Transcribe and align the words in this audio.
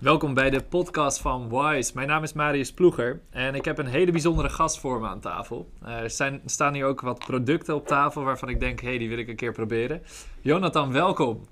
Welkom 0.00 0.34
bij 0.34 0.50
de 0.50 0.62
podcast 0.62 1.20
van 1.20 1.48
Wise. 1.48 1.92
Mijn 1.94 2.08
naam 2.08 2.22
is 2.22 2.32
Marius 2.32 2.72
Ploeger 2.72 3.20
en 3.30 3.54
ik 3.54 3.64
heb 3.64 3.78
een 3.78 3.86
hele 3.86 4.10
bijzondere 4.10 4.48
gast 4.48 4.78
voor 4.78 5.00
me 5.00 5.06
aan 5.06 5.20
tafel. 5.20 5.70
Eh, 5.82 5.98
er 5.98 6.10
zijn, 6.10 6.40
staan 6.46 6.74
hier 6.74 6.84
ook 6.84 7.00
wat 7.00 7.18
producten 7.18 7.74
op 7.74 7.86
tafel 7.86 8.22
waarvan 8.22 8.48
ik 8.48 8.60
denk, 8.60 8.80
hé, 8.80 8.88
hey, 8.88 8.98
die 8.98 9.08
wil 9.08 9.18
ik 9.18 9.28
een 9.28 9.36
keer 9.36 9.52
proberen. 9.52 10.02
Jonathan, 10.40 10.92
welkom. 10.92 11.46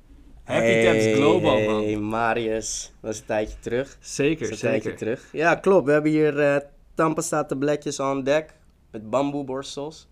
Happy 0.44 0.64
hey, 0.64 1.14
Global, 1.14 1.60
man. 1.60 1.82
Hey 1.82 1.96
Marius, 1.96 2.92
dat 3.00 3.12
is 3.12 3.18
een 3.18 3.26
tijdje 3.26 3.56
terug. 3.60 3.96
Zeker, 4.00 4.50
een 4.50 4.56
zeker. 4.56 4.80
tijdje 4.80 4.94
terug. 4.94 5.28
Ja, 5.32 5.54
klopt. 5.54 5.86
We 5.86 5.92
hebben 5.92 6.10
hier 6.10 6.38
eh 6.38 6.60
tandpasta 6.94 7.44
tabletjes 7.44 8.00
aan 8.00 8.22
dek 8.22 8.54
met 8.90 9.10
bamboeborstels. 9.10 10.08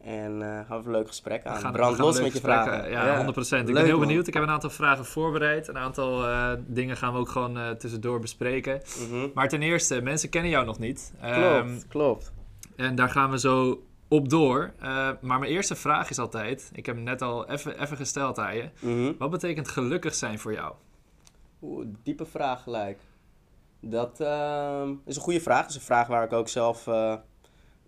En 0.00 0.42
eh 0.42 0.66
gaan 0.66 0.78
we 0.80 0.84
een 0.86 0.90
leuk 0.90 1.06
gesprek 1.08 1.44
aan. 1.46 1.56
Gaan- 1.60 1.72
Brand 1.72 1.98
los 1.98 2.20
met 2.20 2.32
je 2.32 2.40
vragen. 2.40 2.84
eh, 2.84 2.90
Ja, 2.90 3.16
100%. 3.24 3.68
Ik 3.68 3.74
Leuk, 3.74 3.74
ben 3.74 3.84
heel 3.84 3.98
man. 3.98 4.06
benieuwd. 4.06 4.26
Ik 4.26 4.34
heb 4.34 4.42
een 4.42 4.48
aantal 4.50 4.70
vragen 4.70 5.04
voorbereid. 5.04 5.68
Een 5.68 5.78
aantal 5.78 6.24
eh, 6.26 6.52
dingen 6.66 6.96
gaan 6.96 7.12
we 7.12 7.18
ook 7.18 7.28
gewoon 7.28 7.76
tussendoor 7.78 8.20
bespreken. 8.20 8.80
Mhm. 9.10 9.28
Maar 9.34 9.48
ten 9.48 9.62
eerste, 9.62 10.00
mensen 10.02 10.28
kennen 10.28 10.50
jou 10.50 10.66
nog 10.66 10.78
niet. 10.78 11.12
Ehm, 11.20 11.64
Klopt, 11.64 11.86
klopt. 11.88 12.32
En 12.76 12.94
daar 12.94 13.08
gaan 13.10 13.30
we 13.30 13.38
zo 13.38 13.82
op 14.08 14.28
door. 14.28 14.72
Maar 15.20 15.38
mijn 15.38 15.42
eerste 15.44 15.74
vraag 15.76 16.10
is 16.10 16.18
altijd, 16.18 16.70
ik 16.72 16.86
heb 16.86 16.94
hem 16.94 17.04
net 17.04 17.22
al 17.22 17.48
even 17.50 17.80
even 17.82 17.96
gesteld 17.96 18.38
aan 18.38 18.56
je. 18.56 18.68
Mhm. 18.80 19.12
Wat 19.18 19.30
betekent 19.30 19.68
gelukkig 19.68 20.14
zijn 20.14 20.38
voor 20.38 20.52
jou? 20.52 20.74
Oeh, 21.62 21.86
diepe 22.02 22.26
vraag 22.26 22.62
gelijk. 22.62 22.98
Dat 23.80 24.20
ehm, 24.20 24.92
is 25.04 25.16
een 25.16 25.22
goede 25.22 25.40
vraag. 25.40 25.60
Dat 25.60 25.70
is 25.70 25.76
een 25.76 25.80
vraag 25.82 26.06
waar 26.06 26.24
ik 26.24 26.32
ook 26.32 26.48
zelf 26.48 26.86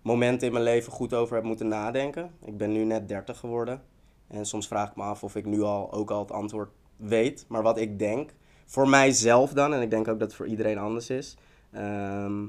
momenten 0.03 0.47
in 0.47 0.53
mijn 0.53 0.65
leven 0.65 0.93
goed 0.93 1.15
over 1.15 1.35
heb 1.35 1.45
moeten 1.45 1.69
nadenken. 1.69 2.31
Ik 2.45 2.57
ben 2.57 2.73
nu 2.73 2.85
net 2.85 3.09
30 3.09 3.39
geworden. 3.39 3.83
En 4.29 4.47
soms 4.47 4.67
vraag 4.67 4.91
ik 4.91 4.97
me 4.97 5.03
af 5.03 5.25
of 5.25 5.37
ik 5.37 5.47
nu 5.47 5.63
al 5.63 5.93
ook 5.93 6.11
al 6.11 6.21
het 6.21 6.33
antwoord 6.33 6.71
weet. 6.97 7.45
Maar 7.49 7.63
wat 7.63 7.79
ik 7.79 7.99
denk, 7.99 8.35
voor 8.67 8.89
mijzelf 8.89 9.53
dan, 9.53 9.75
en 9.75 9.83
ik 9.83 9.91
denk 9.91 10.09
ook 10.09 10.19
dat 10.19 10.29
het 10.29 10.37
voor 10.37 10.47
iedereen 10.47 10.79
anders 10.79 11.11
is, 11.11 11.37
ehm, 11.73 12.47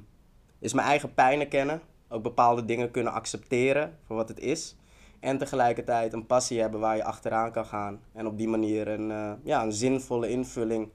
is 0.59 0.73
mijn 0.73 0.87
eigen 0.87 1.13
pijnen 1.13 1.47
kennen. 1.47 1.81
Ook 2.09 2.23
bepaalde 2.23 2.65
dingen 2.65 2.91
kunnen 2.91 3.13
accepteren 3.13 3.97
voor 4.05 4.15
wat 4.15 4.29
het 4.29 4.39
is. 4.39 4.75
En 5.19 5.37
tegelijkertijd 5.37 6.13
een 6.13 6.25
passie 6.25 6.59
hebben 6.59 6.79
waar 6.79 6.95
je 6.95 7.03
achteraan 7.03 7.51
kan 7.51 7.65
gaan. 7.65 7.99
En 8.13 8.27
op 8.27 8.37
die 8.37 8.47
manier 8.47 8.87
een, 8.87 9.11
eh, 9.11 9.31
ja, 9.43 9.63
een 9.63 9.73
zinvolle 9.73 10.29
invulling 10.29 10.89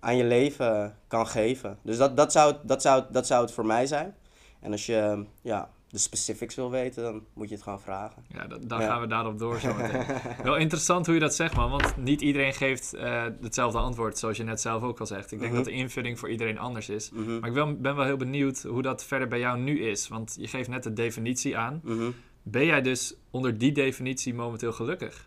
aan 0.00 0.16
je 0.16 0.24
leven 0.24 0.96
kan 1.06 1.26
geven. 1.26 1.78
Dus 1.82 1.96
dat, 1.96 2.16
dat, 2.16 2.32
zou, 2.32 2.54
dat, 2.62 2.82
zou, 2.82 3.04
dat 3.10 3.26
zou 3.26 3.42
het 3.42 3.52
voor 3.52 3.66
mij 3.66 3.86
zijn. 3.86 4.14
En 4.60 4.72
als 4.72 4.86
je 4.86 5.24
ja, 5.42 5.70
de 5.90 5.98
specifics 5.98 6.54
wil 6.54 6.70
weten, 6.70 7.02
dan 7.02 7.22
moet 7.34 7.48
je 7.48 7.54
het 7.54 7.62
gewoon 7.62 7.80
vragen. 7.80 8.24
Ja, 8.28 8.46
da- 8.46 8.58
daar 8.60 8.80
Ja. 8.80 8.86
gaan 8.88 9.00
we 9.00 9.06
daarop 9.06 9.38
door 9.38 9.60
zo. 9.60 9.74
Wel 10.42 10.56
interessant 10.56 11.06
hoe 11.06 11.14
je 11.14 11.20
dat 11.20 11.34
zegt, 11.34 11.54
man. 11.56 11.70
Want 11.70 11.96
niet 11.96 12.20
iedereen 12.20 12.54
geeft 12.54 12.94
eh, 12.94 13.24
hetzelfde 13.40 13.78
antwoord, 13.78 14.18
zoals 14.18 14.36
je 14.36 14.42
net 14.44 14.60
zelf 14.60 14.82
ook 14.82 15.00
al 15.00 15.06
zegt. 15.06 15.32
Ik 15.32 15.38
denk 15.38 15.50
Mhm. 15.52 15.60
dat 15.62 15.64
de 15.70 15.76
invulling 15.76 16.18
voor 16.18 16.30
iedereen 16.30 16.58
anders 16.58 16.88
is. 16.88 17.10
Mhm. 17.10 17.38
Maar 17.38 17.48
ik 17.48 17.54
wel, 17.54 17.76
ben 17.76 17.96
wel 17.96 18.04
heel 18.04 18.16
benieuwd 18.16 18.62
hoe 18.62 18.82
dat 18.82 19.04
verder 19.04 19.28
bij 19.28 19.38
jou 19.38 19.58
nu 19.58 19.80
is. 19.80 20.08
Want 20.08 20.36
je 20.40 20.48
geeft 20.48 20.68
net 20.68 20.82
de 20.82 20.92
definitie 20.92 21.56
aan. 21.56 21.80
Mhm. 21.84 22.10
Ben 22.42 22.66
jij 22.66 22.82
dus 22.82 23.14
onder 23.30 23.58
die 23.58 23.72
definitie 23.72 24.34
momenteel 24.34 24.72
gelukkig? 24.72 25.26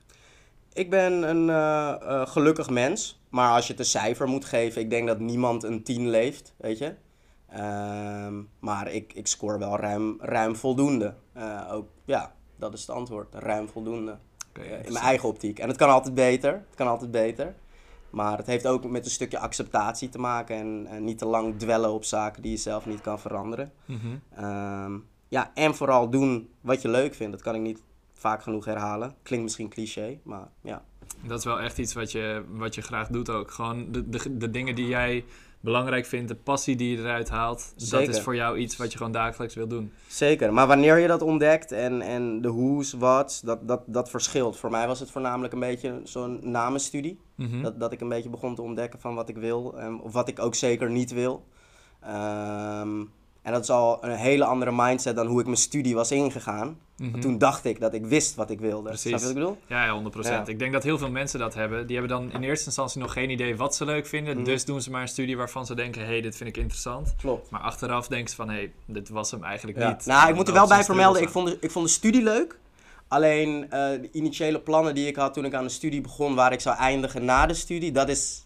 Ik 0.74 0.90
ben 0.90 1.30
een 1.30 1.50
eh, 1.50 1.90
eh, 2.02 2.28
gelukkig 2.28 2.70
mens. 2.70 3.20
Maar 3.30 3.52
als 3.52 3.66
je 3.66 3.72
het 3.72 3.80
een 3.82 3.88
cijfer 3.88 4.28
moet 4.28 4.46
geven, 4.46 4.82
ik 4.82 4.90
denk 4.90 5.08
dat 5.08 5.20
niemand 5.20 5.64
een 5.64 5.84
10 5.84 6.10
leeft, 6.10 6.54
weet 6.58 6.78
je. 6.78 6.94
Ehm, 7.52 8.42
maar 8.60 8.92
ik, 8.92 9.14
ik 9.14 9.28
scoor 9.28 9.60
wel 9.60 9.78
ruim, 9.78 10.18
ruim 10.20 10.56
voldoende. 10.56 11.16
Eh, 11.34 11.70
ook, 11.72 11.88
ja, 12.06 12.34
dat 12.56 12.74
is 12.74 12.82
het 12.82 12.90
antwoord. 12.90 13.34
Ruim 13.34 13.70
voldoende. 13.70 14.18
Eh, 14.54 14.86
in 14.86 14.94
mijn 14.94 15.06
eigen 15.06 15.30
optiek. 15.30 15.60
En 15.60 15.68
het 15.68 15.78
kan 15.78 15.90
altijd 15.90 16.14
beter. 16.14 16.52
Het 16.52 16.76
kan 16.76 16.88
altijd 16.88 17.12
beter. 17.12 17.56
Maar 18.10 18.38
het 18.38 18.48
heeft 18.48 18.68
ook 18.68 18.90
met 18.90 19.06
een 19.06 19.12
stukje 19.12 19.40
acceptatie 19.40 20.10
te 20.10 20.20
maken. 20.20 20.56
En, 20.56 20.88
en 20.90 21.04
niet 21.04 21.18
te 21.18 21.26
lang 21.26 21.60
dwellen 21.60 21.92
op 21.92 22.04
zaken 22.04 22.42
die 22.42 22.52
je 22.52 22.58
zelf 22.58 22.86
niet 22.86 23.02
kan 23.02 23.20
veranderen. 23.20 23.72
Mhm. 23.86 24.18
Ehm, 24.36 24.98
ja, 25.28 25.52
en 25.54 25.76
vooral 25.76 26.10
doen 26.10 26.50
wat 26.62 26.82
je 26.82 26.90
leuk 26.90 27.14
vindt. 27.14 27.34
Dat 27.34 27.42
kan 27.42 27.56
ik 27.56 27.62
niet 27.62 27.84
vaak 28.14 28.44
genoeg 28.44 28.66
herhalen. 28.66 29.16
Klinkt 29.24 29.46
misschien 29.46 29.70
cliché, 29.70 30.20
maar 30.24 30.48
ja. 30.62 30.84
Dat 31.28 31.40
is 31.40 31.46
wel 31.46 31.60
echt 31.60 31.78
iets 31.78 31.94
wat 31.94 32.12
je, 32.12 32.44
wat 32.52 32.76
je 32.76 32.82
graag 32.82 33.08
doet 33.08 33.30
ook. 33.30 33.52
Gewoon 33.52 33.92
de, 33.92 34.10
de, 34.10 34.38
de 34.38 34.50
dingen 34.50 34.76
die 34.76 34.88
jij 34.88 35.26
belangrijk 35.62 36.06
vindt, 36.06 36.28
de 36.28 36.36
passie 36.36 36.76
die 36.76 36.92
je 36.92 37.04
eruit 37.04 37.30
haalt. 37.30 37.74
Dat 37.90 38.08
is 38.08 38.22
voor 38.22 38.36
jou 38.36 38.58
iets 38.58 38.78
wat 38.78 38.92
je 38.92 38.98
gewoon 38.98 39.12
dagelijks 39.12 39.56
wil 39.56 39.68
doen. 39.68 39.92
Zeker, 40.08 40.54
maar 40.54 40.68
wanneer 40.68 40.98
je 40.98 41.08
dat 41.08 41.22
ontdekt 41.22 41.72
en, 41.72 42.02
en 42.02 42.42
de 42.42 42.48
hoe's, 42.48 42.94
wat's, 42.94 43.42
dat, 43.42 43.68
dat, 43.68 43.82
dat 43.86 44.10
verschilt. 44.10 44.58
Voor 44.58 44.72
mij 44.72 44.88
was 44.88 45.00
het 45.00 45.12
voornamelijk 45.12 45.54
een 45.54 45.60
beetje 45.60 46.02
zo'n 46.04 46.40
namenstudie. 46.52 47.20
Mhm. 47.36 47.62
Dat, 47.62 47.80
dat 47.80 47.92
ik 47.92 48.02
een 48.02 48.10
beetje 48.10 48.30
begon 48.30 48.56
te 48.56 48.62
ontdekken 48.62 49.00
van 49.00 49.16
wat 49.16 49.30
ik 49.30 49.38
wil 49.38 49.80
en 49.80 50.00
of 50.00 50.14
wat 50.14 50.28
ik 50.28 50.40
ook 50.40 50.56
zeker 50.56 50.90
niet 50.90 51.12
wil. 51.12 51.46
Ehm, 52.02 53.04
en 53.42 53.52
dat 53.52 53.62
is 53.64 53.70
al 53.70 54.04
een 54.04 54.16
hele 54.16 54.46
andere 54.46 54.72
mindset 54.72 55.16
dan 55.16 55.28
hoe 55.28 55.40
ik 55.40 55.46
mijn 55.46 55.58
studie 55.58 55.96
was 55.96 56.12
ingegaan. 56.12 56.80
Mhm. 56.98 57.12
Want 57.12 57.24
toen 57.24 57.38
dacht 57.38 57.66
ik 57.66 57.80
dat 57.80 57.94
ik 57.94 58.06
wist 58.06 58.36
wat 58.36 58.50
ik 58.50 58.60
wilde. 58.60 58.90
Precies. 58.90 59.08
Snap 59.08 59.20
je 59.20 59.26
wat 59.26 59.36
ik 59.36 59.42
bedoel? 59.42 59.58
Ja, 59.68 59.86
ja, 59.86 59.94
100%. 59.94 60.48
Ja. 60.48 60.52
Ik 60.52 60.60
denk 60.60 60.74
dat 60.74 60.84
heel 60.84 60.98
veel 60.98 61.10
mensen 61.10 61.40
dat 61.40 61.54
hebben. 61.54 61.88
Die 61.88 61.98
hebben 61.98 62.18
dan 62.18 62.32
in 62.32 62.44
eerste 62.44 62.66
instantie 62.66 63.02
nog 63.02 63.14
geen 63.14 63.30
idee 63.30 63.56
wat 63.56 63.76
ze 63.76 63.86
leuk 63.86 64.08
vinden. 64.08 64.36
Mhm. 64.36 64.46
Dus 64.46 64.66
doen 64.66 64.82
ze 64.82 64.92
maar 64.92 65.02
een 65.02 65.08
studie 65.08 65.38
waarvan 65.38 65.66
ze 65.66 65.76
denken, 65.76 66.02
hé, 66.02 66.08
hey, 66.08 66.22
dit 66.22 66.36
vind 66.36 66.50
ik 66.50 66.58
interessant. 66.58 67.16
Klopt. 67.18 67.50
Maar 67.50 67.62
achteraf 67.62 68.08
denken 68.08 68.30
ze 68.30 68.36
van, 68.36 68.50
hé, 68.50 68.56
hey, 68.56 68.72
dit 68.86 69.10
was 69.10 69.32
hem 69.32 69.44
eigenlijk 69.44 69.78
Ja. 69.78 69.90
niet. 69.90 70.06
Nou, 70.06 70.30
ik 70.30 70.36
moet 70.36 70.48
er 70.48 70.54
wel 70.54 70.68
bij 70.68 70.84
vermelden, 70.84 71.22
ik 71.22 71.30
vond, 71.30 71.48
de, 71.48 71.58
ik 71.62 71.72
vond 71.72 71.86
de 71.86 71.92
studie 71.92 72.24
leuk. 72.24 72.60
Alleen 73.08 73.64
eh, 73.64 73.70
de 73.70 74.10
initiële 74.12 74.60
plannen 74.60 74.96
die 74.96 75.08
ik 75.08 75.16
had 75.16 75.34
toen 75.34 75.46
ik 75.46 75.54
aan 75.54 75.64
de 75.64 75.70
studie 75.70 76.02
begon, 76.02 76.36
waar 76.36 76.52
ik 76.52 76.60
zou 76.60 76.78
eindigen 76.78 77.26
na 77.26 77.46
de 77.46 77.54
studie, 77.54 77.92
dat 77.92 78.10
is 78.10 78.46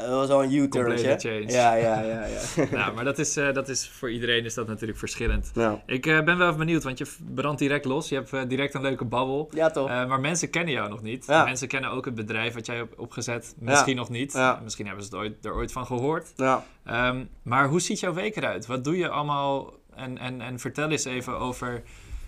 dat 0.00 0.08
was 0.08 0.28
wel 0.28 0.42
een 0.42 0.52
U-turn. 0.54 1.48
Ja, 1.48 1.74
ja, 1.74 2.00
ja. 2.00 2.26
ja. 2.26 2.64
Nou, 2.70 2.94
maar 2.94 3.04
dat 3.04 3.18
is, 3.18 3.36
eh, 3.36 3.52
dat 3.52 3.68
is 3.68 3.88
voor 3.88 4.10
iedereen 4.10 4.44
is 4.44 4.54
dat 4.54 4.66
natuurlijk 4.66 4.98
verschillend. 4.98 5.50
ja. 5.54 5.82
Ik 5.86 6.06
eh, 6.06 6.22
ben 6.22 6.38
wel 6.38 6.46
even 6.46 6.58
benieuwd, 6.58 6.82
want 6.82 6.98
je 6.98 7.06
brandt 7.34 7.58
direct 7.58 7.84
los. 7.84 8.08
Je 8.08 8.14
hebt 8.14 8.32
eh, 8.32 8.40
direct 8.48 8.74
een 8.74 8.82
leuke 8.82 9.04
babbel. 9.04 9.48
ja, 9.54 9.70
toch? 9.70 9.88
Eh, 9.88 10.06
maar 10.06 10.20
mensen 10.20 10.50
kennen 10.50 10.74
jou 10.74 10.88
nog 10.88 11.02
niet. 11.02 11.26
Ja. 11.26 11.44
Mensen 11.44 11.68
kennen 11.68 11.90
ook 11.90 12.04
het 12.04 12.14
bedrijf 12.14 12.54
wat 12.54 12.66
jij 12.66 12.76
hebt 12.76 12.94
opgezet. 12.96 13.54
Misschien 13.58 13.96
nog 13.96 14.08
niet. 14.08 14.32
Ja. 14.32 14.60
Misschien 14.62 14.86
hebben 14.86 15.04
ze 15.04 15.10
het 15.10 15.20
ooit, 15.20 15.44
er 15.44 15.54
ooit 15.54 15.72
van 15.72 15.86
gehoord. 15.86 16.32
ja. 16.36 16.64
Ehm, 16.84 17.24
maar 17.42 17.68
hoe 17.68 17.80
ziet 17.80 18.00
jouw 18.00 18.12
week 18.12 18.36
eruit? 18.36 18.66
Wat 18.66 18.84
doe 18.84 18.96
je 18.96 19.08
allemaal? 19.08 19.72
En, 19.94 20.18
en, 20.18 20.40
en 20.40 20.58
vertel 20.58 20.90
eens 20.90 21.04
even 21.04 21.38
over... 21.38 21.82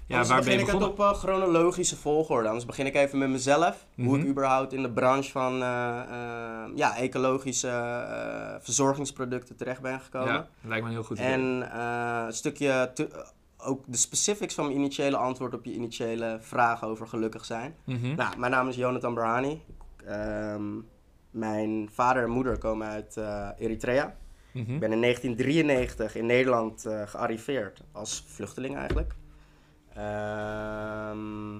Ja, 0.06 0.14
Anders 0.14 0.28
waar 0.28 0.42
ben 0.42 0.52
je 0.52 0.58
begin 0.58 0.74
ik 0.74 0.80
het 0.80 0.90
op 0.90 0.98
eh, 1.00 1.12
chronologische 1.14 1.96
volgorde. 1.96 2.46
Anders 2.48 2.66
begin 2.66 2.86
ik 2.86 2.94
even 2.94 3.18
met 3.18 3.28
mezelf. 3.28 3.86
Hoe 3.96 4.16
ik 4.16 4.20
Mhm. 4.22 4.30
überhaupt 4.30 4.72
in 4.72 4.82
de 4.82 4.90
branche 4.90 5.30
van 5.30 5.62
eh, 5.62 6.00
eh, 6.00 6.70
ja, 6.74 6.96
ecologische 6.96 7.68
verzorgingsproducten 8.60 9.56
terecht 9.56 9.80
ben 9.80 10.00
gekomen. 10.00 10.32
Ja, 10.32 10.48
lijkt 10.60 10.82
me 10.82 10.88
een 10.88 10.94
heel 10.96 11.04
goed 11.04 11.18
idee. 11.18 11.30
En 11.32 11.76
een 12.26 12.32
stukje, 12.32 12.92
ook 13.58 13.84
de 13.86 13.96
specifics 13.96 14.54
van 14.54 14.64
mijn 14.64 14.76
initiële 14.78 15.16
antwoord 15.16 15.54
op 15.54 15.64
je 15.64 15.72
initiële 15.72 16.38
vraag 16.40 16.84
over 16.84 17.06
gelukkig 17.08 17.44
zijn. 17.44 17.74
Mhm. 17.84 18.14
Nou, 18.14 18.38
mijn 18.38 18.52
naam 18.52 18.68
is 18.68 18.76
Jonathan 18.76 19.14
Brahani. 19.14 19.62
Ehm, 20.06 20.62
mijn 21.30 21.88
vader 21.92 22.22
en 22.22 22.30
moeder 22.30 22.58
komen 22.58 22.86
uit 22.88 23.16
Eritrea. 23.58 24.16
Mhm. 24.52 24.74
Ik 24.74 24.80
ben 24.80 24.92
in 24.92 25.00
1993 25.00 26.14
in 26.16 26.26
Nederland 26.26 26.86
gearriveerd 27.04 27.80
als 27.92 28.24
vluchteling 28.26 28.76
eigenlijk. 28.76 29.14
Ehm, 29.94 31.54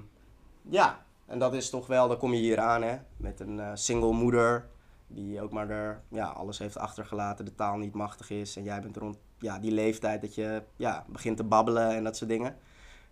ja, 0.69 1.05
en 1.27 1.39
dat 1.39 1.55
is 1.55 1.71
toch 1.71 1.87
wel, 1.87 2.09
dan 2.09 2.17
kom 2.17 2.33
je 2.33 2.41
hier 2.41 2.61
aan 2.61 2.83
hè, 2.83 2.97
met 3.17 3.41
een 3.41 3.61
eh, 3.61 3.71
single 3.75 4.13
moeder 4.13 4.67
die 5.07 5.41
ook 5.41 5.53
maar 5.53 5.71
er, 5.71 6.01
ja, 6.09 6.27
alles 6.27 6.59
heeft 6.59 6.79
achtergelaten, 6.79 7.45
de 7.45 7.55
taal 7.55 7.77
niet 7.77 7.95
machtig 7.95 8.31
is. 8.31 8.57
En 8.57 8.63
jij 8.63 8.81
bent 8.81 8.97
rond 8.97 9.19
ja, 9.39 9.59
die 9.59 9.73
leeftijd 9.73 10.21
dat 10.21 10.35
je 10.35 10.63
ja, 10.77 11.05
begint 11.09 11.37
te 11.37 11.45
babbelen 11.45 11.95
en 11.95 12.05
dat 12.05 12.17
soort 12.17 12.31
dingen. 12.31 12.57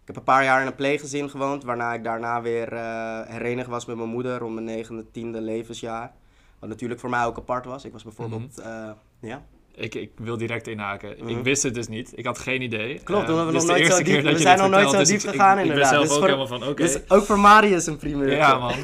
Ik 0.00 0.08
heb 0.08 0.16
een 0.16 0.22
paar 0.22 0.44
jaar 0.44 0.60
in 0.60 0.66
een 0.66 0.74
pleeggezin 0.74 1.30
gewoond, 1.30 1.64
waarna 1.64 1.94
ik 1.94 2.04
daarna 2.04 2.42
weer 2.42 2.72
eh 2.72 3.20
herenigd 3.26 3.68
was 3.68 3.84
met 3.86 3.96
mijn 3.96 4.08
moeder 4.08 4.38
rond 4.38 4.54
mijn 4.54 4.66
negende, 4.66 5.10
tiende 5.10 5.40
levensjaar. 5.40 6.12
Wat 6.58 6.68
natuurlijk 6.68 7.00
voor 7.00 7.10
mij 7.10 7.24
ook 7.24 7.38
apart 7.38 7.64
was. 7.64 7.84
Ik 7.84 7.92
was 7.92 8.02
bijvoorbeeld, 8.02 8.58
eh, 8.58 8.90
ja, 9.20 9.42
Ik, 9.74 9.94
ik 9.94 10.10
wil 10.16 10.36
direct 10.36 10.66
inhaken. 10.68 11.14
Mhm. 11.18 11.28
Ik 11.28 11.44
wist 11.44 11.62
het 11.62 11.74
dus 11.74 11.88
niet. 11.88 12.12
Ik 12.14 12.26
had 12.26 12.38
geen 12.38 12.62
idee. 12.62 13.00
Klopt, 13.04 13.28
Eh, 13.28 13.34
we 13.38 13.44
dit 13.44 13.52
nog 13.52 13.52
nooit 13.52 13.66
zo 13.66 13.74
eerste 13.74 14.02
diep- 14.02 14.22
we 14.22 14.38
zijn 14.38 14.58
nog 14.58 14.70
nooit 14.70 14.90
zo 14.90 14.98
dus 14.98 15.08
diep 15.08 15.20
gegaan, 15.20 15.58
ik, 15.58 15.64
inderdaad. 15.64 15.92
Ik 15.92 15.98
ben 15.98 16.00
Dus 16.00 16.08
zelf 16.08 16.10
ook 16.10 16.18
voor- 16.18 16.24
helemaal 16.38 16.58
van, 16.58 16.68
oké. 16.68 16.82
Dus 16.82 16.98
ook 17.08 17.24
voor 17.24 17.38
Marius 17.38 17.86
een 17.86 17.96
primeur. 17.96 18.32
Ja, 18.36 18.58
man. 18.58 18.74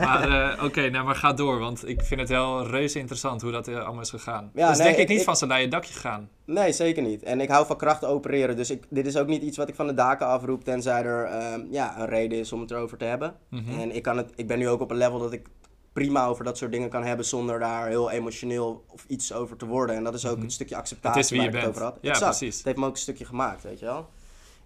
Maar 0.00 0.28
eh, 0.58 0.64
oké, 0.64 0.90
nou, 0.90 1.04
maar 1.04 1.14
ga 1.14 1.32
door, 1.32 1.58
want 1.58 1.88
ik 1.88 2.02
vind 2.02 2.20
het 2.20 2.28
wel 2.28 2.66
reuze 2.66 2.98
interessant 2.98 3.42
hoe 3.42 3.50
dat 3.52 3.68
eh, 3.68 3.84
allemaal 3.84 4.00
is 4.02 4.10
gegaan. 4.10 4.50
Ja, 4.54 4.68
dus 4.68 4.76
nee, 4.78 4.86
denk 4.86 4.98
ik, 4.98 5.02
ik- 5.08 5.16
niet 5.16 5.24
van 5.24 5.36
ze 5.36 5.46
naar 5.46 5.60
je 5.60 5.68
dakje 5.68 5.94
gaan. 5.94 6.28
Nee, 6.46 6.72
zeker 6.72 7.02
niet. 7.02 7.22
En 7.22 7.40
ik 7.40 7.48
hou 7.48 7.66
van 7.66 7.76
kracht 7.76 8.04
opereren. 8.04 8.56
Dus 8.56 8.70
ik, 8.70 8.84
dit 8.90 9.06
is 9.06 9.16
ook 9.16 9.26
niet 9.26 9.42
iets 9.42 9.56
wat 9.56 9.68
ik 9.68 9.74
van 9.74 9.86
de 9.86 9.94
daken 9.94 10.26
afroep. 10.26 10.64
Tenzij 10.64 11.02
er 11.04 11.24
ehm, 11.24 11.60
ja, 11.70 12.00
een 12.00 12.06
reden 12.08 12.38
is 12.38 12.52
om 12.52 12.60
het 12.60 12.70
erover 12.70 12.98
te 12.98 13.04
hebben. 13.04 13.34
Mhm. 13.50 13.80
En 13.80 13.94
ik, 13.94 14.02
kan 14.02 14.16
het, 14.16 14.32
ik 14.36 14.46
ben 14.46 14.58
nu 14.58 14.68
ook 14.68 14.80
op 14.80 14.90
een 14.90 14.96
level 14.96 15.18
dat 15.18 15.32
ik 15.32 15.46
prima 15.92 16.26
over 16.26 16.44
dat 16.44 16.58
soort 16.58 16.72
dingen 16.72 16.88
kan 16.88 17.04
hebben. 17.04 17.26
Zonder 17.26 17.58
daar 17.58 17.88
heel 17.88 18.10
emotioneel 18.10 18.84
of 18.88 19.04
iets 19.08 19.32
over 19.32 19.56
te 19.56 19.66
worden. 19.66 19.96
En 19.96 20.04
dat 20.04 20.14
is 20.14 20.26
ook 20.26 20.36
Mhm. 20.36 20.44
een 20.44 20.50
stukje 20.50 20.76
acceptatie 20.76 21.16
Het 21.22 21.24
is 21.24 21.30
wie 21.30 21.40
waar 21.40 21.50
je 21.50 21.56
ik 21.56 21.62
het 21.62 21.70
over 21.70 21.82
had. 21.82 21.98
Ja, 22.00 22.10
Exact. 22.10 22.38
precies. 22.38 22.56
Het 22.56 22.64
heeft 22.66 22.78
me 22.78 22.84
ook 22.86 22.92
een 22.92 22.98
stukje 22.98 23.24
gemaakt, 23.24 23.62
weet 23.62 23.78
je 23.78 23.84
wel. 23.84 24.08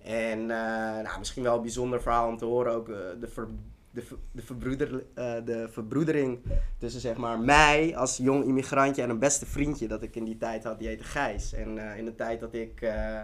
En 0.04 0.40
eh, 0.40 1.02
nou, 1.02 1.18
misschien 1.18 1.42
wel 1.42 1.56
een 1.56 1.62
bijzonder 1.62 2.02
verhaal 2.02 2.28
om 2.28 2.36
te 2.36 2.44
horen. 2.44 2.72
Ook 2.72 2.88
eh, 2.88 2.96
de, 3.20 3.28
ver- 3.28 3.48
de, 3.90 4.04
de, 4.32 4.42
verbroeder, 4.42 5.04
eh, 5.14 5.34
de 5.44 5.68
verbroedering 5.70 6.38
tussen 6.78 7.00
zeg 7.00 7.16
maar 7.16 7.38
mij 7.38 7.96
als 7.96 8.16
jong 8.16 8.44
immigrantje 8.44 9.02
en 9.02 9.10
een 9.10 9.18
beste 9.18 9.46
vriendje 9.46 9.88
dat 9.88 10.02
ik 10.02 10.16
in 10.16 10.24
die 10.24 10.36
tijd 10.36 10.64
had, 10.64 10.78
die 10.78 10.88
heette 10.88 11.04
Gijs. 11.04 11.52
En 11.52 11.78
in 11.78 12.04
de 12.04 12.14
tijd 12.14 12.40
dat 12.40 12.54
ik 12.54 12.80
eh, 12.80 13.20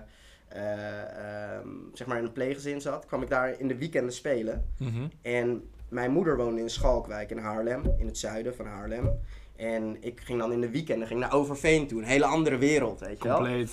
eh, 0.49 1.55
ehm, 1.57 1.69
zeg 1.93 2.07
maar 2.07 2.19
in 2.19 2.25
een 2.25 2.33
pleeggezin 2.33 2.81
zat, 2.81 3.07
kwam 3.07 3.23
ik 3.23 3.29
daar 3.31 3.61
in 3.61 3.69
de 3.69 3.77
weekenden 3.79 4.13
spelen. 4.13 4.65
Mhm. 4.79 5.07
En 5.23 5.71
mijn 5.93 6.11
moeder 6.11 6.37
woonde 6.37 6.61
in 6.61 6.71
Schalkwijk 6.71 7.31
in 7.31 7.39
Haarlem, 7.39 7.95
in 7.99 8.07
het 8.07 8.19
zuiden 8.19 8.55
van 8.55 8.67
Haarlem. 8.67 9.11
En 9.57 9.97
ik 10.01 10.21
ging 10.21 10.39
dan 10.39 10.53
in 10.53 10.61
de 10.61 10.71
weekenden 10.71 11.07
ging 11.09 11.21
naar 11.21 11.33
Overveen 11.33 11.87
toe, 11.87 11.99
een 11.99 12.07
hele 12.07 12.25
andere 12.25 12.57
wereld, 12.57 13.01
weet 13.01 13.23
je 13.23 13.29
wel. 13.29 13.37
Compleet. 13.37 13.73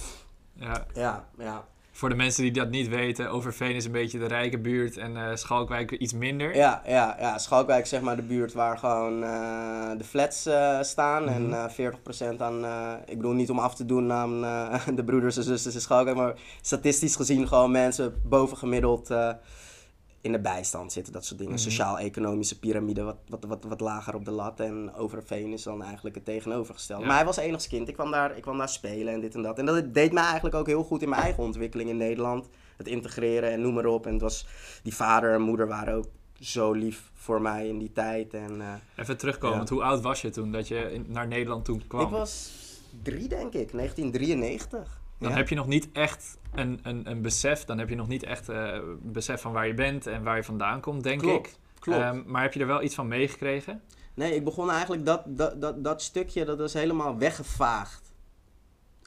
Ja. 0.53 0.85
Ja, 0.93 1.27
ja. 1.37 1.67
Voor 1.91 2.09
de 2.09 2.15
mensen 2.15 2.43
die 2.43 2.51
dat 2.51 2.69
niet 2.69 2.87
weten, 2.87 3.29
Overveen 3.29 3.75
is 3.75 3.85
een 3.85 3.91
beetje 3.91 4.19
de 4.19 4.27
rijke 4.27 4.59
buurt 4.59 4.97
en 4.97 5.17
eh, 5.17 5.35
Schalkwijk 5.35 5.91
iets 5.91 6.13
minder. 6.13 6.55
Ja, 6.55 6.81
ja, 6.87 7.15
ja. 7.19 7.37
Schalkwijk 7.37 7.83
is 7.83 7.89
zeg 7.89 8.01
maar 8.01 8.15
de 8.15 8.21
buurt 8.21 8.53
waar 8.53 8.77
gewoon 8.77 9.23
eh, 9.23 9.89
de 9.97 10.03
flats 10.03 10.45
eh, 10.45 10.81
staan. 10.81 11.23
Mhm. 11.23 11.33
En 11.33 11.53
eh 11.53 11.91
40% 12.35 12.37
aan, 12.37 12.65
eh, 12.65 12.93
ik 13.05 13.15
bedoel 13.17 13.33
niet 13.33 13.49
om 13.49 13.59
af 13.59 13.75
te 13.75 13.85
doen 13.85 14.11
aan 14.11 14.41
de 14.95 15.03
broeders 15.03 15.37
en 15.37 15.43
zusters 15.43 15.75
in 15.75 15.81
Schalkwijk, 15.81 16.17
maar 16.17 16.33
statistisch 16.61 17.15
gezien 17.15 17.47
gewoon 17.47 17.71
mensen 17.71 18.21
bovengemiddeld 18.23 19.09
eh 19.09 19.31
in 20.29 20.35
de 20.35 20.49
bijstand 20.49 20.91
zitten. 20.91 21.13
Dat 21.13 21.25
soort 21.25 21.39
dingen. 21.39 21.53
Mhm. 21.53 21.61
Sociaal-economische 21.61 22.59
piramide 22.59 23.03
wat, 23.03 23.17
wat, 23.27 23.43
wat, 23.45 23.63
wat 23.63 23.79
lager 23.79 24.15
op 24.15 24.25
de 24.25 24.31
lat. 24.31 24.59
En 24.59 24.93
Overveen 24.93 25.53
is 25.53 25.63
dan 25.63 25.83
eigenlijk 25.83 26.15
het 26.15 26.25
tegenovergestelde. 26.25 27.01
Ja. 27.01 27.07
Maar 27.07 27.17
hij 27.17 27.25
was 27.25 27.37
enigszins 27.37 27.67
kind. 27.67 27.87
Ik 27.87 27.93
kwam, 27.93 28.11
daar, 28.11 28.35
ik 28.35 28.41
kwam 28.41 28.57
daar 28.57 28.69
spelen 28.69 29.13
en 29.13 29.19
dit 29.19 29.35
en 29.35 29.41
dat. 29.41 29.59
En 29.59 29.65
dat 29.65 29.93
deed 29.93 30.11
mij 30.11 30.23
eigenlijk 30.23 30.55
ook 30.55 30.67
heel 30.67 30.83
goed 30.83 31.01
in 31.01 31.09
mijn 31.09 31.21
eigen 31.21 31.43
ontwikkeling 31.43 31.89
in 31.89 31.97
Nederland. 31.97 32.49
Het 32.77 32.87
integreren 32.87 33.51
en 33.51 33.61
noem 33.61 33.73
maar 33.73 33.85
op. 33.85 34.05
En 34.05 34.13
het 34.13 34.21
was, 34.21 34.47
die 34.83 34.95
vader 34.95 35.33
en 35.33 35.41
moeder 35.41 35.67
waren 35.67 35.93
ook 35.93 36.05
zo 36.39 36.71
lief 36.71 37.11
voor 37.13 37.41
mij 37.41 37.67
in 37.67 37.77
die 37.77 37.91
tijd. 37.91 38.33
En, 38.33 38.61
eh, 38.61 38.73
Even 38.95 39.17
terugkomend, 39.17 39.69
hoe 39.69 39.83
oud 39.83 40.01
was 40.01 40.21
je 40.21 40.29
toen 40.29 40.51
dat 40.51 40.67
je 40.67 40.91
in- 40.93 41.05
naar 41.07 41.27
Nederland 41.27 41.65
toen 41.65 41.83
kwam? 41.87 42.01
ik 42.01 42.09
was 42.09 42.51
drie, 43.03 43.27
denk 43.27 43.53
ik. 43.53 43.73
1993. 43.73 44.98
Dan 45.19 45.29
Ja. 45.29 45.35
heb 45.37 45.49
je 45.49 45.55
nog 45.55 45.67
niet 45.67 45.89
echt 45.91 46.37
een, 46.53 46.79
een, 46.83 47.09
een 47.09 47.21
besef, 47.21 47.65
dan 47.65 47.77
heb 47.77 47.89
je 47.89 47.95
nog 47.95 48.07
niet 48.07 48.23
echt 48.23 48.47
een 48.47 48.99
besef 49.01 49.41
van 49.41 49.51
waar 49.51 49.67
je 49.67 49.73
bent 49.73 50.07
en 50.07 50.23
waar 50.23 50.35
je 50.35 50.43
vandaan 50.43 50.81
komt, 50.81 51.03
denk 51.03 51.19
Klopt, 51.21 51.47
ik. 51.47 51.55
Klopt. 51.79 51.99
Ehm, 51.99 52.21
maar 52.25 52.41
heb 52.41 52.53
je 52.53 52.59
er 52.59 52.67
wel 52.67 52.83
iets 52.83 52.95
van 52.95 53.07
meegekregen? 53.07 53.81
Nee, 54.13 54.35
ik 54.35 54.43
begon 54.43 54.69
eigenlijk 54.71 55.05
dat, 55.05 55.23
dat, 55.25 55.61
dat, 55.61 55.83
dat 55.83 56.01
stukje, 56.01 56.45
dat 56.45 56.57
was 56.59 56.73
helemaal 56.73 57.17
weggevaagd. 57.17 58.13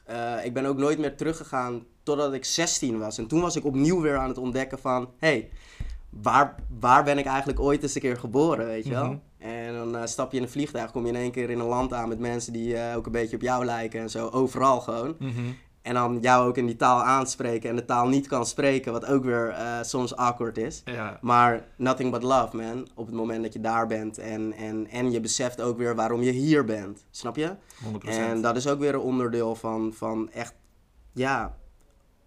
Eh, 0.05 0.45
ik 0.45 0.53
ben 0.53 0.65
ook 0.65 0.77
nooit 0.77 0.99
meer 0.99 1.15
teruggegaan 1.15 1.85
totdat 2.03 2.33
ik 2.33 2.45
16 2.45 2.99
was. 2.99 3.17
En 3.17 3.27
toen 3.27 3.41
was 3.41 3.55
ik 3.55 3.65
opnieuw 3.65 4.01
weer 4.01 4.17
aan 4.17 4.27
het 4.27 4.37
ontdekken 4.37 4.79
van... 4.79 5.09
hey, 5.17 5.49
waar, 6.09 6.55
waar 6.79 7.03
ben 7.03 7.17
ik 7.17 7.25
eigenlijk 7.25 7.59
ooit 7.59 7.83
eens 7.83 7.95
een 7.95 8.01
keer 8.01 8.17
geboren, 8.17 8.65
weet 8.65 8.83
je 8.85 8.89
wel? 8.91 9.05
Mhm. 9.07 9.17
En 9.37 9.73
dan 9.73 9.95
eh, 9.97 10.05
stap 10.05 10.31
je 10.31 10.37
in 10.37 10.43
een 10.43 10.49
vliegtuig, 10.49 10.91
kom 10.91 11.03
je 11.03 11.11
in 11.11 11.15
één 11.15 11.31
keer 11.31 11.49
in 11.49 11.59
een 11.59 11.65
land 11.65 11.93
aan 11.93 12.09
met 12.09 12.19
mensen 12.19 12.53
die 12.53 12.93
ook 12.95 13.05
een 13.05 13.11
beetje 13.11 13.35
op 13.35 13.41
jou 13.41 13.65
lijken 13.65 13.99
en 14.01 14.09
zo. 14.09 14.27
Overal 14.29 14.81
gewoon. 14.81 15.15
Mhm. 15.19 15.41
En 15.83 15.93
dan 15.93 16.17
jou 16.21 16.47
ook 16.47 16.57
in 16.57 16.65
die 16.65 16.75
taal 16.75 17.01
aanspreken 17.03 17.69
en 17.69 17.75
de 17.75 17.85
taal 17.85 18.07
niet 18.07 18.27
kan 18.27 18.45
spreken, 18.45 18.91
wat 18.91 19.05
ook 19.05 19.23
weer 19.23 19.49
eh, 19.49 19.81
soms 19.81 20.15
awkward 20.15 20.57
is. 20.57 20.81
Ja, 20.85 21.17
Maar 21.21 21.65
nothing 21.77 22.11
but 22.11 22.23
love, 22.23 22.55
man. 22.57 22.87
Op 22.95 23.05
het 23.05 23.15
moment 23.15 23.43
dat 23.43 23.53
je 23.53 23.59
daar 23.59 23.87
bent. 23.87 24.17
En, 24.17 24.53
en, 24.53 24.87
en 24.87 25.11
je 25.11 25.19
beseft 25.19 25.61
ook 25.61 25.77
weer 25.77 25.95
waarom 25.95 26.21
je 26.21 26.31
hier 26.31 26.65
bent. 26.65 27.05
Snap 27.11 27.35
je? 27.35 27.55
100%. 27.85 28.07
En 28.07 28.41
dat 28.41 28.55
is 28.55 28.67
ook 28.67 28.79
weer 28.79 28.93
een 28.93 28.99
onderdeel 28.99 29.55
van, 29.55 29.93
van 29.93 30.31
echt, 30.31 30.53
ja, 31.13 31.57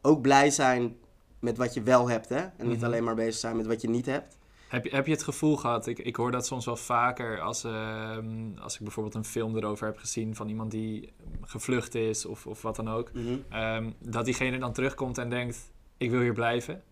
ook 0.03 0.21
blij 0.21 0.51
zijn 0.51 0.97
met 1.41 1.57
wat 1.57 1.75
je 1.75 1.83
wel 1.83 2.09
hebt, 2.09 2.29
hè? 2.29 2.41
En 2.57 2.69
niet 2.69 2.77
Mhm. 2.77 2.85
alleen 2.85 3.05
maar 3.05 3.15
bezig 3.15 3.35
zijn 3.41 3.57
met 3.57 3.67
wat 3.67 3.81
je 3.81 3.89
niet 3.89 4.07
hebt. 4.07 4.36
Heb 4.69 4.85
je, 4.85 4.91
heb 4.91 5.07
je 5.07 5.13
het 5.13 5.23
gevoel 5.23 5.57
gehad, 5.57 5.87
ik, 5.87 5.99
ik 5.99 6.17
hoor 6.17 6.31
dat 6.31 6.47
soms 6.47 6.65
wel 6.65 6.77
vaker 6.77 7.41
als, 7.41 7.65
ehm, 7.65 8.59
als 8.59 8.75
ik 8.75 8.81
bijvoorbeeld 8.81 9.15
een 9.15 9.25
film 9.25 9.57
erover 9.57 9.87
heb 9.87 9.97
gezien 9.97 10.35
van 10.35 10.49
iemand 10.49 10.71
die 10.71 11.13
gevlucht 11.41 11.95
is 11.95 12.25
of, 12.27 12.47
of 12.47 12.63
wat 12.63 12.77
dan 12.77 12.89
ook, 12.89 13.11
ehm, 13.49 13.91
dat 13.99 14.25
diegene 14.25 14.59
dan 14.59 14.73
terugkomt 14.73 15.19
en 15.19 15.31
denkt, 15.31 15.73
ik 15.97 16.11
wil 16.11 16.21
hier 16.21 16.33
blijven? 16.33 16.83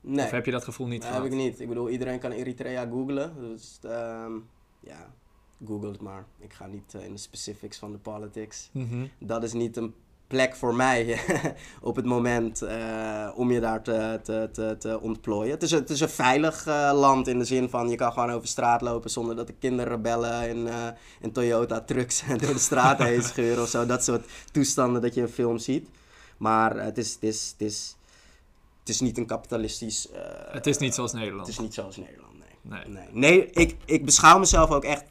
Nee, 0.00 0.24
Of 0.24 0.30
heb 0.30 0.44
je 0.44 0.50
dat 0.50 0.64
gevoel 0.64 0.86
niet 0.86 1.00
dat 1.00 1.10
gehad? 1.10 1.22
heb 1.22 1.32
ik 1.32 1.38
niet. 1.38 1.60
Ik 1.60 1.68
bedoel, 1.68 1.90
iedereen 1.90 2.18
kan 2.18 2.30
Eritrea 2.30 2.86
googlen. 2.86 3.34
Dus, 3.40 3.78
ehm, 3.82 4.32
ja, 4.80 5.14
google 5.66 5.88
het 5.90 6.00
maar. 6.00 6.26
Ik 6.38 6.52
ga 6.52 6.66
niet 6.66 6.94
eh, 6.94 7.04
in 7.04 7.12
de 7.12 7.18
specifics 7.18 7.78
van 7.78 7.92
de 7.92 7.98
politics. 7.98 8.70
Mhm. 8.72 9.06
dat 9.18 9.42
is 9.42 9.52
niet 9.52 9.76
een 9.76 9.94
plek 10.34 10.56
voor 10.56 10.74
mij 10.74 11.20
op 11.80 11.96
het 11.96 12.04
moment 12.04 12.62
eh, 12.62 13.28
om 13.34 13.50
je 13.50 13.60
daar 13.60 13.82
te, 13.82 14.20
te, 14.22 14.48
te, 14.52 14.76
te 14.78 15.00
ontplooien. 15.00 15.50
Het 15.50 15.62
is, 15.62 15.70
een, 15.70 15.78
het 15.78 15.90
is 15.90 16.00
een 16.00 16.08
veilig 16.08 16.66
eh, 16.66 16.90
land 16.94 17.28
in 17.28 17.38
de 17.38 17.44
zin 17.44 17.70
van 17.70 17.88
je 17.88 17.96
kan 17.96 18.12
gewoon 18.12 18.30
over 18.30 18.48
straat 18.48 18.80
lopen 18.80 19.10
zonder 19.10 19.36
dat 19.36 19.46
de 19.46 19.52
kinderrebellen 19.52 20.48
in, 20.48 20.68
eh, 20.68 20.86
in 21.20 21.32
Toyota 21.32 21.80
trucks 21.80 22.22
door 22.42 22.52
de 22.52 22.58
straat 22.58 22.98
heen 22.98 23.22
scheuren 23.32 23.62
of 23.62 23.68
zo. 23.68 23.86
Dat 23.86 24.04
soort 24.04 24.26
toestanden 24.52 25.02
dat 25.02 25.14
je 25.14 25.20
in 25.20 25.28
film 25.28 25.58
ziet. 25.58 25.88
Maar 26.36 26.76
het 26.76 26.98
is, 26.98 27.14
het 27.14 27.22
is, 27.22 27.54
het 27.58 27.66
is, 27.68 27.96
het 28.80 28.88
is 28.88 29.00
niet 29.00 29.18
een 29.18 29.26
kapitalistisch... 29.26 30.08
Het 30.50 30.66
is 30.66 30.78
niet 30.78 30.94
zoals 30.94 31.12
Nederland. 31.12 31.46
Het 31.46 31.56
is 31.56 31.62
niet 31.62 31.74
zoals 31.74 31.96
Nederland, 31.96 32.32
nee. 32.38 32.78
Nee. 32.78 32.88
Nee, 32.88 33.08
nee 33.12 33.50
ik, 33.50 33.76
ik 33.84 34.04
beschouw 34.04 34.38
mezelf 34.38 34.70
ook 34.70 34.84
echt 34.84 35.04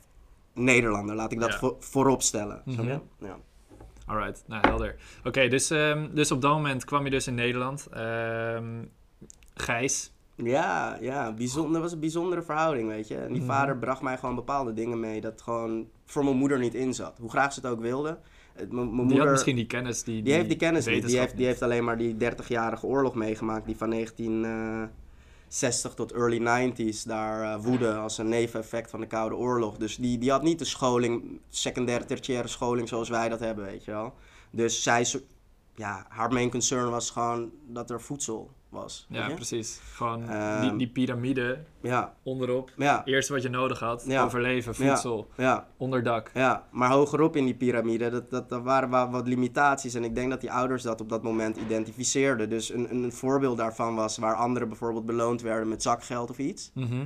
Nederlander. 0.54 1.16
Laat 1.16 1.32
ik 1.32 1.40
dat 1.40 1.52
Ja. 1.52 1.58
voor, 1.58 1.76
voorop 1.80 2.22
stellen. 2.22 2.62
Mhm. 2.66 2.98
Ja. 3.20 3.38
Alright, 4.06 4.44
nou 4.48 4.68
helder. 4.68 4.96
Oké, 5.24 5.48
dus, 5.48 5.70
ehm, 5.70 6.08
dus 6.14 6.32
op 6.32 6.42
dat 6.42 6.52
moment 6.52 6.86
kwam 6.86 7.04
je 7.04 7.10
dus 7.10 7.28
in 7.28 7.36
Nederland. 7.36 7.88
Ehm 7.92 8.66
Gijs. 9.54 10.12
Ja, 10.36 10.98
ja, 11.02 11.34
bijzonder, 11.34 11.72
dat 11.74 11.82
was 11.82 11.92
een 11.92 12.00
bijzondere 12.00 12.42
verhouding, 12.42 12.88
weet 12.88 13.08
je. 13.08 13.16
En 13.18 13.28
die 13.34 13.42
Mhm. 13.42 13.52
vader 13.52 13.78
bracht 13.78 14.02
mij 14.02 14.18
gewoon 14.18 14.36
bepaalde 14.36 14.74
dingen 14.74 15.00
mee 15.00 15.22
dat 15.22 15.42
gewoon 15.42 15.88
voor 16.06 16.24
mijn 16.24 16.38
moeder 16.38 16.60
niet 16.60 16.74
in 16.74 16.94
zat. 16.94 17.18
Hoe 17.20 17.30
graag 17.30 17.54
ze 17.54 17.60
het 17.60 17.70
ook 17.70 17.82
wilde. 17.82 18.20
Mijn 18.56 18.70
Die 18.70 18.86
moeder, 18.92 19.20
had 19.20 19.30
misschien 19.30 19.56
die 19.56 19.66
kennis. 19.66 20.04
Die, 20.04 20.24
die 20.24 20.34
heeft 20.34 20.48
die 20.48 20.58
kennis 20.58 20.86
niet. 20.86 21.08
Die 21.08 21.20
heeft, 21.20 21.38
die 21.38 21.46
heeft 21.46 21.62
alleen 21.62 21.84
maar 21.84 21.98
die 21.98 22.18
30-jarige 22.18 22.86
oorlog 22.86 23.16
meegemaakt, 23.16 23.66
die 23.66 23.78
van 23.78 23.92
1960 25.60 25.94
tot 25.94 26.12
early 26.12 26.40
90s 26.40 27.04
daar 27.06 27.42
eh, 27.44 27.64
woedde 27.64 27.94
als 27.94 28.18
een 28.18 28.30
neveneffect 28.30 28.90
van 28.90 29.00
de 29.00 29.08
Koude 29.08 29.36
Oorlog. 29.36 29.78
Dus 29.78 29.96
die, 29.96 30.18
die 30.18 30.32
had 30.32 30.44
niet 30.44 30.60
de 30.60 30.66
scholing, 30.66 31.40
secundaire, 31.50 32.06
tertiaire 32.06 32.48
scholing 32.48 32.88
zoals 32.88 33.10
wij 33.10 33.30
dat 33.30 33.40
hebben, 33.40 33.66
weet 33.66 33.84
je 33.84 33.92
wel. 33.92 34.14
Dus 34.52 34.84
zij, 34.84 35.06
ja, 35.76 36.06
haar 36.10 36.34
main 36.34 36.50
concern 36.50 36.90
was 36.90 37.10
gewoon 37.10 37.52
dat 37.68 37.90
er 37.90 38.02
voedsel 38.02 38.52
was. 38.74 39.06
Ja, 39.10 39.30
precies. 39.30 39.80
Gewoon 39.94 40.30
Ehm, 40.30 40.62
die, 40.62 40.76
die 40.76 40.88
piramide 40.88 41.64
ja, 41.82 42.14
onderop. 42.24 42.72
ja, 42.78 43.06
Eerste 43.06 43.34
wat 43.34 43.42
je 43.42 43.50
nodig 43.50 43.80
had. 43.80 44.04
Ja. 44.08 44.24
Overleven, 44.24 44.76
voedsel, 44.76 45.28
ja. 45.38 45.68
onderdak. 45.78 46.32
Ja, 46.34 46.68
maar 46.72 46.90
hogerop 46.90 47.36
in 47.36 47.46
die 47.46 47.56
piramide, 47.56 48.10
dat, 48.10 48.30
dat, 48.30 48.50
dat 48.50 48.64
waren 48.64 49.12
wat 49.12 49.28
limitaties. 49.28 49.94
En 49.94 50.04
ik 50.04 50.16
denk 50.16 50.30
dat 50.30 50.42
die 50.42 50.52
ouders 50.52 50.84
dat 50.84 51.02
op 51.02 51.10
dat 51.10 51.24
moment 51.24 51.58
identificeerden. 51.58 52.50
Dus 52.50 52.70
een, 52.74 52.94
een, 52.94 53.12
voorbeeld 53.12 53.58
daarvan 53.58 53.96
was 53.96 54.18
waar 54.18 54.36
anderen 54.36 54.68
bijvoorbeeld 54.68 55.06
beloond 55.06 55.42
werden 55.42 55.68
met 55.68 55.82
zakgeld 55.82 56.30
of 56.30 56.38
iets. 56.38 56.72
Mhm. 56.74 57.06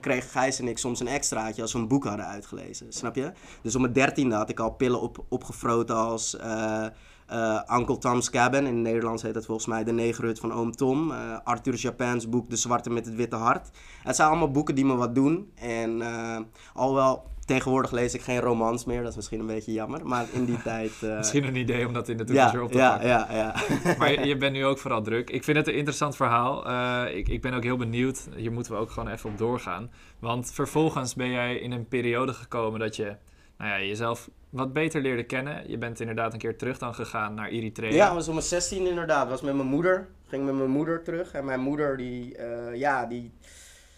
Kregen 0.00 0.30
Gijs 0.30 0.58
en 0.58 0.68
ik 0.68 0.78
soms 0.78 1.00
een 1.00 1.08
extraatje 1.08 1.62
als 1.62 1.72
we 1.72 1.78
een 1.78 1.88
boek 1.88 2.04
hadden 2.04 2.26
uitgelezen. 2.26 2.92
Snap 2.92 3.14
je? 3.14 3.32
Dus 3.62 3.74
om 3.74 3.80
mijn 3.80 3.92
dertiende 3.92 4.34
had 4.34 4.50
ik 4.50 4.60
al 4.60 4.70
pillen 4.70 5.00
op, 5.00 5.24
opgefroten 5.28 5.96
als 5.96 6.36
eh, 6.36 6.86
eh, 7.30 7.78
Uncle 7.78 7.98
Tom's 7.98 8.30
Cabin. 8.30 8.66
In 8.66 8.74
het 8.74 8.82
Nederlands 8.82 9.22
heet 9.22 9.34
dat 9.34 9.46
volgens 9.46 9.66
mij 9.66 9.84
De 9.84 9.92
Negerhut 9.92 10.38
van 10.38 10.52
Oom 10.52 10.72
Tom. 10.72 11.10
Eh, 11.10 11.38
Arthur 11.44 11.74
Japans 11.74 12.28
boek 12.28 12.50
De 12.50 12.56
Zwarte 12.56 12.90
met 12.90 13.06
het 13.06 13.14
Witte 13.14 13.36
Hart. 13.36 13.70
Het 14.02 14.16
zijn 14.16 14.28
allemaal 14.28 14.50
boeken 14.50 14.74
die 14.74 14.84
me 14.84 14.94
wat 14.94 15.14
doen. 15.14 15.52
En 15.54 16.02
eh, 16.02 16.38
alhoewel, 16.74 17.24
tegenwoordig 17.44 17.90
lees 17.90 18.14
ik 18.14 18.20
geen 18.20 18.40
romans 18.40 18.84
meer. 18.84 19.00
Dat 19.00 19.10
is 19.10 19.16
misschien 19.16 19.40
een 19.40 19.46
beetje 19.46 19.72
jammer. 19.72 20.06
Maar 20.06 20.26
in 20.32 20.44
die 20.44 20.62
tijd... 20.72 20.92
Misschien 21.00 21.44
een 21.44 21.56
idee 21.56 21.86
om 21.86 21.92
dat 21.92 22.08
in 22.08 22.16
de 22.16 22.24
toekomst 22.24 22.52
ja, 22.52 22.62
op 22.62 22.72
te 22.72 22.78
ja, 22.78 22.90
pakken. 22.90 23.08
ja, 23.08 23.26
ja. 23.30 23.54
Maar 23.98 24.12
je, 24.12 24.26
je 24.26 24.36
bent 24.36 24.52
nu 24.52 24.64
ook 24.64 24.78
vooral 24.78 25.02
druk. 25.02 25.30
Ik 25.30 25.44
vind 25.44 25.56
het 25.56 25.68
een 25.68 25.74
interessant 25.74 26.16
verhaal. 26.16 26.70
Ik, 27.08 27.28
ik 27.28 27.40
ben 27.40 27.54
ook 27.54 27.62
heel 27.62 27.76
benieuwd. 27.76 28.28
Hier 28.36 28.52
moeten 28.52 28.72
we 28.72 28.78
ook 28.78 28.90
gewoon 28.90 29.08
even 29.08 29.30
op 29.30 29.38
doorgaan. 29.38 29.90
Want 30.18 30.50
vervolgens 30.52 31.14
ben 31.14 31.30
jij 31.30 31.56
in 31.56 31.72
een 31.72 31.88
periode 31.88 32.32
gekomen 32.32 32.80
dat 32.80 32.96
je 32.96 33.16
nou 33.60 33.70
ja, 33.72 33.86
jezelf 33.86 34.30
wat 34.50 34.72
beter 34.72 35.00
leerde 35.00 35.24
kennen. 35.24 35.70
Je 35.70 35.78
bent 35.78 36.00
inderdaad 36.00 36.32
een 36.32 36.38
keer 36.38 36.56
terug 36.58 36.78
dan 36.78 36.94
gegaan 36.94 37.34
naar 37.34 37.48
Eritrea. 37.48 37.92
Ja, 37.92 38.14
was 38.14 38.28
om 38.28 38.34
mijn 38.34 38.46
16 38.46 38.86
inderdaad. 38.86 39.28
was 39.28 39.40
met 39.40 39.54
mijn 39.54 39.68
moeder. 39.68 40.08
Ging 40.26 40.44
met 40.44 40.54
mijn 40.54 40.70
moeder 40.70 41.02
terug. 41.02 41.32
En 41.32 41.44
mijn 41.44 41.60
moeder, 41.60 41.96
die, 41.96 42.36
eh, 42.36 42.74
ja, 42.74 43.06
die. 43.06 43.32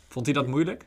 Vond 0.09 0.27
hij 0.27 0.35
dat 0.35 0.47
moeilijk? 0.47 0.87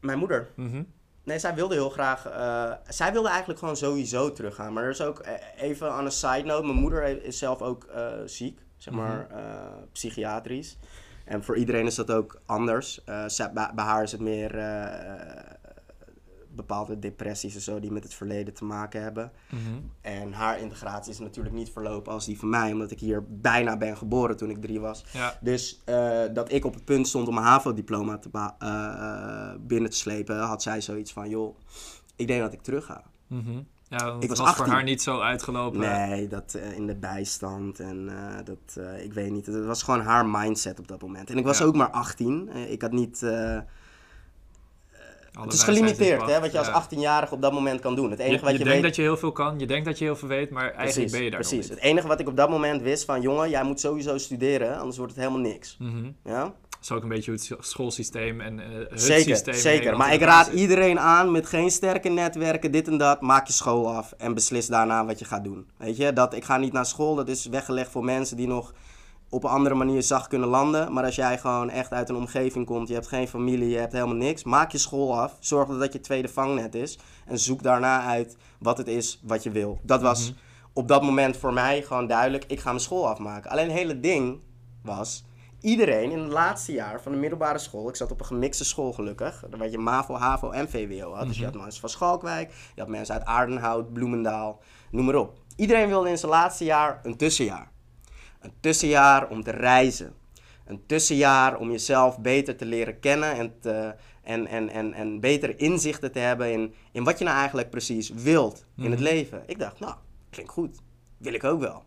Mijn 0.00 0.18
moeder. 0.18 0.48
Mhm. 0.54 0.82
Nee, 1.24 1.38
zij 1.38 1.54
wilde 1.54 1.74
heel 1.74 1.90
graag. 1.90 2.26
eh, 2.26 2.72
zij 2.88 3.12
wilde 3.12 3.28
eigenlijk 3.28 3.58
gewoon 3.58 3.76
sowieso 3.76 4.32
teruggaan. 4.32 4.72
Maar 4.72 4.84
er 4.84 4.90
is 4.90 5.00
ook 5.02 5.18
eh, 5.18 5.32
even 5.56 5.92
aan 5.92 6.04
een 6.04 6.10
side 6.12 6.42
note. 6.44 6.66
Mijn 6.66 6.78
moeder 6.78 7.24
is 7.24 7.38
zelf 7.38 7.62
ook 7.62 7.84
eh, 7.84 8.12
ziek, 8.24 8.60
zeg 8.76 8.94
maar, 8.94 9.26
eh, 9.30 9.38
psychiatrisch. 9.92 10.78
En 11.24 11.44
voor 11.44 11.56
iedereen 11.56 11.86
is 11.86 11.94
dat 11.94 12.10
ook 12.10 12.40
anders. 12.46 13.04
Bij, 13.54 13.70
haar 13.74 14.02
is 14.02 14.12
het 14.12 14.20
meer 14.20 14.50
bepaalde 16.56 16.98
depressies 16.98 17.54
en 17.54 17.60
zo 17.60 17.80
die 17.80 17.90
met 17.92 18.02
het 18.02 18.14
verleden 18.14 18.54
te 18.54 18.64
maken 18.64 19.02
hebben. 19.02 19.32
Mhm. 19.50 19.60
En 20.00 20.32
haar 20.32 20.60
integratie 20.60 21.12
is 21.12 21.18
natuurlijk 21.18 21.54
niet 21.54 21.70
verlopen 21.70 22.12
als 22.12 22.24
die 22.24 22.38
van 22.38 22.48
mij, 22.48 22.72
omdat 22.72 22.90
ik 22.90 23.00
hier 23.00 23.24
bijna 23.28 23.76
ben 23.76 23.96
geboren 23.96 24.36
toen 24.36 24.50
ik 24.50 24.60
drie 24.60 24.80
was. 24.80 25.04
Ja. 25.12 25.38
Dus 25.40 25.82
eh, 25.84 26.20
dat 26.32 26.52
ik 26.52 26.64
op 26.64 26.74
het 26.74 26.84
punt 26.84 27.08
stond 27.08 27.28
om 27.28 27.36
een 27.36 27.42
HAVO-diploma 27.42 28.20
eh, 28.58 29.60
binnen 29.60 29.90
te 29.90 29.96
slepen, 29.96 30.38
had 30.38 30.62
zij 30.62 30.80
zoiets 30.80 31.12
van, 31.12 31.28
joh, 31.28 31.56
ik 32.16 32.26
denk 32.26 32.40
dat 32.40 32.52
ik 32.52 32.62
terug 32.62 32.84
ga. 32.84 33.02
Mhm. 33.26 33.62
Ja, 33.88 33.96
Ik 34.14 34.20
het 34.20 34.28
was 34.28 34.38
was 34.38 34.48
voor 34.48 34.48
18. 34.58 34.72
haar 34.72 34.82
niet 34.82 35.02
zo 35.02 35.20
uitgelopen. 35.20 35.80
Nee, 35.80 36.28
dat 36.28 36.54
eh, 36.54 36.72
in 36.76 36.86
de 36.86 36.94
bijstand 36.94 37.80
en 37.80 38.10
dat, 38.44 38.78
ik 39.02 39.12
weet 39.12 39.30
niet. 39.30 39.46
Het 39.46 39.64
was 39.64 39.82
gewoon 39.82 40.00
haar 40.00 40.26
mindset 40.26 40.78
op 40.78 40.88
dat 40.88 41.02
moment. 41.02 41.30
En 41.30 41.38
ik 41.38 41.44
was 41.44 41.58
Ja. 41.58 41.64
ook 41.64 41.74
maar 41.74 41.90
18. 41.90 42.48
Eh, 42.52 42.70
ik 42.70 42.82
had 42.82 42.92
niet... 42.92 43.26
het 45.44 45.52
is 45.52 45.62
gelimiteerd, 45.62 46.26
hè, 46.26 46.40
wat 46.40 46.52
je 46.52 46.58
als 46.58 46.66
Ja. 46.66 46.84
18-jarige 46.84 47.34
op 47.34 47.42
dat 47.42 47.52
moment 47.52 47.80
kan 47.80 47.94
doen. 47.94 48.10
Het 48.10 48.18
enige 48.18 48.34
Je, 48.34 48.40
wat 48.40 48.50
je 48.52 48.58
je, 48.58 48.64
denkt 48.64 48.80
weet... 48.80 48.82
dat 48.82 48.96
je 48.96 49.02
heel 49.02 49.16
veel 49.16 49.32
kan, 49.32 49.58
je 49.58 49.66
denkt 49.66 49.84
dat 49.84 49.98
je 49.98 50.04
heel 50.04 50.16
veel 50.16 50.28
weet, 50.28 50.50
maar 50.50 50.62
eigenlijk 50.62 50.92
precies, 50.92 51.12
ben 51.12 51.22
je 51.22 51.30
daar 51.30 51.40
precies. 51.40 51.68
Het 51.68 51.78
enige 51.78 52.06
wat 52.06 52.20
ik 52.20 52.28
op 52.28 52.36
dat 52.36 52.50
moment 52.50 52.82
wist 52.82 53.04
van... 53.04 53.20
Jongen, 53.20 53.50
jij 53.50 53.64
moet 53.64 53.80
sowieso 53.80 54.18
studeren, 54.18 54.78
anders 54.78 54.96
wordt 54.96 55.12
het 55.12 55.20
helemaal 55.20 55.50
niks. 55.50 55.76
Mhm. 55.78 56.10
Ja? 56.24 56.40
Dat 56.42 56.84
is 56.84 56.92
ook 56.92 57.02
een 57.02 57.08
beetje 57.08 57.30
hoe 57.30 57.40
het 57.56 57.66
schoolsysteem 57.66 58.40
en 58.40 58.60
eh, 58.60 58.66
het 58.90 59.02
Zeker, 59.02 59.36
systeem 59.36 59.54
zeker. 59.54 59.96
Maar 59.96 60.12
ik 60.12 60.20
raad 60.20 60.48
iedereen 60.48 61.00
aan 61.00 61.30
met 61.30 61.46
geen 61.46 61.70
sterke 61.70 62.08
netwerken, 62.08 62.70
dit 62.70 62.88
en 62.88 62.98
dat. 62.98 63.20
Maak 63.20 63.46
je 63.46 63.52
school 63.52 63.94
af 63.94 64.14
en 64.18 64.34
beslis 64.34 64.66
daarna 64.66 65.04
wat 65.04 65.18
je 65.18 65.24
gaat 65.24 65.44
doen. 65.44 65.66
Weet 65.76 65.96
je, 65.96 66.12
dat 66.12 66.34
ik 66.34 66.44
ga 66.44 66.56
niet 66.56 66.72
naar 66.72 66.86
school, 66.86 67.14
dat 67.14 67.28
is 67.28 67.46
weggelegd 67.46 67.90
voor 67.90 68.04
mensen 68.04 68.36
die 68.36 68.46
nog 68.46 68.72
op 69.30 69.44
een 69.44 69.50
andere 69.50 69.74
manier 69.74 70.02
zacht 70.02 70.28
kunnen 70.28 70.48
landen. 70.48 70.92
Maar 70.92 71.04
als 71.04 71.14
jij 71.14 71.38
gewoon 71.38 71.70
echt 71.70 71.92
uit 71.92 72.08
een 72.08 72.16
omgeving 72.16 72.66
komt, 72.66 72.88
je 72.88 72.94
hebt 72.94 73.06
geen 73.08 73.28
familie, 73.28 73.68
je 73.68 73.78
hebt 73.78 73.92
helemaal 73.92 74.14
niks. 74.14 74.44
Maak 74.44 74.72
je 74.72 74.78
school 74.78 75.20
af, 75.20 75.36
zorg 75.40 75.68
dat 75.68 75.80
dat 75.80 75.92
je 75.92 76.00
tweede 76.00 76.28
vangnet 76.28 76.74
is. 76.74 76.98
En 77.26 77.38
zoek 77.38 77.62
daarna 77.62 78.00
uit 78.02 78.36
wat 78.58 78.78
het 78.78 78.86
is 78.88 79.20
wat 79.22 79.42
je 79.42 79.50
wil. 79.50 79.78
Dat 79.82 80.02
was 80.02 80.30
Mhm. 80.30 80.38
op 80.72 80.88
dat 80.88 81.02
moment 81.02 81.36
voor 81.36 81.52
mij 81.52 81.82
gewoon 81.82 82.06
duidelijk, 82.06 82.44
ik 82.46 82.60
ga 82.60 82.68
mijn 82.68 82.80
school 82.82 83.08
afmaken. 83.08 83.50
Alleen 83.50 83.68
het 83.68 83.76
hele 83.78 84.00
ding 84.00 84.40
was, 84.82 85.24
iedereen 85.60 86.10
in 86.10 86.18
het 86.18 86.32
laatste 86.32 86.72
jaar 86.72 87.02
van 87.02 87.12
de 87.12 87.18
middelbare 87.18 87.58
school, 87.58 87.88
ik 87.88 87.96
zat 87.96 88.10
op 88.10 88.20
een 88.20 88.26
gemixte 88.26 88.64
school 88.64 88.92
gelukkig, 88.92 89.44
waar 89.58 89.70
je 89.70 89.78
MAVO, 89.78 90.14
HAVO 90.14 90.50
en 90.50 90.70
VWO 90.70 91.14
had. 91.14 91.26
Dus 91.26 91.38
je 91.38 91.44
had 91.44 91.54
mensen 91.54 91.80
van 91.80 91.88
Schalkwijk, 91.88 92.52
je 92.74 92.80
had 92.80 92.90
mensen 92.90 93.14
uit 93.14 93.24
Aardenhout, 93.24 93.92
Bloemendaal, 93.92 94.60
noem 94.90 95.04
maar 95.04 95.14
op. 95.14 95.38
Iedereen 95.56 95.88
wilde 95.88 96.08
in 96.08 96.18
zijn 96.18 96.30
laatste 96.30 96.64
jaar 96.64 97.00
een 97.02 97.16
tussenjaar. 97.16 97.74
Een 98.46 98.52
tussenjaar 98.60 99.28
om 99.28 99.42
te 99.42 99.50
reizen. 99.50 100.12
Een 100.64 100.86
tussenjaar 100.86 101.58
om 101.58 101.70
jezelf 101.70 102.18
beter 102.18 102.56
te 102.56 102.64
leren 102.64 103.00
kennen 103.00 103.34
en, 103.34 103.60
te, 103.60 103.94
en, 104.22 104.46
en, 104.46 104.68
en, 104.68 104.92
en 104.92 105.20
betere 105.20 105.56
inzichten 105.56 106.12
te 106.12 106.18
hebben 106.18 106.52
in, 106.52 106.74
in 106.92 107.04
wat 107.04 107.18
je 107.18 107.24
nou 107.24 107.36
eigenlijk 107.36 107.70
precies 107.70 108.08
wilt 108.10 108.64
in 108.76 108.90
het 108.90 109.00
Mhm. 109.00 109.08
leven. 109.08 109.42
Ik 109.46 109.58
dacht, 109.58 109.80
nou, 109.80 109.94
klinkt 110.30 110.52
goed. 110.52 110.78
Wil 111.18 111.32
ik 111.34 111.44
ook 111.44 111.60
wel. 111.60 111.84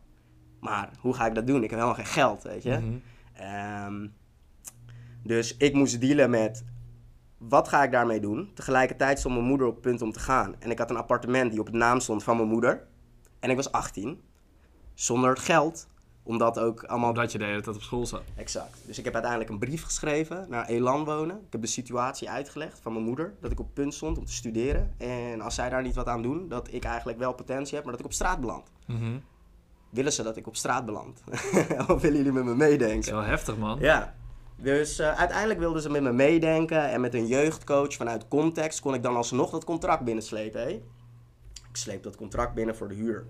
Maar 0.60 0.90
hoe 1.00 1.14
ga 1.14 1.26
ik 1.26 1.36
dat 1.36 1.48
doen? 1.48 1.64
Ik 1.64 1.70
heb 1.70 1.80
helemaal 1.80 1.96
geen 2.04 2.06
geld, 2.14 2.44
weet 2.44 2.64
je. 2.64 2.78
Mhm. 2.78 2.94
Ehm, 3.34 4.08
dus 5.24 5.58
ik 5.58 5.74
moest 5.74 6.02
dealen 6.02 6.30
met 6.30 6.64
wat 7.38 7.68
ga 7.68 7.84
ik 7.84 7.92
daarmee 7.92 8.20
doen. 8.20 8.52
Tegelijkertijd 8.54 9.20
stond 9.20 9.36
mijn 9.36 9.48
moeder 9.48 9.68
op 9.68 9.74
het 9.74 9.82
punt 9.82 10.02
om 10.02 10.12
te 10.12 10.20
gaan. 10.20 10.56
En 10.60 10.72
ik 10.72 10.78
had 10.78 10.90
een 10.90 10.98
appartement 10.98 11.52
die 11.52 11.60
op 11.60 11.66
het 11.66 11.76
naam 11.76 12.00
stond 12.00 12.24
van 12.24 12.38
mijn 12.38 12.50
moeder. 12.50 12.88
En 13.40 13.50
ik 13.50 13.56
was 13.56 13.72
18. 13.72 14.22
Zonder 14.94 15.38
geld. 15.38 15.88
Omdat 16.30 16.60
ook 16.60 16.84
allemaal... 16.84 17.10
Omdat 17.10 17.32
je 17.32 17.38
de 17.38 17.46
hele 17.46 17.62
tijd 17.62 17.76
op 17.76 17.82
school 17.82 18.06
zat. 18.06 18.22
Exact. 18.36 18.82
Dus 18.86 18.98
ik 18.98 19.04
heb 19.04 19.14
uiteindelijk 19.14 19.52
een 19.52 19.60
brief 19.60 19.84
geschreven 19.84 20.46
naar 20.50 20.66
Elan 20.68 21.06
wonen. 21.06 21.36
Ik 21.36 21.52
heb 21.52 21.62
de 21.62 21.68
situatie 21.68 22.30
uitgelegd 22.30 22.80
van 22.82 22.94
mijn 22.94 23.06
moeder. 23.06 23.34
Dat 23.42 23.52
ik 23.52 23.60
op 23.60 23.74
punt 23.74 23.94
stond 23.94 24.18
om 24.18 24.26
te 24.26 24.34
studeren. 24.34 24.94
En 24.98 25.42
als 25.42 25.56
zij 25.56 25.70
daar 25.70 25.82
niet 25.82 25.96
wat 25.96 26.08
aan 26.08 26.22
doen, 26.22 26.48
dat 26.48 26.74
ik 26.74 26.84
eigenlijk 26.84 27.18
wel 27.18 27.34
potentie 27.34 27.76
heb, 27.76 27.84
maar 27.84 27.92
dat 27.92 28.02
ik 28.02 28.08
op 28.08 28.14
straat 28.14 28.40
beland. 28.40 28.72
Mhm. 28.86 29.18
Willen 29.90 30.14
ze 30.14 30.24
dat 30.24 30.38
ik 30.38 30.48
op 30.48 30.56
straat 30.56 30.86
beland? 30.86 31.24
of 31.88 32.02
willen 32.02 32.18
jullie 32.18 32.32
met 32.32 32.44
me 32.44 32.56
meedenken? 32.56 32.96
Dat 32.96 33.06
is 33.06 33.10
wel 33.10 33.22
heftig, 33.22 33.58
man. 33.58 33.80
Ja. 33.80 34.16
Dus 34.56 35.00
eh, 35.00 35.18
uiteindelijk 35.18 35.60
wilden 35.60 35.82
ze 35.82 35.90
met 35.90 36.02
me 36.02 36.12
meedenken 36.12 36.90
en 36.90 37.02
met 37.02 37.14
een 37.14 37.28
jeugdcoach 37.28 37.94
vanuit 37.94 38.28
context 38.28 38.80
kon 38.80 38.94
ik 38.94 39.04
dan 39.04 39.16
alsnog 39.16 39.50
dat 39.50 39.64
contract 39.64 40.04
binnenslepen. 40.04 40.62
Hé. 40.62 40.70
Ik 41.70 41.76
sleep 41.78 42.04
dat 42.04 42.16
contract 42.16 42.54
binnen 42.54 42.76
voor 42.76 42.88
de 42.88 42.96
huur. 42.96 43.26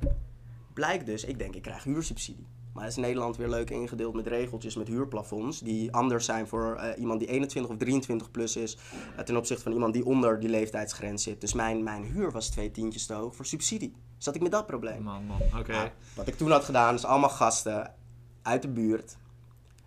Blijkt 0.73 1.05
dus, 1.05 1.23
ik 1.23 1.39
denk 1.39 1.55
ik 1.55 1.61
krijg 1.61 1.83
huursubsidie. 1.83 2.47
Maar 2.79 2.87
is 2.87 2.95
Nederland 2.95 3.37
weer 3.37 3.49
leuk 3.49 3.69
ingedeeld 3.69 4.13
met 4.13 4.27
regeltjes 4.27 4.75
met 4.75 4.87
huurplafonds 4.87 5.59
die 5.59 5.91
anders 5.91 6.25
zijn 6.25 6.47
voor 6.47 6.75
eh, 6.75 6.99
iemand 6.99 7.19
die 7.19 7.29
21 7.29 7.71
of 7.71 7.77
23 7.77 8.31
plus 8.31 8.55
is 8.55 8.77
eh, 9.17 9.23
ten 9.23 9.37
opzichte 9.37 9.63
van 9.63 9.71
iemand 9.71 9.93
die 9.93 10.05
onder 10.05 10.39
die 10.39 10.49
leeftijdsgrens 10.49 11.23
zit. 11.23 11.41
Dus 11.41 11.53
mijn, 11.53 11.83
mijn 11.83 12.03
huur 12.03 12.31
was 12.31 12.49
twee 12.49 12.71
tientjes 12.71 13.05
te 13.05 13.13
hoog 13.13 13.35
voor 13.35 13.45
subsidie. 13.45 13.95
Zat 14.17 14.35
ik 14.35 14.41
met 14.41 14.51
dat 14.51 14.65
probleem. 14.65 15.03
Man, 15.03 15.25
man. 15.25 15.41
Oké. 15.59 15.71
Nou, 15.71 15.89
wat 16.15 16.27
ik 16.27 16.37
toen 16.37 16.51
had 16.51 16.63
gedaan 16.63 16.95
is 16.95 17.05
allemaal 17.05 17.29
gasten 17.29 17.93
uit 18.41 18.61
de 18.61 18.69
buurt. 18.69 19.17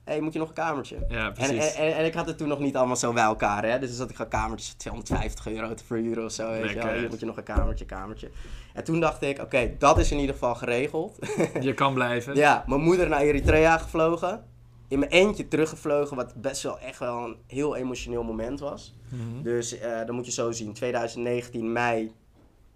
Hé, 0.05 0.21
moet 0.21 0.33
je 0.33 0.39
nog 0.39 0.49
een 0.49 0.55
kamertje? 0.55 1.05
Ja, 1.09 1.31
precies. 1.31 1.75
en, 1.75 1.85
en, 1.87 1.97
en 1.97 2.05
ik 2.05 2.15
had 2.15 2.27
het 2.27 2.39
toen 2.39 2.49
nog 2.49 2.59
niet 2.59 2.77
allemaal 2.77 2.97
zo 2.97 3.13
bij 3.13 3.23
elkaar, 3.23 3.65
hè. 3.65 3.79
Dus 3.79 3.89
dan 3.89 3.97
zat 3.97 4.11
ik 4.11 4.17
gewoon 4.17 4.31
kamertjes 4.31 4.69
voor 4.69 4.79
250 4.79 5.47
euro 5.47 5.75
te 5.75 5.85
verhuren 5.85 6.25
of 6.25 6.33
zo, 6.33 6.51
weet 6.51 6.71
je 6.71 6.75
wel. 6.75 7.09
Moet 7.09 7.21
je 7.21 7.27
nog 7.27 7.37
een 7.37 7.43
kamertje, 7.43 7.85
kamertje. 7.85 8.31
En 8.75 8.85
toen 8.85 9.01
dacht 9.01 9.23
ik, 9.23 9.41
oké, 9.41 9.75
dat 9.79 9.99
is 9.99 10.11
in 10.11 10.19
ieder 10.19 10.35
geval 10.35 10.55
geregeld. 10.55 11.19
Je 11.61 11.75
kan 11.75 11.95
blijven. 11.95 12.35
ja, 12.35 12.65
mijn 12.67 12.81
moeder 12.81 13.09
naar 13.09 13.21
Eritrea 13.21 13.79
gevlogen. 13.79 14.45
In 14.89 14.99
mijn 14.99 15.11
eentje 15.11 15.49
teruggevlogen, 15.49 16.17
wat 16.17 16.35
best 16.35 16.63
wel 16.63 16.79
echt 16.79 16.99
wel 16.99 17.25
een 17.25 17.37
heel 17.47 17.77
emotioneel 17.77 18.23
moment 18.23 18.61
was. 18.61 18.95
Mhm. 19.09 19.43
Dus 19.43 19.79
eh 19.79 20.07
dan 20.07 20.15
moet 20.15 20.27
je 20.27 20.33
zo 20.33 20.51
zien, 20.51 20.73
2019 20.73 21.73
mei, 21.73 22.13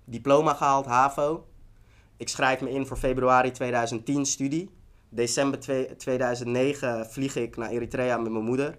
diploma 0.05 0.55
gehaald, 0.55 0.87
HAVO. 0.87 1.47
Ik 2.17 2.29
schrijf 2.29 2.61
me 2.61 2.71
in 2.71 2.87
voor 2.87 2.97
februari 2.97 3.51
2010 3.51 4.27
studie. 4.27 4.71
December 5.09 5.61
twee- 5.61 5.97
2009 5.97 7.07
vlieg 7.07 7.37
ik 7.37 7.57
naar 7.57 7.71
Eritrea 7.71 8.17
met 8.17 8.33
mijn 8.33 8.45
moeder. 8.45 8.79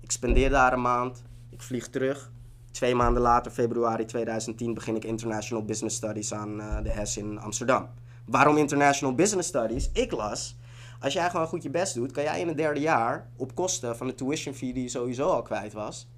Ik 0.00 0.10
spendeer 0.10 0.50
daar 0.50 0.72
een 0.72 0.80
maand. 0.80 1.22
Ik 1.50 1.62
vlieg 1.62 1.88
terug. 1.88 2.30
Twee 2.70 2.94
maanden 2.94 3.22
later, 3.22 3.52
februari 3.52 4.04
2010, 4.04 4.74
begin 4.74 4.96
ik 4.96 5.04
International 5.04 5.64
Business 5.64 5.96
Studies 5.96 6.34
aan 6.34 6.60
eh, 6.60 6.82
de 6.82 6.90
HES 6.90 7.16
in 7.16 7.38
Amsterdam. 7.38 7.88
Waarom 8.26 8.56
International 8.56 9.14
Business 9.14 9.48
Studies? 9.48 9.90
Ik 9.92 10.12
las, 10.12 10.56
als 11.00 11.12
jij 11.12 11.30
gewoon 11.30 11.46
goed 11.46 11.62
je 11.62 11.70
best 11.70 11.94
doet, 11.94 12.12
kan 12.12 12.22
jij 12.22 12.40
in 12.40 12.48
het 12.48 12.56
derde 12.56 12.80
jaar 12.80 13.30
op 13.36 13.54
kosten 13.54 13.96
van 13.96 14.06
de 14.06 14.14
tuition 14.14 14.54
fee 14.54 14.72
die 14.72 14.82
je 14.82 14.88
sowieso 14.88 15.28
al 15.28 15.42
kwijt 15.42 15.72
was, 15.72 16.08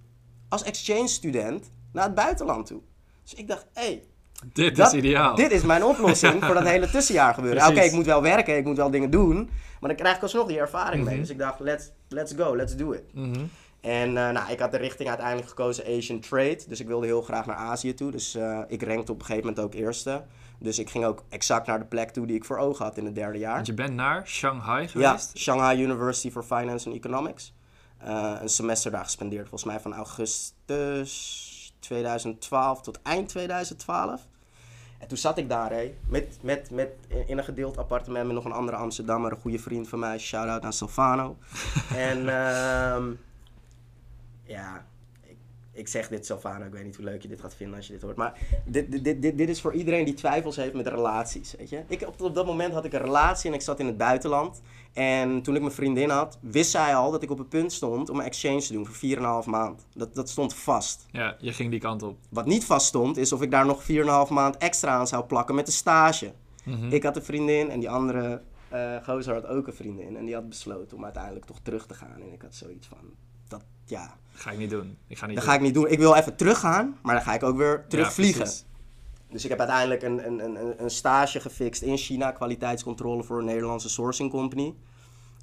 als 0.48 0.62
exchange 0.62 1.08
student 1.08 1.70
naar 1.92 2.04
het 2.04 2.14
buitenland 2.14 2.66
toe. 2.66 2.80
Dus 3.22 3.34
ik 3.34 3.48
dacht, 3.48 3.66
hé, 3.72 3.82
hey, 3.82 4.04
Dit 4.52 4.76
dat- 4.76 4.92
is 4.92 4.98
ideaal. 4.98 5.34
dit 5.34 5.50
is 5.50 5.62
mijn 5.62 5.84
oplossing 5.84 6.44
voor 6.44 6.54
dat 6.54 6.64
hele 6.74 6.90
tussenjaar 6.90 7.34
gebeuren. 7.34 7.66
Oké, 7.68 7.80
ik 7.80 7.92
moet 7.92 8.06
wel 8.06 8.22
werken, 8.22 8.56
ik 8.56 8.64
moet 8.64 8.76
wel 8.76 8.90
dingen 8.90 9.10
doen, 9.10 9.50
maar 9.80 9.88
dan 9.90 9.98
krijg 9.98 10.16
ik 10.16 10.22
alsnog 10.22 10.46
die 10.46 10.58
ervaring 10.58 11.04
mee. 11.04 11.12
Mhm. 11.12 11.20
Dus 11.22 11.30
ik 11.30 11.38
dacht, 11.38 11.60
let's, 11.60 11.90
let's 12.08 12.32
go, 12.36 12.56
let's 12.56 12.76
do 12.76 12.92
it. 12.92 13.02
Mhm. 13.14 13.40
En 13.80 14.08
eh, 14.16 14.30
nou, 14.30 14.50
ik 14.52 14.58
had 14.58 14.70
de 14.70 14.76
richting 14.76 15.08
uiteindelijk 15.08 15.48
gekozen 15.48 15.84
Asian 15.96 16.20
Trade. 16.20 16.58
Dus 16.68 16.80
ik 16.80 16.86
wilde 16.86 17.06
heel 17.06 17.22
graag 17.22 17.46
naar 17.46 17.56
Azië 17.56 17.94
toe. 17.94 18.10
Dus 18.10 18.34
eh, 18.34 18.58
ik 18.68 18.82
rankte 18.82 19.12
op 19.12 19.18
een 19.20 19.24
gegeven 19.24 19.48
moment 19.48 19.64
ook 19.66 19.74
eerste. 19.74 20.22
Dus 20.58 20.78
ik 20.78 20.90
ging 20.90 21.04
ook 21.04 21.22
exact 21.28 21.66
naar 21.66 21.78
de 21.78 21.84
plek 21.84 22.10
toe 22.10 22.26
die 22.26 22.36
ik 22.36 22.44
voor 22.44 22.56
ogen 22.58 22.84
had 22.84 22.96
in 22.96 23.04
het 23.04 23.14
derde 23.14 23.38
jaar. 23.38 23.54
Want 23.54 23.66
je 23.66 23.74
bent 23.74 23.94
naar 23.94 24.26
Shanghai 24.26 24.82
Ja, 24.82 24.88
geweest. 24.88 25.38
Shanghai 25.38 25.82
University 25.82 26.30
for 26.30 26.42
Finance 26.42 26.88
and 26.88 26.96
Economics. 26.96 27.52
Eh, 27.98 28.32
een 28.40 28.48
semester 28.48 28.90
daar 28.90 29.04
gespendeerd, 29.04 29.48
volgens 29.48 29.70
mij 29.70 29.80
van 29.80 29.94
augustus 29.94 31.74
2012 31.78 32.80
tot 32.80 32.98
eind 33.02 33.28
2012. 33.28 34.20
En 35.00 35.08
toen 35.08 35.18
zat 35.18 35.38
ik 35.38 35.48
daar, 35.48 35.70
hé, 35.70 35.94
met, 36.08 36.38
met, 36.42 36.70
met, 36.70 36.90
in 37.26 37.38
een 37.38 37.44
gedeeld 37.44 37.78
appartement 37.78 38.26
met 38.26 38.34
nog 38.34 38.44
een 38.44 38.52
andere 38.52 38.76
Amsterdammer, 38.76 39.32
een 39.32 39.40
goede 39.40 39.58
vriend 39.58 39.88
van 39.88 39.98
mij. 39.98 40.18
Shout-out 40.18 40.62
aan 40.62 40.72
Silvano. 40.72 41.36
en 42.10 42.28
ehm, 42.28 43.12
ja, 44.42 44.86
ik, 45.80 45.88
zeg 45.88 46.08
dit 46.08 46.26
Silvano, 46.26 46.64
ik 46.64 46.72
weet 46.72 46.84
niet 46.84 46.96
hoe 46.96 47.04
leuk 47.04 47.22
je 47.22 47.28
dit 47.28 47.40
gaat 47.40 47.54
vinden 47.54 47.76
als 47.76 47.86
je 47.86 47.92
dit 47.92 48.02
hoort. 48.02 48.16
Maar 48.16 48.38
dit, 48.64 48.90
dit, 48.92 49.04
dit, 49.04 49.22
dit, 49.22 49.38
dit 49.38 49.48
is 49.48 49.60
voor 49.60 49.74
iedereen 49.74 50.04
die 50.04 50.14
twijfels 50.14 50.56
heeft 50.56 50.74
met 50.74 50.86
relaties, 50.86 51.54
weet 51.58 51.68
je. 51.68 51.82
Ik, 51.88 52.02
op, 52.06 52.20
op 52.20 52.34
dat 52.34 52.46
moment 52.46 52.72
had 52.72 52.84
ik 52.84 52.92
een 52.92 53.00
relatie 53.00 53.50
en 53.50 53.54
ik 53.54 53.62
zat 53.62 53.80
in 53.80 53.86
het 53.86 53.96
buitenland. 53.96 54.62
En 54.92 55.42
toen 55.42 55.54
ik 55.54 55.60
mijn 55.60 55.72
vriendin 55.72 56.10
had, 56.10 56.38
wist 56.40 56.70
zij 56.70 56.94
al 56.94 57.10
dat 57.10 57.22
ik 57.22 57.30
op 57.30 57.38
het 57.38 57.48
punt 57.48 57.72
stond 57.72 58.10
om 58.10 58.18
een 58.18 58.24
exchange 58.24 58.60
te 58.60 58.72
doen 58.72 58.86
voor 58.86 59.42
4,5 59.44 59.48
maand. 59.48 59.86
Dat, 59.94 60.14
dat 60.14 60.28
stond 60.28 60.54
vast. 60.54 61.06
Ja, 61.10 61.36
je 61.38 61.52
ging 61.52 61.70
die 61.70 61.80
kant 61.80 62.02
op. 62.02 62.18
Wat 62.28 62.46
niet 62.46 62.64
vast 62.64 62.86
stond, 62.86 63.16
is 63.16 63.32
of 63.32 63.42
ik 63.42 63.50
daar 63.50 63.66
nog 63.66 63.82
4,5 63.82 63.88
maand 64.30 64.56
extra 64.56 64.90
aan 64.90 65.06
zou 65.06 65.24
plakken 65.24 65.54
met 65.54 65.66
de 65.66 65.72
stage. 65.72 66.32
Mhm. 66.64 66.92
Ik 66.92 67.02
had 67.02 67.16
een 67.16 67.22
vriendin 67.22 67.70
en 67.70 67.80
die 67.80 67.90
andere 67.90 68.42
eh 68.70 68.96
gozer 69.04 69.34
had 69.34 69.46
ook 69.46 69.66
een 69.66 69.74
vriendin. 69.74 70.16
En 70.16 70.24
die 70.24 70.34
had 70.34 70.48
besloten 70.48 70.96
om 70.96 71.04
uiteindelijk 71.04 71.44
toch 71.44 71.60
terug 71.62 71.86
te 71.86 71.94
gaan. 71.94 72.20
En 72.20 72.32
ik 72.32 72.42
had 72.42 72.54
zoiets 72.54 72.86
van, 72.86 73.14
dat, 73.50 73.62
ja, 73.84 74.18
Ga 74.32 74.50
ik 74.50 74.58
niet 74.58 74.70
doen. 74.70 74.96
Ik 75.06 75.18
ga 75.18 75.26
niet 75.26 75.34
dat 75.34 75.44
doen. 75.44 75.52
ga 75.52 75.58
ik 75.58 75.64
niet 75.64 75.74
doen. 75.74 75.88
Ik 75.88 75.98
wil 75.98 76.14
even 76.14 76.36
teruggaan, 76.36 76.98
maar 77.02 77.14
dan 77.14 77.24
ga 77.24 77.34
ik 77.34 77.42
ook 77.42 77.56
weer 77.56 77.84
terugvliegen. 77.88 78.48
dus 79.30 79.44
ik 79.44 79.50
heb 79.50 79.58
uiteindelijk 79.58 80.02
een, 80.02 80.26
een, 80.26 80.44
een, 80.44 80.82
een 80.82 80.90
stage 80.90 81.40
gefixt 81.40 81.82
in 81.82 81.96
China, 81.96 82.30
kwaliteitscontrole 82.30 83.22
voor 83.24 83.38
een 83.38 83.44
Nederlandse 83.44 83.88
sourcing 83.88 84.30
company. 84.30 84.74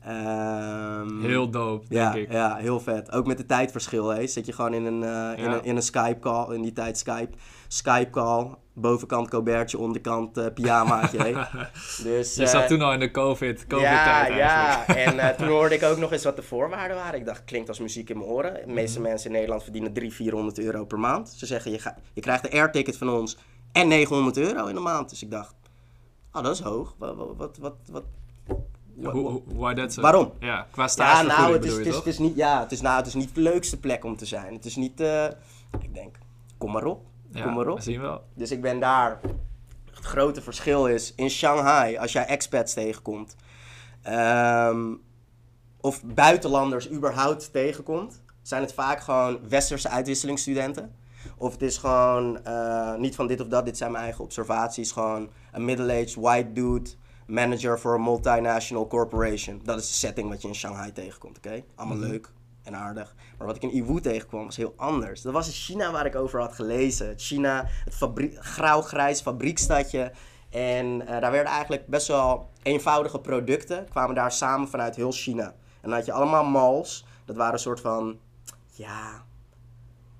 Ehm, 0.08 1.22
Heel 1.22 1.50
dope, 1.50 1.86
ja, 1.90 2.12
denk 2.12 2.26
ik. 2.28 2.32
ja, 2.34 2.56
heel 2.56 2.80
vet. 2.80 3.12
Ook 3.12 3.28
met 3.28 3.38
de 3.38 3.46
tijdverschil, 3.46 4.08
hè. 4.10 4.28
Zit 4.28 4.46
je 4.46 4.54
gewoon 4.54 4.74
in 4.74 4.86
een, 4.86 5.04
eh, 5.04 5.44
in 5.46 5.52
een, 5.52 5.64
in 5.64 5.76
een 5.76 5.82
Skype-call, 5.82 6.54
in 6.56 6.62
die 6.62 6.72
tijd 6.74 6.98
Skype, 6.98 7.38
Skype-call. 7.68 8.56
Bovenkant 8.74 9.30
Cobertje, 9.30 9.78
onderkant 9.78 10.38
eh 10.38 10.46
pyjamaatje, 10.54 11.18
hè. 11.18 11.32
Dus, 12.04 12.36
Je 12.36 12.44
eh, 12.44 12.48
zat 12.50 12.68
toen 12.68 12.82
al 12.82 12.94
in 12.94 13.00
de 13.00 13.12
COVID, 13.12 13.60
ja, 13.60 13.66
COVID-tijd 13.68 14.34
ja. 14.38 14.88
En 14.88 15.20
eh, 15.20 15.30
toen 15.38 15.48
hoorde 15.48 15.76
ik 15.76 15.84
ook 15.84 15.98
nog 15.98 16.12
eens 16.12 16.24
wat 16.24 16.36
de 16.36 16.42
voorwaarden 16.44 16.98
waren. 16.98 17.20
Ik 17.20 17.26
dacht, 17.26 17.44
klinkt 17.44 17.68
als 17.70 17.80
muziek 17.80 18.10
in 18.10 18.18
mijn 18.18 18.30
oren. 18.30 18.54
De 18.66 18.74
meeste 18.74 19.00
Mhm. 19.00 19.08
mensen 19.10 19.28
in 19.28 19.34
Nederland 19.36 19.64
verdienen 19.64 19.94
300, 19.94 20.22
400 20.30 20.60
euro 20.60 20.86
per 20.86 21.00
maand. 21.00 21.30
Ze 21.30 21.46
zeggen, 21.46 21.72
je, 21.72 21.80
ga, 21.80 21.96
je 22.14 22.22
krijgt 22.22 22.46
een 22.46 22.60
airticket 22.60 22.98
van 22.98 23.10
ons 23.10 23.38
en 23.72 23.88
900 23.88 24.38
euro 24.38 24.66
in 24.66 24.76
de 24.76 24.82
maand. 24.82 25.10
Dus 25.10 25.24
ik 25.24 25.32
dacht, 25.32 25.56
oh, 26.34 26.44
dat 26.44 26.54
is 26.54 26.60
hoog. 26.62 26.96
Wat, 26.98 27.16
wat, 27.38 27.58
wat, 27.58 27.76
wat- 27.92 28.04
Hoe- 29.02 29.12
hoe- 29.12 29.42
Why 29.46 29.74
that 29.74 29.94
so? 29.94 30.02
Waarom? 30.02 30.32
Ja, 30.40 30.68
qua 30.72 30.82
ja, 30.82 30.88
stagevergoeding 30.88 31.40
nou, 31.40 31.54
het 31.54 31.66
is, 31.66 31.78
het 31.78 31.86
is, 31.86 31.96
het 31.96 32.06
is 32.06 32.18
niet, 32.20 32.36
ja, 32.36 32.60
het 32.60 32.72
is, 32.72 32.82
nou, 32.82 32.98
het 32.98 33.08
is 33.08 33.14
niet 33.14 33.36
de 33.36 33.42
leukste 33.42 33.80
plek 33.80 34.04
om 34.06 34.16
te 34.16 34.26
zijn. 34.26 34.54
Het 34.54 34.66
is 34.66 34.76
niet, 34.76 35.02
eh, 35.02 35.26
ik 35.80 35.94
denk, 35.94 36.16
kom 36.58 36.72
maar 36.72 36.86
op. 36.86 37.06
ja, 37.32 37.44
kom 37.44 37.54
maar 37.54 37.68
op. 37.68 37.78
we 37.78 37.84
zien 37.84 38.02
wel. 38.02 38.24
Dus 38.34 38.52
ik 38.52 38.62
ben 38.62 38.80
daar. 38.80 39.20
Het 39.94 40.06
grote 40.06 40.42
verschil 40.42 40.88
is 40.88 41.14
in 41.16 41.30
Shanghai, 41.30 41.98
als 41.98 42.12
jij 42.12 42.26
expats 42.26 42.74
tegenkomt, 42.74 43.36
ehm, 44.02 44.94
of 45.82 46.04
buitenlanders 46.04 46.92
überhaupt 46.92 47.52
tegenkomt, 47.52 48.22
zijn 48.42 48.62
het 48.62 48.74
vaak 48.74 49.00
gewoon 49.00 49.40
westerse 49.50 49.90
uitwisselingsstudenten. 49.90 50.96
Of 51.38 51.52
het 51.52 51.62
is 51.62 51.78
gewoon 51.78 52.44
eh, 52.44 52.96
niet 52.96 53.16
van 53.16 53.28
dit 53.28 53.42
of 53.42 53.48
dat, 53.48 53.66
dit 53.66 53.78
zijn 53.78 53.92
mijn 53.92 54.04
eigen 54.04 54.24
observaties. 54.24 54.92
Gewoon 54.92 55.30
een 55.52 55.66
middle-aged 55.66 56.16
white 56.16 56.52
dude, 56.52 56.90
manager 57.28 57.80
voor 57.80 57.94
een 57.94 58.04
multinational 58.04 58.88
corporation. 58.88 59.62
Dat 59.64 59.80
is 59.80 59.88
de 59.88 59.94
setting 59.94 60.30
wat 60.30 60.42
je 60.42 60.48
in 60.48 60.56
Shanghai 60.56 60.92
tegenkomt, 60.92 61.38
oké? 61.38 61.64
Allemaal 61.76 61.98
leuk 61.98 62.32
en 62.64 62.76
aardig. 62.76 63.16
Maar 63.38 63.48
wat 63.48 63.56
ik 63.56 63.62
in 63.62 63.76
Iwu 63.76 64.02
tegenkwam 64.02 64.46
was 64.46 64.56
heel 64.56 64.74
anders. 64.76 65.22
Dat 65.22 65.34
was 65.34 65.48
in 65.48 65.54
China 65.54 65.92
waar 65.92 66.06
ik 66.06 66.16
over 66.16 66.40
had 66.40 66.54
gelezen. 66.54 67.08
Het 67.08 67.22
China, 67.22 67.66
het 67.86 67.96
fabrie- 67.96 68.38
grauw-grijs 68.40 69.22
fabriekstadje. 69.22 70.12
En 70.50 71.08
eh, 71.08 71.22
daar 71.22 71.32
werden 71.32 71.52
eigenlijk 71.52 71.88
best 71.88 72.08
wel 72.08 72.50
eenvoudige 72.64 73.20
producten. 73.20 73.90
Kwamen 73.90 74.16
daar 74.16 74.32
samen 74.32 74.68
vanuit 74.68 74.96
heel 74.96 75.12
China. 75.12 75.46
En 75.82 75.90
dan 75.90 75.94
had 75.94 76.06
je 76.06 76.12
allemaal 76.12 76.46
malls. 76.46 77.06
Dat 77.26 77.36
waren 77.36 77.54
een 77.54 77.60
soort 77.60 77.80
van, 77.80 78.20
ja, 78.72 79.26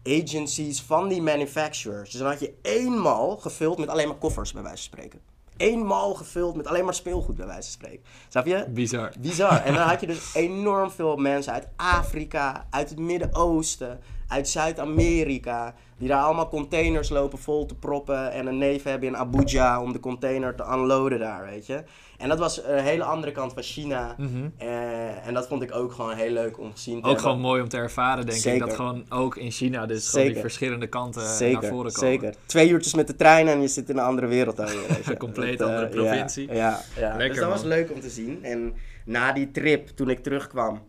agencies 0.04 0.82
van 0.82 1.08
die 1.08 1.22
manufacturers. 1.22 2.12
Dus 2.12 2.20
dan 2.20 2.30
had 2.30 2.40
je 2.40 2.54
één 2.62 2.98
mal 3.00 3.38
gevuld 3.38 3.78
met 3.78 3.90
alleen 3.90 4.08
maar 4.08 4.18
koffers, 4.18 4.54
bij 4.54 4.62
wijze 4.62 4.90
van 4.90 4.98
spreken. 5.00 5.20
Eén 5.58 5.86
mal 5.86 6.14
gevuld 6.14 6.56
met 6.56 6.68
alleen 6.68 6.86
maar 6.86 6.94
speelgoed, 6.94 7.36
bij 7.36 7.46
wijze 7.46 7.62
van 7.62 7.72
spreken. 7.72 8.04
Snap 8.30 8.46
je? 8.46 8.66
Bizar. 8.70 9.12
Bizar. 9.20 9.62
En 9.62 9.74
dan 9.74 9.88
had 9.88 10.00
je 10.00 10.08
dus 10.08 10.34
enorm 10.34 10.92
veel 10.92 11.16
mensen 11.16 11.54
uit 11.54 11.68
Afrika, 11.76 12.68
uit 12.70 12.90
het 12.90 13.00
Midden-Oosten, 13.00 14.00
uit 14.28 14.50
Zuid-Amerika. 14.50 15.74
Die 15.98 16.08
daar 16.08 16.22
allemaal 16.22 16.50
containers 16.50 17.10
lopen 17.10 17.38
vol 17.38 17.66
te 17.66 17.76
proppen. 17.76 18.32
En 18.32 18.48
een 18.48 18.58
neef 18.58 18.84
hebben 18.84 19.08
in 19.08 19.18
Abuja 19.18 19.82
om 19.82 19.94
de 19.94 20.00
container 20.00 20.56
te 20.56 20.64
unloaden 20.74 21.20
daar, 21.20 21.46
weet 21.46 21.66
je. 21.66 21.84
En 22.18 22.30
dat 22.30 22.40
was 22.40 22.64
een 22.66 22.84
hele 22.84 23.04
andere 23.04 23.32
kant 23.32 23.54
van 23.54 23.64
China. 23.64 24.16
Mhm. 24.18 24.50
Eh, 24.58 25.28
en 25.28 25.34
dat 25.34 25.48
vond 25.48 25.62
ik 25.64 25.76
ook 25.76 25.92
gewoon 25.92 26.16
heel 26.16 26.32
leuk 26.32 26.60
om 26.60 26.72
gezien 26.72 26.94
te 26.94 27.00
Ook 27.00 27.06
hebben. 27.06 27.24
gewoon 27.24 27.40
mooi 27.40 27.62
om 27.62 27.70
te 27.70 27.78
ervaren, 27.78 28.26
denk 28.26 28.38
ik. 28.38 28.44
Zeker. 28.44 28.68
Dat 28.68 28.76
gewoon 28.76 29.06
ook 29.10 29.36
in 29.38 29.52
China, 29.52 29.86
dus 29.86 30.10
gewoon 30.10 30.26
die 30.26 30.34
Zeker. 30.36 30.50
verschillende 30.50 30.88
kanten 30.88 31.22
naar 31.24 31.36
Zeker, 31.36 31.68
voren 31.68 31.92
komen. 31.92 32.10
zeker. 32.10 32.34
Twee 32.46 32.70
uurtjes 32.70 32.94
met 32.94 33.08
de 33.08 33.16
trein 33.16 33.48
en 33.48 33.62
je 33.62 33.68
zit 33.68 33.90
in 33.90 33.98
een 33.98 34.04
andere 34.04 34.28
wereld 34.28 34.60
alweer. 34.60 35.00
je. 35.06 35.18
Compleet 35.28 35.58
Dat, 35.58 35.70
eh, 35.70 35.76
andere 35.76 35.94
provincie. 35.94 36.48
Ja, 36.48 36.54
ja, 36.56 36.82
ja. 36.98 37.08
Lekker, 37.10 37.30
dus 37.30 37.40
dat 37.40 37.50
was 37.50 37.64
leuk 37.64 37.92
om 37.92 38.00
te 38.00 38.10
zien. 38.10 38.44
En 38.44 38.74
na 39.08 39.32
die 39.32 39.52
trip, 39.52 39.88
toen 39.88 40.10
ik 40.10 40.24
terugkwam, 40.24 40.82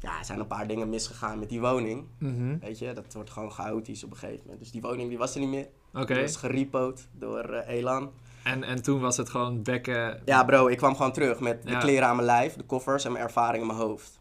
ja, 0.00 0.22
zijn 0.24 0.38
een 0.40 0.46
paar 0.46 0.66
dingen 0.66 0.88
misgegaan 0.88 1.38
met 1.38 1.48
die 1.48 1.60
woning. 1.60 2.04
Mhm. 2.18 2.58
Weet 2.58 2.78
je, 2.78 2.92
dat 2.92 3.12
wordt 3.14 3.30
gewoon 3.30 3.50
chaotisch 3.50 4.04
op 4.04 4.10
een 4.10 4.16
gegeven 4.16 4.40
moment. 4.42 4.58
Dus 4.60 4.70
die 4.70 4.80
woning 4.80 5.08
die 5.08 5.18
was 5.18 5.34
er 5.34 5.40
niet 5.40 5.48
meer. 5.48 5.68
Oké, 5.94 6.12
Die 6.14 6.22
was 6.22 6.36
gerepoed 6.36 7.08
door 7.12 7.40
eh, 7.52 7.74
Elan. 7.78 8.10
en, 8.42 8.62
en 8.64 8.82
toen 8.82 9.00
was 9.00 9.16
het 9.16 9.28
gewoon 9.28 9.62
bekken... 9.62 10.20
Ja 10.24 10.44
bro, 10.44 10.66
ik 10.68 10.76
kwam 10.76 10.96
gewoon 10.96 11.12
terug 11.12 11.40
met 11.40 11.62
de 11.62 11.78
kleren 11.78 12.08
aan 12.08 12.14
mijn 12.16 12.26
lijf, 12.28 12.54
de 12.54 12.62
koffers 12.64 13.04
en 13.04 13.12
mijn 13.12 13.24
ervaring 13.24 13.60
in 13.60 13.66
mijn 13.66 13.78
hoofd. 13.78 14.20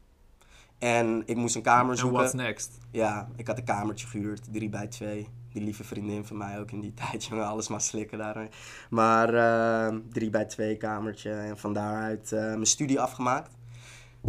En 0.79 1.23
ik 1.25 1.35
moest 1.35 1.55
een 1.55 1.61
kamer 1.61 1.91
En 1.91 1.97
zoeken. 1.97 2.17
what's 2.17 2.33
next? 2.33 2.77
Ja, 2.91 3.27
ik 3.35 3.47
had 3.47 3.57
een 3.57 3.63
kamertje 3.63 4.07
gehuurd, 4.07 4.53
3 4.53 4.69
bij 4.69 4.87
2. 4.87 5.27
Die 5.55 5.63
lieve 5.63 5.83
vriendin 5.83 6.25
van 6.25 6.37
mij 6.37 6.59
ook 6.59 6.71
in 6.71 6.79
die 6.79 6.93
tijd, 7.09 7.25
jongen, 7.25 7.45
alles 7.45 7.67
maar 7.67 7.81
slikken 7.81 8.17
daar. 8.17 8.47
Maar 8.89 9.33
eh 9.33 9.95
3 10.11 10.29
bij 10.29 10.45
2 10.45 10.77
kamertje 10.77 11.31
en 11.31 11.57
van 11.57 11.73
daaruit 11.73 12.31
eh, 12.31 12.39
mijn 12.39 12.65
studie 12.65 12.99
afgemaakt. 12.99 13.51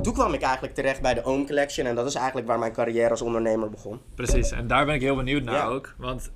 Toen 0.03 0.13
kwam 0.13 0.33
ik 0.35 0.43
eigenlijk 0.43 0.75
terecht 0.75 1.01
bij 1.03 1.15
de 1.15 1.25
Ohm 1.25 1.45
Collection 1.47 1.87
en 1.87 1.95
dat 1.95 2.07
is 2.07 2.15
eigenlijk 2.15 2.47
waar 2.47 2.59
mijn 2.59 2.73
carrière 2.73 3.11
als 3.11 3.23
ondernemer 3.23 3.71
begon. 3.71 4.01
Precies, 4.15 4.51
en 4.51 4.67
daar 4.67 4.87
ben 4.87 4.95
ik 4.95 5.01
heel 5.01 5.17
benieuwd 5.17 5.43
naar 5.43 5.55
Ja. 5.55 5.67
ook. 5.67 5.95
Want 5.99 6.31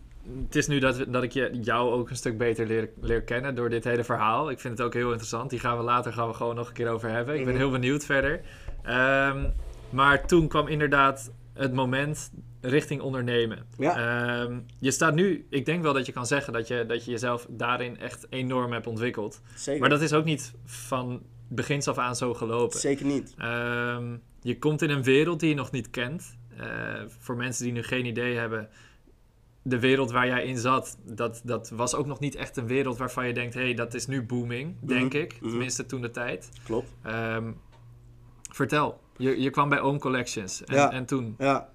het 0.44 0.56
is 0.56 0.66
nu 0.66 0.78
dat, 0.78 1.04
dat 1.08 1.22
ik 1.22 1.32
je, 1.32 1.58
jou 1.62 1.92
ook 1.92 2.10
een 2.10 2.16
stuk 2.16 2.38
beter 2.38 2.66
leer, 2.66 2.90
leer 3.00 3.22
kennen 3.22 3.54
door 3.54 3.68
dit 3.70 3.84
hele 3.84 4.04
verhaal. 4.04 4.50
Ik 4.50 4.60
vind 4.60 4.78
het 4.78 4.86
ook 4.86 4.94
heel 4.94 5.08
interessant. 5.10 5.50
Die 5.50 5.58
gaan 5.58 5.76
we 5.76 5.82
later 5.82 6.12
gaan 6.12 6.28
we 6.28 6.34
gewoon 6.34 6.54
nog 6.54 6.68
een 6.68 6.74
keer 6.74 6.88
over 6.88 7.10
hebben. 7.10 7.34
Ik 7.34 7.44
ben 7.44 7.54
Mhm. 7.54 7.62
heel 7.62 7.70
benieuwd 7.72 8.04
verder. 8.04 8.40
Ehm, 8.82 9.48
maar 9.90 10.26
toen 10.26 10.48
kwam 10.48 10.66
inderdaad 10.68 11.30
het 11.54 11.72
moment 11.72 12.30
richting 12.60 13.00
ondernemen. 13.00 13.66
Ja. 13.78 13.96
Ehm, 14.44 14.58
je 14.78 14.90
staat 14.90 15.14
nu, 15.14 15.46
ik 15.50 15.64
denk 15.64 15.82
wel 15.82 15.92
dat 15.92 16.06
je 16.06 16.12
kan 16.12 16.26
zeggen 16.26 16.52
dat 16.52 16.68
je, 16.68 16.86
dat 16.86 17.04
je 17.04 17.10
jezelf 17.10 17.46
daarin 17.50 17.98
echt 17.98 18.26
enorm 18.30 18.72
hebt 18.72 18.86
ontwikkeld. 18.86 19.40
Zeker. 19.54 19.80
Maar 19.80 19.88
dat 19.88 20.00
is 20.00 20.12
ook 20.12 20.24
niet 20.24 20.52
van 20.64 21.22
begins 21.48 21.88
af 21.88 21.98
aan 21.98 22.16
zo 22.16 22.34
gelopen. 22.34 22.78
Zeker 22.80 23.06
niet. 23.06 23.34
Ehm, 23.38 24.16
je 24.42 24.58
komt 24.58 24.82
in 24.82 24.90
een 24.90 25.02
wereld 25.02 25.40
die 25.40 25.48
je 25.48 25.54
nog 25.54 25.70
niet 25.70 25.90
kent. 25.90 26.38
Eh, 26.56 26.66
voor 27.18 27.36
mensen 27.36 27.64
die 27.64 27.72
nu 27.72 27.82
geen 27.82 28.06
idee 28.06 28.36
hebben, 28.36 28.68
de 29.62 29.78
wereld 29.78 30.10
waar 30.10 30.26
jij 30.26 30.44
in 30.44 30.58
zat, 30.58 30.98
dat, 31.04 31.40
dat 31.44 31.70
was 31.70 31.94
ook 31.94 32.06
nog 32.06 32.20
niet 32.20 32.34
echt 32.34 32.56
een 32.56 32.66
wereld 32.66 32.98
waarvan 32.98 33.26
je 33.26 33.32
denkt, 33.32 33.54
hé, 33.54 33.60
hey, 33.60 33.74
dat 33.74 33.94
is 33.94 34.06
nu 34.06 34.22
booming, 34.22 34.76
denk 34.80 35.14
ik. 35.14 35.40
mhm. 35.40 35.48
Tenminste, 35.50 35.86
toen 35.86 36.00
de 36.00 36.10
tijd. 36.10 36.48
Klopt. 36.64 36.92
Ehm, 37.02 37.52
vertel, 38.50 39.00
je, 39.16 39.40
je 39.40 39.50
kwam 39.50 39.68
bij 39.68 39.80
Ohm 39.80 39.98
Collections 39.98 40.64
en, 40.64 40.74
Ja. 40.74 40.92
en 40.92 41.04
toen. 41.06 41.34
Ja. 41.38 41.68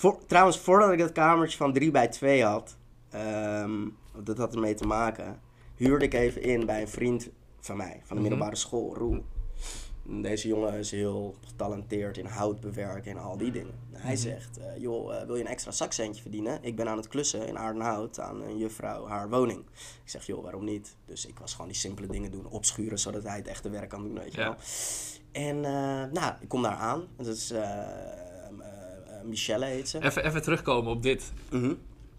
Voor, 0.00 0.18
trouwens, 0.26 0.58
voordat 0.58 0.92
ik 0.92 0.98
dat 0.98 1.12
kamertje 1.12 1.56
van 1.56 1.72
3 1.72 1.90
bij 1.90 2.08
2 2.08 2.44
had, 2.44 2.76
ehm, 3.10 3.88
dat 4.22 4.38
had 4.38 4.54
ermee 4.54 4.74
te 4.74 4.86
maken, 4.86 5.40
huurde 5.76 6.04
ik 6.04 6.14
even 6.14 6.42
in 6.42 6.66
bij 6.66 6.80
een 6.80 6.88
vriend 6.88 7.28
van 7.60 7.76
mij, 7.76 7.92
van 7.98 8.06
de 8.08 8.14
Mhm. 8.14 8.22
middelbare 8.22 8.56
school, 8.56 8.94
Roel. 8.96 9.24
Deze 10.22 10.48
jongen 10.48 10.72
is 10.74 10.90
heel 10.90 11.34
getalenteerd 11.46 12.16
in 12.18 12.26
hout 12.26 12.60
bewerken 12.60 13.10
en 13.10 13.18
al 13.18 13.36
die 13.36 13.50
dingen. 13.50 13.74
Hij 13.92 14.12
Mhm. 14.12 14.20
zegt, 14.22 14.58
eh, 14.58 14.76
joh, 14.76 15.14
eh, 15.16 15.26
wil 15.26 15.34
je 15.36 15.40
een 15.42 15.48
extra 15.50 15.70
zakcentje 15.70 16.22
verdienen? 16.22 16.58
Ik 16.62 16.76
ben 16.76 16.88
aan 16.88 16.96
het 16.96 17.08
klussen 17.08 17.46
in 17.46 17.58
Aardenhout 17.58 18.20
aan 18.20 18.42
een 18.42 18.58
juffrouw 18.58 19.06
haar 19.06 19.28
woning. 19.30 19.60
Ik 20.04 20.10
zeg, 20.10 20.26
joh, 20.26 20.42
waarom 20.42 20.64
niet? 20.64 20.96
Dus 21.06 21.26
ik 21.26 21.38
was 21.38 21.52
gewoon 21.52 21.66
die 21.70 21.76
simpele 21.76 22.06
dingen 22.06 22.30
doen, 22.30 22.46
opschuren, 22.46 22.98
zodat 22.98 23.22
hij 23.22 23.36
het 23.36 23.46
echte 23.48 23.70
werk 23.70 23.88
kan 23.88 24.02
doen, 24.02 24.14
weet 24.18 24.34
je 24.34 24.40
Ja. 24.40 24.46
wel. 24.46 24.56
En 25.32 25.64
eh, 25.64 26.12
nou, 26.12 26.34
ik 26.40 26.48
kom 26.48 26.62
daar 26.62 26.76
aan. 26.76 27.06
Dat 27.16 27.26
is 27.26 27.50
Michelle 29.24 29.64
heet 29.64 29.88
ze. 29.88 30.02
Even, 30.02 30.24
even 30.24 30.42
terugkomen 30.42 30.92
op 30.92 31.02
dit. 31.02 31.32
Mhm. 31.50 31.72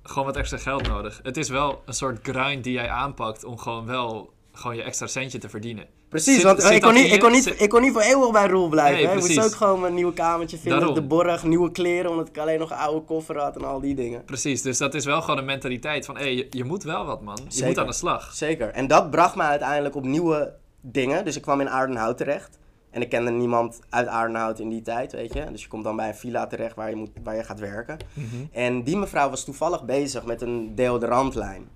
Gewoon 0.04 0.26
wat 0.26 0.38
extra 0.38 0.58
geld 0.58 0.88
nodig. 0.88 1.20
Het 1.24 1.38
is 1.38 1.50
wel 1.50 1.82
een 1.86 1.94
soort 1.94 2.20
grind 2.22 2.64
die 2.64 2.74
jij 2.74 2.90
aanpakt 2.90 3.44
om 3.44 3.58
gewoon 3.58 3.86
wel 3.86 4.34
gewoon 4.54 4.76
je 4.76 4.84
extra 4.84 5.08
centje 5.08 5.38
te 5.38 5.50
verdienen. 5.50 5.86
Precies, 6.10 6.36
Zit- 6.36 6.44
want 6.44 6.60
eh, 6.60 6.66
zit 6.66 6.76
ik, 6.76 6.82
kon 6.82 6.94
niet, 6.94 7.12
ik, 7.12 7.20
kon 7.20 7.32
niet, 7.32 7.44
Zit- 7.44 7.62
ik 7.62 7.70
kon 7.70 7.82
niet 7.82 7.92
voor 7.94 8.02
eeuwig 8.02 8.32
bij 8.32 8.48
Roel 8.48 8.70
blijven. 8.70 8.96
Nee, 8.96 9.06
hè. 9.08 9.14
Ik 9.14 9.20
moest 9.20 9.44
ook 9.46 9.54
gewoon 9.56 9.80
mijn 9.80 9.94
nieuwe 9.94 10.14
kamertje 10.14 10.58
vinden 10.58 10.80
Daarom. 10.80 10.98
op 10.98 11.02
de 11.04 11.08
borg, 11.16 11.44
nieuwe 11.44 11.72
kleren, 11.72 12.12
omdat 12.12 12.28
ik 12.28 12.38
alleen 12.38 12.60
nog 12.60 12.70
een 12.72 12.78
oude 12.78 13.06
koffer 13.06 13.38
had 13.40 13.56
en 13.56 13.64
al 13.66 13.80
die 13.80 13.96
dingen. 13.96 14.26
Precies, 14.26 14.62
dus 14.62 14.78
dat 14.78 14.94
is 14.94 15.06
wel 15.06 15.22
gewoon 15.22 15.38
een 15.38 15.46
mentaliteit 15.46 16.06
van, 16.06 16.18
hé, 16.18 16.24
je, 16.26 16.48
je 16.50 16.64
moet 16.64 16.84
wel 16.84 17.06
wat, 17.06 17.22
man. 17.22 17.36
Je 17.44 17.52
Zeker. 17.52 17.68
moet 17.68 17.78
aan 17.78 17.86
de 17.88 17.94
slag. 17.94 18.34
Zeker. 18.34 18.70
En 18.70 18.88
dat 18.88 19.10
bracht 19.12 19.36
me 19.36 19.44
uiteindelijk 19.44 19.96
op 19.96 20.04
nieuwe 20.04 20.54
dingen. 20.82 21.26
Dus 21.26 21.36
ik 21.36 21.42
kwam 21.42 21.62
in 21.62 21.70
Aardenhout 21.70 22.18
terecht. 22.18 22.60
En 22.92 23.02
ik 23.02 23.10
kende 23.10 23.32
niemand 23.32 23.80
uit 23.90 24.08
Aardenhout 24.08 24.60
in 24.60 24.70
die 24.70 24.82
tijd, 24.82 25.12
weet 25.12 25.34
je. 25.34 25.52
Dus 25.52 25.62
je 25.62 25.68
komt 25.68 25.84
dan 25.84 25.96
bij 25.96 26.08
een 26.08 26.16
villa 26.16 26.48
terecht 26.48 26.76
waar 26.76 26.90
je, 26.90 26.96
moet, 26.96 27.10
waar 27.24 27.36
je 27.36 27.44
gaat 27.44 27.60
werken. 27.60 27.98
Mhm. 28.14 28.26
En 28.52 28.84
die 28.84 28.98
mevrouw 28.98 29.30
was 29.30 29.44
toevallig 29.46 29.86
bezig 29.86 30.26
met 30.26 30.42
een 30.42 30.76
deodorantlijn. 30.76 31.70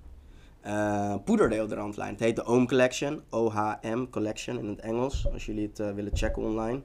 Eh 0.61 1.15
poederdeodorantlijn. 1.25 2.11
Het 2.11 2.19
heet 2.19 2.35
de 2.35 2.45
Ohm 2.45 2.65
Collection. 2.65 3.21
O-H-M 3.29 4.05
Collection 4.09 4.59
in 4.59 4.67
het 4.67 4.79
Engels. 4.79 5.27
Als 5.33 5.45
jullie 5.45 5.67
het 5.67 5.79
eh, 5.79 5.91
willen 5.91 6.11
checken 6.17 6.41
online. 6.43 6.81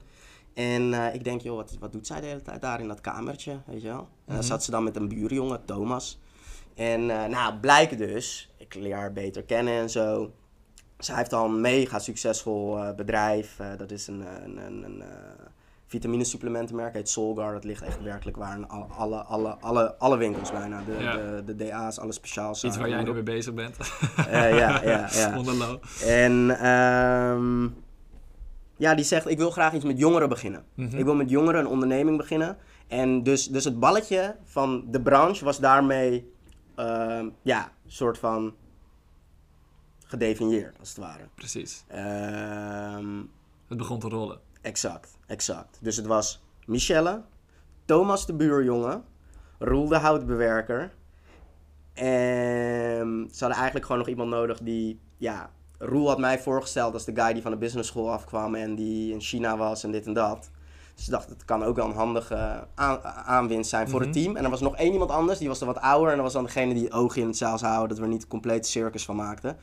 En 0.54 0.94
eh, 0.94 1.14
ik 1.14 1.24
denk, 1.24 1.40
joh, 1.40 1.56
wat, 1.56 1.76
wat 1.80 1.92
doet 1.92 2.06
zij 2.06 2.20
de 2.20 2.26
hele 2.26 2.42
tijd 2.42 2.60
daar 2.60 2.80
in 2.80 2.88
dat 2.88 3.00
kamertje, 3.00 3.58
weet 3.66 3.82
je 3.82 3.88
wel? 3.88 3.98
En 3.98 4.06
dan 4.26 4.36
Mhm. 4.36 4.44
zat 4.44 4.64
ze 4.64 4.70
dan 4.70 4.84
met 4.84 4.96
een 4.96 5.08
buurjongen, 5.08 5.64
Thomas. 5.64 6.20
En 6.74 7.06
nou, 7.06 7.54
blijkt 7.60 7.98
dus, 7.98 8.52
ik 8.56 8.74
leer 8.74 8.94
haar 8.96 9.12
beter 9.12 9.42
kennen 9.42 9.74
en 9.74 9.90
zo. 9.90 10.32
Zij 11.00 11.16
heeft 11.16 11.32
al 11.32 11.44
een 11.44 11.60
mega 11.60 11.98
succesvol 11.98 12.78
eh, 12.78 12.94
bedrijf. 12.94 13.58
Eh, 13.58 13.66
dat 13.78 13.90
is 13.90 14.06
een, 14.06 14.24
een, 14.44 14.56
een, 14.66 14.82
een 14.84 15.02
eh, 15.02 15.08
vitaminesupplementenmerk, 15.86 16.94
heet 16.94 17.08
Solgar. 17.08 17.52
Dat 17.52 17.64
ligt 17.64 17.82
echt 17.82 18.02
werkelijk 18.02 18.36
waar 18.36 18.56
in 18.56 18.68
al- 18.68 18.88
alle, 18.96 19.16
alle, 19.22 19.56
alle, 19.60 19.94
alle 19.98 20.16
winkels 20.16 20.52
bijna. 20.52 20.82
De, 20.86 21.02
Ja. 21.02 21.12
de, 21.16 21.42
de 21.44 21.56
DA's, 21.56 21.98
alle 21.98 22.12
speciaals. 22.12 22.64
Iets 22.64 22.76
waar 22.76 22.88
jij 22.88 23.02
nu 23.02 23.12
mee 23.12 23.22
bezig 23.22 23.54
bent. 23.54 23.76
Eh, 24.16 24.58
ja, 24.58 24.82
ja, 24.82 25.08
ja. 25.12 25.78
En 26.06 26.50
ehm, 26.60 27.62
ja, 28.76 28.94
die 28.94 29.04
zegt, 29.04 29.28
ik 29.28 29.38
wil 29.38 29.50
graag 29.50 29.72
iets 29.72 29.84
met 29.84 29.98
jongeren 29.98 30.28
beginnen. 30.28 30.64
Mhm. 30.74 30.96
Ik 30.96 31.04
wil 31.04 31.14
met 31.14 31.30
jongeren 31.30 31.60
een 31.60 31.66
onderneming 31.66 32.16
beginnen. 32.16 32.56
En 32.88 33.22
dus, 33.22 33.46
dus 33.46 33.64
het 33.64 33.80
balletje 33.80 34.36
van 34.44 34.84
de 34.90 35.00
branche 35.00 35.44
was 35.44 35.58
daarmee, 35.58 36.32
ehm, 36.74 37.28
ja, 37.42 37.72
soort 37.86 38.18
van 38.18 38.54
gedefinieerd, 40.10 40.76
als 40.78 40.88
het 40.88 40.98
ware. 40.98 41.22
Precies. 41.34 41.84
Ehm, 41.88 43.16
Het 43.68 43.78
begon 43.78 43.98
te 43.98 44.08
rollen. 44.08 44.38
exact, 44.60 45.16
exact. 45.26 45.78
Dus 45.80 45.96
het 45.96 46.06
was 46.06 46.42
Michelle, 46.66 47.22
Thomas 47.84 48.26
de 48.26 48.32
buurjongen, 48.34 49.04
Roel 49.58 49.88
de 49.88 49.96
houtbewerker. 49.96 50.92
En 51.94 53.28
ze 53.32 53.38
hadden 53.38 53.56
eigenlijk 53.56 53.84
gewoon 53.86 53.98
nog 54.00 54.08
iemand 54.08 54.30
nodig 54.30 54.58
die, 54.58 55.00
ja, 55.16 55.50
Roel 55.78 56.08
had 56.08 56.18
mij 56.18 56.38
voorgesteld 56.38 56.92
als 56.94 57.04
de 57.04 57.14
guy 57.14 57.32
die 57.32 57.42
van 57.42 57.50
de 57.50 57.56
business 57.56 57.88
school 57.88 58.12
afkwam 58.12 58.54
en 58.54 58.74
die 58.74 59.12
in 59.12 59.20
China 59.20 59.56
was 59.56 59.84
en 59.84 59.90
dit 59.90 60.06
en 60.06 60.12
dat. 60.12 60.50
Dus 60.94 61.04
ik 61.04 61.10
dacht, 61.10 61.28
het 61.28 61.44
kan 61.44 61.62
ook 61.62 61.76
wel 61.76 61.86
een 61.86 61.94
handige 61.94 62.66
aan- 62.74 63.02
aanwinst 63.04 63.70
zijn 63.70 63.88
voor 63.88 64.00
het 64.00 64.12
team. 64.12 64.36
En 64.36 64.44
er 64.44 64.50
was 64.50 64.60
nog 64.60 64.76
één 64.76 64.92
iemand 64.92 65.10
anders, 65.10 65.38
die 65.38 65.48
was 65.48 65.60
er 65.60 65.66
wat 65.66 65.80
ouder. 65.80 66.08
En 66.10 66.14
dat 66.14 66.24
was 66.24 66.32
dan 66.32 66.44
degene 66.44 66.74
die 66.74 66.92
oog 66.92 67.16
in 67.16 67.26
het 67.26 67.36
zeil 67.36 67.58
zou 67.58 67.70
houden, 67.72 67.88
dat 67.88 67.98
we 67.98 68.04
er 68.04 68.10
niet 68.10 68.22
een 68.22 68.28
complete 68.28 68.68
circus 68.68 69.04
van 69.04 69.16
maakten. 69.16 69.56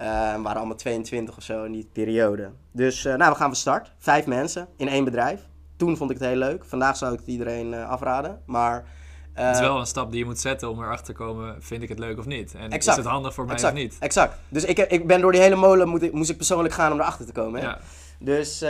Eh, 0.00 0.06
we 0.34 0.42
waren 0.42 0.56
allemaal 0.56 0.76
22 0.76 1.36
of 1.36 1.42
zo 1.42 1.64
in 1.64 1.72
die 1.72 1.88
periode. 1.92 2.50
Dus 2.72 3.04
eh, 3.04 3.14
nou, 3.14 3.30
we 3.30 3.36
gaan 3.36 3.46
van 3.46 3.56
start. 3.56 3.92
Vijf 3.98 4.26
mensen 4.26 4.68
in 4.76 4.88
één 4.88 5.04
bedrijf. 5.04 5.40
Toen 5.76 5.96
vond 5.96 6.10
ik 6.10 6.18
het 6.18 6.28
heel 6.28 6.36
leuk. 6.36 6.64
Vandaag 6.64 6.96
zou 6.96 7.12
ik 7.12 7.18
het 7.18 7.28
iedereen 7.28 7.74
eh, 7.74 7.88
afraden. 7.88 8.40
Maar 8.46 8.84
het 9.32 9.54
is 9.54 9.60
wel 9.60 9.78
een 9.78 9.86
stap 9.86 10.10
die 10.10 10.18
je 10.20 10.24
moet 10.24 10.38
zetten 10.38 10.70
om 10.70 10.82
erachter 10.82 11.06
te 11.06 11.12
komen, 11.12 11.62
vind 11.62 11.82
ik 11.82 11.88
het 11.88 11.98
leuk 11.98 12.18
of 12.18 12.26
niet? 12.26 12.54
En 12.54 12.70
Exact. 12.70 12.98
is 12.98 13.04
het 13.04 13.12
handig 13.12 13.34
voor 13.34 13.44
mij 13.44 13.54
exact, 13.54 13.72
of 13.72 13.78
niet? 13.78 13.96
exact. 13.98 14.36
Dus 14.48 14.64
ik, 14.64 14.78
ik 14.78 15.06
ben 15.06 15.20
door 15.20 15.32
die 15.32 15.40
hele 15.40 15.56
molen 15.56 15.88
moet 15.88 16.02
ik, 16.02 16.12
moest 16.12 16.30
ik 16.30 16.36
persoonlijk 16.36 16.74
gaan 16.74 16.92
om 16.92 17.00
erachter 17.00 17.26
te 17.26 17.32
komen. 17.32 17.60
Hè? 17.60 17.66
Ja. 17.66 17.78
Dus, 18.18 18.60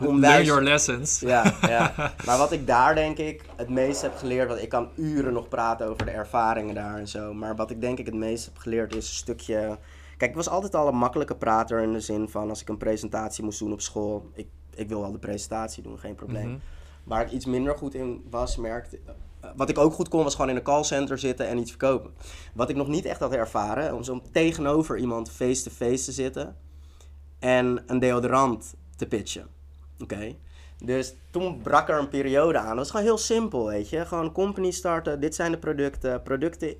maar 0.00 0.14
Learn 0.14 0.44
your 0.44 0.62
lessons. 0.62 1.20
Ja, 1.20 1.54
ja. 1.60 1.92
Maar 2.26 2.38
wat 2.38 2.52
ik 2.52 2.66
daar 2.66 2.94
denk 2.94 3.18
ik 3.18 3.44
het 3.56 3.68
meest 3.68 4.02
heb 4.02 4.16
geleerd, 4.16 4.48
want 4.48 4.62
ik 4.62 4.68
kan 4.68 4.88
uren 4.96 5.32
nog 5.32 5.48
praten 5.48 5.86
over 5.86 6.04
de 6.04 6.10
ervaringen 6.10 6.74
daar 6.74 6.98
en 6.98 7.08
zo. 7.08 7.34
Maar 7.34 7.56
wat 7.56 7.70
ik 7.70 7.80
denk 7.80 7.98
ik 7.98 8.06
het 8.06 8.14
meest 8.14 8.44
heb 8.44 8.58
geleerd 8.58 8.94
is 8.94 9.08
een 9.08 9.14
stukje. 9.14 9.78
Kijk, 10.16 10.30
ik 10.30 10.36
was 10.36 10.48
altijd 10.48 10.74
al 10.74 10.88
een 10.88 10.96
makkelijke 10.96 11.36
prater 11.36 11.80
in 11.80 11.92
de 11.92 12.00
zin 12.00 12.28
van 12.28 12.48
als 12.48 12.60
ik 12.60 12.68
een 12.68 12.76
presentatie 12.76 13.44
moest 13.44 13.58
doen 13.58 13.72
op 13.72 13.80
school. 13.80 14.30
Ik, 14.34 14.46
ik 14.74 14.88
wil 14.88 15.00
wel 15.00 15.12
de 15.12 15.18
presentatie 15.18 15.82
doen, 15.82 15.98
geen 15.98 16.14
probleem. 16.14 16.48
Mhm. 16.48 16.58
Waar 17.04 17.22
ik 17.22 17.30
iets 17.30 17.46
minder 17.46 17.76
goed 17.76 17.94
in 17.94 18.24
was, 18.30 18.56
merkte. 18.56 18.98
Wat 19.56 19.68
ik 19.68 19.78
ook 19.78 19.92
goed 19.92 20.08
kon, 20.08 20.24
was 20.24 20.34
gewoon 20.34 20.50
in 20.50 20.56
een 20.56 20.62
callcenter 20.62 21.18
zitten 21.18 21.46
en 21.48 21.58
iets 21.58 21.70
verkopen. 21.70 22.10
Wat 22.54 22.68
ik 22.68 22.76
nog 22.76 22.88
niet 22.88 23.04
echt 23.04 23.20
had 23.20 23.32
ervaren, 23.32 23.94
om 23.94 24.02
zo 24.02 24.22
tegenover 24.32 24.98
iemand 24.98 25.30
face-to-face 25.30 26.04
te 26.04 26.12
zitten 26.12 26.56
en 27.38 27.82
een 27.86 27.98
deodorant 27.98 28.74
te 28.96 29.06
pitchen. 29.06 29.46
Oké. 29.98 30.34
Dus 30.84 31.14
toen 31.30 31.60
brak 31.62 31.88
er 31.88 31.98
een 31.98 32.08
periode 32.08 32.58
aan. 32.58 32.68
Dat 32.68 32.76
was 32.76 32.90
gewoon 32.90 33.04
heel 33.04 33.18
simpel, 33.18 33.66
weet 33.66 33.88
je. 33.88 34.06
Gewoon 34.06 34.24
een 34.24 34.32
company 34.32 34.70
starten. 34.70 35.20
Dit 35.20 35.34
zijn 35.34 35.52
de 35.52 35.58
producten. 35.58 36.22
Producten 36.22 36.74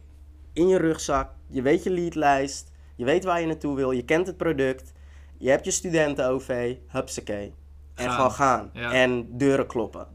in 0.52 0.68
je 0.68 0.76
rugzak. 0.76 1.30
Je 1.48 1.62
weet 1.62 1.82
je 1.82 1.90
leadlijst. 1.90 2.72
Je 2.96 3.04
weet 3.04 3.24
waar 3.24 3.40
je 3.40 3.46
naartoe 3.46 3.76
wil. 3.76 3.90
Je 3.90 4.04
kent 4.04 4.26
het 4.26 4.36
product. 4.36 4.92
Je 5.38 5.50
hebt 5.50 5.64
je 5.64 5.70
studenten-OV. 5.70 6.76
Hupsakee. 6.88 7.54
En 7.94 8.04
Gaan. 8.04 8.14
gewoon 8.14 8.30
gaan. 8.30 8.70
Ja. 8.72 8.92
En 8.92 9.36
deuren 9.36 9.66
kloppen. 9.66 10.06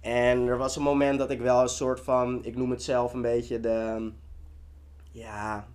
En 0.00 0.46
er 0.46 0.58
was 0.58 0.76
een 0.76 0.82
moment 0.82 1.18
dat 1.18 1.30
ik 1.30 1.40
wel 1.40 1.62
een 1.62 1.68
soort 1.68 2.00
van... 2.00 2.44
Ik 2.44 2.56
noem 2.56 2.70
het 2.70 2.82
zelf 2.82 3.12
een 3.12 3.22
beetje 3.22 3.60
de... 3.60 4.12
Ja... 5.10 5.68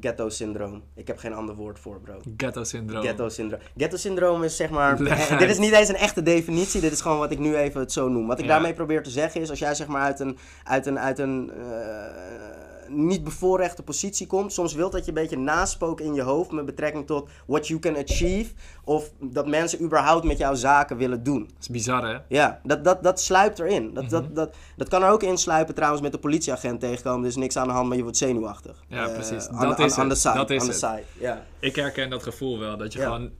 Ghetto-syndroom. 0.00 0.82
Ik 0.94 1.06
heb 1.06 1.18
geen 1.18 1.32
ander 1.34 1.54
woord 1.54 1.78
voor, 1.78 2.00
bro. 2.00 2.20
Ghetto 2.36 2.64
syndroom. 2.64 3.02
Ghetto 3.02 3.28
syndroom. 3.28 3.60
Ghetto 3.76 3.96
syndroom 3.96 4.42
is 4.42 4.56
zeg 4.56 4.70
maar. 4.70 4.96
Dit 5.38 5.50
is 5.50 5.58
niet 5.58 5.72
eens 5.72 5.88
een 5.88 5.96
echte 5.96 6.22
definitie. 6.22 6.80
Dit 6.80 6.92
is 6.92 7.00
gewoon 7.00 7.18
wat 7.18 7.30
ik 7.30 7.38
nu 7.38 7.56
even 7.56 7.80
het 7.80 7.92
zo 7.92 8.08
noem. 8.08 8.26
Wat 8.26 8.38
ik 8.38 8.44
Ja. 8.44 8.50
daarmee 8.50 8.74
probeer 8.74 9.02
te 9.02 9.10
zeggen 9.10 9.40
is: 9.40 9.50
als 9.50 9.58
jij 9.58 9.74
zeg 9.74 9.86
maar 9.86 10.02
uit 10.02 10.20
een, 10.20 10.38
uit 10.64 10.86
een, 10.86 10.98
uit 10.98 11.18
een 11.18 11.52
eh, 11.56 12.83
niet 12.88 13.24
bevoorrechte 13.24 13.82
positie 13.82 14.26
komt. 14.26 14.52
Soms 14.52 14.74
wilt 14.74 14.92
dat 14.92 15.02
je 15.04 15.08
een 15.08 15.14
beetje 15.14 15.38
naspook 15.38 16.00
in 16.00 16.14
je 16.14 16.22
hoofd 16.22 16.50
met 16.52 16.66
betrekking 16.66 17.06
tot 17.06 17.28
what 17.46 17.66
you 17.68 17.80
can 17.80 17.96
achieve. 17.96 18.52
Of 18.84 19.10
dat 19.20 19.46
mensen 19.46 19.82
überhaupt 19.82 20.24
met 20.24 20.38
jouw 20.38 20.54
zaken 20.54 20.96
willen 20.96 21.22
doen. 21.22 21.40
Dat 21.40 21.56
is 21.60 21.68
bizar, 21.68 22.08
hè? 22.08 22.18
Ja, 22.28 22.60
dat, 22.64 22.84
dat, 22.84 23.02
dat 23.02 23.20
sluipt 23.20 23.58
erin. 23.58 23.94
Dat, 23.94 24.02
Mhm. 24.04 24.12
dat, 24.12 24.34
dat, 24.34 24.54
dat 24.76 24.88
kan 24.88 25.02
er 25.02 25.10
ook 25.10 25.22
insluipen 25.22 25.74
trouwens 25.74 26.02
met 26.02 26.12
de 26.12 26.18
politieagent 26.18 26.80
tegenkomen. 26.80 27.20
Er 27.22 27.28
is 27.28 27.36
niks 27.36 27.56
aan 27.56 27.66
de 27.66 27.72
hand, 27.72 27.88
maar 27.88 27.96
je 27.96 28.02
wordt 28.02 28.16
zenuwachtig. 28.18 28.84
Ja, 28.88 29.06
Eh, 29.06 29.14
precies. 29.14 29.48
aan 29.48 29.68
Dat 29.68 29.78
is 29.78 29.98
aan- 29.98 30.08
de 30.08 30.14
side, 30.14 30.34
Dat 30.34 30.50
is 30.50 30.66
het. 30.66 30.76
side. 30.76 31.38
Ik 31.60 31.76
herken 31.76 32.10
dat 32.10 32.22
gevoel 32.22 32.58
wel. 32.58 32.76
Dat 32.76 32.92
je 32.92 32.98
gewoon 33.00 33.30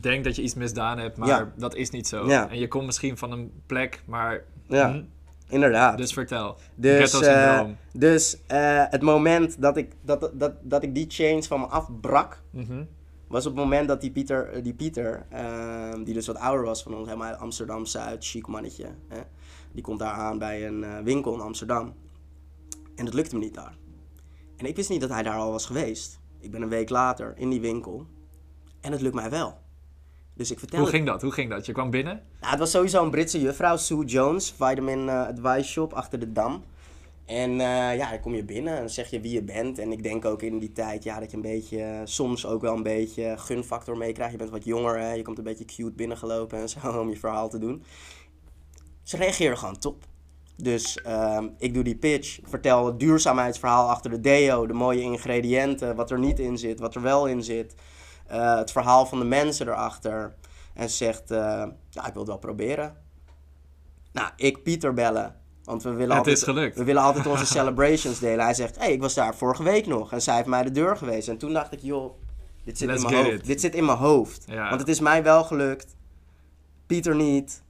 denkt 0.00 0.24
dat 0.24 0.36
je 0.36 0.42
iets 0.42 0.54
misdaan 0.54 0.98
hebt, 0.98 1.16
maar 1.16 1.52
dat 1.56 1.74
is 1.74 1.90
niet 1.90 2.08
zo. 2.08 2.26
En 2.28 2.58
je 2.58 2.68
komt 2.68 2.86
misschien 2.86 3.18
van 3.18 3.32
een 3.32 3.52
plek, 3.66 4.02
maar... 4.06 4.44
Ja. 4.68 5.02
Inderdaad. 5.52 5.96
dus 5.98 6.12
vertel. 6.12 6.56
Dus, 6.74 7.10
syndroom. 7.10 7.76
dus 7.92 8.38
eh, 8.46 8.84
het 8.88 9.02
moment 9.02 9.60
dat 9.62 9.76
ik, 9.76 9.92
dat, 10.02 10.30
dat, 10.34 10.52
dat 10.62 10.82
ik 10.82 10.94
die 10.94 11.06
chains 11.08 11.46
van 11.46 11.60
me 11.60 11.66
afbrak, 11.66 12.42
Mhm. 12.50 12.84
was 13.28 13.46
op 13.46 13.52
het 13.52 13.64
moment 13.64 13.88
dat 13.88 14.00
die 14.00 14.10
Pieter, 14.10 14.48
eh, 14.48 14.62
die, 14.62 14.74
Pieter 14.74 15.26
ehm, 15.30 16.04
die 16.04 16.14
dus 16.14 16.26
wat 16.26 16.36
ouder 16.38 16.64
was 16.64 16.82
van 16.82 16.94
ons, 16.94 17.06
helemaal 17.06 17.28
uit 17.28 17.38
Amsterdam-Zuid, 17.38 18.24
chic 18.26 18.46
mannetje, 18.46 18.86
hè, 19.08 19.20
die 19.72 19.82
komt 19.82 19.98
daar 19.98 20.12
aan 20.12 20.38
bij 20.38 20.66
een 20.66 21.04
winkel 21.04 21.34
in 21.34 21.40
Amsterdam. 21.40 21.94
En 22.96 23.04
dat 23.04 23.14
lukte 23.14 23.34
me 23.36 23.40
niet 23.44 23.54
daar. 23.54 23.76
En 24.56 24.66
ik 24.66 24.76
wist 24.76 24.88
niet 24.90 25.00
dat 25.00 25.10
hij 25.10 25.22
daar 25.22 25.36
al 25.36 25.50
was 25.50 25.66
geweest. 25.66 26.20
Ik 26.40 26.50
ben 26.50 26.62
een 26.62 26.68
week 26.68 26.88
later 26.90 27.32
in 27.36 27.50
die 27.50 27.60
winkel 27.60 28.06
en 28.80 28.92
het 28.92 29.00
lukt 29.00 29.14
mij 29.14 29.30
wel. 29.30 29.58
Dus 30.34 30.50
ik 30.50 30.58
vertel 30.58 30.78
Hoe 30.78 30.88
ging 30.88 31.06
dat? 31.06 31.22
Hoe 31.22 31.32
ging 31.32 31.50
dat? 31.50 31.66
Je 31.66 31.72
kwam 31.72 31.90
binnen? 31.90 32.22
nou, 32.40 32.50
het 32.50 32.58
was 32.58 32.70
sowieso 32.70 33.04
een 33.04 33.10
Britse 33.10 33.40
juffrouw, 33.40 33.76
Sue 33.76 34.04
Jones, 34.04 34.50
Vitamin 34.50 35.08
eh, 35.08 35.26
Advice 35.26 35.70
Shop 35.70 35.92
achter 35.92 36.18
de 36.18 36.32
Dam. 36.32 36.64
En 37.24 37.50
eh, 37.50 37.96
ja, 37.96 38.10
dan 38.10 38.20
kom 38.20 38.34
je 38.34 38.44
binnen 38.44 38.72
en 38.72 38.78
dan 38.78 38.90
zeg 38.90 39.10
je 39.10 39.20
wie 39.20 39.32
je 39.32 39.42
bent. 39.42 39.78
En 39.78 39.92
ik 39.92 40.02
denk 40.02 40.24
ook 40.24 40.42
in 40.42 40.58
die 40.58 40.72
tijd 40.72 41.04
ja, 41.04 41.20
dat 41.20 41.30
je 41.30 41.36
een 41.36 41.42
beetje, 41.42 41.82
eh, 41.82 42.00
soms 42.04 42.46
ook 42.46 42.60
wel 42.60 42.76
een 42.76 42.82
beetje 42.82 43.34
gunfactor 43.38 43.96
meekrijgt. 43.96 44.32
Je 44.32 44.38
bent 44.38 44.50
wat 44.50 44.64
jonger, 44.64 44.98
hè? 44.98 45.12
je 45.12 45.22
komt 45.22 45.38
een 45.38 45.44
beetje 45.44 45.64
cute 45.64 45.92
binnengelopen 45.92 46.58
en 46.58 46.68
zo 46.68 46.78
om 47.00 47.08
je 47.08 47.18
verhaal 47.18 47.48
te 47.48 47.58
doen. 47.58 47.82
Ze 49.02 49.16
reageerden 49.16 49.58
gewoon 49.58 49.78
top. 49.78 50.04
Dus 50.56 51.00
ehm, 51.02 51.48
ik 51.58 51.74
doe 51.74 51.84
die 51.84 51.96
pitch, 51.96 52.38
vertel 52.42 52.86
het 52.86 53.00
duurzaamheidsverhaal 53.00 53.88
achter 53.88 54.10
de 54.10 54.20
deo, 54.20 54.66
de 54.66 54.72
mooie 54.72 55.00
ingrediënten, 55.00 55.96
wat 55.96 56.10
er 56.10 56.18
niet 56.18 56.38
in 56.38 56.58
zit, 56.58 56.80
wat 56.80 56.94
er 56.94 57.02
wel 57.02 57.26
in 57.26 57.42
zit. 57.42 57.74
Eh, 58.32 58.56
het 58.56 58.72
verhaal 58.72 59.06
van 59.06 59.18
de 59.18 59.24
mensen 59.24 59.68
erachter. 59.68 60.34
En 60.74 60.90
ze 60.90 60.96
zegt, 60.96 61.30
eh, 61.30 61.38
ja, 61.90 62.06
ik 62.06 62.12
wil 62.12 62.22
het 62.22 62.26
wel 62.26 62.38
proberen. 62.38 62.96
Nou, 64.12 64.30
ik 64.36 64.62
Pieter 64.62 64.94
bellen. 64.94 65.36
Want 65.64 65.82
we 65.82 65.90
willen, 65.90 66.08
Het 66.08 66.18
altijd, 66.18 66.36
is 66.36 66.42
gelukt. 66.42 66.76
we 66.76 66.84
willen 66.84 67.02
altijd 67.02 67.26
onze 67.26 67.46
celebrations 67.58 68.18
delen. 68.18 68.44
Hij 68.44 68.54
zegt, 68.54 68.76
hé, 68.76 68.82
hey, 68.82 68.92
ik 68.92 69.00
was 69.00 69.14
daar 69.14 69.34
vorige 69.34 69.62
week 69.62 69.86
nog. 69.86 70.12
En 70.12 70.22
zij 70.22 70.36
heeft 70.36 70.46
mij 70.46 70.62
de 70.62 70.70
deur 70.70 70.96
gewezen. 70.96 71.32
En 71.32 71.38
toen 71.38 71.52
dacht 71.52 71.72
ik, 71.72 71.80
joh, 71.82 72.12
dit 72.64 72.78
zit 72.78 72.88
Let's 72.88 73.02
in 73.02 73.10
mijn 73.10 73.24
hoofd. 73.24 73.38
it. 73.38 73.46
Dit 73.46 73.60
zit 73.60 73.74
in 73.74 73.84
mijn 73.84 73.98
hoofd. 73.98 74.44
Ja. 74.46 74.68
Want 74.68 74.80
het 74.80 74.90
is 74.90 75.00
mij 75.00 75.22
wel 75.22 75.44
gelukt. 75.44 75.96
Pieter 76.86 77.14
niet. 77.14 77.62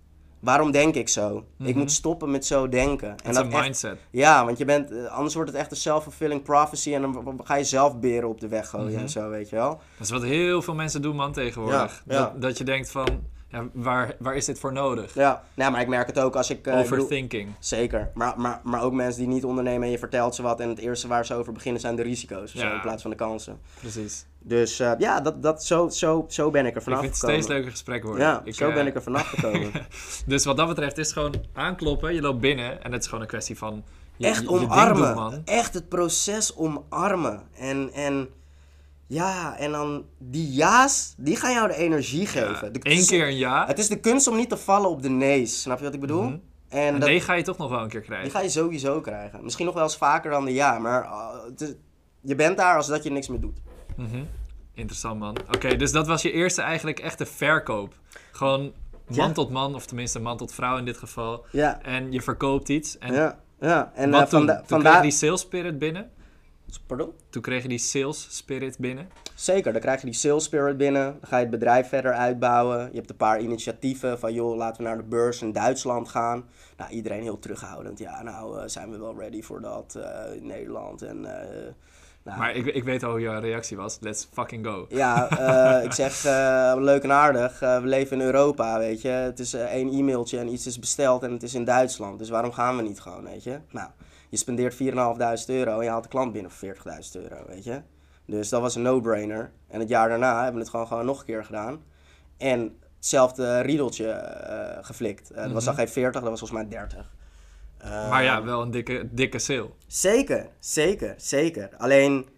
Waarom 0.43 0.71
denk 0.71 0.95
ik 0.95 1.09
zo? 1.09 1.37
Ik 1.37 1.45
Mhm. 1.69 1.79
moet 1.79 1.93
stoppen 1.93 2.31
met 2.31 2.47
zo 2.47 2.69
denken. 2.69 3.11
Het 3.11 3.29
is 3.29 3.37
een 3.37 3.49
mindset. 3.49 3.99
ja, 4.11 4.45
want 4.45 4.59
je 4.59 4.65
bent, 4.65 4.91
eh, 4.91 5.05
anders 5.07 5.35
wordt 5.35 5.51
het 5.51 5.59
echt 5.59 5.71
een 5.71 5.77
self-fulfilling 5.77 6.43
prophecy. 6.43 6.95
En 6.95 7.03
dan 7.03 7.41
ga 7.45 7.55
je 7.55 7.65
zelf 7.65 7.99
beren 7.99 8.29
op 8.29 8.41
de 8.41 8.49
weg 8.49 8.69
gooien 8.69 8.91
Mhm. 8.93 9.01
en 9.01 9.09
zo, 9.09 9.29
weet 9.31 9.49
je 9.49 9.57
wel. 9.57 9.69
Dat 9.69 10.07
is 10.07 10.11
wat 10.11 10.23
heel 10.23 10.63
veel 10.63 10.75
mensen 10.75 11.03
doen, 11.03 11.17
man, 11.17 11.33
tegenwoordig. 11.33 12.03
Ja, 12.07 12.15
ja. 12.15 12.21
Dat, 12.23 12.43
dat 12.43 12.59
je 12.59 12.65
denkt 12.65 12.91
van, 12.91 13.07
ja, 13.53 13.65
waar, 13.73 14.15
waar 14.19 14.37
is 14.37 14.45
dit 14.45 14.59
voor 14.59 14.73
nodig? 14.73 15.15
Ja, 15.15 15.43
nou, 15.55 15.73
maar 15.73 15.81
ik 15.81 15.89
merk 15.89 16.07
het 16.07 16.19
ook 16.19 16.37
als 16.37 16.51
ik... 16.51 16.67
eh, 16.67 16.79
ik 16.79 16.83
bedoel- 16.83 16.99
Overthinking. 17.05 17.49
Zeker, 17.59 18.11
maar, 18.15 18.35
maar, 18.37 18.61
maar 18.63 18.83
ook 18.83 18.93
mensen 18.93 19.21
die 19.21 19.29
niet 19.31 19.45
ondernemen 19.45 19.83
en 19.83 19.91
je 19.91 19.99
vertelt 19.99 20.35
ze 20.35 20.43
wat 20.43 20.61
en 20.61 20.69
het 20.69 20.79
eerste 20.79 21.09
waar 21.09 21.27
ze 21.27 21.35
over 21.35 21.53
beginnen 21.53 21.81
zijn 21.81 21.97
de 21.97 22.03
risico's 22.03 22.55
zo, 22.55 22.73
in 22.73 22.81
plaats 22.81 23.03
van 23.03 23.11
de 23.11 23.17
kansen. 23.17 23.59
Precies. 23.81 24.27
Dus 24.45 24.81
eh, 24.81 24.93
ja, 24.99 25.21
dat, 25.21 25.43
dat, 25.43 25.65
zo, 25.65 25.89
zo, 25.89 26.25
zo 26.29 26.51
ben 26.51 26.67
ik 26.67 26.71
er 26.71 26.77
Ik 26.77 26.83
vanaf 26.83 26.99
vind 27.01 27.11
het 27.13 27.21
gekomen. 27.21 27.43
steeds 27.43 27.55
leuker 27.57 27.71
gesprek 27.71 28.03
worden. 28.05 28.27
Ja, 28.27 28.41
Ik, 28.45 28.55
zo 28.55 28.69
eh, 28.69 28.75
ben 28.75 28.87
ik 28.87 28.95
er 28.95 29.03
vanaf 29.03 29.27
gekomen. 29.29 29.71
Dus 30.27 30.45
wat 30.45 30.57
dat 30.57 30.69
betreft 30.69 30.99
is 30.99 31.05
het 31.07 31.15
gewoon 31.17 31.35
aankloppen, 31.53 32.15
je 32.15 32.21
loopt 32.21 32.41
binnen 32.41 32.85
en 32.85 32.93
het 32.93 33.01
is 33.03 33.07
gewoon 33.07 33.21
een 33.23 33.29
kwestie 33.31 33.59
van 33.59 33.85
je, 34.17 34.27
Echt 34.27 34.37
je- 34.43 34.51
je 34.53 34.59
ding 34.59 34.71
omarmen. 34.71 35.03
doen, 35.07 35.15
man. 35.15 35.43
Echt 35.45 35.75
het 35.75 35.89
proces 35.89 36.57
omarmen. 36.57 37.43
En, 37.55 37.91
en 37.93 38.29
ja, 39.13 39.57
en 39.57 39.73
dan 39.73 40.05
die 40.19 40.53
ja's, 40.53 41.15
die 41.17 41.37
gaan 41.37 41.53
jou 41.53 41.69
de 41.69 41.75
energie 41.77 42.27
geven. 42.27 42.71
Eén 42.83 43.07
keer 43.07 43.27
een 43.27 43.37
ja, 43.37 43.67
Het 43.67 43.79
is 43.79 43.89
de 43.89 44.01
kunst 44.01 44.27
om 44.27 44.37
niet 44.37 44.49
te 44.49 44.57
vallen 44.57 44.91
op 44.91 45.03
de 45.03 45.09
nee's. 45.09 45.61
Snap 45.61 45.79
je 45.79 45.85
wat 45.85 45.95
ik 45.95 46.01
bedoel? 46.01 46.23
Mhm. 46.23 46.33
En 46.69 46.87
en 46.95 46.99
dat, 47.01 47.09
nee 47.09 47.21
ga 47.21 47.33
je 47.35 47.43
toch 47.43 47.57
nog 47.59 47.71
wel 47.71 47.81
een 47.83 47.89
keer 47.89 48.01
die 48.01 48.09
krijgen. 48.09 48.31
ga 48.31 48.41
je 48.41 48.49
sowieso 48.49 49.01
krijgen. 49.01 49.43
Misschien 49.45 49.65
nog 49.67 49.75
wel 49.75 49.83
eens 49.83 49.97
vaker 49.97 50.31
dan 50.31 50.45
de 50.45 50.53
ja, 50.53 50.79
maar 50.79 51.05
uh, 51.05 51.69
is- 51.69 51.75
je 52.21 52.35
bent 52.35 52.57
daar 52.57 52.77
als 52.77 52.87
dat 52.87 53.03
je 53.03 53.11
niks 53.11 53.29
meer 53.29 53.41
doet. 53.41 53.59
Mhm. 53.97 54.23
Interessant, 54.75 55.19
man. 55.19 55.37
Oké, 55.55 55.77
dus 55.77 55.93
dat 55.93 56.07
was 56.07 56.23
je 56.23 56.33
eerste 56.33 56.63
eigenlijk 56.63 56.99
echte 56.99 57.27
verkoop. 57.27 57.95
Gewoon 58.33 58.61
man 59.07 59.17
Ja. 59.29 59.33
tot 59.33 59.51
man, 59.51 59.75
of 59.75 59.87
tenminste 59.87 60.19
man 60.21 60.37
tot 60.37 60.53
vrouw 60.53 60.77
in 60.79 60.85
dit 60.85 60.97
geval. 60.97 61.45
Ja, 61.51 61.83
En 61.83 62.13
je 62.13 62.21
verkoopt 62.23 62.69
iets. 62.69 62.99
En 62.99 63.13
ja, 63.15 63.39
ja. 63.61 63.93
En 63.95 64.11
wat 64.11 64.21
eh, 64.23 64.29
toen? 64.29 64.39
vanda- 64.39 64.63
toen 64.67 64.81
kreeg 64.81 64.95
je 64.97 65.01
die 65.03 65.11
sales 65.11 65.41
spirit 65.41 65.79
binnen. 65.79 66.11
Pardon? 66.79 67.13
Toen 67.31 67.43
kreeg 67.43 67.63
je 67.63 67.69
die 67.69 67.79
sales 67.79 68.37
spirit 68.37 68.79
binnen. 68.79 69.09
Zeker, 69.35 69.73
dan 69.73 69.81
krijg 69.81 70.01
je 70.01 70.07
die 70.07 70.15
sales 70.15 70.45
spirit 70.45 70.77
binnen. 70.77 71.05
Dan 71.05 71.29
ga 71.29 71.37
je 71.37 71.43
het 71.43 71.51
bedrijf 71.51 71.89
verder 71.89 72.13
uitbouwen. 72.13 72.89
Je 72.91 72.97
hebt 72.97 73.11
een 73.11 73.17
paar 73.17 73.41
initiatieven 73.41 74.19
van, 74.19 74.35
joh, 74.35 74.57
laten 74.57 74.83
we 74.83 74.89
naar 74.89 74.97
de 74.97 75.03
beurs 75.03 75.43
in 75.43 75.53
Duitsland 75.53 76.09
gaan. 76.09 76.45
Nou, 76.77 76.91
iedereen 76.91 77.23
heel 77.23 77.39
terughoudend. 77.39 77.99
Ja, 77.99 78.23
nou, 78.23 78.59
eh, 78.59 78.63
zijn 78.67 78.91
we 78.91 78.99
wel 78.99 79.19
ready 79.19 79.43
voor 79.43 79.61
dat 79.61 79.95
eh, 79.95 80.37
in 80.37 80.47
Nederland. 80.47 81.03
En, 81.03 81.41
eh, 81.41 81.73
nou, 82.23 82.39
Maar 82.39 82.55
ik, 82.55 82.67
ik 82.67 82.85
weet 82.85 83.03
al 83.03 83.11
hoe 83.11 83.21
jouw 83.21 83.41
reactie 83.41 83.77
was. 83.77 83.99
Let's 84.01 84.29
fucking 84.33 84.67
go. 84.67 84.87
ja, 84.89 85.31
ik 85.87 85.93
zeg 85.93 86.23
leuk 86.79 87.03
en 87.03 87.13
aardig. 87.13 87.59
we 87.61 87.81
leven 87.83 88.21
in 88.21 88.27
Europa, 88.27 88.79
weet 88.79 89.03
je. 89.03 89.09
Het 89.09 89.39
is 89.39 89.55
één 89.55 89.93
e-mailtje 89.93 90.39
en 90.39 90.53
iets 90.53 90.67
is 90.67 90.79
besteld 90.79 91.23
en 91.23 91.33
het 91.33 91.43
is 91.43 91.55
in 91.55 91.65
Duitsland. 91.65 92.19
Dus 92.19 92.29
waarom 92.29 92.53
gaan 92.53 92.77
we 92.77 92.83
niet 92.83 93.01
gewoon, 93.01 93.25
weet 93.25 93.43
je? 93.43 93.59
Nou, 93.71 93.89
je 94.33 94.39
spendeert 94.39 94.75
4.500 94.75 94.79
euro 95.47 95.79
en 95.79 95.85
je 95.85 95.91
haalt 95.91 96.03
de 96.03 96.09
klant 96.09 96.33
binnen 96.33 96.51
voor 96.51 96.75
40.000 96.77 96.83
euro, 97.23 97.47
weet 97.47 97.65
je. 97.65 97.81
Dus 98.27 98.49
dat 98.49 98.61
was 98.61 98.75
een 98.75 98.83
no-brainer. 98.83 99.51
En 99.69 99.81
het 99.81 99.89
jaar 99.89 100.09
daarna 100.09 100.35
hebben 100.35 100.55
we 100.55 100.61
het 100.61 100.69
gewoon, 100.71 100.87
gewoon 100.87 101.05
nog 101.05 101.19
een 101.21 101.25
keer 101.27 101.45
gedaan. 101.45 101.83
En 102.37 102.79
hetzelfde 102.97 103.61
riedeltje 103.61 104.09
eh, 104.11 104.85
geflikt. 104.85 105.35
Dat 105.35 105.53
was 105.53 105.65
dan 105.65 105.75
Mhm. 105.75 105.83
geen 105.83 105.93
40, 105.93 106.21
dat 106.21 106.31
was 106.31 106.39
volgens 106.39 106.61
mij 106.61 106.69
30. 106.69 107.13
Eh, 107.79 108.11
Maar 108.11 108.23
ja, 108.23 108.43
wel 108.45 108.63
een 108.63 108.71
dikke, 108.71 109.09
dikke 109.11 109.39
sale. 109.39 109.71
Zeker, 109.87 110.49
zeker, 110.59 111.15
zeker. 111.17 111.71
Alleen, 111.79 112.29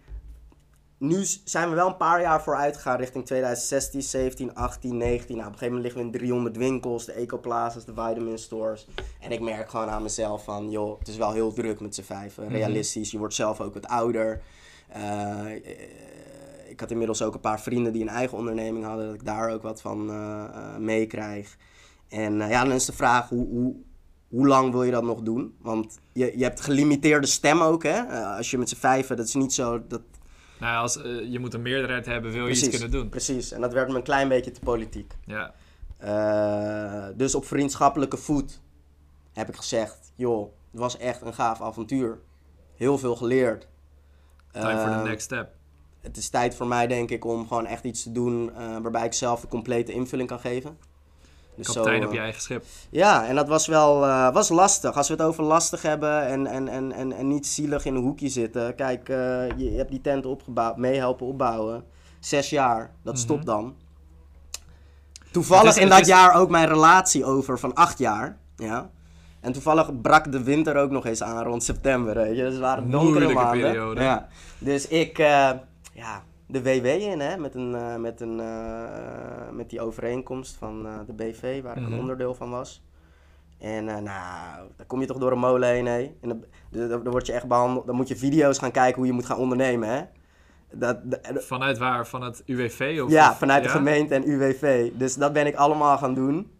nu 0.97 1.25
zijn 1.43 1.69
we 1.69 1.75
wel 1.75 1.87
een 1.87 1.97
paar 1.97 2.21
jaar 2.21 2.43
vooruit 2.43 2.75
gegaan 2.75 2.97
richting 2.97 3.25
2016, 3.25 4.01
17, 4.01 4.55
18, 4.55 4.97
19. 4.97 5.35
Nou, 5.35 5.47
op 5.47 5.53
een 5.53 5.59
gegeven 5.59 5.65
moment 5.65 5.83
liggen 5.83 6.11
we 6.11 6.17
in 6.17 6.25
300 6.25 6.57
winkels, 6.57 7.05
de 7.05 7.11
ecoplazas, 7.11 7.85
de 7.85 7.93
vitamin 7.93 8.37
stores. 8.37 8.87
En 9.19 9.31
ik 9.31 9.41
merk 9.41 9.69
gewoon 9.69 9.89
aan 9.89 10.01
mezelf 10.01 10.43
van, 10.43 10.69
joh, 10.69 10.99
het 10.99 11.07
is 11.07 11.17
wel 11.17 11.31
heel 11.31 11.53
druk 11.53 11.79
met 11.79 11.95
z'n 11.95 12.01
vijven. 12.01 12.43
Mhm. 12.43 12.53
Realistisch, 12.53 13.11
je 13.11 13.17
wordt 13.17 13.33
zelf 13.33 13.61
ook 13.61 13.73
wat 13.73 13.87
ouder. 13.87 14.41
Eh, 14.87 15.55
eh, 15.55 15.59
ik 16.69 16.79
had 16.79 16.91
inmiddels 16.91 17.21
ook 17.21 17.33
een 17.33 17.39
paar 17.39 17.61
vrienden 17.61 17.93
die 17.93 18.01
een 18.01 18.09
eigen 18.09 18.37
onderneming 18.37 18.85
hadden, 18.85 19.05
dat 19.05 19.15
ik 19.15 19.25
daar 19.25 19.49
ook 19.49 19.61
wat 19.61 19.81
van 19.81 20.09
eh, 20.09 20.77
meekrijg. 20.77 21.57
En 22.07 22.37
ja, 22.37 22.63
dan 22.63 22.73
is 22.73 22.85
de 22.85 22.93
vraag, 22.93 23.29
hoe, 23.29 23.47
hoe, 23.47 23.75
hoe 24.27 24.47
lang 24.47 24.71
wil 24.71 24.83
je 24.83 24.91
dat 24.91 25.03
nog 25.03 25.21
doen? 25.21 25.55
Want 25.61 25.99
je, 26.13 26.37
je 26.37 26.43
hebt 26.43 26.61
gelimiteerde 26.61 27.27
stem 27.27 27.61
ook, 27.61 27.83
hè? 27.83 28.01
Als 28.37 28.51
je 28.51 28.57
met 28.57 28.69
z'n 28.69 28.75
vijven, 28.75 29.17
dat 29.17 29.27
is 29.27 29.33
niet 29.33 29.53
zo... 29.53 29.87
Dat, 29.87 30.01
Nou 30.59 30.73
ja, 30.73 30.79
als, 30.79 31.01
eh, 31.01 31.31
je 31.31 31.39
moet 31.39 31.53
een 31.53 31.61
meerderheid 31.61 32.05
hebben, 32.05 32.31
wil 32.31 32.47
je 32.47 32.51
iets 32.51 32.69
kunnen 32.69 32.91
doen. 32.91 33.09
Precies, 33.09 33.51
en 33.51 33.61
dat 33.61 33.73
werd 33.73 33.89
me 33.89 33.95
een 33.95 34.03
klein 34.03 34.27
beetje 34.27 34.51
te 34.51 34.59
politiek. 34.59 35.13
Ja. 35.25 35.53
Eh, 35.97 37.07
dus 37.15 37.35
op 37.35 37.45
vriendschappelijke 37.45 38.17
voet 38.17 38.61
heb 39.33 39.49
ik 39.49 39.55
gezegd, 39.55 40.11
joh, 40.15 40.51
het 40.71 40.79
was 40.79 40.97
echt 40.97 41.21
een 41.21 41.33
gaaf 41.33 41.61
avontuur. 41.61 42.19
Heel 42.75 42.97
veel 42.97 43.15
geleerd. 43.15 43.67
Time 44.51 44.77
for 44.79 44.89
the 44.89 44.95
Eh, 44.95 45.03
next 45.03 45.23
step. 45.25 45.53
Het 46.01 46.17
is 46.17 46.29
tijd 46.29 46.55
voor 46.55 46.67
mij, 46.67 46.87
denk 46.87 47.09
ik, 47.09 47.25
om 47.25 47.47
gewoon 47.47 47.65
echt 47.65 47.83
iets 47.83 48.03
te 48.03 48.11
doen 48.11 48.51
waarbij 48.81 49.05
ik 49.05 49.13
zelf 49.13 49.43
een 49.43 49.49
complete 49.49 49.91
invulling 49.93 50.29
kan 50.29 50.39
geven. 50.39 50.77
Dus 51.55 51.65
Kapitein 51.67 51.97
zo, 52.01 52.03
op 52.07 52.09
eh, 52.09 52.15
je 52.17 52.21
eigen 52.23 52.41
schip. 52.41 52.63
Ja, 52.89 53.25
en 53.27 53.35
dat 53.35 53.47
was 53.47 53.67
wel 53.67 54.03
eh, 54.05 54.33
was 54.33 54.49
lastig. 54.49 54.95
Als 54.97 55.07
we 55.07 55.13
het 55.13 55.21
over 55.23 55.43
lastig 55.43 55.81
hebben 55.81 56.25
en, 56.27 56.47
en, 56.47 56.67
en, 56.67 56.91
en, 56.91 57.11
en 57.11 57.27
niet 57.27 57.47
zielig 57.47 57.85
in 57.85 57.95
een 57.95 58.01
hoekje 58.03 58.29
zitten. 58.29 58.75
Kijk, 58.75 59.09
eh, 59.09 59.15
je, 59.57 59.71
hebt 59.77 59.89
die 59.91 60.01
tent 60.01 60.25
opgebouwd, 60.25 60.77
meehelpen 60.77 61.25
opbouwen. 61.27 61.83
Zes 62.19 62.49
jaar, 62.49 62.91
dat 63.03 63.13
Mhm. 63.13 63.23
stopt 63.23 63.45
dan. 63.45 63.75
Toevallig 65.31 65.69
is- 65.75 65.77
in 65.77 65.89
dat 65.89 65.99
is- 65.99 66.07
jaar 66.07 66.33
ook 66.33 66.49
mijn 66.49 66.67
relatie 66.67 67.25
over 67.25 67.59
van 67.59 67.73
acht 67.73 67.97
jaar. 67.97 68.37
Ja. 68.55 68.89
En 69.39 69.51
toevallig 69.51 70.01
brak 70.01 70.31
de 70.31 70.43
winter 70.43 70.75
ook 70.75 70.91
nog 70.91 71.05
eens 71.05 71.23
aan 71.23 71.43
rond 71.43 71.63
september. 71.63 72.13
Weet 72.15 72.35
je. 72.35 72.43
Dus 72.43 72.51
het 72.51 72.61
waren 72.61 72.89
donkere 72.91 73.11
Moeilijke 73.11 73.33
maanden. 73.43 73.61
periode. 73.61 74.01
Ja. 74.01 74.27
Dus 74.57 74.87
ik, 74.87 75.17
eh, 75.19 75.49
ja, 75.93 76.23
de 76.55 76.63
WW 76.63 76.85
in, 76.85 77.19
hè, 77.19 77.37
met, 77.37 77.55
een, 77.55 77.75
eh, 77.75 77.95
met, 77.95 78.21
een, 78.21 78.39
eh, 78.39 79.49
met 79.51 79.69
die 79.69 79.81
overeenkomst 79.81 80.55
van 80.55 80.85
eh, 80.87 80.93
de 81.07 81.13
BV, 81.13 81.61
waar 81.61 81.77
ik 81.77 81.83
Mhm. 81.83 81.91
een 81.93 81.99
onderdeel 81.99 82.33
van 82.35 82.49
was. 82.49 82.83
En 83.59 83.85
nou, 83.85 84.03
dan 84.75 84.85
kom 84.87 84.99
je 85.01 85.05
toch 85.07 85.17
door 85.17 85.31
een 85.31 85.39
molen 85.39 85.69
heen, 85.69 85.85
hè. 85.85 85.99
En 86.21 86.29
dan, 86.29 86.43
dan, 86.69 86.89
dan 86.89 87.09
word 87.11 87.25
je 87.25 87.33
echt 87.33 87.47
behandeld. 87.47 87.85
Dan 87.85 87.95
moet 87.95 88.07
je 88.07 88.15
video's 88.15 88.57
gaan 88.57 88.71
kijken 88.71 88.95
hoe 88.95 89.05
je 89.05 89.11
moet 89.13 89.25
gaan 89.25 89.37
ondernemen, 89.37 89.89
hè. 89.89 90.01
Dat, 90.71 90.97
Vanuit 91.33 91.77
waar? 91.77 92.07
Van 92.07 92.21
het 92.23 92.43
UWV? 92.45 92.99
Of, 93.03 93.11
ja, 93.11 93.35
vanuit 93.35 93.63
de 93.63 93.69
gemeente 93.69 94.15
en 94.15 94.29
UWV. 94.29 94.91
Dus 94.93 95.15
dat 95.15 95.33
ben 95.33 95.45
ik 95.47 95.55
allemaal 95.55 95.97
gaan 95.97 96.13
doen. 96.13 96.51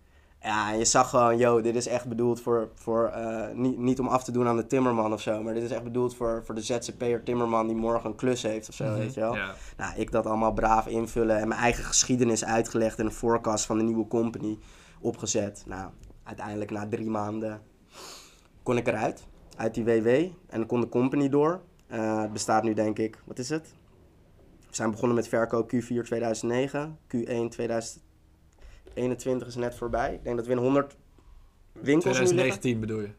Ja, 0.46 0.72
je 0.72 0.86
zag 0.86 1.10
gewoon, 1.10 1.38
yo, 1.38 1.62
dit 1.62 1.76
is 1.76 1.88
echt 1.88 2.08
bedoeld 2.08 2.42
voor, 2.42 2.70
voor 2.74 3.08
eh, 3.08 3.56
niet, 3.56 3.78
niet 3.78 4.00
om 4.00 4.08
af 4.08 4.24
te 4.24 4.32
doen 4.32 4.48
aan 4.48 4.56
de 4.56 4.68
timmerman 4.68 5.14
of 5.14 5.22
zo, 5.22 5.44
maar 5.44 5.54
dit 5.54 5.64
is 5.64 5.72
echt 5.72 5.84
bedoeld 5.84 6.16
voor, 6.16 6.44
voor 6.46 6.56
de 6.56 6.62
ZZP'er 6.62 7.24
timmerman 7.24 7.68
die 7.68 7.76
morgen 7.76 8.10
een 8.10 8.16
klus 8.16 8.42
heeft 8.44 8.70
of 8.70 8.76
zo, 8.76 8.84
Mhm, 8.84 8.98
weet 8.98 9.14
je 9.14 9.20
wel. 9.20 9.36
Ja. 9.36 9.54
Nou, 9.78 9.96
ik 9.96 10.12
dat 10.12 10.26
allemaal 10.26 10.54
braaf 10.54 10.88
invullen 10.88 11.38
en 11.38 11.48
mijn 11.48 11.60
eigen 11.60 11.84
geschiedenis 11.84 12.46
uitgelegd 12.46 13.00
en 13.00 13.06
een 13.06 13.12
forecast 13.12 13.66
van 13.66 13.78
de 13.78 13.84
nieuwe 13.84 14.08
company 14.08 14.58
opgezet. 15.00 15.64
Nou, 15.68 15.90
uiteindelijk 16.24 16.72
na 16.72 16.88
drie 16.88 17.10
maanden 17.10 17.62
kon 18.64 18.78
ik 18.78 18.88
eruit, 18.88 19.24
uit 19.58 19.74
die 19.74 19.84
WW 19.84 20.08
en 20.48 20.66
kon 20.66 20.82
de 20.82 20.90
company 20.90 21.30
door. 21.30 21.62
Eh, 21.88 22.22
het 22.22 22.34
bestaat 22.34 22.64
nu 22.64 22.74
denk 22.74 22.98
ik, 23.00 23.22
wat 23.26 23.40
is 23.40 23.50
het? 23.50 23.74
We 24.68 24.76
zijn 24.76 24.92
begonnen 24.92 25.16
met 25.16 25.28
verkoop 25.28 25.72
Q4 25.74 26.04
2009, 26.04 26.98
Q1 27.16 27.48
2021 29.06 29.48
is 29.48 29.56
net 29.56 29.76
voorbij. 29.76 30.14
Ik 30.14 30.24
denk 30.24 30.36
dat 30.38 30.46
we 30.46 30.52
in 30.52 30.58
100 30.58 30.96
winkels 31.72 32.20
nu 32.20 32.26
liggen. 32.26 32.60
2019 32.60 32.80
bedoel 32.80 33.00
je? 33.02 33.10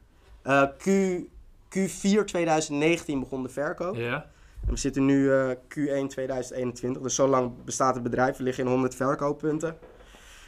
Eh, 0.43 0.63
Q, 0.79 1.25
Q4 1.69 2.25
2019 2.25 3.21
begon 3.21 3.43
de 3.43 3.49
verkoop. 3.49 3.97
Ja? 3.97 4.27
En 4.67 4.73
we 4.73 4.79
zitten 4.79 5.05
nu 5.05 5.33
eh, 5.33 5.51
Q1 5.51 6.07
2021, 6.09 7.03
dus 7.03 7.15
zo 7.15 7.27
lang 7.29 7.53
bestaat 7.65 7.95
het 7.95 8.03
bedrijf. 8.03 8.37
We 8.37 8.43
liggen 8.43 8.65
in 8.65 8.71
100 8.71 8.95
verkooppunten. 8.95 9.77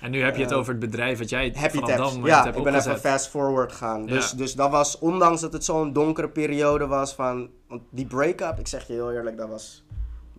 En 0.00 0.10
nu 0.10 0.20
heb 0.22 0.36
je 0.36 0.42
het 0.42 0.50
Eh, 0.50 0.58
over 0.58 0.70
het 0.72 0.80
bedrijf 0.80 1.18
wat 1.18 1.28
jij 1.28 1.52
Happy 1.56 1.78
vanaf 1.78 1.96
dat 1.96 2.06
moment 2.12 2.26
Ja, 2.26 2.44
hebt 2.44 2.56
ik 2.56 2.62
ben 2.62 2.72
opgezet. 2.72 2.96
even 2.96 3.10
fast 3.10 3.28
forward 3.28 3.72
gegaan. 3.72 4.06
Dus, 4.06 4.30
Ja. 4.30 4.36
dus 4.36 4.54
dat 4.54 4.70
was, 4.70 4.98
ondanks 4.98 5.40
dat 5.40 5.52
het 5.52 5.64
zo'n 5.64 5.92
donkere 5.92 6.28
periode 6.28 6.86
was 6.86 7.14
van... 7.14 7.50
Want 7.68 7.82
die 7.90 8.06
break-up, 8.06 8.58
ik 8.58 8.66
zeg 8.66 8.86
je 8.86 8.92
heel 8.92 9.12
eerlijk, 9.12 9.36
dat 9.36 9.48
was... 9.48 9.84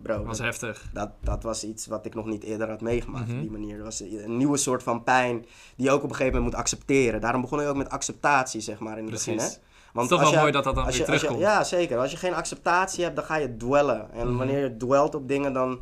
Bro, 0.02 0.16
Dat 0.16 0.26
was 0.26 0.38
heftig. 0.38 0.86
dat, 0.92 1.10
dat 1.20 1.42
was 1.42 1.64
iets 1.64 1.86
wat 1.86 2.06
ik 2.06 2.14
nog 2.14 2.26
niet 2.26 2.42
eerder 2.42 2.68
had 2.68 2.80
meegemaakt 2.80 3.26
Mhm. 3.26 3.34
op 3.36 3.40
die 3.42 3.50
manier. 3.50 3.76
Dat 3.76 3.84
was 3.84 4.00
een 4.00 4.36
nieuwe 4.36 4.56
soort 4.56 4.82
van 4.82 5.02
pijn 5.02 5.46
die 5.76 5.86
je 5.86 5.90
ook 5.90 6.02
op 6.02 6.10
een 6.10 6.16
gegeven 6.16 6.32
moment 6.34 6.52
moet 6.52 6.60
accepteren. 6.60 7.20
Daarom 7.20 7.40
begon 7.40 7.60
ik 7.60 7.66
ook 7.68 7.76
met 7.76 7.90
acceptatie, 7.90 8.60
zeg 8.60 8.78
maar, 8.78 8.96
in 8.98 9.02
het 9.04 9.12
begin. 9.12 9.32
Hè? 9.32 9.38
Precies. 9.38 9.60
Het 9.92 10.02
is 10.02 10.08
toch 10.08 10.20
wel 10.30 10.40
mooi 10.40 10.52
dat 10.52 10.64
dat 10.64 10.74
dan 10.74 10.84
weer 10.86 10.96
je, 10.96 11.02
terugkomt. 11.04 11.38
ja, 11.38 11.64
zeker. 11.64 11.98
Als 11.98 12.10
je 12.10 12.16
geen 12.16 12.34
acceptatie 12.34 13.04
hebt, 13.04 13.16
dan 13.16 13.24
ga 13.24 13.36
je 13.36 13.56
dwellen. 13.56 14.12
En 14.12 14.28
Mhm. 14.28 14.36
wanneer 14.36 14.58
je 14.62 14.76
dwelt 14.76 15.14
op 15.14 15.28
dingen, 15.28 15.52
dan... 15.52 15.80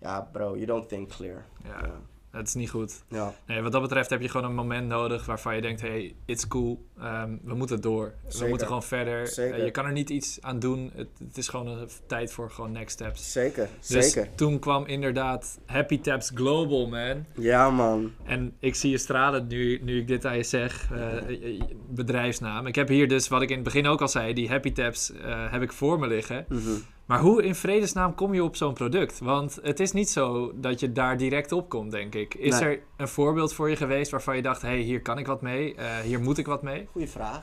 Ja, 0.00 0.28
bro, 0.32 0.54
you 0.54 0.66
don't 0.66 0.88
think 0.88 1.08
clear. 1.08 1.44
Ja, 1.64 1.80
het 2.30 2.46
is 2.46 2.54
niet 2.54 2.70
goed. 2.70 3.02
ja. 3.08 3.34
Nee, 3.46 3.62
wat 3.62 3.72
dat 3.72 3.82
betreft 3.82 4.10
heb 4.10 4.20
je 4.20 4.28
gewoon 4.28 4.46
een 4.46 4.54
moment 4.54 4.88
nodig 4.88 5.26
waarvan 5.26 5.54
je 5.54 5.60
denkt, 5.60 5.80
hey, 5.80 6.14
it's 6.24 6.48
cool, 6.48 6.86
ehm, 7.00 7.36
we 7.42 7.54
moeten 7.54 7.80
door. 7.80 8.14
We 8.38 8.46
moeten 8.48 8.66
gewoon 8.66 8.82
verder. 8.82 9.38
Eh, 9.38 9.64
je 9.64 9.70
kan 9.70 9.84
er 9.84 9.92
niet 9.92 10.10
iets 10.10 10.38
aan 10.40 10.58
doen. 10.58 10.90
Het, 10.94 11.08
het 11.26 11.38
is 11.38 11.48
gewoon 11.48 11.66
een 11.66 11.88
tijd 12.06 12.32
voor 12.32 12.50
gewoon 12.50 12.72
next 12.72 12.90
steps. 12.94 13.32
Zeker, 13.32 13.68
Dus 13.88 14.12
zeker. 14.12 14.34
toen 14.34 14.58
kwam 14.58 14.86
inderdaad 14.86 15.58
Happy 15.66 16.00
Taps 16.00 16.30
Global, 16.34 16.88
man. 16.88 17.24
Ja, 17.34 17.70
man. 17.70 18.12
En 18.24 18.52
ik 18.58 18.74
zie 18.74 18.90
je 18.90 18.98
stralen 18.98 19.46
nu, 19.46 19.78
nu 19.82 19.98
ik 20.00 20.06
dit 20.06 20.24
aan 20.24 20.36
je 20.36 20.42
zeg, 20.42 20.88
eh, 20.92 21.62
bedrijfsnaam. 21.88 22.66
Ik 22.66 22.74
heb 22.74 22.88
hier 22.88 23.08
dus, 23.08 23.28
wat 23.28 23.42
ik 23.42 23.48
in 23.48 23.54
het 23.54 23.64
begin 23.64 23.86
ook 23.86 24.00
al 24.00 24.08
zei, 24.08 24.32
die 24.32 24.48
Happy 24.48 24.72
Taps 24.72 25.12
eh, 25.12 25.52
heb 25.52 25.62
ik 25.62 25.72
voor 25.72 25.98
me 25.98 26.06
liggen. 26.06 26.44
Mhm. 26.48 26.70
Maar 27.08 27.20
hoe 27.20 27.42
in 27.42 27.54
vredesnaam 27.54 28.14
kom 28.14 28.34
je 28.34 28.42
op 28.44 28.56
zo'n 28.56 28.74
product? 28.74 29.18
Want 29.18 29.58
het 29.62 29.80
is 29.80 29.92
niet 29.92 30.10
zo 30.10 30.52
dat 30.54 30.80
je 30.80 30.92
daar 30.92 31.16
direct 31.16 31.52
op 31.52 31.68
komt, 31.68 31.90
denk 31.90 32.14
ik. 32.14 32.34
Is 32.34 32.58
Nee. 32.58 32.68
er 32.68 32.80
een 32.96 33.08
voorbeeld 33.08 33.52
voor 33.52 33.70
je 33.70 33.76
geweest 33.76 34.10
waarvan 34.10 34.36
je 34.36 34.42
dacht... 34.42 34.62
hé, 34.62 34.68
hey, 34.68 34.78
hier 34.78 35.02
kan 35.02 35.18
ik 35.18 35.26
wat 35.26 35.42
mee, 35.42 35.74
eh, 35.74 35.98
hier 35.98 36.20
moet 36.20 36.38
ik 36.38 36.46
wat 36.46 36.62
mee? 36.62 36.88
Goeie 36.92 37.08
vraag. 37.08 37.38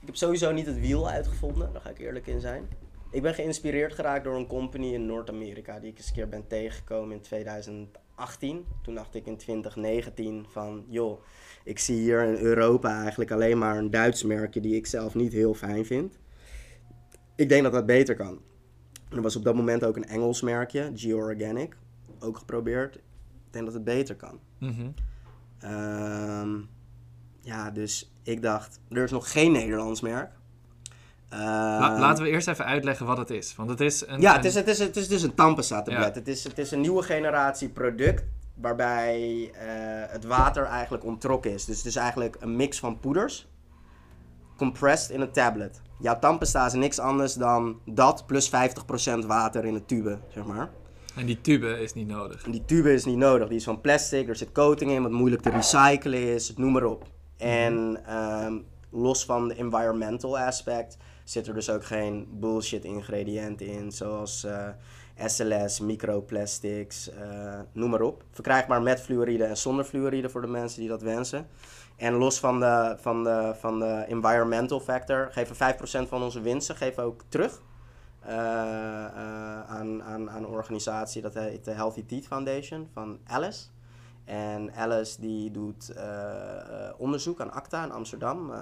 Ik 0.00 0.06
heb 0.06 0.16
sowieso 0.16 0.52
niet 0.52 0.66
het 0.66 0.80
wiel 0.80 1.08
uitgevonden, 1.08 1.72
daar 1.72 1.82
ga 1.82 1.90
ik 1.90 1.98
eerlijk 1.98 2.26
in 2.26 2.40
zijn. 2.40 2.68
Ik 3.10 3.22
ben 3.22 3.34
geïnspireerd 3.34 3.94
geraakt 3.94 4.24
door 4.24 4.36
een 4.36 4.46
company 4.46 4.92
in 4.94 5.06
Noord-Amerika 5.06 5.78
die 5.80 5.90
ik 5.90 5.98
eens 5.98 6.08
een 6.08 6.14
keer 6.14 6.28
ben 6.28 6.46
tegengekomen 6.46 7.16
in 7.16 7.20
2018. 7.22 8.64
Toen 8.82 8.94
dacht 8.94 9.14
ik 9.14 9.26
in 9.26 9.36
2019 9.36 10.46
van, 10.50 10.84
joh, 10.88 11.20
ik 11.64 11.78
zie 11.78 11.96
hier 12.00 12.22
in 12.22 12.34
Europa 12.36 13.00
eigenlijk 13.00 13.30
alleen 13.30 13.58
maar 13.58 13.76
een 13.76 13.90
Duits 13.90 14.22
merkje 14.22 14.60
die 14.60 14.76
ik 14.76 14.86
zelf 14.86 15.14
niet 15.14 15.32
heel 15.32 15.54
fijn 15.54 15.84
vind. 15.86 16.18
Ik 17.36 17.48
denk 17.48 17.62
dat 17.62 17.72
dat 17.72 17.86
beter 17.86 18.14
kan. 18.16 18.40
En 19.10 19.16
er 19.16 19.22
was 19.22 19.36
op 19.36 19.44
dat 19.44 19.54
moment 19.54 19.84
ook 19.84 19.96
een 19.96 20.04
Engels 20.08 20.40
merkje, 20.40 20.90
Georganic, 20.94 21.76
ook 22.18 22.36
geprobeerd. 22.38 22.94
Ik 22.96 23.02
denk 23.50 23.64
dat 23.64 23.74
het 23.74 23.84
beter 23.84 24.16
kan. 24.16 24.38
Mhm. 24.58 24.86
Ehm, 25.58 26.56
ja, 27.40 27.70
dus 27.70 28.12
ik 28.22 28.42
dacht, 28.42 28.80
er 28.88 29.02
is 29.02 29.10
nog 29.10 29.32
geen 29.32 29.52
Nederlands 29.52 30.00
merk. 30.00 30.30
La- 31.30 31.90
Ehm, 31.92 32.00
laten 32.00 32.24
we 32.24 32.30
eerst 32.30 32.48
even 32.48 32.64
uitleggen 32.64 33.06
wat 33.06 33.16
het 33.16 33.30
is. 33.30 33.56
Want 33.56 33.70
het 33.70 33.80
is 33.80 34.06
een... 34.06 34.20
Ja, 34.20 34.30
een- 34.30 34.36
het 34.36 34.44
is, 34.44 34.54
het 34.54 34.66
is, 34.68 34.78
het 34.78 34.96
is 34.96 35.08
dus 35.08 35.22
een. 35.22 35.34
Ja. 35.92 36.12
Het, 36.12 36.28
is, 36.28 36.44
het 36.44 36.58
is 36.58 36.70
een 36.70 36.80
nieuwe 36.80 37.02
generatie 37.02 37.68
product 37.68 38.24
waarbij 38.54 39.50
eh, 39.54 40.12
het 40.12 40.24
water 40.24 40.64
eigenlijk 40.64 41.04
onttrokken 41.04 41.52
is. 41.52 41.64
Dus 41.64 41.76
het 41.76 41.86
is 41.86 41.96
eigenlijk 41.96 42.36
een 42.40 42.56
mix 42.56 42.78
van 42.78 43.00
poeders, 43.00 43.48
compressed 44.60 45.10
in 45.10 45.20
een 45.20 45.32
tablet. 45.32 45.80
Jouw 45.98 46.18
tandpasta 46.18 46.66
is 46.66 46.72
niks 46.72 46.98
anders 46.98 47.34
dan 47.34 47.80
dat 47.84 48.26
plus 48.26 48.50
50% 48.50 49.26
water 49.26 49.64
in 49.64 49.74
een 49.74 49.86
tube, 49.86 50.18
zeg 50.34 50.44
maar. 50.44 50.70
En 51.16 51.26
die 51.26 51.40
tube 51.40 51.82
is 51.82 51.94
niet 51.94 52.08
nodig. 52.08 52.44
En 52.44 52.50
die 52.50 52.64
tube 52.64 52.92
is 52.92 53.04
niet 53.04 53.16
nodig. 53.16 53.48
Die 53.48 53.56
is 53.56 53.64
van 53.64 53.80
plastic, 53.80 54.28
er 54.28 54.36
zit 54.36 54.52
coating 54.52 54.90
in, 54.90 55.02
wat 55.02 55.10
moeilijk 55.10 55.42
te 55.42 55.50
recyclen 55.50 56.34
is, 56.34 56.52
noem 56.56 56.72
maar 56.72 56.84
op. 56.84 57.04
En 57.36 58.00
ehm, 58.06 58.58
los 58.90 59.24
van 59.24 59.48
de 59.48 59.54
environmental 59.54 60.38
aspect 60.38 60.96
zit 61.24 61.46
er 61.46 61.54
dus 61.54 61.70
ook 61.70 61.84
geen 61.84 62.26
bullshit 62.30 62.84
ingrediënten 62.84 63.66
in, 63.66 63.92
zoals 63.92 64.44
eh, 64.44 64.68
SLS, 65.26 65.80
microplastics, 65.80 67.10
eh, 67.10 67.60
noem 67.72 67.90
maar 67.90 68.00
op. 68.02 68.24
Verkrijgbaar 68.30 68.82
met 68.82 69.00
fluoride 69.00 69.44
en 69.44 69.56
zonder 69.56 69.84
fluoride 69.84 70.28
voor 70.28 70.40
de 70.40 70.46
mensen 70.46 70.80
die 70.80 70.88
dat 70.88 71.02
wensen. 71.02 71.46
En 72.00 72.14
los 72.14 72.38
van 72.38 72.60
de, 72.60 72.96
van 72.98 73.24
de, 73.24 73.52
van 73.58 73.78
de 73.78 74.04
environmental 74.08 74.80
factor 74.80 75.28
geven 75.32 75.56
5% 76.04 76.08
van 76.08 76.22
onze 76.22 76.40
winsten 76.40 76.76
geven 76.76 77.02
ook 77.02 77.22
terug. 77.28 77.62
eh, 78.20 78.34
eh, 78.34 79.70
aan, 79.70 80.02
aan, 80.02 80.30
aan 80.30 80.36
een 80.36 80.46
organisatie 80.46 81.22
dat 81.22 81.34
heet 81.34 81.64
de 81.64 81.70
Healthy 81.70 82.04
Teeth 82.06 82.26
Foundation 82.26 82.88
van 82.92 83.18
Alice. 83.26 83.66
En 84.24 84.74
Alice 84.74 85.20
die 85.20 85.50
doet 85.50 85.88
eh, 85.88 86.90
onderzoek 86.96 87.40
aan 87.40 87.52
ACTA 87.52 87.84
in 87.84 87.92
Amsterdam, 87.92 88.52
eh 88.52 88.60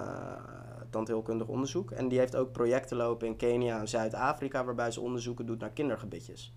tandheelkundig 0.89 1.47
onderzoek. 1.47 1.91
En 1.91 2.07
die 2.07 2.19
heeft 2.19 2.35
ook 2.35 2.51
projecten 2.51 2.97
lopen 2.97 3.27
in 3.27 3.35
Kenia 3.35 3.79
en 3.79 3.87
Zuid-Afrika 3.87 4.63
waarbij 4.63 4.91
ze 4.91 5.01
onderzoeken 5.01 5.45
doet 5.45 5.59
naar 5.59 5.69
kindergebitjes. 5.69 6.53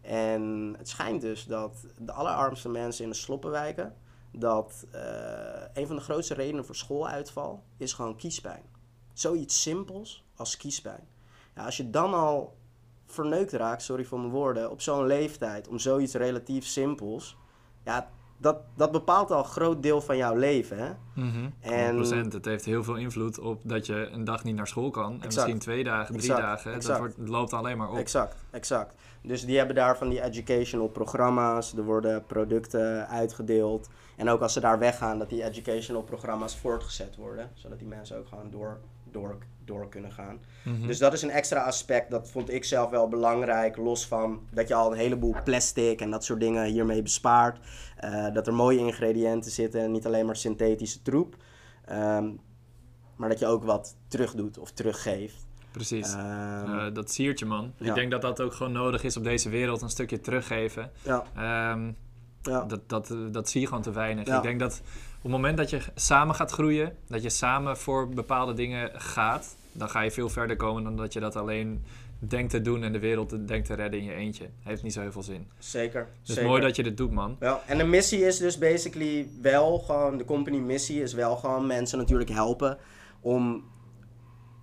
En 0.00 0.74
het 0.78 0.88
schijnt 0.88 1.20
dus 1.20 1.44
dat 1.44 1.86
de 1.98 2.12
allerarmste 2.12 2.68
mensen 2.68 3.04
in 3.04 3.10
de 3.10 3.16
sloppenwijken, 3.16 3.94
dat 4.36 4.86
eh, 4.92 5.00
een 5.72 5.86
van 5.86 5.96
de 5.96 6.02
grootste 6.02 6.34
redenen 6.34 6.64
voor 6.64 6.76
schooluitval 6.76 7.62
is 7.76 7.92
gewoon 7.92 8.16
kiespijn. 8.16 8.62
Zoiets 9.12 9.62
simpels 9.62 10.24
als 10.36 10.56
kiespijn. 10.56 11.08
Ja, 11.54 11.64
als 11.64 11.76
je 11.76 11.90
dan 11.90 12.14
al 12.14 12.56
verneukt 13.06 13.52
raakt, 13.52 13.82
sorry 13.82 14.04
voor 14.04 14.18
mijn 14.18 14.32
woorden, 14.32 14.70
op 14.70 14.80
zo'n 14.80 15.06
leeftijd 15.06 15.68
om 15.68 15.78
zoiets 15.78 16.14
relatief 16.14 16.66
simpels, 16.66 17.36
ja, 17.84 18.10
dat, 18.36 18.56
dat 18.76 18.92
bepaalt 18.92 19.30
al 19.30 19.38
een 19.38 19.44
groot 19.44 19.82
deel 19.82 20.00
van 20.00 20.16
jouw 20.16 20.34
leven. 20.34 20.78
Hè? 20.78 20.90
Mhm. 21.14 21.48
En- 21.60 21.94
100%. 22.28 22.32
Het 22.32 22.44
heeft 22.44 22.64
heel 22.64 22.84
veel 22.84 22.96
invloed 22.96 23.38
op 23.38 23.60
dat 23.64 23.86
je 23.86 24.08
een 24.12 24.24
dag 24.24 24.44
niet 24.44 24.56
naar 24.56 24.66
school 24.66 24.90
kan. 24.90 25.04
En 25.12 25.14
Exact. 25.14 25.34
misschien 25.34 25.58
twee 25.58 25.84
dagen, 25.84 26.16
drie 26.16 26.30
Exact. 26.30 26.40
dagen. 26.40 26.80
Dat 26.80 26.98
wordt, 26.98 27.16
het 27.16 27.28
loopt 27.28 27.52
alleen 27.52 27.76
maar 27.78 27.90
op. 27.90 27.96
Exact, 27.96 28.36
exact. 28.50 28.94
Dus 29.22 29.44
die 29.46 29.56
hebben 29.56 29.76
daar 29.76 29.96
van 29.98 30.08
die 30.08 30.22
educational 30.22 30.88
programma's. 30.88 31.72
Er 31.76 31.84
worden 31.84 32.24
producten 32.26 33.08
uitgedeeld. 33.08 33.88
En 34.16 34.28
ook 34.28 34.40
als 34.40 34.52
ze 34.52 34.60
daar 34.60 34.78
weggaan, 34.78 35.18
dat 35.18 35.28
die 35.28 35.44
educational 35.44 36.02
programma's 36.02 36.56
voortgezet 36.56 37.16
worden. 37.16 37.50
Zodat 37.54 37.78
die 37.78 37.88
mensen 37.88 38.18
ook 38.18 38.28
gewoon 38.28 38.50
door, 38.50 38.78
door, 39.10 39.36
door 39.64 39.88
kunnen 39.88 40.12
gaan. 40.12 40.38
Mhm. 40.64 40.86
Dus 40.86 40.98
dat 40.98 41.12
is 41.12 41.22
een 41.22 41.30
extra 41.30 41.60
aspect. 41.64 42.10
Dat 42.10 42.30
vond 42.30 42.50
ik 42.50 42.64
zelf 42.64 42.90
wel 42.90 43.08
belangrijk. 43.08 43.76
Los 43.76 44.06
van 44.06 44.40
dat 44.50 44.68
je 44.68 44.74
al 44.74 44.92
een 44.92 44.98
heleboel 44.98 45.34
plastic 45.44 46.00
en 46.00 46.10
dat 46.10 46.24
soort 46.24 46.40
dingen 46.40 46.64
hiermee 46.64 47.02
bespaart. 47.02 47.58
Eh, 48.12 48.34
dat 48.34 48.46
er 48.46 48.54
mooie 48.54 48.78
ingrediënten 48.78 49.50
zitten. 49.50 49.80
en 49.80 49.90
Niet 49.92 50.06
alleen 50.06 50.26
maar 50.26 50.36
synthetische 50.36 51.02
troep. 51.02 51.36
Ehm, 51.84 52.30
maar 53.16 53.28
dat 53.28 53.38
je 53.38 53.46
ook 53.46 53.64
wat 53.64 53.96
terugdoet 54.08 54.58
of 54.58 54.70
teruggeeft. 54.70 55.46
Precies. 55.70 56.12
Ehm, 56.12 56.78
Eh, 56.78 56.94
dat 56.94 57.10
siertje, 57.10 57.46
man. 57.46 57.72
ja. 57.78 57.88
Ik 57.88 57.94
denk 57.94 58.10
dat 58.10 58.22
dat 58.22 58.40
ook 58.40 58.52
gewoon 58.54 58.72
nodig 58.72 59.02
is 59.04 59.16
op 59.16 59.24
deze 59.24 59.48
wereld. 59.48 59.82
Een 59.82 59.90
stukje 59.90 60.20
teruggeven. 60.20 60.90
ja, 61.02 61.24
Ehm, 61.36 61.92
ja. 62.42 62.64
dat, 62.64 62.88
dat, 62.88 63.10
eh, 63.10 63.16
dat 63.30 63.48
zie 63.48 63.60
je 63.60 63.66
gewoon 63.66 63.82
te 63.82 63.92
weinig. 63.92 64.26
Ja. 64.26 64.36
Ik 64.36 64.42
denk 64.42 64.60
dat 64.60 64.80
op 65.16 65.22
het 65.22 65.30
moment 65.32 65.56
dat 65.56 65.70
je 65.70 65.80
samen 65.94 66.34
gaat 66.34 66.50
groeien, 66.50 66.96
dat 67.08 67.22
je 67.22 67.30
samen 67.30 67.76
voor 67.76 68.08
bepaalde 68.08 68.52
dingen 68.54 68.90
gaat, 69.00 69.56
dan 69.72 69.88
ga 69.88 70.00
je 70.00 70.10
veel 70.10 70.28
verder 70.28 70.56
komen 70.56 70.82
dan 70.84 70.96
dat 70.96 71.12
je 71.12 71.20
dat 71.20 71.36
alleen 71.36 71.84
denkt 72.28 72.50
te 72.50 72.60
doen 72.60 72.82
en 72.82 72.92
de 72.92 72.98
wereld 72.98 73.48
denkt 73.48 73.66
te 73.66 73.74
redden 73.74 74.00
in 74.00 74.06
je 74.06 74.14
eentje. 74.14 74.48
Heeft 74.60 74.82
niet 74.82 74.92
zo 74.92 75.00
heel 75.00 75.12
veel 75.12 75.22
zin. 75.22 75.46
Zeker. 75.58 76.08
Dus 76.22 76.34
zeker. 76.34 76.50
mooi 76.50 76.62
dat 76.62 76.76
je 76.76 76.82
dit 76.82 76.96
doet, 76.96 77.10
man. 77.10 77.36
Wel, 77.38 77.60
en 77.66 77.78
de 77.78 77.84
missie 77.84 78.26
is 78.26 78.38
dus 78.38 78.58
basically 78.58 79.28
wel 79.40 79.78
gewoon, 79.78 80.16
de 80.16 80.24
company 80.24 80.58
missie 80.58 81.02
is 81.02 81.12
wel 81.12 81.36
gewoon 81.36 81.66
mensen 81.66 81.98
natuurlijk 81.98 82.30
helpen 82.30 82.78
om 83.20 83.64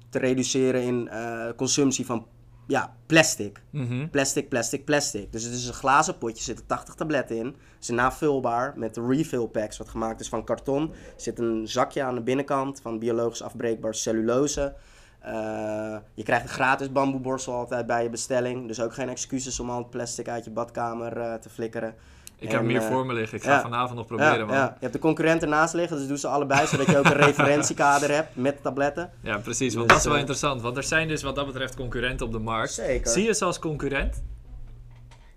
te 0.09 0.19
reduceren 0.19 0.81
in 0.81 1.07
eh, 1.07 1.49
consumptie 1.55 2.05
van 2.05 2.25
ja, 2.67 2.95
plastic. 3.05 3.61
Mhm. 3.69 4.09
Plastic, 4.09 4.49
plastic, 4.49 4.85
plastic. 4.85 5.31
Dus 5.31 5.43
het 5.43 5.53
is 5.53 5.67
een 5.67 5.73
glazen 5.73 6.17
potje, 6.17 6.37
er 6.37 6.43
zitten 6.43 6.65
80 6.65 6.95
tabletten 6.95 7.35
in. 7.35 7.55
Ze 7.79 7.93
navulbaar 7.93 8.73
met 8.75 8.97
refill 8.97 9.47
packs, 9.47 9.77
wat 9.77 9.89
gemaakt 9.89 10.19
is 10.19 10.29
van 10.29 10.43
karton. 10.43 10.89
Er 10.89 11.21
zit 11.21 11.39
een 11.39 11.67
zakje 11.67 12.03
aan 12.03 12.15
de 12.15 12.21
binnenkant 12.21 12.81
van 12.81 12.99
biologisch 12.99 13.41
afbreekbaar 13.41 13.95
cellulose. 13.95 14.73
Eh, 15.21 15.95
je 16.13 16.23
krijgt 16.23 16.43
een 16.43 16.49
gratis 16.49 16.91
bamboeborstel 16.91 17.53
altijd 17.53 17.87
bij 17.87 18.03
je 18.03 18.09
bestelling. 18.09 18.67
Dus 18.67 18.81
ook 18.81 18.93
geen 18.93 19.09
excuses 19.09 19.59
om 19.59 19.69
al 19.69 19.77
het 19.77 19.89
plastic 19.89 20.27
uit 20.27 20.45
je 20.45 20.51
badkamer 20.51 21.17
eh, 21.17 21.33
te 21.33 21.49
flikkeren. 21.49 21.95
Ik 22.37 22.49
En, 22.49 22.55
heb 22.55 22.67
hier 22.67 22.81
eh, 22.81 22.87
voor 22.87 23.05
me 23.05 23.13
liggen. 23.13 23.37
Ik 23.37 23.43
ga 23.43 23.51
ja. 23.51 23.61
vanavond 23.61 23.97
nog 23.97 24.07
proberen, 24.07 24.37
ja, 24.37 24.45
man. 24.45 24.55
ja. 24.55 24.63
Je 24.65 24.77
hebt 24.79 24.93
de 24.93 24.99
concurrent 24.99 25.41
ernaast 25.41 25.73
liggen, 25.73 25.97
dus 25.97 26.07
doe 26.07 26.17
ze 26.17 26.27
allebei, 26.27 26.67
zodat 26.67 26.85
je 26.87 26.97
ook 26.97 27.05
een 27.05 27.25
referentiekader 27.27 28.11
hebt 28.11 28.35
met 28.35 28.61
tabletten. 28.63 29.11
Ja, 29.21 29.37
precies. 29.37 29.73
Want 29.73 29.87
Dus, 29.87 29.97
dat 29.97 30.05
is 30.05 30.11
wel 30.11 30.19
interessant. 30.19 30.61
Want 30.61 30.77
er 30.77 30.83
zijn 30.83 31.07
dus 31.07 31.23
wat 31.23 31.35
dat 31.35 31.45
betreft 31.45 31.75
concurrenten 31.75 32.25
op 32.25 32.31
de 32.31 32.39
markt. 32.39 32.71
Zeker. 32.71 33.11
Zie 33.11 33.25
je 33.25 33.33
ze 33.33 33.45
als 33.45 33.59
concurrent? 33.59 34.23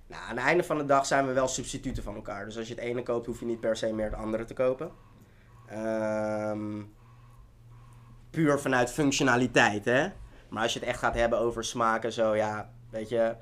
Nou, 0.06 0.22
aan 0.22 0.36
het 0.36 0.46
einde 0.46 0.64
van 0.64 0.78
de 0.78 0.84
dag 0.84 1.06
zijn 1.06 1.26
we 1.26 1.32
wel 1.32 1.48
substituten 1.48 2.02
van 2.02 2.14
elkaar. 2.14 2.44
Dus 2.44 2.58
als 2.58 2.68
je 2.68 2.74
het 2.74 2.82
ene 2.82 3.02
koopt, 3.02 3.26
hoef 3.26 3.40
je 3.40 3.46
niet 3.46 3.60
per 3.60 3.76
se 3.76 3.92
meer 3.92 4.04
het 4.04 4.14
andere 4.14 4.44
te 4.44 4.54
kopen. 4.54 4.90
Ehm, 5.66 6.80
puur 8.34 8.58
vanuit 8.58 8.90
functionaliteit, 8.90 9.84
hè. 9.84 10.08
Maar 10.48 10.62
als 10.62 10.72
je 10.72 10.78
het 10.78 10.88
echt 10.88 10.98
gaat 10.98 11.14
hebben 11.14 11.38
over 11.38 11.64
smaak 11.64 12.04
en 12.04 12.12
zo, 12.12 12.36
ja, 12.36 12.70
weet 12.90 13.08
je... 13.08 13.34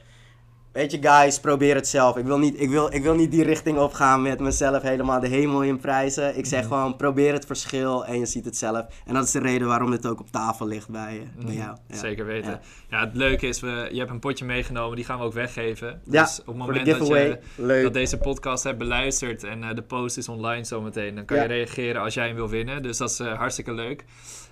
Weet 0.72 0.90
je, 0.92 0.98
guys, 1.00 1.40
probeer 1.40 1.74
het 1.74 1.88
zelf. 1.88 2.16
Ik 2.16 2.24
wil, 2.24 2.38
niet, 2.38 2.60
ik, 2.60 2.68
wil, 2.70 2.92
ik 2.94 3.02
wil 3.02 3.14
niet 3.14 3.30
die 3.30 3.44
richting 3.44 3.78
opgaan 3.78 4.22
met 4.22 4.40
mezelf 4.40 4.82
helemaal 4.82 5.20
de 5.20 5.28
hemel 5.28 5.62
in 5.62 5.78
prijzen. 5.78 6.38
Ik 6.38 6.46
zeg 6.46 6.60
Mhm. 6.60 6.68
gewoon, 6.72 6.96
probeer 6.96 7.32
het 7.32 7.46
verschil 7.46 8.04
en 8.06 8.18
je 8.18 8.26
ziet 8.26 8.44
het 8.44 8.56
zelf. 8.56 8.86
En 9.06 9.14
dat 9.14 9.24
is 9.24 9.30
de 9.30 9.38
reden 9.38 9.66
waarom 9.68 9.90
dit 9.90 10.06
ook 10.06 10.20
op 10.20 10.30
tafel 10.30 10.66
ligt 10.66 10.88
bij, 10.88 11.14
je, 11.14 11.20
bij 11.44 11.54
Mhm. 11.54 11.62
jou. 11.62 11.76
Ja. 11.88 11.96
Zeker 11.96 12.24
weten. 12.26 12.50
Ja. 12.50 12.60
Ja. 12.90 13.00
het 13.00 13.16
leuke 13.16 13.46
is, 13.46 13.60
we, 13.60 13.88
je 13.92 13.98
hebt 13.98 14.10
een 14.10 14.18
potje 14.18 14.44
meegenomen, 14.44 14.96
die 14.96 15.04
gaan 15.04 15.18
we 15.18 15.24
ook 15.24 15.32
weggeven. 15.32 16.00
Ja, 16.10 16.22
dus 16.22 16.40
op 16.40 16.46
het 16.46 16.56
moment 16.56 16.86
dat 16.86 17.06
je 17.06 17.38
Leuk. 17.56 17.82
dat 17.82 17.92
deze 17.94 18.18
podcast 18.18 18.64
hebt 18.64 18.78
beluisterd 18.78 19.44
en 19.44 19.62
eh, 19.64 19.74
de 19.74 19.82
post 19.82 20.16
is 20.16 20.28
online 20.28 20.64
zometeen, 20.64 21.14
dan 21.14 21.24
kan 21.24 21.36
je 21.36 21.44
reageren 21.46 22.02
als 22.02 22.14
jij 22.14 22.26
hem 22.26 22.36
wil 22.36 22.48
winnen. 22.48 22.82
Dus 22.82 22.96
dat 22.96 23.10
is 23.10 23.20
eh, 23.20 23.38
hartstikke 23.38 23.72
leuk. 23.72 24.04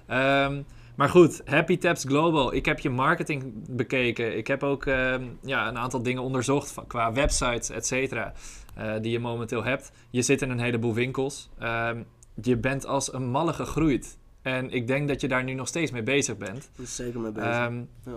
Ehm, 0.07 0.63
maar 0.97 1.09
goed, 1.09 1.43
Happy 1.45 1.79
Taps 1.79 2.05
Global. 2.05 2.55
Ik 2.55 2.65
heb 2.65 2.79
je 2.79 2.91
marketing 2.91 3.53
bekeken. 3.71 4.37
Ik 4.37 4.47
heb 4.47 4.63
ook 4.63 4.87
ehm, 4.87 5.25
ja, 5.43 5.69
een 5.69 5.79
aantal 5.79 6.03
dingen 6.03 6.23
onderzocht 6.23 6.75
qua 6.87 7.13
websites, 7.13 7.71
et 7.71 7.87
cetera, 7.87 8.33
eh, 8.75 8.93
die 9.01 9.11
je 9.13 9.19
momenteel 9.19 9.65
hebt. 9.65 9.93
Je 10.11 10.23
zit 10.23 10.43
in 10.43 10.51
een 10.51 10.61
heleboel 10.61 10.95
winkels. 10.95 11.51
Ehm, 11.59 12.03
je 12.43 12.57
bent 12.57 12.87
als 12.87 13.13
een 13.13 13.27
malle 13.31 13.53
gegroeid. 13.53 14.19
En 14.43 14.71
ik 14.71 14.87
denk 14.87 15.09
dat 15.09 15.21
je 15.21 15.29
daar 15.29 15.45
nu 15.45 15.55
nog 15.55 15.69
steeds 15.69 15.91
mee 15.91 16.03
bezig 16.03 16.37
bent. 16.37 16.71
Zeker 16.83 17.21
mee 17.21 17.33
bezig. 17.33 17.51
Ehm, 17.51 17.77
Ja. 18.05 18.13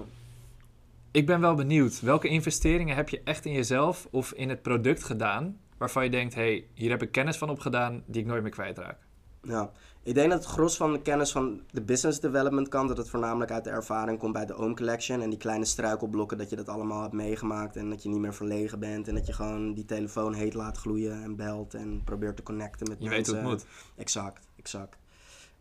ik 1.12 1.26
ben 1.26 1.42
wel 1.42 1.56
benieuwd. 1.56 2.00
Welke 2.02 2.28
investeringen 2.28 2.96
heb 2.96 3.10
je 3.10 3.22
echt 3.24 3.46
in 3.46 3.54
jezelf 3.54 4.08
of 4.12 4.32
in 4.34 4.50
het 4.50 4.62
product 4.62 5.04
gedaan... 5.04 5.58
waarvan 5.78 6.04
je 6.04 6.10
denkt, 6.10 6.36
hey, 6.36 6.66
hier 6.74 6.90
heb 6.90 7.02
ik 7.02 7.12
kennis 7.12 7.38
van 7.38 7.50
opgedaan... 7.50 8.04
die 8.06 8.22
ik 8.22 8.28
nooit 8.28 8.42
meer 8.42 8.52
kwijtraak? 8.52 8.98
Ja, 9.42 9.72
ik 10.04 10.14
denk 10.14 10.30
dat 10.30 10.44
het 10.44 10.52
gros 10.54 10.78
van 10.78 10.94
de 10.94 11.02
kennis 11.02 11.32
van 11.32 11.62
de 11.72 11.82
business 11.82 12.20
development 12.20 12.68
kant, 12.68 12.88
dat 12.88 12.98
het 12.98 13.10
voornamelijk 13.10 13.52
uit 13.52 13.64
de 13.64 13.70
ervaring 13.70 14.20
komt 14.20 14.34
bij 14.34 14.46
de 14.46 14.58
Ohm 14.58 14.74
Collection. 14.74 15.22
En 15.22 15.30
die 15.30 15.40
kleine 15.40 15.66
struikelblokken, 15.66 16.38
dat 16.38 16.50
je 16.50 16.56
dat 16.56 16.70
allemaal 16.70 17.02
hebt 17.02 17.14
meegemaakt 17.14 17.76
en 17.76 17.90
dat 17.90 18.04
je 18.04 18.10
niet 18.10 18.20
meer 18.20 18.34
verlegen 18.34 18.80
bent. 18.80 19.08
En 19.08 19.16
dat 19.16 19.28
je 19.28 19.34
gewoon 19.34 19.74
die 19.74 19.86
telefoon 19.86 20.34
heet 20.34 20.54
laat 20.54 20.78
gloeien 20.78 21.24
en 21.24 21.36
belt 21.36 21.74
en 21.74 22.02
probeert 22.04 22.36
te 22.36 22.44
connecten 22.44 22.88
met 22.90 22.98
Je 23.00 23.10
weet 23.10 23.18
mensen. 23.18 23.42
hoe 23.42 23.52
het 23.52 23.60
moet. 23.60 23.68
Exact, 23.96 24.48
exact. 24.56 24.98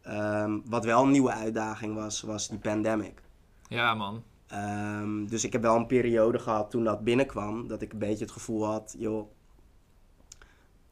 Ehm, 0.02 0.58
wat 0.64 0.84
wel 0.84 1.02
een 1.02 1.10
nieuwe 1.10 1.32
uitdaging 1.32 1.94
was, 1.94 2.20
was 2.20 2.48
die 2.48 2.58
pandemic. 2.58 3.22
Ja, 3.68 3.94
man. 3.94 4.22
Ehm, 4.46 5.26
dus 5.26 5.44
ik 5.44 5.52
heb 5.52 5.62
wel 5.62 5.76
een 5.76 5.86
periode 5.86 6.38
gehad 6.38 6.70
toen 6.70 6.84
dat 6.84 7.04
binnenkwam, 7.04 7.68
dat 7.68 7.82
ik 7.82 7.92
een 7.92 7.98
beetje 7.98 8.24
het 8.24 8.32
gevoel 8.32 8.66
had, 8.66 8.94
joh, 8.98 9.30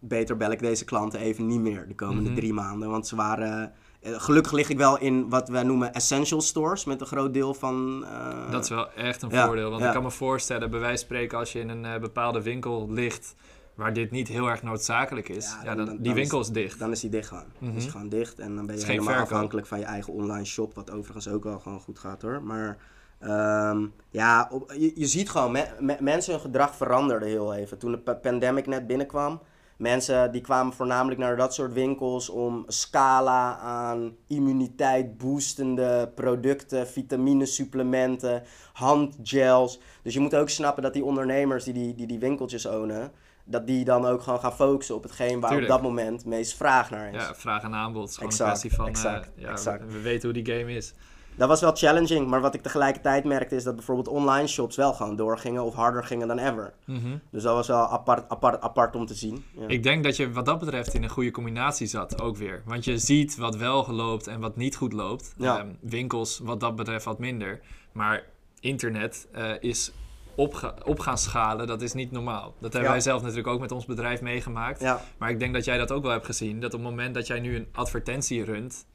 beter 0.00 0.36
bel 0.36 0.50
ik 0.50 0.58
deze 0.58 0.84
klanten 0.84 1.20
even 1.20 1.46
niet 1.46 1.60
meer 1.60 1.88
de 1.88 1.94
komende 1.94 2.30
Mhm. 2.30 2.38
drie 2.38 2.52
maanden. 2.52 2.90
Want 2.90 3.06
ze 3.06 3.16
waren, 3.16 3.72
eh, 4.00 4.12
gelukkig 4.20 4.52
lig 4.52 4.68
ik 4.68 4.76
wel 4.78 4.98
in 4.98 5.28
wat 5.28 5.48
wij 5.48 5.62
noemen 5.62 5.92
essential 5.94 6.40
stores, 6.40 6.84
met 6.84 7.00
een 7.00 7.06
groot 7.06 7.34
deel 7.34 7.54
van... 7.54 8.04
eh, 8.04 8.50
Dat 8.50 8.62
is 8.64 8.68
wel 8.70 8.92
echt 8.92 9.22
een 9.22 9.30
ja, 9.30 9.46
voordeel. 9.46 9.70
Want 9.70 9.80
ja. 9.82 9.86
ik 9.88 9.94
kan 9.94 10.02
me 10.02 10.10
voorstellen, 10.10 10.70
bij 10.70 10.80
wijze 10.80 10.96
van 10.96 11.04
spreken... 11.06 11.38
als 11.38 11.52
je 11.52 11.58
in 11.58 11.68
een 11.68 11.84
eh, 11.84 12.00
bepaalde 12.00 12.42
winkel 12.42 12.90
ligt... 12.90 13.34
waar 13.74 13.92
dit 13.92 14.10
niet 14.10 14.28
heel 14.28 14.46
erg 14.50 14.62
noodzakelijk 14.62 15.28
is... 15.28 15.56
Ja, 15.64 15.74
dan- 15.74 15.86
die 15.86 15.98
dan 16.00 16.14
winkel 16.14 16.40
is 16.40 16.48
dicht. 16.48 16.78
Dan 16.78 16.90
is 16.90 17.00
die 17.00 17.10
dicht 17.10 17.28
gewoon. 17.28 17.44
Mhm. 17.58 17.76
is 17.76 17.86
gewoon 17.86 18.08
dicht 18.08 18.38
en 18.38 18.54
dan 18.56 18.66
ben 18.66 18.78
je 18.78 18.84
helemaal 18.84 19.06
verkoop. 19.14 19.30
afhankelijk 19.32 19.66
van 19.66 19.78
je 19.78 19.84
eigen 19.84 20.12
online 20.12 20.44
shop, 20.44 20.74
wat 20.74 20.90
overigens 20.90 21.28
ook 21.28 21.44
wel 21.44 21.58
gewoon 21.58 21.80
goed 21.80 21.98
gaat 21.98 22.22
hoor. 22.22 22.42
Maar 22.42 22.76
ehm, 23.18 23.86
ja, 24.10 24.48
op, 24.52 24.72
je, 24.78 24.92
je 24.94 25.06
ziet 25.06 25.30
gewoon, 25.30 25.52
me- 25.52 25.74
me- 25.80 25.96
mensen 26.00 26.32
hun 26.32 26.40
gedrag 26.40 26.74
veranderde 26.76 27.26
heel 27.26 27.54
even. 27.54 27.78
Toen 27.78 27.90
de 27.90 27.98
pa- 27.98 28.14
pandemic 28.14 28.66
net 28.66 28.86
binnenkwam, 28.86 29.40
Mensen 29.80 30.32
die 30.32 30.40
kwamen 30.40 30.72
voornamelijk 30.72 31.20
naar 31.20 31.36
dat 31.36 31.54
soort 31.54 31.72
winkels 31.72 32.28
om 32.28 32.64
scala 32.66 33.58
aan 33.58 34.16
immuniteit 34.26 35.18
boostende 35.18 36.12
producten, 36.14 36.88
vitaminesupplementen, 36.88 38.42
handgels. 38.72 39.80
Dus 40.02 40.14
je 40.14 40.20
moet 40.20 40.34
ook 40.34 40.48
snappen 40.48 40.82
dat 40.82 40.92
die 40.92 41.04
ondernemers 41.04 41.64
die 41.64 41.72
die, 41.72 41.94
die, 41.94 42.06
die 42.06 42.18
winkeltjes 42.18 42.66
ownen, 42.66 43.12
dat 43.44 43.66
die 43.66 43.84
dan 43.84 44.06
ook 44.06 44.22
gewoon 44.22 44.40
gaan 44.40 44.54
focussen 44.54 44.94
op 44.94 45.02
hetgeen 45.02 45.40
waar 45.40 45.50
Tuurlijk. 45.50 45.72
op 45.72 45.76
dat 45.80 45.86
moment 45.90 46.24
meest 46.24 46.56
vraag 46.56 46.90
naar 46.90 47.08
is. 47.14 47.22
Ja, 47.22 47.34
vraag 47.34 47.62
en 47.62 47.74
aanbod. 47.74 48.02
Het 48.02 48.10
is 48.10 48.16
gewoon 48.16 48.30
Exact, 48.30 48.50
een 48.64 48.70
kwestie 48.70 48.76
van... 48.76 48.84
eh, 48.84 48.90
exact, 48.90 49.32
ja, 49.36 49.50
exact. 49.50 49.84
We, 49.86 49.92
we 49.92 50.00
weten 50.00 50.30
hoe 50.30 50.42
die 50.42 50.54
game 50.54 50.72
is. 50.72 50.94
Dat 51.40 51.48
was 51.48 51.60
wel 51.60 51.72
challenging, 51.74 52.26
maar 52.28 52.40
wat 52.40 52.54
ik 52.54 52.62
tegelijkertijd 52.62 53.24
merkte 53.24 53.54
is 53.54 53.64
dat 53.64 53.74
bijvoorbeeld 53.74 54.08
online 54.08 54.46
shops 54.46 54.76
wel 54.76 54.92
gewoon 54.92 55.16
doorgingen 55.16 55.64
of 55.64 55.74
harder 55.74 56.04
gingen 56.04 56.28
dan 56.28 56.38
ever. 56.38 56.72
Mhm. 56.84 57.16
Dus 57.30 57.42
dat 57.42 57.54
was 57.54 57.66
wel 57.66 57.88
apart, 57.88 58.28
apart, 58.28 58.60
apart 58.60 58.96
om 58.96 59.06
te 59.06 59.14
zien. 59.14 59.44
Ja. 59.56 59.66
Ik 59.68 59.82
denk 59.82 60.04
dat 60.04 60.16
je 60.16 60.32
wat 60.32 60.44
dat 60.46 60.58
betreft 60.58 60.94
in 60.94 61.02
een 61.02 61.08
goede 61.10 61.30
combinatie 61.30 61.86
zat 61.86 62.20
ook 62.22 62.36
weer. 62.36 62.62
Want 62.66 62.84
je 62.84 62.98
ziet 62.98 63.36
wat 63.36 63.56
wel 63.56 63.90
loopt 63.90 64.26
en 64.26 64.40
wat 64.40 64.56
niet 64.56 64.76
goed 64.76 64.92
loopt. 64.92 65.34
Ja. 65.36 65.58
Ehm, 65.58 65.68
winkels 65.80 66.38
wat 66.38 66.60
dat 66.60 66.76
betreft 66.76 67.04
wat 67.04 67.18
minder. 67.18 67.60
Maar 67.92 68.22
internet 68.60 69.28
eh, 69.32 69.50
is 69.60 69.92
opga- 70.34 70.74
op 70.84 70.98
gaan 70.98 71.18
schalen, 71.18 71.66
dat 71.66 71.82
is 71.82 71.92
niet 71.92 72.10
normaal. 72.10 72.54
Dat 72.58 72.72
hebben 72.72 72.82
Ja. 72.82 72.88
wij 72.90 73.00
zelf 73.00 73.20
natuurlijk 73.20 73.48
ook 73.48 73.60
met 73.60 73.72
ons 73.72 73.84
bedrijf 73.86 74.20
meegemaakt. 74.20 74.80
Ja, 74.80 75.00
Maar 75.18 75.30
ik 75.30 75.38
denk 75.38 75.54
dat 75.54 75.64
jij 75.64 75.78
dat 75.78 75.92
ook 75.92 76.02
wel 76.02 76.12
hebt 76.12 76.26
gezien. 76.26 76.60
Dat 76.60 76.74
op 76.74 76.80
het 76.80 76.88
moment 76.90 77.14
dat 77.14 77.26
jij 77.26 77.40
nu 77.40 77.56
een 77.56 77.68
advertentie 77.72 78.44
runt, 78.44 78.86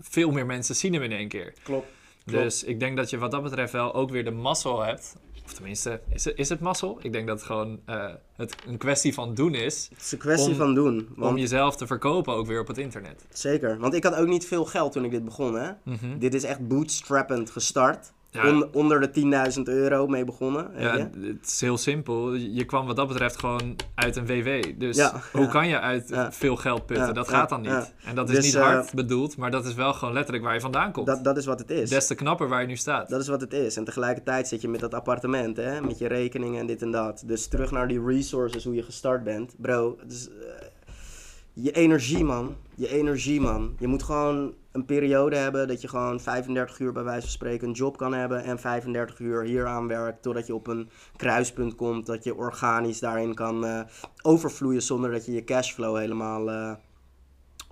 veel 0.00 0.30
meer 0.30 0.46
mensen 0.46 0.76
zien 0.76 0.92
hem 0.92 1.02
in 1.02 1.12
één 1.12 1.28
keer. 1.28 1.52
klopt. 1.62 1.86
Klopt. 2.24 2.42
Dus 2.44 2.64
ik 2.64 2.80
denk 2.80 2.96
dat 2.96 3.10
je 3.10 3.18
wat 3.18 3.30
dat 3.30 3.42
betreft 3.42 3.72
wel 3.72 3.94
ook 3.94 4.10
weer 4.10 4.24
de 4.24 4.30
mazzel 4.30 4.80
hebt. 4.82 5.16
Of 5.44 5.52
tenminste, 5.52 6.00
is 6.08 6.24
het, 6.24 6.38
is 6.38 6.48
het 6.48 6.60
mazzel? 6.60 6.98
Ik 7.02 7.12
denk 7.12 7.26
dat 7.26 7.36
het 7.36 7.46
gewoon 7.46 7.80
eh, 7.86 8.06
het 8.36 8.54
een 8.66 8.76
kwestie 8.78 9.14
van 9.14 9.34
doen 9.34 9.54
is. 9.54 9.86
Het 9.92 10.00
is 10.00 10.12
een 10.12 10.18
kwestie 10.18 10.50
Om- 10.50 10.56
van 10.56 10.74
doen. 10.74 11.08
Want, 11.16 11.30
Om 11.32 11.38
jezelf 11.38 11.76
te 11.76 11.86
verkopen 11.86 12.34
ook 12.34 12.46
weer 12.46 12.60
op 12.60 12.66
het 12.66 12.78
internet. 12.78 13.26
Zeker, 13.32 13.78
want 13.78 13.94
ik 13.94 14.04
had 14.04 14.14
ook 14.14 14.26
niet 14.26 14.46
veel 14.46 14.64
geld 14.64 14.92
toen 14.92 15.04
ik 15.04 15.10
dit 15.10 15.24
begon. 15.24 15.54
Hè? 15.54 15.70
Mhm. 15.84 16.18
Dit 16.18 16.34
is 16.34 16.44
echt 16.44 16.68
bootstrappend 16.68 17.50
gestart. 17.50 18.12
Ja. 18.32 18.48
On- 18.48 18.68
onder 18.74 19.00
de 19.00 19.10
10.000 19.54 19.62
euro 19.68 20.06
mee 20.06 20.24
begonnen. 20.24 20.70
Ja, 20.78 20.96
het 21.20 21.46
is 21.46 21.60
heel 21.60 21.78
simpel. 21.78 22.34
Je 22.34 22.64
kwam 22.64 22.86
wat 22.86 22.96
dat 22.96 23.08
betreft 23.08 23.38
gewoon 23.38 23.76
uit 23.94 24.16
een 24.16 24.26
WW. 24.26 24.78
Dus 24.78 24.96
Ja, 24.96 25.20
hoe 25.32 25.48
kan 25.48 25.68
je 25.68 25.80
uit 25.80 26.10
veel 26.30 26.56
geld 26.56 26.86
putten? 26.86 27.14
Dat 27.14 27.28
gaat 27.28 27.48
dan 27.48 27.60
niet. 27.60 27.92
En 28.04 28.14
dat 28.14 28.28
is 28.28 28.34
Dus, 28.34 28.44
niet 28.44 28.54
eh, 28.54 28.62
hard 28.62 28.94
bedoeld, 28.94 29.36
maar 29.36 29.50
dat 29.50 29.66
is 29.66 29.74
wel 29.74 29.92
gewoon 29.92 30.14
letterlijk 30.14 30.44
waar 30.44 30.54
je 30.54 30.60
vandaan 30.60 30.92
komt. 30.92 31.06
dat, 31.06 31.24
dat 31.24 31.36
is 31.36 31.46
wat 31.46 31.58
het 31.58 31.70
is. 31.70 31.88
Des 31.90 32.06
te 32.06 32.14
knapper 32.14 32.48
waar 32.48 32.60
je 32.60 32.66
nu 32.66 32.76
staat. 32.76 33.08
Dat 33.08 33.20
is 33.20 33.28
wat 33.28 33.40
het 33.40 33.52
is. 33.52 33.76
En 33.76 33.84
tegelijkertijd 33.84 34.48
zit 34.48 34.60
je 34.60 34.68
met 34.68 34.80
dat 34.80 34.94
appartement, 34.94 35.56
hè? 35.56 35.80
met 35.80 35.98
je 35.98 36.08
rekeningen 36.08 36.60
en 36.60 36.66
dit 36.66 36.82
en 36.82 36.90
dat. 36.90 37.22
Dus 37.26 37.46
terug 37.46 37.70
naar 37.70 37.88
die 37.88 38.04
resources, 38.04 38.64
hoe 38.64 38.74
je 38.74 38.82
gestart 38.82 39.24
bent. 39.24 39.54
Bro, 39.56 39.98
eh, 40.08 40.14
je 41.52 41.70
energie, 41.72 42.24
man. 42.24 42.54
Je 42.80 42.88
energie, 42.88 43.40
man. 43.40 43.76
Je 43.78 43.86
moet 43.86 44.02
gewoon 44.02 44.54
een 44.72 44.84
periode 44.84 45.36
hebben 45.36 45.68
dat 45.68 45.80
je 45.80 45.88
gewoon 45.88 46.20
35 46.20 46.78
uur 46.78 46.92
bij 46.92 47.02
wijze 47.02 47.20
van 47.20 47.30
spreken 47.30 47.68
een 47.68 47.74
job 47.74 47.96
kan 47.96 48.14
hebben. 48.14 48.44
En 48.44 48.58
35 48.58 49.18
uur 49.18 49.42
hier 49.42 49.66
aan 49.66 49.86
werkt, 49.86 50.22
totdat 50.22 50.46
je 50.46 50.54
op 50.54 50.66
een 50.66 50.90
kruispunt 51.16 51.74
komt. 51.74 52.06
Dat 52.06 52.24
je 52.24 52.34
organisch 52.34 52.98
daarin 52.98 53.34
kan 53.34 53.64
eh, 53.66 53.80
overvloeien 54.22 54.82
zonder 54.82 55.10
dat 55.10 55.26
je 55.26 55.32
je 55.32 55.44
cashflow 55.44 55.96
helemaal 55.96 56.50
eh 56.50 56.72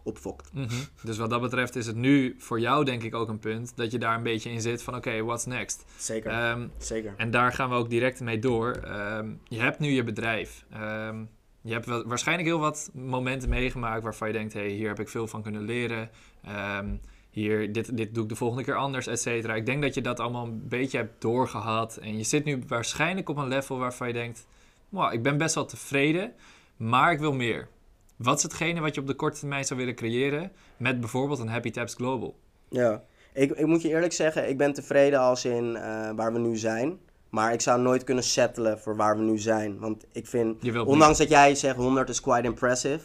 opfokt. 0.02 0.50
Mhm. 0.52 0.74
Dus 1.02 1.18
wat 1.18 1.30
dat 1.30 1.40
betreft 1.40 1.76
is 1.76 1.86
het 1.86 1.96
nu 1.96 2.34
voor 2.38 2.60
jou 2.60 2.84
denk 2.84 3.02
ik 3.02 3.14
ook 3.14 3.28
een 3.28 3.38
punt 3.38 3.72
dat 3.76 3.90
je 3.90 3.98
daar 3.98 4.16
een 4.16 4.22
beetje 4.22 4.50
in 4.50 4.60
zit 4.60 4.82
van 4.82 4.94
oké, 4.94 5.22
what's 5.22 5.46
next? 5.46 5.84
Zeker, 5.96 6.30
Ehm, 6.30 6.66
zeker. 6.78 7.14
en 7.16 7.30
daar 7.30 7.52
gaan 7.52 7.68
we 7.68 7.74
ook 7.74 7.90
direct 7.90 8.20
mee 8.20 8.38
door. 8.38 8.70
Ehm, 8.70 9.30
je 9.44 9.60
hebt 9.60 9.78
nu 9.78 9.88
je 9.88 10.04
bedrijf. 10.04 10.64
Ehm, 10.70 11.24
je 11.68 11.74
hebt 11.74 12.06
waarschijnlijk 12.06 12.48
heel 12.48 12.58
wat 12.58 12.90
momenten 12.92 13.48
meegemaakt 13.48 14.02
waarvan 14.02 14.28
je 14.28 14.34
denkt, 14.34 14.52
hé, 14.52 14.60
hey, 14.60 14.68
hier 14.70 14.88
heb 14.88 15.00
ik 15.00 15.08
veel 15.08 15.26
van 15.26 15.42
kunnen 15.42 15.62
leren. 15.62 16.10
Ehm, 16.44 16.96
hier, 17.30 17.72
dit, 17.72 17.96
dit 17.96 18.14
doe 18.14 18.22
ik 18.22 18.28
de 18.28 18.36
volgende 18.36 18.64
keer 18.64 18.74
anders, 18.74 19.06
et 19.06 19.20
cetera. 19.20 19.54
Ik 19.54 19.66
denk 19.66 19.82
dat 19.82 19.94
je 19.94 20.00
dat 20.00 20.20
allemaal 20.20 20.46
een 20.46 20.68
beetje 20.68 20.98
hebt 20.98 21.20
doorgehad. 21.20 21.96
En 21.96 22.16
je 22.16 22.22
zit 22.22 22.44
nu 22.44 22.62
waarschijnlijk 22.66 23.28
op 23.28 23.36
een 23.36 23.48
level 23.48 23.78
waarvan 23.78 24.06
je 24.06 24.12
denkt, 24.12 24.46
wow, 24.88 25.12
ik 25.12 25.22
ben 25.22 25.38
best 25.38 25.54
wel 25.54 25.64
tevreden, 25.64 26.32
maar 26.76 27.12
ik 27.12 27.18
wil 27.18 27.32
meer. 27.32 27.68
Wat 28.16 28.36
is 28.36 28.42
hetgene 28.42 28.80
wat 28.80 28.94
je 28.94 29.00
op 29.00 29.06
de 29.06 29.14
korte 29.14 29.38
termijn 29.38 29.64
zou 29.64 29.80
willen 29.80 29.94
creëren 29.94 30.52
met 30.76 31.00
bijvoorbeeld 31.00 31.38
een 31.38 31.48
Happy 31.48 31.70
Tabs 31.70 31.94
Global? 31.94 32.38
Ja, 32.68 33.02
ik, 33.32 33.50
ik 33.50 33.66
moet 33.66 33.82
je 33.82 33.88
eerlijk 33.88 34.12
zeggen, 34.12 34.48
ik 34.48 34.56
ben 34.56 34.72
tevreden 34.72 35.18
als 35.18 35.44
in 35.44 35.76
eh, 35.76 36.10
waar 36.14 36.32
we 36.32 36.38
nu 36.38 36.56
zijn. 36.56 36.98
Maar 37.30 37.52
ik 37.52 37.60
zou 37.60 37.80
nooit 37.80 38.04
kunnen 38.04 38.24
settelen 38.24 38.78
voor 38.78 38.96
waar 38.96 39.16
we 39.16 39.22
nu 39.22 39.38
zijn. 39.38 39.78
Want 39.78 40.04
ik 40.12 40.26
vind, 40.26 40.76
ondanks 40.84 41.18
dat 41.18 41.28
jij 41.28 41.54
zegt 41.54 41.76
100 41.76 42.08
is 42.08 42.20
quite 42.20 42.42
impressive. 42.46 43.00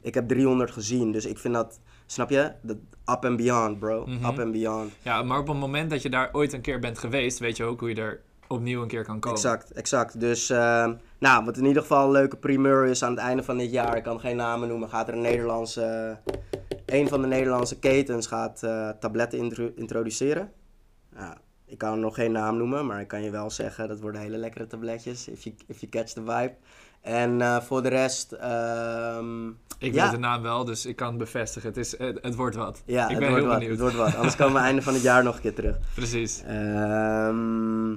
Ik 0.00 0.14
heb 0.14 0.28
300 0.28 0.70
gezien, 0.70 1.12
dus 1.12 1.24
ik 1.26 1.38
vind 1.38 1.54
dat, 1.54 1.80
snap 2.06 2.30
je? 2.30 2.52
Dat 2.62 2.76
up 3.06 3.24
and 3.24 3.36
beyond, 3.36 3.78
bro. 3.78 4.06
Mhm. 4.06 4.24
Up 4.24 4.38
and 4.38 4.52
beyond. 4.52 4.92
Ja, 5.02 5.22
maar 5.22 5.38
op 5.38 5.46
het 5.48 5.56
moment 5.56 5.90
dat 5.90 6.02
je 6.02 6.10
daar 6.10 6.28
ooit 6.32 6.52
een 6.52 6.60
keer 6.60 6.78
bent 6.78 6.98
geweest, 6.98 7.38
weet 7.38 7.56
je 7.56 7.64
ook 7.64 7.80
hoe 7.80 7.88
je 7.88 7.94
er 7.94 8.20
opnieuw 8.48 8.82
een 8.82 8.88
keer 8.88 9.04
kan 9.04 9.20
komen. 9.20 9.38
Exact, 9.38 9.72
exact. 9.72 10.20
Dus, 10.20 10.50
ehm, 10.50 10.94
nou, 11.18 11.44
wat 11.44 11.56
in 11.56 11.64
ieder 11.64 11.82
geval 11.82 12.04
een 12.04 12.10
leuke 12.12 12.36
primeur 12.36 12.84
is 12.86 13.02
aan 13.02 13.10
het 13.10 13.20
einde 13.20 13.42
van 13.42 13.58
dit 13.58 13.70
jaar, 13.70 13.96
ik 13.96 14.02
kan 14.02 14.20
geen 14.20 14.36
namen 14.36 14.68
noemen, 14.68 14.88
gaat 14.88 15.08
er 15.08 15.14
een 15.14 15.20
Nederlandse, 15.20 16.18
een 16.86 17.08
van 17.08 17.20
de 17.20 17.26
Nederlandse 17.26 17.78
ketens 17.78 18.26
gaat 18.26 18.62
eh, 18.62 18.88
tabletten 19.00 19.38
intro- 19.38 19.72
introduceren. 19.76 20.52
Ja, 21.16 21.36
ik 21.66 21.78
kan 21.78 22.00
nog 22.00 22.14
geen 22.14 22.32
naam 22.32 22.56
noemen, 22.56 22.86
maar 22.86 23.00
ik 23.00 23.08
kan 23.08 23.22
je 23.22 23.30
wel 23.30 23.50
zeggen, 23.50 23.88
dat 23.88 24.00
worden 24.00 24.20
hele 24.20 24.36
lekkere 24.36 24.66
tabletjes, 24.66 25.28
if 25.28 25.42
you, 25.42 25.56
if 25.66 25.80
you 25.80 25.92
catch 25.92 26.12
the 26.12 26.20
vibe. 26.20 26.54
En 27.00 27.40
eh, 27.40 27.60
voor 27.60 27.82
de 27.82 27.88
rest, 27.88 28.32
ehm, 28.32 29.48
Ik 29.78 29.94
Ja. 29.94 30.02
weet 30.02 30.10
de 30.10 30.18
naam 30.18 30.42
wel, 30.42 30.64
dus 30.64 30.86
ik 30.86 30.96
kan 30.96 31.08
het 31.08 31.18
bevestigen. 31.18 31.68
Het, 31.68 31.76
is, 31.78 31.98
het, 31.98 32.18
het 32.22 32.34
wordt 32.34 32.56
wat. 32.56 32.82
ja, 32.86 33.08
ik 33.08 33.18
ben 33.18 33.34
heel 33.34 33.44
wat, 33.46 33.52
benieuwd. 33.58 33.70
het 33.70 33.80
wordt 33.80 33.96
wat. 33.96 34.14
Anders 34.14 34.36
komen 34.36 34.54
we 34.54 34.60
einde 34.60 34.82
van 34.82 34.94
het 34.94 35.02
jaar 35.02 35.24
nog 35.24 35.34
een 35.34 35.40
keer 35.40 35.54
terug. 35.54 35.76
Precies. 35.94 36.42
Ehm, 36.46 37.92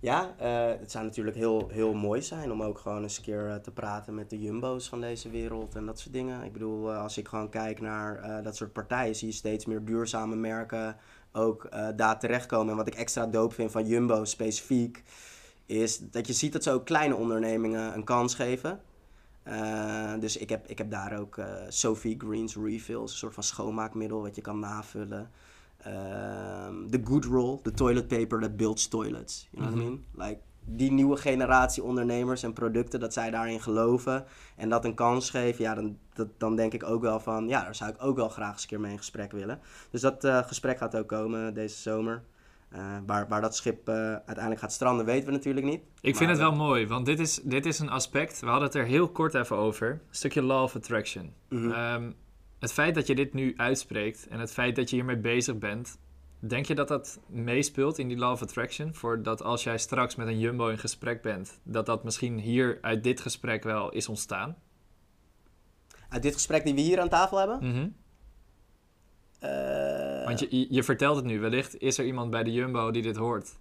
ja, 0.00 0.34
eh, 0.38 0.66
het 0.80 0.90
zou 0.90 1.04
natuurlijk 1.04 1.36
heel, 1.36 1.68
heel 1.72 1.94
mooi 1.94 2.22
zijn 2.22 2.52
om 2.52 2.62
ook 2.62 2.78
gewoon 2.78 3.02
eens 3.02 3.16
een 3.16 3.22
keer 3.24 3.48
eh, 3.48 3.54
te 3.56 3.70
praten 3.70 4.14
met 4.14 4.30
de 4.30 4.38
jumbo's 4.40 4.88
van 4.88 5.00
deze 5.00 5.30
wereld 5.30 5.74
en 5.74 5.86
dat 5.86 5.98
soort 5.98 6.12
dingen. 6.14 6.44
Ik 6.44 6.52
bedoel, 6.52 6.92
als 6.94 7.18
ik 7.18 7.28
gewoon 7.28 7.48
kijk 7.48 7.80
naar 7.80 8.42
dat 8.42 8.56
soort 8.56 8.72
partijen, 8.72 9.14
zie 9.16 9.28
je 9.28 9.34
steeds 9.34 9.66
meer 9.66 9.84
duurzame 9.84 10.36
merken 10.36 10.96
ook 11.34 11.64
eh, 11.64 11.88
daar 11.96 12.18
terechtkomen. 12.18 12.70
En 12.70 12.76
wat 12.76 12.86
ik 12.86 12.94
extra 12.94 13.26
dope 13.26 13.54
vind 13.54 13.70
van 13.70 13.86
jumbo 13.86 14.24
specifiek, 14.24 15.02
is 15.66 15.98
dat 15.98 16.26
je 16.26 16.32
ziet 16.32 16.52
dat 16.52 16.62
ze 16.62 16.70
ook 16.70 16.84
kleine 16.84 17.14
ondernemingen 17.16 17.94
een 17.94 18.04
kans 18.04 18.34
geven. 18.34 18.80
Eh, 19.42 20.12
dus 20.20 20.36
ik 20.36 20.48
heb, 20.48 20.66
ik 20.66 20.78
heb 20.78 20.90
daar 20.90 21.18
ook 21.18 21.38
eh, 21.38 21.46
Sophie 21.68 22.14
Greens 22.18 22.56
Refills, 22.56 23.10
een 23.10 23.18
soort 23.18 23.34
van 23.34 23.42
schoonmaakmiddel 23.42 24.22
wat 24.22 24.36
je 24.36 24.42
kan 24.42 24.58
navullen. 24.58 25.30
Ehm, 25.78 26.86
De 26.88 27.00
Good 27.04 27.24
Roll, 27.24 27.58
de 27.62 27.72
toilet 27.74 28.08
paper 28.08 28.40
that 28.40 28.56
builds 28.56 28.88
toilets. 28.88 29.48
You 29.50 29.62
know 29.64 29.74
what 29.74 29.86
I 29.86 29.90
Mhm. 29.90 30.02
mean? 30.16 30.28
Like, 30.28 30.40
die 30.64 30.92
nieuwe 30.92 31.16
generatie 31.16 31.82
ondernemers 31.82 32.42
en 32.42 32.52
producten, 32.52 33.00
dat 33.00 33.12
zij 33.12 33.30
daarin 33.30 33.60
geloven 33.60 34.24
en 34.56 34.68
dat 34.68 34.84
een 34.84 34.94
kans 34.94 35.30
geven, 35.30 35.64
ja, 35.64 35.74
dan, 35.74 35.98
dat, 36.14 36.28
dan 36.38 36.56
denk 36.56 36.72
ik 36.72 36.84
ook 36.84 37.02
wel 37.02 37.20
van, 37.20 37.48
ja, 37.48 37.64
daar 37.64 37.74
zou 37.74 37.90
ik 37.90 38.02
ook 38.02 38.16
wel 38.16 38.28
graag 38.28 38.52
eens 38.52 38.62
een 38.62 38.68
keer 38.68 38.80
mee 38.80 38.92
in 38.92 38.98
gesprek 38.98 39.32
willen. 39.32 39.60
Dus 39.90 40.00
dat 40.00 40.24
eh, 40.24 40.38
gesprek 40.46 40.78
gaat 40.78 40.96
ook 40.96 41.08
komen 41.08 41.54
deze 41.54 41.80
zomer. 41.80 42.22
Eh, 42.68 42.96
waar, 43.06 43.28
waar 43.28 43.40
dat 43.40 43.56
schip 43.56 43.88
eh, 43.88 43.94
uiteindelijk 43.94 44.60
gaat 44.60 44.72
stranden, 44.72 45.06
weten 45.06 45.26
we 45.26 45.32
natuurlijk 45.32 45.66
niet. 45.66 45.80
Ik 46.00 46.16
vind 46.16 46.30
het 46.30 46.38
wel 46.38 46.54
mooi, 46.54 46.86
want 46.86 47.06
dit 47.06 47.20
is, 47.20 47.40
dit 47.42 47.66
is 47.66 47.78
een 47.78 47.90
aspect. 47.90 48.40
We 48.40 48.46
hadden 48.46 48.66
het 48.66 48.74
er 48.74 48.84
heel 48.84 49.08
kort 49.08 49.34
even 49.34 49.56
over. 49.56 49.90
Een 49.90 50.00
stukje 50.10 50.42
law 50.42 50.62
of 50.62 50.76
attraction. 50.76 51.32
mhm. 51.48 51.70
Ehm, 51.70 52.10
het 52.58 52.72
feit 52.72 52.94
dat 52.94 53.06
je 53.06 53.14
dit 53.14 53.34
nu 53.34 53.54
uitspreekt 53.56 54.26
en 54.28 54.40
het 54.40 54.52
feit 54.52 54.76
dat 54.76 54.90
je 54.90 54.96
hiermee 54.96 55.16
bezig 55.16 55.58
bent, 55.58 55.98
denk 56.48 56.66
je 56.66 56.74
dat 56.74 56.88
dat 56.88 57.20
meespeelt 57.26 57.98
in 57.98 58.08
die 58.08 58.16
law 58.16 58.32
of 58.32 58.42
attraction? 58.42 58.94
Voor 58.94 59.22
dat 59.22 59.42
als 59.42 59.62
jij 59.64 59.78
straks 59.78 60.14
met 60.14 60.26
een 60.26 60.38
jumbo 60.38 60.68
in 60.68 60.78
gesprek 60.78 61.22
bent, 61.22 61.60
dat 61.62 61.86
dat 61.86 62.04
misschien 62.04 62.38
hier 62.38 62.78
uit 62.80 63.02
dit 63.02 63.20
gesprek 63.20 63.62
wel 63.62 63.90
is 63.90 64.08
ontstaan? 64.08 64.56
Uit 66.08 66.22
dit 66.22 66.34
gesprek 66.34 66.64
die 66.64 66.74
we 66.74 66.80
hier 66.80 67.00
aan 67.00 67.08
tafel 67.08 67.38
hebben. 67.38 67.58
Mhm. 67.58 67.88
eh, 69.38 70.24
Want 70.26 70.38
je, 70.40 70.46
je, 70.50 70.66
je 70.70 70.82
vertelt 70.82 71.16
het 71.16 71.24
nu, 71.24 71.40
wellicht 71.40 71.80
is 71.80 71.98
er 71.98 72.04
iemand 72.04 72.30
bij 72.30 72.42
de 72.42 72.52
jumbo 72.52 72.90
die 72.90 73.02
dit 73.02 73.16
hoort. 73.16 73.54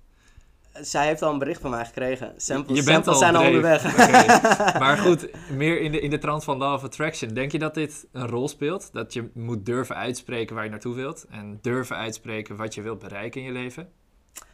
Zij 0.82 1.06
heeft 1.08 1.22
al 1.22 1.32
een 1.34 1.40
bericht 1.40 1.62
van 1.62 1.70
mij 1.70 1.86
gekregen. 1.86 2.34
Samples, 2.38 2.78
je 2.78 2.84
bent 2.84 3.06
samples 3.06 3.14
al 3.14 3.20
zijn 3.20 3.36
al 3.36 3.46
onderweg. 3.46 3.86
Oké. 3.86 4.40
Maar 4.84 4.98
goed, 4.98 5.30
meer 5.52 5.82
in 5.82 5.92
de, 5.92 6.00
in 6.00 6.10
de 6.10 6.18
trant 6.18 6.44
van 6.44 6.58
law 6.58 6.74
of 6.74 6.84
attraction. 6.84 7.34
Denk 7.34 7.52
je 7.52 7.60
dat 7.60 7.74
dit 7.74 8.08
een 8.12 8.28
rol 8.28 8.48
speelt? 8.48 8.90
Dat 8.94 9.14
je 9.14 9.30
moet 9.34 9.66
durven 9.66 9.96
uitspreken 9.96 10.56
waar 10.56 10.64
je 10.64 10.70
naartoe 10.70 10.96
wilt 10.96 11.26
en 11.30 11.60
durven 11.62 11.96
uitspreken 11.96 12.56
wat 12.56 12.74
je 12.74 12.82
wilt 12.82 13.00
bereiken 13.00 13.42
in 13.42 13.48
je 13.48 13.54
leven? 13.54 13.90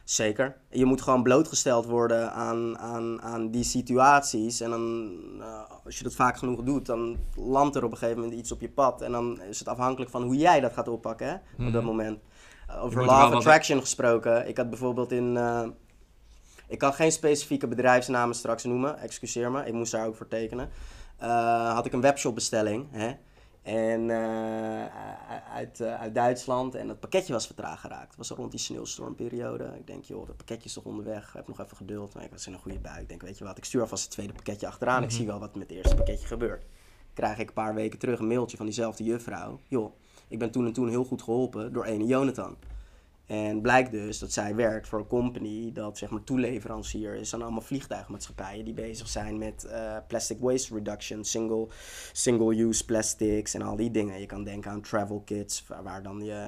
Zeker. 0.03 0.55
Je 0.69 0.85
moet 0.85 1.01
gewoon 1.01 1.23
blootgesteld 1.23 1.85
worden 1.85 2.31
aan, 2.33 2.77
aan, 2.77 3.21
aan 3.21 3.51
die 3.51 3.63
situaties. 3.63 4.61
En 4.61 4.69
dan, 4.69 5.11
eh, 5.39 5.61
als 5.85 5.97
je 5.97 6.03
dat 6.03 6.15
vaak 6.15 6.37
genoeg 6.37 6.61
doet, 6.63 6.85
dan 6.85 7.17
landt 7.35 7.75
er 7.75 7.83
op 7.83 7.91
een 7.91 7.97
gegeven 7.97 8.21
moment 8.21 8.39
iets 8.39 8.51
op 8.51 8.61
je 8.61 8.69
pad. 8.69 9.01
En 9.01 9.11
dan 9.11 9.41
is 9.49 9.59
het 9.59 9.67
afhankelijk 9.67 10.11
van 10.11 10.23
hoe 10.23 10.35
jij 10.35 10.59
dat 10.59 10.73
gaat 10.73 10.87
oppakken 10.87 11.27
hè, 11.27 11.33
op 11.33 11.73
dat 11.73 11.81
Mhm. 11.81 11.85
moment. 11.85 12.19
Over 12.81 13.05
law 13.05 13.23
of 13.23 13.29
wat- 13.29 13.33
attraction 13.33 13.79
gesproken. 13.79 14.47
Ik 14.47 14.57
had 14.57 14.69
bijvoorbeeld 14.69 15.11
in... 15.11 15.37
eh, 15.37 15.61
ik 16.69 16.77
kan 16.77 16.93
geen 16.93 17.11
specifieke 17.11 17.67
bedrijfsnamen 17.67 18.35
straks 18.35 18.63
noemen, 18.63 18.97
excuseer 18.99 19.51
me. 19.51 19.65
Ik 19.65 19.73
moest 19.73 19.91
daar 19.91 20.07
ook 20.07 20.15
voor 20.15 20.27
tekenen. 20.27 20.69
eh, 21.17 21.73
had 21.73 21.85
ik 21.85 21.93
een 21.93 22.01
webshopbestelling. 22.01 22.87
Hè? 22.91 23.11
En 23.61 24.09
eh, 24.09 24.85
uit, 25.53 25.79
eh, 25.79 25.99
uit 26.01 26.15
Duitsland. 26.15 26.75
En 26.75 26.89
het 26.89 26.99
pakketje 26.99 27.33
was 27.33 27.45
vertraagd 27.45 27.79
geraakt. 27.81 28.07
Het 28.07 28.15
was 28.17 28.29
rond 28.29 28.51
die 28.51 28.59
sneeuwstormperiode. 28.59 29.71
Ik 29.75 29.87
denk, 29.87 30.03
joh, 30.03 30.27
dat 30.27 30.37
pakketje 30.37 30.65
is 30.65 30.73
toch 30.73 30.83
onderweg. 30.83 31.27
Ik 31.27 31.33
heb 31.33 31.47
nog 31.47 31.59
even 31.59 31.77
geduld. 31.77 32.13
Maar 32.13 32.23
ik 32.23 32.31
was 32.31 32.47
in 32.47 32.53
een 32.53 32.59
goede 32.59 32.79
bui. 32.79 33.01
Ik 33.01 33.09
denk, 33.09 33.21
weet 33.21 33.37
je 33.37 33.43
wat, 33.43 33.57
ik 33.57 33.65
stuur 33.65 33.81
alvast 33.81 34.03
het 34.03 34.11
tweede 34.11 34.33
pakketje 34.33 34.67
achteraan. 34.67 35.01
Ik 35.03 35.07
Mhm. 35.07 35.17
zie 35.17 35.25
wel 35.27 35.39
wat 35.39 35.55
met 35.55 35.67
het 35.67 35.77
eerste 35.77 35.95
pakketje 35.95 36.27
gebeurt. 36.27 36.65
Krijg 37.13 37.37
ik 37.39 37.47
een 37.47 37.53
paar 37.53 37.73
weken 37.73 37.99
terug 37.99 38.19
een 38.19 38.27
mailtje 38.27 38.57
van 38.57 38.65
diezelfde 38.65 39.03
juffrouw. 39.03 39.59
Joh, 39.67 39.93
ik 40.27 40.39
ben 40.39 40.51
toen 40.51 40.65
en 40.65 40.73
toen 40.73 40.89
heel 40.89 41.03
goed 41.03 41.21
geholpen 41.21 41.73
door 41.73 41.85
ene 41.85 42.05
Jonathan. 42.05 42.55
En 43.29 43.61
blijkt 43.61 43.91
dus 43.91 44.19
dat 44.19 44.31
zij 44.31 44.55
werkt 44.55 44.87
voor 44.87 44.99
een 44.99 45.07
company 45.07 45.71
dat 45.71 45.97
zeg 45.97 46.09
maar 46.09 46.23
toeleverancier 46.23 47.15
is 47.15 47.33
aan 47.33 47.41
allemaal 47.41 47.61
vliegtuigmaatschappijen 47.61 48.65
die 48.65 48.73
bezig 48.73 49.07
zijn 49.07 49.37
met 49.37 49.63
eh, 49.63 49.97
plastic 50.07 50.39
waste 50.39 50.73
reduction, 50.73 51.23
single, 51.23 51.67
single-use 52.11 52.85
plastics 52.85 53.53
en 53.53 53.61
al 53.61 53.75
die 53.75 53.91
dingen. 53.91 54.19
Je 54.19 54.25
kan 54.25 54.43
denken 54.43 54.71
aan 54.71 54.81
travel 54.81 55.21
kits 55.25 55.63
waar, 55.67 55.83
waar 55.83 56.03
dan 56.03 56.21
je 56.23 56.47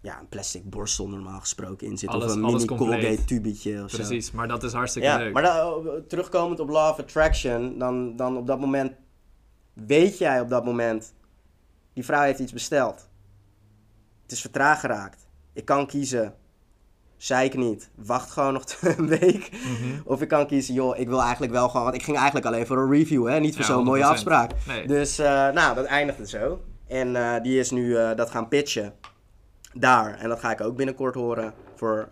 ja, 0.00 0.20
een 0.20 0.28
plastic 0.28 0.70
borstel 0.70 1.08
normaal 1.08 1.40
gesproken 1.40 1.86
in 1.86 1.98
zit 1.98 2.08
Alles- 2.08 2.30
of 2.30 2.34
een 2.34 2.40
mini. 2.40 2.64
Colgate 2.64 3.24
tubetje 3.24 3.82
of 3.84 3.90
zo. 3.90 3.96
Precies, 3.96 4.30
maar 4.30 4.48
dat 4.48 4.62
is 4.62 4.72
hartstikke 4.72 5.08
Ja, 5.08 5.16
leuk. 5.18 5.32
maar 5.32 5.42
dan, 5.42 5.88
eh, 5.88 5.92
terugkomend 6.08 6.60
op 6.60 6.68
Law 6.68 6.90
of 6.90 6.98
Attraction, 6.98 7.78
dan, 7.78 8.16
dan 8.16 8.36
op 8.36 8.46
dat 8.46 8.60
moment 8.60 8.92
weet 9.72 10.18
jij 10.18 10.40
op 10.40 10.48
dat 10.48 10.64
moment, 10.64 11.14
die 11.92 12.04
vrouw 12.04 12.22
heeft 12.22 12.38
iets 12.38 12.52
besteld. 12.52 13.08
Het 14.22 14.32
is 14.32 14.40
vertraagd 14.40 14.80
geraakt. 14.80 15.28
Ik 15.52 15.64
kan 15.64 15.86
kiezen, 15.86 16.34
zei 17.16 17.44
ik 17.44 17.54
niet, 17.54 17.90
wacht 17.94 18.30
gewoon 18.30 18.52
nog 18.52 18.64
een 18.96 19.06
week. 19.08 19.50
Mhm. 19.52 20.00
Of 20.04 20.22
ik 20.22 20.28
kan 20.28 20.46
kiezen, 20.46 20.74
joh, 20.74 20.98
ik 20.98 21.08
wil 21.08 21.20
eigenlijk 21.22 21.52
wel 21.52 21.68
gewoon, 21.68 21.84
want 21.84 21.96
ik 21.96 22.02
ging 22.02 22.16
eigenlijk 22.16 22.46
alleen 22.46 22.66
voor 22.66 22.78
een 22.78 22.90
review, 22.90 23.28
hè, 23.28 23.40
niet 23.40 23.54
voor 23.56 23.64
Ja, 23.64 23.70
zo'n 23.70 23.84
mooie 23.84 24.02
100%. 24.02 24.06
afspraak. 24.06 24.52
Nee. 24.66 24.86
Dus, 24.86 25.18
eh, 25.18 25.26
nou, 25.48 25.74
dat 25.74 25.84
eindigde 25.84 26.28
zo. 26.28 26.60
En 26.88 27.16
eh, 27.16 27.42
die 27.42 27.58
is 27.58 27.70
nu 27.70 27.96
eh, 27.96 28.16
dat 28.16 28.30
gaan 28.30 28.48
pitchen 28.48 28.92
daar. 29.74 30.18
En 30.18 30.28
dat 30.28 30.40
ga 30.40 30.50
ik 30.50 30.60
ook 30.60 30.76
binnenkort 30.76 31.14
horen 31.14 31.54
voor, 31.76 32.08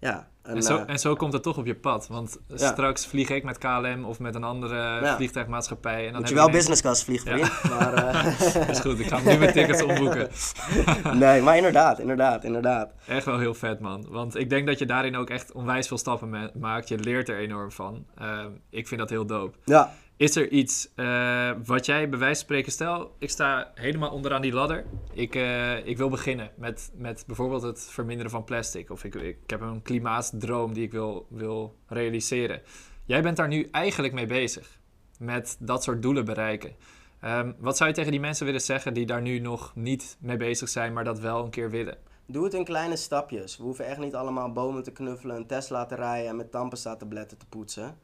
ja, 0.00 0.28
En 0.48 0.62
zo, 0.62 0.76
eh, 0.76 0.82
en 0.86 0.98
zo 0.98 1.14
komt 1.14 1.32
het 1.32 1.42
toch 1.42 1.56
op 1.58 1.66
je 1.66 1.74
pad. 1.74 2.06
Want 2.08 2.38
Ja. 2.48 2.56
straks 2.72 3.06
vlieg 3.06 3.30
ik 3.30 3.44
met 3.44 3.58
KLM 3.58 4.04
of 4.04 4.18
met 4.18 4.34
een 4.34 4.44
andere 4.44 4.74
Ja. 4.76 5.16
vliegtuigmaatschappij. 5.16 6.06
En 6.06 6.12
dan 6.12 6.20
Moet 6.20 6.28
je 6.28 6.34
wel 6.34 6.50
business 6.50 6.80
class 6.80 7.04
vliegen, 7.04 7.38
Ja. 7.38 7.48
Maar, 7.68 7.94
eh, 7.94 8.68
is 8.70 8.80
goed, 8.80 8.98
ik 8.98 9.06
ga 9.06 9.18
nu 9.20 9.36
mijn 9.38 9.52
tickets 9.52 9.82
omboeken. 9.82 10.28
nee, 11.18 11.42
maar 11.42 11.56
inderdaad, 11.56 11.98
inderdaad, 11.98 12.44
inderdaad. 12.44 12.90
Echt 13.06 13.24
wel 13.24 13.38
heel 13.38 13.54
vet, 13.54 13.80
man. 13.80 14.06
Want 14.08 14.36
ik 14.36 14.50
denk 14.50 14.66
dat 14.66 14.78
je 14.78 14.86
daarin 14.86 15.16
ook 15.16 15.30
echt 15.30 15.52
onwijs 15.52 15.88
veel 15.88 15.98
stappen 15.98 16.28
ma- 16.30 16.50
maakt. 16.54 16.88
Je 16.88 16.98
leert 16.98 17.28
er 17.28 17.38
enorm 17.38 17.72
van. 17.72 18.04
Ehm, 18.18 18.48
ik 18.70 18.88
vind 18.88 19.00
dat 19.00 19.10
heel 19.10 19.26
dope. 19.26 19.58
Ja, 19.64 19.92
Is 20.18 20.36
er 20.36 20.48
iets 20.48 20.90
eh, 20.94 21.50
wat 21.64 21.86
jij 21.86 22.08
bij 22.08 22.18
wijze 22.18 22.34
van 22.34 22.44
spreken... 22.44 22.72
Stel, 22.72 23.14
ik 23.18 23.30
sta 23.30 23.70
helemaal 23.74 24.10
onderaan 24.10 24.42
die 24.42 24.52
ladder. 24.52 24.84
Ik, 25.12 25.34
eh, 25.34 25.86
ik 25.86 25.96
wil 25.96 26.08
beginnen 26.08 26.50
met, 26.56 26.90
met 26.94 27.24
bijvoorbeeld 27.26 27.62
het 27.62 27.80
verminderen 27.90 28.30
van 28.30 28.44
plastic. 28.44 28.90
Of 28.90 29.04
ik, 29.04 29.14
ik 29.14 29.38
heb 29.46 29.60
een 29.60 29.82
klimaatdroom 29.82 30.72
die 30.72 30.82
ik 30.84 30.92
wil, 30.92 31.26
wil 31.30 31.76
realiseren. 31.86 32.62
Jij 33.04 33.22
bent 33.22 33.36
daar 33.36 33.48
nu 33.48 33.68
eigenlijk 33.70 34.14
mee 34.14 34.26
bezig. 34.26 34.78
Met 35.18 35.56
dat 35.60 35.82
soort 35.82 36.02
doelen 36.02 36.24
bereiken. 36.24 36.74
Ehm, 37.20 37.52
wat 37.58 37.76
zou 37.76 37.88
je 37.88 37.94
tegen 37.94 38.10
die 38.10 38.20
mensen 38.20 38.46
willen 38.46 38.60
zeggen 38.60 38.94
die 38.94 39.06
daar 39.06 39.22
nu 39.22 39.38
nog 39.38 39.72
niet 39.74 40.16
mee 40.20 40.36
bezig 40.36 40.68
zijn... 40.68 40.92
maar 40.92 41.04
dat 41.04 41.20
wel 41.20 41.44
een 41.44 41.50
keer 41.50 41.70
willen? 41.70 41.98
doe 42.26 42.44
het 42.44 42.54
in 42.54 42.64
kleine 42.64 42.96
stapjes. 42.96 43.56
We 43.56 43.62
hoeven 43.62 43.86
echt 43.86 43.98
niet 43.98 44.14
allemaal 44.14 44.52
bomen 44.52 44.82
te 44.82 44.92
knuffelen, 44.92 45.36
een 45.36 45.46
Tesla 45.46 45.86
te 45.86 45.94
rijden 45.94 46.30
en 46.30 46.36
met 46.36 46.50
tandpasta-tabletten 46.50 47.38
te 47.38 47.46
poetsen. 47.46 47.98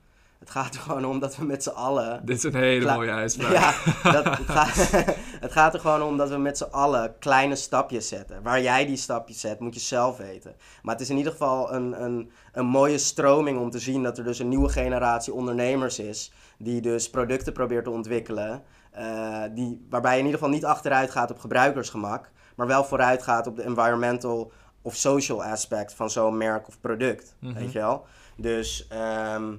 Het 0.45 0.53
gaat 0.53 0.75
er 0.75 0.81
gewoon 0.81 1.05
om 1.05 1.21
dat 1.21 1.37
we 1.37 1.45
met 1.45 1.63
z'n 1.63 1.69
allen 1.71 2.21
Dit 2.27 2.37
is 2.37 2.43
een 2.43 2.55
hele 2.55 2.95
mooie 2.95 3.11
uitspraak. 3.11 3.53
Ja, 3.53 4.13
dat, 4.13 4.25
het, 4.39 4.51
gaat, 4.51 4.91
het 5.47 5.53
gaat 5.53 5.75
er 5.75 5.81
gewoon 5.81 6.03
om 6.03 6.17
dat 6.17 6.29
we 6.29 6.37
met 6.37 6.59
z'n 6.59 6.69
allen 6.71 7.19
kleine 7.19 7.57
stapjes 7.57 8.09
zetten. 8.09 8.43
Waar 8.43 8.63
jij 8.63 8.87
die 8.87 8.97
stapjes 8.97 9.41
zet, 9.41 9.61
moet 9.61 9.75
je 9.75 9.81
zelf 9.81 10.17
weten. 10.17 10.55
Maar 10.83 10.95
het 10.95 11.03
is 11.03 11.11
in 11.11 11.17
ieder 11.17 11.33
geval 11.33 11.73
een, 11.73 12.03
een, 12.03 12.31
een 12.53 12.67
mooie 12.67 12.99
stroming 12.99 13.59
om 13.59 13.71
te 13.71 13.79
zien 13.79 14.03
dat 14.03 14.19
er 14.19 14.25
dus 14.25 14.39
een 14.39 14.49
nieuwe 14.49 14.69
generatie 14.69 15.33
ondernemers 15.33 15.99
is. 15.99 16.33
Die 16.59 16.81
dus 16.81 17.11
producten 17.11 17.53
probeert 17.53 17.85
te 17.85 17.91
ontwikkelen. 17.91 18.63
eh, 18.93 19.43
die, 19.55 19.87
waarbij 19.91 20.13
je 20.13 20.19
in 20.19 20.25
ieder 20.25 20.39
geval 20.41 20.55
niet 20.55 20.65
achteruit 20.65 21.11
gaat 21.11 21.31
op 21.31 21.39
gebruikersgemak. 21.39 22.31
Maar 22.57 22.67
wel 22.67 22.85
vooruit 22.85 23.23
gaat 23.23 23.47
op 23.47 23.57
de 23.57 23.63
environmental 23.63 24.53
of 24.83 24.95
social 24.97 25.45
aspect 25.45 25.95
van 25.95 26.11
zo'n 26.11 26.37
merk 26.37 26.69
of 26.69 26.81
product. 26.81 27.35
Mhm. 27.39 27.55
Weet 27.55 27.73
je 27.73 27.79
wel? 27.79 28.07
Dus 28.37 28.87
ehm, 28.89 29.53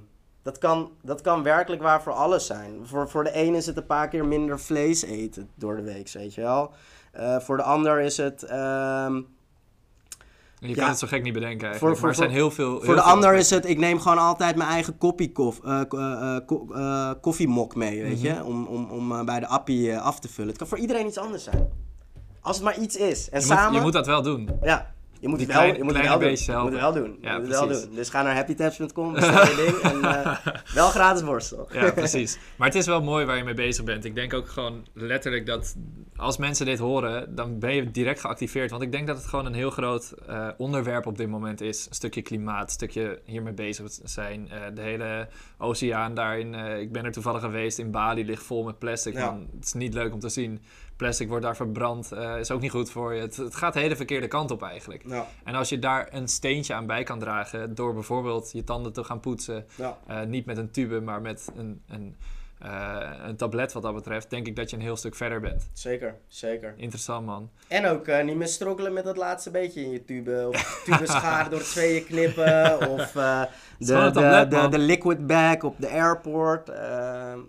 dat, 0.46 0.58
kan, 0.58 0.90
dat 1.02 1.20
kan 1.20 1.42
werkelijk 1.42 1.82
waar 1.82 2.02
voor 2.02 2.12
alles 2.12 2.46
zijn. 2.46 2.80
Voor, 2.86 3.08
voor 3.08 3.24
de 3.24 3.30
een 3.36 3.54
is 3.54 3.66
het 3.66 3.76
een 3.76 3.86
paar 3.86 4.08
keer 4.08 4.24
minder 4.26 4.60
vlees 4.60 5.02
eten 5.02 5.48
door 5.54 5.76
de 5.76 5.82
week, 5.82 6.10
weet 6.12 6.34
je 6.34 6.40
wel. 6.40 6.70
Eh, 7.12 7.38
voor 7.40 7.56
de 7.56 7.62
ander 7.62 8.00
is 8.00 8.16
het... 8.16 8.42
ehm, 8.42 9.14
Je 10.58 10.68
Ja. 10.68 10.74
kan 10.74 10.88
het 10.88 10.98
zo 10.98 11.06
gek 11.06 11.22
niet 11.22 11.32
bedenken 11.32 11.66
eigenlijk. 11.68 11.78
Voor- 11.78 11.90
voor- 11.96 12.00
maar 12.00 12.10
er 12.10 12.16
zijn 12.16 12.30
heel 12.30 12.50
veel... 12.50 12.70
heel 12.70 12.80
voor 12.84 12.94
de 12.94 13.00
veel 13.00 13.10
ander 13.10 13.28
aspecten. 13.30 13.56
is 13.58 13.62
het, 13.62 13.70
ik 13.72 13.78
neem 13.78 14.00
gewoon 14.00 14.18
altijd 14.18 14.56
mijn 14.56 14.68
eigen 14.70 14.98
kof, 15.32 15.60
eh, 15.64 15.80
eh, 15.90 16.36
ko- 16.46 16.66
koffiemok 17.20 17.74
mee, 17.74 18.02
weet 18.02 18.22
Mhm. 18.22 18.26
je. 18.34 18.44
Om, 18.44 18.66
om, 18.66 18.90
om 18.90 19.12
eh, 19.12 19.24
bij 19.24 19.40
de 19.40 19.46
appie 19.46 19.98
af 19.98 20.20
te 20.20 20.28
vullen. 20.28 20.48
Het 20.48 20.58
kan 20.58 20.66
voor 20.66 20.78
iedereen 20.78 21.06
iets 21.06 21.18
anders 21.18 21.44
zijn. 21.44 21.68
Als 22.40 22.56
het 22.56 22.64
maar 22.64 22.78
iets 22.78 22.96
is. 22.96 23.28
En 23.30 23.40
Je, 23.40 23.46
samen... 23.46 23.64
moet, 23.66 23.74
je 23.74 23.80
moet 23.80 23.92
dat 23.92 24.06
wel 24.06 24.22
doen. 24.22 24.48
Ja, 24.62 24.94
je 25.26 25.32
moet 25.32 25.40
het 25.40 25.48
wel, 25.52 25.56
klein- 25.62 25.76
je 25.76 25.84
moet 25.84 25.94
het 25.96 26.06
wel 26.06 26.18
doen. 26.18 26.28
Je 26.30 26.52
moet 26.62 26.72
het 26.72 26.80
wel 26.80 26.92
doen. 26.92 27.18
Ja, 27.20 27.32
moet 27.32 27.46
het 27.48 27.58
wel 27.58 27.66
precies. 27.66 27.84
doen. 27.84 27.94
Dus 27.94 28.08
ga 28.08 28.22
naar 28.22 28.34
happytabs.com, 28.34 29.12
bestel 29.12 29.46
je 29.46 29.80
ding 29.82 29.92
en 29.92 30.04
eh, 30.04 30.36
wel 30.74 30.88
gratis 30.88 31.24
borstel. 31.24 31.68
Ja, 31.72 31.90
precies. 32.02 32.38
Maar 32.56 32.68
het 32.68 32.76
is 32.76 32.86
wel 32.86 33.02
mooi 33.02 33.24
waar 33.24 33.36
je 33.36 33.44
mee 33.44 33.54
bezig 33.54 33.84
bent. 33.84 34.04
Ik 34.04 34.14
denk 34.14 34.34
ook 34.34 34.48
gewoon 34.48 34.86
letterlijk 34.92 35.46
dat 35.46 35.76
als 36.16 36.36
mensen 36.36 36.66
dit 36.66 36.78
horen, 36.78 37.34
dan 37.34 37.58
ben 37.58 37.74
je 37.74 37.90
direct 37.90 38.20
geactiveerd. 38.20 38.70
Want 38.70 38.82
ik 38.82 38.92
denk 38.92 39.06
dat 39.06 39.16
het 39.16 39.26
gewoon 39.26 39.46
een 39.46 39.54
heel 39.54 39.70
groot 39.70 40.14
eh, 40.26 40.48
onderwerp 40.56 41.06
op 41.06 41.16
dit 41.16 41.28
moment 41.28 41.60
is. 41.60 41.86
Een 41.88 41.94
stukje 41.94 42.22
klimaat, 42.22 42.64
een 42.64 42.70
stukje 42.70 43.20
hiermee 43.24 43.52
bezig 43.54 43.86
zijn. 44.04 44.50
Eh, 44.50 44.60
de 44.74 44.82
hele 44.82 45.28
oceaan 45.58 46.14
daarin. 46.14 46.54
ik 46.54 46.92
ben 46.92 47.04
er 47.04 47.12
toevallig 47.12 47.40
geweest. 47.40 47.78
In 47.78 47.90
Bali 47.90 48.24
ligt 48.24 48.42
vol 48.42 48.64
met 48.64 48.78
plastic. 48.78 49.14
Ja. 49.14 49.38
Het 49.56 49.64
is 49.64 49.72
niet 49.72 49.94
leuk 49.94 50.12
om 50.12 50.20
te 50.20 50.28
zien. 50.28 50.60
Plastic 50.96 51.28
wordt 51.28 51.44
daar 51.44 51.56
verbrand. 51.56 52.12
eh, 52.12 52.38
is 52.38 52.50
ook 52.50 52.60
niet 52.60 52.70
goed 52.70 52.90
voor 52.90 53.14
je. 53.14 53.20
Het, 53.20 53.36
het 53.36 53.54
gaat 53.54 53.72
de 53.72 53.80
hele 53.80 53.96
verkeerde 53.96 54.28
kant 54.28 54.50
op 54.50 54.62
eigenlijk. 54.62 55.02
Ja, 55.06 55.26
En 55.44 55.54
als 55.54 55.68
je 55.68 55.78
daar 55.78 56.08
een 56.10 56.28
steentje 56.28 56.74
aan 56.74 56.86
bij 56.86 57.02
kan 57.02 57.18
dragen 57.18 57.74
door 57.74 57.94
bijvoorbeeld 57.94 58.52
je 58.52 58.64
tanden 58.64 58.92
te 58.92 59.04
gaan 59.04 59.20
poetsen, 59.20 59.66
ja. 59.74 59.98
eh, 60.06 60.22
niet 60.22 60.46
met 60.46 60.56
een 60.56 60.70
tube, 60.70 61.00
maar 61.00 61.20
met 61.20 61.48
een, 61.56 61.82
een, 61.88 62.16
eh, 62.58 63.10
een 63.26 63.36
tablet 63.36 63.72
wat 63.72 63.82
dat 63.82 63.94
betreft, 63.94 64.30
denk 64.30 64.46
ik 64.46 64.56
dat 64.56 64.70
je 64.70 64.76
een 64.76 64.82
heel 64.82 64.96
stuk 64.96 65.14
verder 65.14 65.40
bent. 65.40 65.68
Zeker, 65.72 66.14
zeker. 66.28 66.74
Interessant 66.76 67.26
man. 67.26 67.50
En 67.68 67.86
ook 67.86 68.22
niet 68.22 68.36
meer 68.36 68.48
strokkelen 68.48 68.92
met 68.92 69.04
dat 69.04 69.16
laatste 69.16 69.50
beetje 69.50 69.82
in 69.82 69.90
je 69.90 70.04
tube. 70.04 70.48
Of 70.48 70.82
tube 70.84 71.06
schade 71.06 71.50
door 71.50 71.62
tweeën 71.62 72.04
knippen. 72.04 72.88
Of 72.90 73.12
de, 73.12 74.10
tablet, 74.12 74.50
de, 74.50 74.60
de, 74.60 74.68
de 74.68 74.78
liquid 74.78 75.26
bag 75.26 75.62
op 75.62 75.74
de 75.78 75.88
airport. 75.90 76.70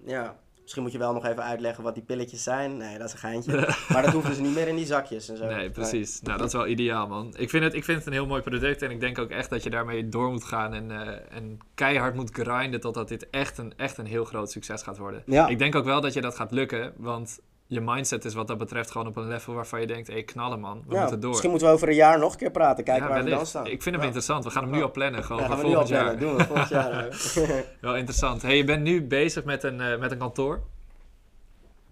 Ja. 0.05 0.35
Misschien 0.67 0.85
moet 0.85 0.95
je 0.95 0.99
wel 1.05 1.13
nog 1.13 1.25
even 1.25 1.43
uitleggen 1.43 1.83
wat 1.83 1.93
die 1.93 2.03
pilletjes 2.03 2.43
zijn. 2.43 2.77
Nee, 2.77 2.97
dat 2.97 3.07
is 3.07 3.13
een 3.13 3.19
geintje. 3.19 3.51
maar 3.93 4.01
dat 4.01 4.13
hoeft 4.13 4.27
dus 4.27 4.37
niet 4.37 4.53
meer 4.53 4.67
in 4.67 4.75
die 4.75 4.85
zakjes 4.85 5.29
en 5.29 5.37
zo. 5.37 5.45
Nee, 5.45 5.69
precies. 5.69 6.21
Nou, 6.21 6.37
dat 6.37 6.47
is 6.47 6.53
wel 6.53 6.67
ideaal 6.67 7.07
man. 7.07 7.33
Ik 7.37 7.49
vind, 7.49 7.63
het, 7.63 7.73
ik 7.73 7.83
vind 7.83 7.97
het 7.97 8.07
een 8.07 8.13
heel 8.13 8.25
mooi 8.25 8.41
product 8.41 8.81
en 8.81 8.91
ik 8.91 8.99
denk 8.99 9.19
ook 9.19 9.29
echt 9.29 9.49
dat 9.49 9.63
je 9.63 9.69
daarmee 9.69 10.09
door 10.09 10.31
moet 10.31 10.43
gaan 10.43 10.73
en, 10.73 10.91
eh, 10.91 11.37
en 11.37 11.57
keihard 11.75 12.15
moet 12.15 12.29
grinden 12.31 12.79
totdat 12.79 13.07
dit 13.07 13.29
echt 13.29 13.57
een, 13.57 13.73
echt 13.77 13.97
een 13.97 14.05
heel 14.05 14.25
groot 14.25 14.51
succes 14.51 14.81
gaat 14.81 14.97
worden. 14.97 15.23
Ja. 15.25 15.47
Ik 15.47 15.59
denk 15.59 15.75
ook 15.75 15.85
wel 15.85 16.01
dat 16.01 16.13
je 16.13 16.21
dat 16.21 16.35
gaat 16.35 16.51
lukken, 16.51 16.93
want 16.97 17.39
je 17.67 17.81
mindset 17.81 18.25
is 18.25 18.33
wat 18.33 18.47
dat 18.47 18.57
betreft 18.57 18.91
gewoon 18.91 19.07
op 19.07 19.15
een 19.15 19.27
level 19.27 19.53
waarvan 19.53 19.79
je 19.81 19.87
denkt, 19.87 20.07
hé 20.07 20.21
knallen 20.21 20.59
man, 20.59 20.83
we 20.87 20.93
Ja, 20.93 20.99
moeten 21.01 21.19
door. 21.19 21.29
Misschien 21.29 21.49
moeten 21.49 21.67
we 21.67 21.73
over 21.73 21.87
een 21.87 21.95
jaar 21.95 22.19
nog 22.19 22.31
een 22.31 22.37
keer 22.37 22.51
praten. 22.51 22.83
Kijken 22.83 23.03
Ja, 23.07 23.09
waar 23.13 23.23
we 23.23 23.29
dan 23.29 23.45
staan. 23.45 23.65
Ik 23.65 23.81
vind 23.81 23.85
hem 23.85 23.99
Ja. 23.99 24.03
interessant. 24.05 24.43
We 24.43 24.49
gaan 24.49 24.63
hem 24.63 24.71
nu 24.71 24.81
al 24.81 24.91
plannen, 24.91 25.23
gewoon 25.23 25.41
Ja, 25.41 25.47
voor 25.47 25.57
volgend 25.59 25.87
jaar. 25.87 26.17
Doen 26.19 26.35
we 26.35 26.43
volgend 26.43 26.69
jaar. 26.69 27.07
Wel 27.81 27.95
interessant. 27.95 28.41
Hey, 28.41 28.57
je 28.57 28.63
bent 28.63 28.83
nu 28.83 29.03
bezig 29.03 29.43
met 29.43 29.63
een, 29.63 29.81
eh, 29.81 29.99
met 29.99 30.11
een 30.11 30.17
kantoor. 30.17 30.61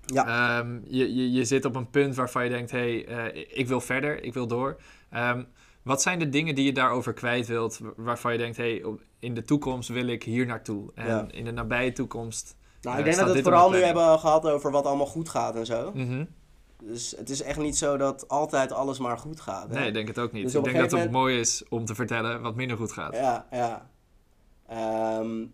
Ja. 0.06 0.58
Ehm, 0.60 0.78
je, 0.88 1.16
je, 1.16 1.32
je 1.32 1.46
zit 1.46 1.66
op 1.66 1.76
een 1.76 1.90
punt 1.90 2.16
waarvan 2.16 2.44
je 2.44 2.50
denkt, 2.50 2.72
hey, 2.72 3.06
eh, 3.06 3.46
ik 3.60 3.68
wil 3.68 3.82
verder, 3.82 4.24
ik 4.24 4.34
wil 4.34 4.48
door. 4.48 4.78
Ehm, 5.10 5.44
wat 5.84 6.02
zijn 6.02 6.20
de 6.20 6.30
dingen 6.30 6.56
die 6.56 6.66
je 6.66 6.74
daarover 6.74 7.14
kwijt 7.14 7.48
wilt, 7.48 7.78
wa- 7.80 7.90
waarvan 7.96 8.32
je 8.32 8.38
denkt, 8.38 8.58
hey, 8.58 8.84
op- 8.84 9.02
in 9.20 9.34
de 9.34 9.44
toekomst 9.44 9.90
wil 9.90 10.08
ik 10.08 10.24
hier 10.24 10.46
naartoe. 10.46 10.92
En 10.96 11.32
in 11.32 11.46
de 11.46 11.52
nabije 11.52 11.92
toekomst... 11.92 12.58
nou, 12.86 12.98
ik 12.98 13.04
denk 13.04 13.18
dat 13.18 13.28
we 13.28 13.34
het 13.34 13.44
vooral 13.44 13.70
nu 13.70 13.84
hebben 13.84 14.20
gehad 14.20 14.48
over 14.48 14.72
wat 14.72 14.86
allemaal 14.86 15.06
goed 15.06 15.30
gaat 15.30 15.56
en 15.56 15.66
zo. 15.66 15.92
Mhm. 15.94 16.26
Dus 16.84 17.14
het 17.18 17.30
is 17.30 17.42
echt 17.42 17.60
niet 17.60 17.78
zo 17.78 17.98
dat 17.98 18.28
altijd 18.28 18.72
alles 18.72 19.00
maar 19.00 19.18
goed 19.18 19.42
gaat. 19.42 19.70
hè? 19.70 19.80
Nee, 19.80 19.88
ik 19.88 19.94
denk 19.94 20.08
het 20.08 20.20
ook 20.20 20.32
niet. 20.32 20.44
Dus 20.44 20.54
ik 20.54 20.64
denk 20.64 20.76
dat 20.76 20.84
het 20.84 20.94
gegeven 20.94 21.20
mooi 21.20 21.40
is 21.40 21.64
om 21.70 21.86
te 21.86 21.96
vertellen 21.96 22.42
wat 22.42 22.56
minder 22.56 22.78
goed 22.78 22.92
gaat. 22.92 23.14
Ja, 23.14 23.48
ja. 23.52 23.90
Ehm, 24.68 25.46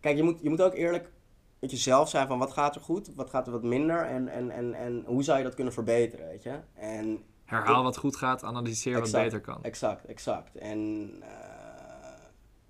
kijk, 0.00 0.16
je 0.16 0.22
moet, 0.22 0.38
je 0.42 0.48
moet 0.48 0.62
ook 0.62 0.74
eerlijk 0.74 1.10
met 1.58 1.70
jezelf 1.70 2.08
zijn 2.08 2.26
van 2.26 2.38
wat 2.38 2.52
gaat 2.52 2.74
er 2.74 2.80
goed, 2.80 3.10
wat 3.14 3.30
gaat 3.30 3.46
er 3.46 3.52
wat 3.52 3.62
minder 3.62 4.06
en, 4.06 4.28
en, 4.28 4.50
en, 4.50 4.74
en 4.74 5.02
hoe 5.06 5.22
zou 5.22 5.38
je 5.38 5.44
dat 5.44 5.54
kunnen 5.54 5.72
verbeteren, 5.72 6.26
weet 6.26 6.42
je? 6.42 6.58
En 6.74 7.24
Herhaal 7.44 7.82
wat 7.82 7.96
goed 7.96 8.16
gaat, 8.16 8.44
analyseer 8.44 9.00
wat 9.00 9.12
beter 9.12 9.40
kan. 9.40 9.62
Exact, 9.62 10.04
exact. 10.04 10.56
En 10.56 11.10
eh, 11.20 11.28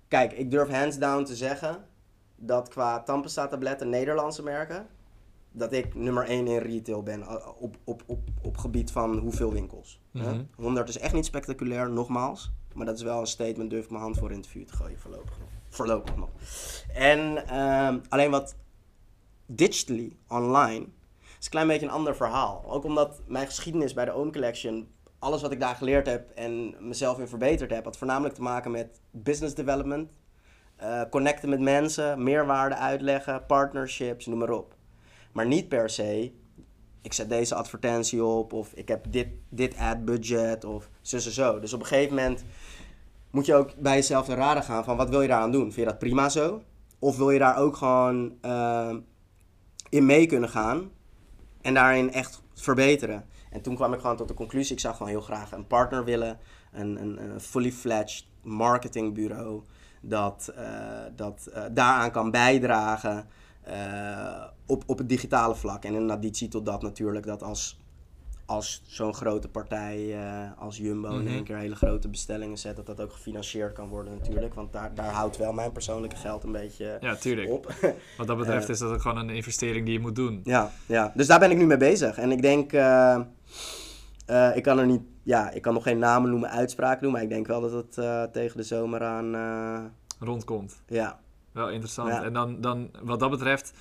kijk, 0.07 0.33
ik 0.33 0.51
durf 0.51 0.69
hands 0.69 0.97
down 0.97 1.23
te 1.23 1.35
zeggen 1.35 1.85
dat 2.45 2.69
qua 2.69 3.03
tandpasta 3.03 3.47
tabletten 3.47 3.89
Nederlandse 3.89 4.43
merken, 4.43 4.87
dat 5.51 5.73
ik 5.73 5.95
nummer 5.95 6.25
1 6.25 6.47
in 6.47 6.57
retail 6.57 7.03
ben 7.03 7.19
uh, 7.19 7.47
op, 7.59 7.77
op, 7.83 8.03
op, 8.05 8.19
op 8.41 8.57
gebied 8.57 8.91
van 8.91 9.17
hoeveel 9.17 9.51
winkels. 9.51 10.01
hè. 10.11 10.33
Mhm. 10.33 10.43
100 10.55 10.89
is 10.89 10.97
echt 10.97 11.13
niet 11.13 11.25
spectaculair, 11.25 11.89
nogmaals. 11.89 12.51
Maar 12.73 12.85
dat 12.85 12.95
is 12.95 13.01
wel 13.01 13.19
een 13.19 13.27
statement, 13.27 13.69
durf 13.69 13.83
ik 13.83 13.89
mijn 13.89 14.03
hand 14.03 14.17
voor 14.17 14.31
in 14.31 14.37
het 14.37 14.47
vuur 14.47 14.65
te 14.65 14.73
gooien 14.73 14.99
voorlopig 14.99 15.39
nog. 15.39 15.47
Voorlopig 15.69 16.15
nog. 16.15 16.29
En 16.93 17.47
ehm, 17.47 17.99
alleen 18.09 18.31
wat 18.31 18.55
digitally, 19.45 20.15
online, 20.27 20.85
is 21.39 21.45
een 21.45 21.51
klein 21.51 21.67
beetje 21.67 21.85
een 21.85 21.91
ander 21.91 22.15
verhaal. 22.15 22.63
Ook 22.67 22.83
omdat 22.83 23.21
mijn 23.27 23.45
geschiedenis 23.45 23.93
bij 23.93 24.05
de 24.05 24.13
Own 24.13 24.31
Collection, 24.31 24.87
alles 25.19 25.41
wat 25.41 25.51
ik 25.51 25.59
daar 25.59 25.75
geleerd 25.75 26.07
heb 26.07 26.29
en 26.29 26.75
mezelf 26.79 27.19
in 27.19 27.27
verbeterd 27.27 27.71
heb, 27.71 27.83
had 27.83 27.97
voornamelijk 27.97 28.35
te 28.35 28.41
maken 28.41 28.71
met 28.71 29.01
business 29.11 29.55
development, 29.55 30.11
eh, 30.83 31.01
connecten 31.09 31.49
met 31.49 31.59
mensen, 31.59 32.23
meerwaarde 32.23 32.75
uitleggen, 32.75 33.45
partnerships, 33.45 34.25
noem 34.25 34.39
maar 34.39 34.49
op. 34.49 34.75
Maar 35.31 35.45
niet 35.45 35.67
per 35.67 35.89
se, 35.89 36.31
ik 37.01 37.13
zet 37.13 37.29
deze 37.29 37.55
advertentie 37.55 38.23
op 38.23 38.53
of 38.53 38.73
ik 38.73 38.87
heb 38.87 39.05
dit, 39.09 39.27
dit 39.49 39.77
ad 39.77 40.05
budget 40.05 40.65
of 40.65 40.89
zo 41.01 41.17
zo 41.17 41.29
zo. 41.29 41.59
Dus 41.59 41.73
op 41.73 41.79
een 41.79 41.85
gegeven 41.85 42.15
moment 42.15 42.43
moet 43.31 43.45
je 43.45 43.53
ook 43.53 43.75
bij 43.75 43.95
jezelf 43.95 44.25
te 44.25 44.33
raden 44.33 44.63
gaan 44.63 44.83
van 44.83 44.97
wat 44.97 45.09
wil 45.09 45.21
je 45.21 45.27
daaraan 45.27 45.51
doen? 45.51 45.63
Vind 45.63 45.75
je 45.75 45.85
dat 45.85 45.99
prima 45.99 46.29
zo? 46.29 46.61
Of 46.99 47.17
wil 47.17 47.29
je 47.29 47.39
daar 47.39 47.57
ook 47.57 47.75
gewoon 47.75 48.37
eh, 48.41 48.95
in 49.89 50.05
mee 50.05 50.25
kunnen 50.25 50.49
gaan 50.49 50.91
en 51.61 51.73
daarin 51.73 52.13
echt 52.13 52.41
verbeteren? 52.53 53.25
En 53.51 53.61
toen 53.61 53.75
kwam 53.75 53.93
ik 53.93 53.99
gewoon 53.99 54.17
tot 54.17 54.27
de 54.27 54.33
conclusie, 54.33 54.75
ik 54.75 54.81
zou 54.81 54.95
gewoon 54.95 55.11
heel 55.11 55.21
graag 55.21 55.51
een 55.51 55.67
partner 55.67 56.03
willen, 56.03 56.39
een, 56.71 57.01
een, 57.01 57.23
een 57.23 57.41
fully 57.41 57.71
fledged 57.71 58.25
marketingbureau 58.41 59.63
dat, 60.05 60.51
eh, 60.55 60.63
dat 61.15 61.49
eh, 61.53 61.63
daaraan 61.71 62.11
kan 62.11 62.31
bijdragen 62.31 63.25
eh, 63.63 64.43
op, 64.65 64.83
op 64.85 64.97
het 64.97 65.09
digitale 65.09 65.55
vlak. 65.55 65.83
En 65.85 65.93
in 65.93 66.11
additie 66.11 66.47
tot 66.47 66.65
dat 66.65 66.81
natuurlijk, 66.81 67.25
dat 67.25 67.43
als, 67.43 67.79
als 68.45 68.81
zo'n 68.85 69.13
grote 69.13 69.47
partij 69.47 70.17
als 70.57 70.77
Jumbo 70.77 71.09
in 71.09 71.23
Mhm. 71.23 71.27
één 71.33 71.43
keer 71.43 71.57
hele 71.57 71.75
grote 71.75 72.09
bestellingen 72.09 72.57
zet, 72.57 72.75
dat 72.75 72.85
dat 72.85 73.01
ook 73.01 73.11
gefinancierd 73.11 73.73
kan 73.73 73.87
worden 73.89 74.13
natuurlijk. 74.13 74.53
Want 74.53 74.73
daar, 74.73 74.93
daar 74.95 75.11
houdt 75.11 75.37
wel 75.37 75.53
mijn 75.53 75.71
persoonlijke 75.71 76.15
geld 76.15 76.43
een 76.43 76.51
beetje 76.51 76.97
Ja, 77.01 77.15
tuurlijk. 77.15 77.49
op. 77.49 77.73
Wat 78.17 78.27
dat 78.27 78.37
betreft 78.37 78.69
is 78.69 78.79
dat 78.79 78.91
ook 78.91 79.01
gewoon 79.01 79.17
een 79.17 79.29
investering 79.29 79.85
die 79.85 79.93
je 79.93 79.99
moet 79.99 80.15
doen. 80.15 80.41
Ja, 80.43 80.71
ja, 80.85 81.11
dus 81.15 81.27
daar 81.27 81.39
ben 81.39 81.51
ik 81.51 81.57
nu 81.57 81.65
mee 81.65 81.77
bezig. 81.77 82.17
En 82.17 82.31
ik 82.31 82.41
denk, 82.41 82.71
ik 84.55 84.63
kan 84.63 84.79
er 84.79 84.85
niet, 84.85 85.01
ja, 85.23 85.49
ik 85.51 85.61
kan 85.61 85.73
nog 85.73 85.83
geen 85.83 85.99
namen 85.99 86.29
noemen, 86.29 86.49
uitspraken 86.49 87.01
doen, 87.01 87.11
maar 87.11 87.21
ik 87.21 87.29
denk 87.29 87.47
wel 87.47 87.61
dat 87.61 87.71
het 87.71 87.97
eh, 87.97 88.23
tegen 88.23 88.57
de 88.57 88.63
zomer 88.63 89.03
aan, 89.03 89.35
eh, 89.35 89.83
Rondkomt. 90.19 90.83
ja, 90.87 91.19
Wel 91.51 91.69
interessant. 91.69 92.09
Ja. 92.09 92.23
En 92.23 92.33
dan, 92.33 92.61
dan, 92.61 92.91
wat 93.01 93.19
dat 93.19 93.29
betreft, 93.29 93.73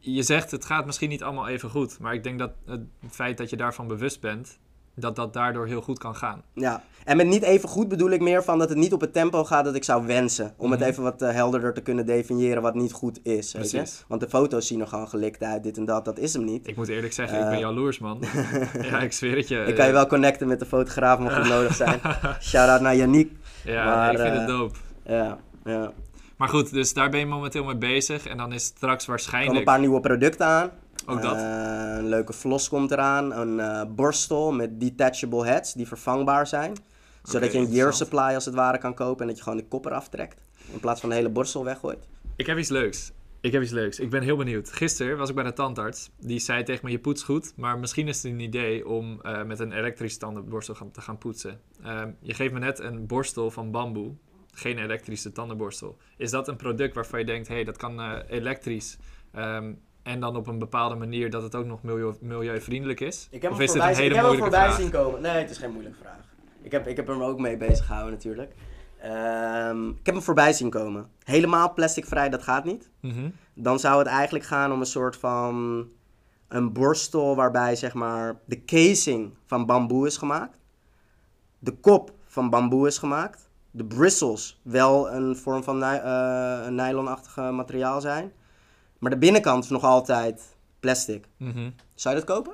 je 0.00 0.22
zegt 0.22 0.50
het 0.50 0.64
gaat 0.64 0.86
misschien 0.86 1.08
niet 1.08 1.22
allemaal 1.22 1.48
even 1.48 1.70
goed. 1.70 1.98
Maar 1.98 2.14
ik 2.14 2.22
denk 2.22 2.38
dat 2.38 2.50
het 2.66 2.80
feit 3.10 3.38
dat 3.38 3.50
je 3.50 3.56
daarvan 3.56 3.86
bewust 3.88 4.20
bent, 4.20 4.58
dat 4.94 5.16
dat 5.16 5.32
daardoor 5.32 5.66
heel 5.66 5.80
goed 5.82 5.98
kan 5.98 6.16
gaan. 6.16 6.42
ja. 6.54 6.82
En 7.04 7.16
met 7.16 7.26
niet 7.26 7.42
even 7.42 7.68
goed 7.68 7.88
bedoel 7.88 8.10
ik 8.10 8.20
meer 8.20 8.44
van 8.44 8.58
dat 8.58 8.68
het 8.68 8.78
niet 8.78 8.92
op 8.92 9.00
het 9.00 9.12
tempo 9.12 9.44
gaat 9.44 9.64
dat 9.64 9.74
ik 9.74 9.84
zou 9.84 10.06
wensen. 10.06 10.54
Om 10.56 10.70
Mhm. 10.70 10.78
het 10.78 10.88
even 10.88 11.02
wat 11.02 11.22
eh, 11.22 11.30
helderder 11.32 11.74
te 11.74 11.80
kunnen 11.80 12.06
definiëren 12.06 12.62
wat 12.62 12.74
niet 12.74 12.92
goed 12.92 13.20
is. 13.22 13.52
Weet 13.52 13.70
je? 13.70 13.76
Precies. 13.76 14.04
Want 14.08 14.20
de 14.20 14.28
foto's 14.28 14.66
zien 14.66 14.80
er 14.80 14.86
gewoon 14.86 15.08
gelikt 15.08 15.42
uit, 15.42 15.62
dit 15.62 15.76
en 15.76 15.84
dat, 15.84 16.04
dat 16.04 16.18
is 16.18 16.32
hem 16.32 16.44
niet. 16.44 16.66
Ik 16.68 16.76
moet 16.76 16.88
eerlijk 16.88 17.12
zeggen, 17.12 17.38
ik 17.38 17.44
ben 17.44 17.52
Eh. 17.52 17.58
jaloers, 17.60 17.98
man. 17.98 18.18
ja, 18.90 18.98
ik 19.00 19.12
zweer 19.12 19.36
het 19.36 19.48
je. 19.48 19.58
Ik 19.64 19.74
kan 19.74 19.86
je 19.86 19.92
wel 19.92 20.06
connecten 20.06 20.48
met 20.48 20.58
de 20.58 20.66
fotograaf 20.66 21.18
mocht 21.18 21.34
het 21.36 21.48
nodig 21.56 21.74
zijn. 21.74 22.00
Shout-out 22.40 22.80
naar 22.80 22.96
Yannick. 22.96 23.30
Ja, 23.64 23.84
maar, 23.84 24.12
ik 24.12 24.18
vind 24.18 24.32
eh, 24.32 24.38
het 24.38 24.46
dope. 24.48 24.78
Ja, 25.06 25.38
ja. 25.64 25.92
Maar 26.36 26.48
goed, 26.48 26.72
dus 26.72 26.92
daar 26.94 27.10
ben 27.10 27.20
je 27.20 27.26
momenteel 27.26 27.64
mee 27.64 27.76
bezig. 27.76 28.26
En 28.26 28.36
dan 28.36 28.52
is 28.52 28.64
straks 28.64 28.80
Er 28.82 28.88
komen 28.88 28.98
een 29.04 29.08
waarschijnlijk... 29.32 29.64
paar 29.64 29.78
nieuwe 29.80 30.00
producten 30.00 30.46
aan. 30.46 30.70
Ook 31.06 31.22
dat. 31.22 31.36
Eh, 31.36 31.94
een 31.96 32.08
leuke 32.08 32.32
floss 32.32 32.68
komt 32.68 32.90
eraan. 32.90 33.32
Een 33.32 33.60
eh, 33.60 33.82
borstel 33.94 34.52
met 34.52 34.80
detachable 34.80 35.46
heads 35.46 35.72
die 35.72 35.86
vervangbaar 35.86 36.46
zijn. 36.46 36.72
Zodat 37.22 37.52
je 37.52 37.58
een 37.58 37.70
year 37.70 37.92
supply 37.92 38.34
als 38.34 38.44
het 38.44 38.54
ware 38.54 38.78
kan 38.78 38.94
kopen 38.94 39.20
en 39.20 39.26
dat 39.26 39.36
je 39.36 39.42
gewoon 39.42 39.58
de 39.58 39.66
kop 39.68 39.84
eraf 39.84 40.08
trekt. 40.08 40.42
In 40.72 40.80
plaats 40.80 41.00
van 41.00 41.08
de 41.08 41.14
hele 41.14 41.28
borstel 41.28 41.64
weggooit. 41.64 42.08
Ik 42.36 42.46
heb 42.46 42.58
iets 42.58 42.68
leuks. 42.68 43.12
Ik 43.40 43.52
heb 43.52 43.62
iets 43.62 43.70
leuks. 43.70 44.00
Ik 44.00 44.10
ben 44.10 44.22
heel 44.22 44.36
benieuwd. 44.36 44.72
Gisteren 44.72 45.18
was 45.18 45.28
ik 45.28 45.34
bij 45.34 45.44
de 45.44 45.52
tandarts. 45.52 46.10
Die 46.20 46.38
zei 46.38 46.62
tegen 46.62 46.84
me, 46.84 46.90
je 46.90 46.98
poetst 46.98 47.24
goed. 47.24 47.52
Maar 47.56 47.78
misschien 47.78 48.08
is 48.08 48.22
het 48.22 48.32
een 48.32 48.40
idee 48.40 48.88
om 48.88 49.20
eh, 49.22 49.42
met 49.42 49.58
een 49.58 49.72
elektrische 49.72 50.18
tandenborstel 50.18 50.74
gaan, 50.74 50.90
te 50.90 51.00
gaan 51.00 51.18
poetsen. 51.18 51.60
Ehm, 51.82 52.10
je 52.20 52.34
geeft 52.34 52.52
me 52.52 52.58
net 52.58 52.78
een 52.78 53.06
borstel 53.06 53.50
van 53.50 53.70
bamboe. 53.70 54.14
Geen 54.52 54.78
elektrische 54.78 55.32
tandenborstel. 55.32 55.96
Is 56.16 56.30
dat 56.30 56.48
een 56.48 56.56
product 56.56 56.94
waarvan 56.94 57.18
je 57.18 57.24
denkt, 57.24 57.48
hé, 57.48 57.54
hey, 57.54 57.64
dat 57.64 57.76
kan 57.76 58.20
elektrisch. 58.20 58.98
ehm, 59.32 59.72
en 60.02 60.20
dan 60.20 60.36
op 60.36 60.46
een 60.46 60.58
bepaalde 60.58 60.94
manier 60.94 61.30
dat 61.30 61.42
het 61.42 61.54
ook 61.54 61.66
nog 61.66 61.82
milieu, 61.82 62.14
milieuvriendelijk 62.20 63.00
is? 63.00 63.28
Ik 63.30 63.42
heb 63.42 63.52
of 63.52 63.60
is 63.60 63.72
dit 63.72 63.82
voorbij, 63.82 63.88
een 63.90 63.94
zien- 63.96 64.02
hele 64.04 64.14
ik 64.14 64.20
heb 64.20 64.30
hem 64.30 64.38
moeilijke 64.38 64.56
voorbij 64.56 64.74
vraag? 64.74 64.92
zien 64.92 65.00
komen. 65.02 65.20
Nee, 65.32 65.42
het 65.42 65.50
is 65.50 65.58
geen 65.58 65.72
moeilijke 65.72 65.98
vraag. 65.98 66.18
Ik 66.62 66.72
heb, 66.72 66.86
ik 66.86 66.96
heb 66.96 67.06
hem 67.06 67.22
ook 67.22 67.38
mee 67.40 67.56
bezig 67.56 67.86
gehouden 67.86 68.12
natuurlijk. 68.14 68.52
Ehm, 69.00 69.88
ik 69.88 70.06
heb 70.06 70.14
hem 70.14 70.22
voorbij 70.24 70.52
zien 70.52 70.70
komen. 70.70 71.08
Helemaal 71.24 71.72
plasticvrij, 71.72 72.28
dat 72.28 72.42
gaat 72.42 72.64
niet. 72.64 72.90
Mhm. 73.00 73.28
dan 73.54 73.78
zou 73.78 73.98
het 73.98 74.06
eigenlijk 74.06 74.44
gaan 74.44 74.72
om 74.72 74.80
een 74.80 74.86
soort 74.86 75.16
van 75.16 75.86
een 76.48 76.72
borstel 76.72 77.36
waarbij 77.36 77.76
zeg 77.76 77.94
maar 77.94 78.36
de 78.44 78.64
casing 78.64 79.30
van 79.46 79.66
bamboe 79.66 80.06
is 80.06 80.16
gemaakt. 80.16 80.56
De 81.58 81.72
kop 81.72 82.12
van 82.26 82.50
bamboe 82.50 82.86
is 82.86 82.98
gemaakt. 82.98 83.50
De 83.70 83.84
bristles 83.84 84.60
wel 84.62 85.12
een 85.12 85.36
vorm 85.36 85.62
van 85.62 85.78
ny- 85.78 85.84
eh, 86.04 86.60
een 86.66 86.74
nylonachtige 86.74 87.40
materiaal 87.40 88.00
zijn. 88.00 88.32
Maar 89.02 89.10
de 89.10 89.18
binnenkant 89.18 89.64
is 89.64 89.70
nog 89.70 89.84
altijd 89.84 90.54
plastic. 90.80 91.24
Mhm. 91.36 91.70
Zou 91.94 92.14
je 92.14 92.20
dat 92.24 92.36
kopen? 92.36 92.52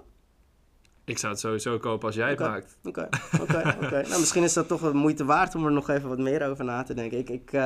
Ik 1.04 1.18
zou 1.18 1.32
het 1.32 1.40
sowieso 1.40 1.78
kopen 1.78 2.06
als 2.06 2.16
jij 2.16 2.28
het 2.30 2.40
Oké. 2.40 2.48
maakt. 2.48 2.78
Oké, 2.84 3.08
oké, 3.40 3.76
oké. 3.84 4.02
Nou, 4.08 4.20
misschien 4.20 4.42
is 4.42 4.52
dat 4.52 4.68
toch 4.68 4.80
de 4.80 4.92
moeite 4.94 5.24
waard 5.24 5.54
om 5.54 5.64
er 5.64 5.72
nog 5.72 5.88
even 5.90 6.08
wat 6.08 6.18
meer 6.18 6.46
over 6.48 6.64
na 6.64 6.82
te 6.82 6.94
denken. 6.94 7.18
Ik, 7.18 7.28
ik, 7.30 7.52
eh, 7.52 7.60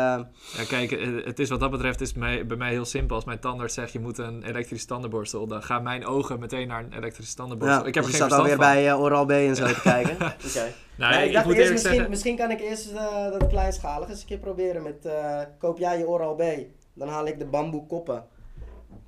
Ja, 0.56 0.64
kijk, 0.68 0.92
eh, 0.92 1.24
het 1.24 1.38
is 1.38 1.48
wat 1.48 1.60
dat 1.60 1.70
betreft 1.70 2.00
is 2.00 2.12
mij, 2.12 2.46
bij 2.46 2.56
mij 2.56 2.70
heel 2.70 2.84
simpel. 2.84 3.16
Als 3.16 3.24
mijn 3.24 3.38
tandarts 3.38 3.74
zegt 3.74 3.92
je 3.92 4.00
moet 4.00 4.18
een 4.18 4.42
elektrische 4.42 4.86
tandenborstel, 4.86 5.46
dan 5.46 5.62
gaan 5.62 5.82
mijn 5.82 6.06
ogen 6.06 6.38
meteen 6.40 6.68
naar 6.68 6.84
een 6.84 6.92
elektrische 6.92 7.34
tandenborstel. 7.34 7.80
ja, 7.82 7.86
ik 7.88 7.94
heb 7.94 8.04
er 8.04 8.10
dus 8.10 8.18
geen 8.20 8.28
je 8.28 8.30
zat 8.34 8.40
verstand 8.40 8.60
alweer 8.62 8.74
van. 8.74 8.82
bij 8.84 8.92
eh, 8.92 9.00
Oral-B 9.02 9.30
en 9.30 9.56
zo 9.56 9.66
te 9.66 9.80
kijken. 9.94 10.14
Oké. 10.14 10.72
Nee, 10.96 11.10
Nee, 11.10 11.20
ik, 11.20 11.26
ik 11.26 11.32
dacht 11.32 11.46
moet 11.46 11.54
eerst, 11.54 11.68
eerlijk 11.68 11.72
misschien, 11.72 11.92
zeggen, 11.92 12.10
misschien 12.10 12.36
kan 12.36 12.50
ik 12.50 12.60
eerst 12.60 12.90
eh, 12.92 13.30
dat 13.38 13.46
kleinschalig 13.46 14.08
eens 14.08 14.20
een 14.20 14.26
keer 14.26 14.38
proberen 14.38 14.82
met 14.82 15.04
eh, 15.04 15.40
koop 15.58 15.78
jij 15.78 15.98
je 15.98 16.06
Oral-B, 16.08 16.42
dan 16.94 17.08
haal 17.08 17.26
ik 17.26 17.38
de 17.38 17.46
bamboe 17.46 17.86
koppen. 17.86 18.24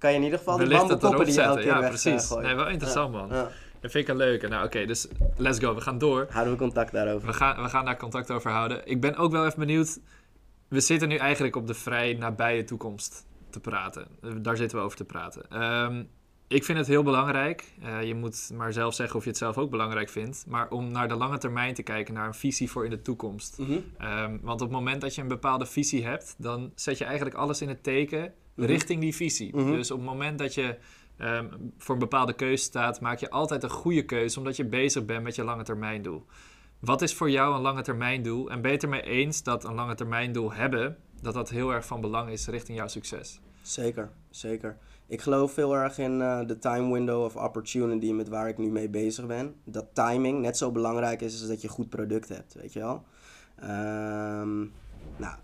Kan 0.04 0.12
je 0.12 0.18
in 0.18 0.24
ieder 0.24 0.38
geval 0.38 0.58
die 0.58 0.68
bamboe 0.68 0.98
erop 1.00 1.24
die 1.24 1.34
je 1.34 1.40
elke 1.40 1.62
zetten. 1.62 1.72
keer 1.74 1.82
Ja, 1.82 1.88
precies. 1.88 2.30
nee, 2.30 2.54
wel 2.54 2.68
interessant, 2.68 3.12
man. 3.12 3.28
Ja. 3.28 3.50
Dat 3.80 3.90
vind 3.90 3.94
ik 3.94 4.08
een 4.08 4.16
leuke. 4.16 4.48
Nou, 4.48 4.64
oké, 4.64 4.84
dus 4.86 5.08
let's 5.36 5.58
go. 5.58 5.74
We 5.74 5.80
gaan 5.80 5.98
door. 5.98 6.26
Houden 6.30 6.52
we 6.52 6.58
contact 6.58 6.92
daarover. 6.92 7.26
We 7.26 7.32
gaan, 7.32 7.62
we 7.62 7.68
gaan 7.68 7.84
daar 7.84 7.96
contact 7.96 8.30
over 8.30 8.50
houden. 8.50 8.86
Ik 8.86 9.00
ben 9.00 9.16
ook 9.16 9.32
wel 9.32 9.46
even 9.46 9.58
benieuwd. 9.58 10.00
We 10.68 10.80
zitten 10.80 11.08
nu 11.08 11.16
eigenlijk 11.16 11.56
op 11.56 11.66
de 11.66 11.74
vrij 11.74 12.12
nabije 12.14 12.64
toekomst 12.64 13.26
te 13.50 13.60
praten. 13.60 14.06
Daar 14.42 14.56
zitten 14.56 14.78
we 14.78 14.84
over 14.84 14.96
te 14.96 15.04
praten. 15.04 15.50
Ehm, 15.50 16.02
ik 16.48 16.64
vind 16.64 16.78
het 16.78 16.86
heel 16.86 17.02
belangrijk. 17.02 17.74
eh, 17.82 18.02
je 18.02 18.14
moet 18.14 18.50
maar 18.54 18.72
zelf 18.72 18.94
zeggen 18.94 19.16
of 19.16 19.22
je 19.24 19.28
het 19.30 19.38
zelf 19.38 19.58
ook 19.58 19.70
belangrijk 19.70 20.08
vindt. 20.08 20.44
Maar 20.48 20.70
om 20.70 20.92
naar 20.92 21.08
de 21.08 21.16
lange 21.16 21.38
termijn 21.38 21.74
te 21.74 21.82
kijken, 21.82 22.14
naar 22.14 22.26
een 22.26 22.34
visie 22.34 22.70
voor 22.70 22.84
in 22.84 22.90
de 22.90 23.02
toekomst. 23.02 23.58
Mhm. 23.58 23.78
Ehm, 23.98 24.36
want 24.42 24.60
op 24.60 24.68
het 24.68 24.76
moment 24.76 25.00
dat 25.00 25.14
je 25.14 25.22
een 25.22 25.28
bepaalde 25.28 25.66
visie 25.66 26.04
hebt, 26.06 26.34
dan 26.38 26.72
zet 26.74 26.98
je 26.98 27.04
eigenlijk 27.04 27.36
alles 27.36 27.60
in 27.60 27.68
het 27.68 27.82
teken 27.82 28.32
Mhm. 28.54 28.66
richting 28.66 29.00
die 29.00 29.14
visie. 29.14 29.56
Mhm. 29.56 29.70
Dus 29.70 29.90
op 29.90 29.98
het 29.98 30.06
moment 30.06 30.38
dat 30.38 30.54
je 30.54 30.76
ehm, 31.16 31.46
voor 31.78 31.94
een 31.94 32.00
bepaalde 32.00 32.32
keuze 32.32 32.64
staat, 32.64 33.00
maak 33.00 33.18
je 33.18 33.30
altijd 33.30 33.62
een 33.62 33.70
goede 33.70 34.04
keuze, 34.04 34.38
omdat 34.38 34.56
je 34.56 34.64
bezig 34.64 35.04
bent 35.04 35.22
met 35.22 35.34
je 35.34 35.44
lange 35.44 35.62
termijn 35.62 36.02
doel. 36.02 36.26
Wat 36.78 37.02
is 37.02 37.14
voor 37.14 37.30
jou 37.30 37.54
een 37.54 37.60
lange 37.60 37.82
termijn 37.82 38.22
doel? 38.22 38.50
En 38.50 38.60
ben 38.60 38.70
je 38.70 38.76
het 38.76 38.82
ermee 38.84 39.02
eens 39.02 39.42
dat 39.42 39.64
een 39.64 39.74
lange 39.74 39.94
termijn 39.94 40.32
doel 40.32 40.52
hebben, 40.52 40.96
dat 41.20 41.34
dat 41.34 41.50
heel 41.50 41.72
erg 41.72 41.86
van 41.86 42.00
belang 42.00 42.30
is 42.30 42.46
richting 42.46 42.78
jouw 42.78 42.88
succes? 42.88 43.40
Zeker, 43.62 44.10
zeker. 44.30 44.78
Ik 45.06 45.20
geloof 45.20 45.56
heel 45.56 45.76
erg 45.76 45.98
in 45.98 46.20
eh, 46.20 46.46
de 46.46 46.58
time 46.58 46.92
window 46.92 47.24
of 47.24 47.36
opportunity 47.36 48.12
met 48.12 48.28
waar 48.28 48.48
ik 48.48 48.58
nu 48.58 48.70
mee 48.70 48.88
bezig 48.88 49.26
ben. 49.26 49.54
Dat 49.64 49.86
timing 49.92 50.40
net 50.40 50.56
zo 50.56 50.72
belangrijk 50.72 51.20
is 51.20 51.40
als 51.40 51.48
dat 51.48 51.60
je 51.62 51.68
goed 51.68 51.88
product 51.88 52.28
hebt, 52.28 52.54
weet 52.54 52.72
je 52.72 52.78
wel. 52.78 53.04
Ehm, 53.56 54.58
nou, 55.16 55.34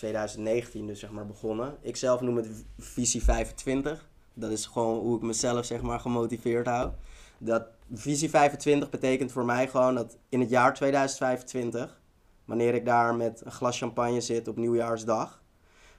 2019 0.00 0.86
dus 0.86 1.00
zeg 1.00 1.10
maar 1.10 1.26
begonnen. 1.26 1.76
Ik 1.80 1.96
zelf 1.96 2.20
noem 2.20 2.36
het 2.36 2.48
visie 2.78 3.22
25. 3.22 4.08
Dat 4.34 4.50
is 4.50 4.66
gewoon 4.66 4.98
hoe 4.98 5.16
ik 5.16 5.22
mezelf 5.22 5.64
zeg 5.64 5.82
maar 5.82 6.00
gemotiveerd 6.00 6.66
hou. 6.66 6.90
Dat 7.38 7.66
visie 7.92 8.30
25 8.30 8.90
betekent 8.90 9.32
voor 9.32 9.44
mij 9.44 9.68
gewoon 9.68 9.94
dat 9.94 10.16
in 10.28 10.40
het 10.40 10.50
jaar 10.50 10.74
2025, 10.74 12.00
wanneer 12.44 12.74
ik 12.74 12.84
daar 12.84 13.14
met 13.14 13.42
een 13.44 13.52
glas 13.52 13.78
champagne 13.78 14.20
zit 14.20 14.48
op 14.48 14.56
nieuwjaarsdag, 14.56 15.42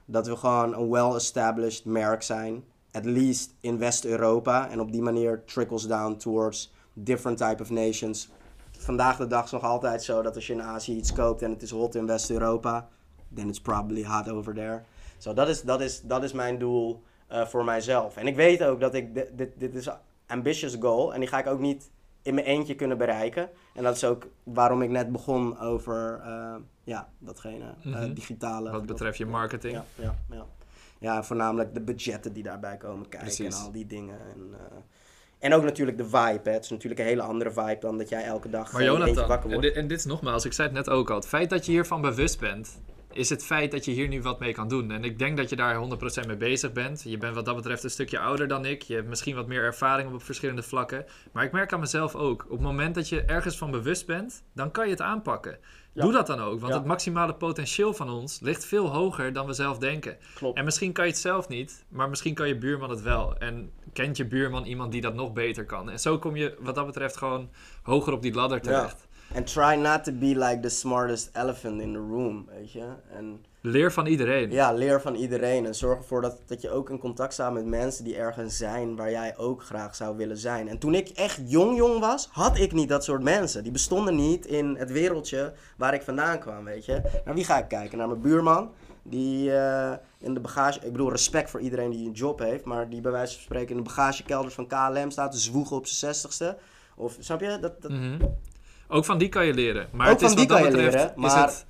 dat 0.06 0.28
we 0.28 0.36
gewoon 0.36 0.74
een 0.74 0.89
well-established 0.89 1.86
merk 1.86 2.24
zijn. 2.24 2.64
At 2.91 3.06
least 3.06 3.54
in 3.60 3.78
West-Europa. 3.78 4.70
En 4.70 4.80
op 4.80 4.91
die 4.91 5.02
manier 5.02 5.43
trickles 5.45 5.88
down 5.88 6.16
towards 6.16 6.74
different 6.93 7.38
type 7.38 7.62
of 7.62 7.70
nations. 7.70 8.30
Vandaag 8.78 9.18
de 9.18 9.28
dag 9.28 9.45
is 9.45 9.52
nog 9.52 9.64
altijd 9.64 10.04
zo 10.04 10.22
dat 10.22 10.36
als 10.36 10.47
je 10.47 10.54
in 10.54 10.62
Azië 10.62 10.95
iets 10.95 11.14
koopt 11.14 11.41
en 11.41 11.52
het 11.52 11.62
is 11.62 11.72
hot 11.72 11.95
in 11.95 12.06
West-Europa, 12.06 12.89
then 13.36 13.48
it's 13.48 13.62
probably 13.62 14.04
hot 14.04 14.30
over 14.30 14.54
there. 14.54 14.82
Zo, 15.18 15.34
dat, 15.34 15.48
is, 15.50 15.62
dat, 15.62 15.82
is, 15.82 16.02
dat 16.02 16.24
is 16.24 16.32
mijn 16.32 16.60
doel 16.60 17.04
eh, 17.28 17.46
voor 17.46 17.64
mijzelf. 17.64 18.18
En 18.18 18.28
ik 18.28 18.36
weet 18.36 18.64
ook 18.64 18.80
dat 18.80 18.94
ik, 18.94 19.14
dit, 19.36 19.50
dit, 19.58 19.76
is 19.76 19.86
een 19.86 19.94
ambitious 20.28 20.76
goal 20.80 21.14
en 21.14 21.20
die 21.20 21.30
ga 21.30 21.40
ik 21.40 21.48
ook 21.48 21.60
niet 21.60 21.90
in 22.22 22.34
mijn 22.34 22.46
eentje 22.46 22.76
kunnen 22.76 22.98
bereiken. 22.98 23.50
En 23.74 23.84
dat 23.84 23.96
is 23.96 24.04
ook 24.04 24.28
waarom 24.44 24.82
ik 24.82 24.90
net 24.90 25.12
begon 25.12 25.60
over 25.60 26.22
uh, 26.26 26.56
ja, 26.84 27.10
datgene, 27.20 27.74
uh, 27.86 27.96
Mhm. 27.96 28.14
digitale. 28.14 28.72
Wat 28.72 28.86
betreft 28.86 29.18
je 29.18 29.26
marketing. 29.26 29.74
Ja, 29.74 29.86
ja, 29.96 30.16
ja. 30.30 30.46
ja, 31.00 31.24
voornamelijk 31.24 31.74
de 31.74 31.82
budgetten 31.82 32.34
die 32.34 32.44
daarbij 32.44 32.78
komen 32.78 33.10
kijken 33.10 33.28
Precies. 33.36 33.56
en 33.60 33.66
al 33.66 33.72
die 33.72 33.86
dingen. 33.86 34.20
En, 34.20 34.50
eh, 34.54 34.78
en 35.40 35.54
ook 35.54 35.64
natuurlijk 35.64 35.98
de 35.98 36.06
vibe. 36.06 36.42
Hè. 36.44 36.52
Het 36.52 36.64
is 36.64 36.70
natuurlijk 36.70 37.02
een 37.02 37.08
hele 37.08 37.22
andere 37.22 37.52
vibe 37.52 37.78
dan 37.80 37.98
dat 37.98 38.10
jij 38.10 38.24
elke 38.24 38.50
dag 38.50 38.72
Maar 38.72 38.82
eh, 38.82 38.88
Jonathan, 38.88 39.28
wakker 39.28 39.46
en 39.46 39.56
wordt. 39.56 39.62
dit, 39.62 39.76
en 39.76 39.88
dit 39.88 39.98
is 39.98 40.06
nogmaals, 40.06 40.46
ik 40.46 40.54
zei 40.54 40.68
het 40.68 40.78
net 40.78 40.90
ook 40.90 41.10
al. 41.10 41.16
Het 41.16 41.28
feit 41.28 41.50
dat 41.50 41.66
je 41.66 41.72
hiervan 41.72 42.02
bewust 42.02 42.40
bent, 42.40 42.80
is 43.14 43.30
het 43.30 43.45
feit 43.45 43.72
dat 43.72 43.86
je 43.86 43.91
hier 43.91 44.07
nu 44.07 44.22
wat 44.22 44.39
mee 44.39 44.53
kan 44.53 44.68
doen. 44.68 44.91
En 44.91 45.03
ik 45.03 45.20
denk 45.20 45.38
dat 45.38 45.49
je 45.49 45.55
daar 45.55 45.76
100% 46.24 46.28
mee 46.28 46.38
bezig 46.38 46.72
bent. 46.72 47.03
Je 47.03 47.18
bent 47.18 47.36
wat 47.36 47.45
dat 47.45 47.55
betreft 47.55 47.84
een 47.84 47.89
stukje 47.89 48.20
ouder 48.20 48.47
dan 48.47 48.66
ik. 48.66 48.82
Je 48.82 48.93
hebt 48.95 49.07
misschien 49.07 49.36
wat 49.36 49.47
meer 49.47 49.64
ervaring 49.64 50.14
op 50.14 50.24
verschillende 50.24 50.64
vlakken. 50.64 51.05
Maar 51.32 51.43
ik 51.43 51.51
merk 51.51 51.74
aan 51.74 51.80
mezelf 51.80 52.16
ook, 52.16 52.43
op 52.43 52.49
het 52.49 52.62
moment 52.62 52.95
dat 52.95 53.09
je 53.09 53.22
ergens 53.22 53.57
van 53.57 53.72
bewust 53.72 54.05
bent, 54.05 54.43
dan 54.53 54.72
kan 54.72 54.86
je 54.86 54.91
het 54.91 55.01
aanpakken. 55.01 55.57
Ja. 55.93 56.01
Doe 56.01 56.12
dat 56.12 56.28
dan 56.28 56.39
ook, 56.39 56.59
want 56.59 56.74
Ja. 56.74 56.78
het 56.80 56.88
maximale 56.88 57.34
potentieel 57.34 57.93
van 57.93 58.09
ons 58.09 58.39
ligt 58.39 58.66
veel 58.66 58.88
hoger 58.88 59.34
dan 59.34 59.45
we 59.45 59.53
zelf 59.53 59.78
denken. 59.78 60.18
Klopt. 60.34 60.57
En 60.57 60.64
misschien 60.64 60.91
kan 60.91 61.05
je 61.05 61.12
het 61.12 61.20
zelf 61.20 61.47
niet, 61.47 61.86
maar 61.89 62.09
misschien 62.09 62.34
kan 62.34 62.47
je 62.47 62.57
buurman 62.57 62.89
het 62.89 63.01
wel. 63.01 63.38
En 63.38 63.72
kent 63.93 64.18
je 64.18 64.26
buurman 64.26 64.66
iemand 64.66 64.91
die 64.91 65.01
dat 65.01 65.14
nog 65.14 65.34
beter 65.34 65.66
kan. 65.66 65.89
En 65.89 65.99
zo 65.99 66.20
kom 66.20 66.36
je 66.36 66.55
wat 66.59 66.76
dat 66.76 66.86
betreft 66.86 67.18
gewoon 67.18 67.49
hoger 67.84 68.14
op 68.14 68.22
die 68.22 68.34
ladder 68.34 68.62
terecht. 68.62 69.07
En 69.34 69.44
try 69.44 69.76
not 69.76 70.04
to 70.04 70.12
be 70.12 70.26
like 70.26 70.60
the 70.60 70.70
smartest 70.70 71.30
elephant 71.34 71.82
in 71.82 71.94
the 71.94 72.00
room, 72.00 72.46
weet 72.56 72.72
je. 72.72 72.86
En 73.14 73.42
Leer 73.64 73.92
van 73.92 74.06
iedereen. 74.06 74.52
ja, 74.52 74.74
leer 74.74 75.02
van 75.02 75.16
iedereen. 75.16 75.66
En 75.66 75.76
zorg 75.76 75.98
ervoor 75.98 76.22
dat, 76.22 76.42
dat 76.46 76.62
je 76.62 76.70
ook 76.70 76.90
in 76.90 77.00
contact 77.00 77.34
staat 77.34 77.54
met 77.54 77.66
mensen 77.66 78.04
die 78.04 78.16
ergens 78.16 78.58
zijn 78.58 78.96
waar 78.96 79.12
jij 79.12 79.38
ook 79.38 79.64
graag 79.64 79.96
zou 79.96 80.18
willen 80.18 80.38
zijn. 80.38 80.68
En 80.68 80.78
toen 80.78 80.96
ik 80.96 81.10
echt 81.10 81.40
jong 81.46 81.78
jong 81.78 82.00
was, 82.00 82.30
had 82.32 82.58
ik 82.58 82.72
niet 82.72 82.90
dat 82.90 83.04
soort 83.04 83.24
mensen. 83.24 83.64
Die 83.64 83.72
bestonden 83.72 84.16
niet 84.16 84.46
in 84.46 84.76
het 84.76 84.92
wereldje 84.92 85.54
waar 85.78 85.94
ik 85.94 86.02
vandaan 86.02 86.40
kwam, 86.40 86.64
weet 86.64 86.86
je. 86.86 87.02
Naar 87.26 87.34
wie 87.36 87.44
ga 87.46 87.58
ik 87.58 87.68
kijken? 87.68 87.98
Naar 87.98 88.08
mijn 88.08 88.22
buurman. 88.22 88.72
Die 89.04 89.54
eh, 89.56 89.92
in 90.20 90.34
de 90.34 90.40
bagage... 90.40 90.80
Ik 90.86 90.92
bedoel, 90.92 91.10
respect 91.12 91.50
voor 91.50 91.60
iedereen 91.60 91.90
die 91.90 92.08
een 92.08 92.14
job 92.14 92.40
heeft. 92.40 92.64
Maar 92.66 92.90
die 92.90 93.02
bij 93.02 93.12
wijze 93.12 93.34
van 93.34 93.44
spreken 93.44 93.70
in 93.70 93.78
de 93.78 93.84
bagagekelders 93.90 94.54
van 94.54 94.68
KLM 94.68 95.12
staat 95.12 95.32
te 95.32 95.38
zwoegen 95.38 95.76
op 95.76 95.86
zijn 95.86 96.14
zestigste. 96.14 96.58
Of, 96.96 97.16
snap 97.20 97.42
je? 97.42 97.58
Dat, 97.62 97.82
dat, 97.82 97.92
Mhm. 97.92 98.18
Ook 98.94 99.06
van 99.06 99.18
die 99.18 99.30
kan 99.30 99.46
je 99.46 99.54
leren. 99.54 99.88
Maar 99.92 100.08
Ook 100.08 100.14
het 100.14 100.22
is 100.22 100.28
van 100.28 100.38
die 100.38 100.48
wat 100.48 100.58
dat 100.58 100.68
kan 100.68 100.78
je 100.78 100.86
betreft, 100.86 101.06
leren, 101.16 101.30
is 101.30 101.34
maar- 101.36 101.46
het, 101.48 101.66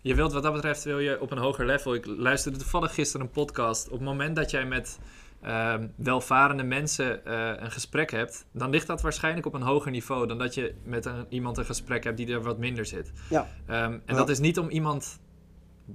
je 0.00 0.14
wilt 0.14 0.32
wat 0.32 0.42
dat 0.42 0.52
betreft 0.52 0.84
wil 0.84 0.98
je 0.98 1.20
op 1.20 1.30
een 1.30 1.38
hoger 1.38 1.66
level. 1.66 1.94
Ik 1.94 2.06
luisterde 2.06 2.58
toevallig 2.58 2.94
gisteren 2.94 3.26
een 3.26 3.32
podcast. 3.32 3.86
Op 3.86 3.92
het 3.92 4.02
moment 4.02 4.36
dat 4.36 4.50
jij 4.50 4.64
met 4.66 4.98
ehm, 5.42 5.86
welvarende 5.96 6.62
mensen 6.62 7.24
eh, 7.24 7.50
een 7.56 7.70
gesprek 7.70 8.10
hebt, 8.10 8.46
dan 8.52 8.70
ligt 8.70 8.86
dat 8.86 9.00
waarschijnlijk 9.02 9.46
op 9.46 9.54
een 9.54 9.62
hoger 9.62 9.90
niveau 9.90 10.26
dan 10.26 10.38
dat 10.38 10.54
je 10.54 10.74
met 10.84 11.04
een, 11.04 11.26
iemand 11.28 11.58
een 11.58 11.64
gesprek 11.64 12.04
hebt 12.04 12.16
die 12.16 12.28
er 12.32 12.42
wat 12.42 12.58
minder 12.58 12.86
zit. 12.86 13.12
Ja. 13.30 13.48
Ehm, 13.66 13.82
en 13.92 14.00
Ja. 14.06 14.14
dat 14.14 14.28
is 14.28 14.38
niet 14.38 14.58
om 14.58 14.68
iemand 14.68 15.18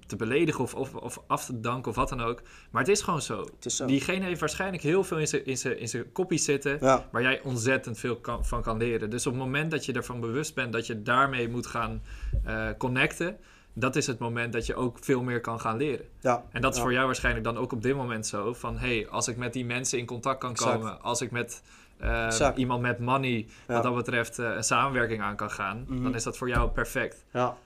te 0.07 0.15
beledigen 0.15 0.63
of, 0.63 0.73
of, 0.75 0.95
of 0.95 1.21
af 1.27 1.45
te 1.45 1.59
danken 1.59 1.89
of 1.89 1.95
wat 1.97 2.09
dan 2.09 2.21
ook. 2.21 2.41
Maar 2.71 2.81
het 2.81 2.91
is 2.91 3.01
gewoon 3.01 3.21
zo. 3.21 3.39
Het 3.39 3.65
is 3.65 3.75
zo. 3.75 3.85
Diegene 3.85 4.25
heeft 4.25 4.39
waarschijnlijk 4.39 4.83
heel 4.83 5.03
veel 5.03 5.17
in 5.17 5.27
zijn- 5.27 5.45
in 5.45 5.57
zijn 5.57 5.79
in 5.79 5.87
zijn 5.87 6.11
koppie 6.11 6.37
zitten 6.39 6.77
Ja. 6.81 7.07
waar 7.11 7.21
jij 7.21 7.41
ontzettend 7.41 7.97
veel 7.99 8.15
kan- 8.15 8.45
van 8.45 8.61
kan 8.61 8.77
leren. 8.77 9.09
Dus 9.09 9.25
op 9.27 9.33
het 9.33 9.41
moment 9.41 9.71
dat 9.71 9.85
je 9.85 9.93
ervan 9.93 10.19
bewust 10.19 10.55
bent 10.55 10.73
dat 10.73 10.87
je 10.87 11.01
daarmee 11.01 11.49
moet 11.49 11.67
gaan 11.67 12.01
eh, 12.43 12.67
connecten, 12.77 13.37
dat 13.73 13.95
is 13.95 14.07
het 14.07 14.19
moment 14.19 14.53
dat 14.53 14.65
je 14.65 14.75
ook 14.75 14.97
veel 15.01 15.23
meer 15.23 15.41
kan 15.41 15.59
gaan 15.59 15.77
leren. 15.77 16.05
Ja. 16.19 16.43
En 16.51 16.61
dat 16.61 16.71
is 16.71 16.77
Ja. 16.77 16.83
voor 16.83 16.93
jou 16.93 17.05
waarschijnlijk 17.05 17.45
dan 17.45 17.57
ook 17.57 17.71
op 17.71 17.81
dit 17.81 17.95
moment 17.95 18.27
zo 18.27 18.53
van, 18.53 18.77
hey, 18.77 19.07
als 19.09 19.27
ik 19.27 19.37
met 19.37 19.53
die 19.53 19.65
mensen 19.65 19.97
in 19.99 20.05
contact 20.05 20.39
kan 20.39 20.51
Exact. 20.51 20.71
komen, 20.75 21.01
als 21.01 21.21
ik 21.21 21.31
met 21.31 21.61
eh, 21.97 22.49
iemand 22.55 22.81
met 22.81 22.99
money, 22.99 23.47
wat 23.67 23.83
dat 23.83 23.95
betreft, 23.95 24.39
eh, 24.39 24.55
een 24.55 24.63
samenwerking 24.63 25.21
aan 25.21 25.35
kan 25.35 25.51
gaan, 25.51 25.85
Mhm. 25.87 26.03
dan 26.03 26.15
is 26.15 26.23
dat 26.23 26.37
voor 26.37 26.47
jou 26.49 26.69
perfect. 26.69 27.25
Ja. 27.33 27.57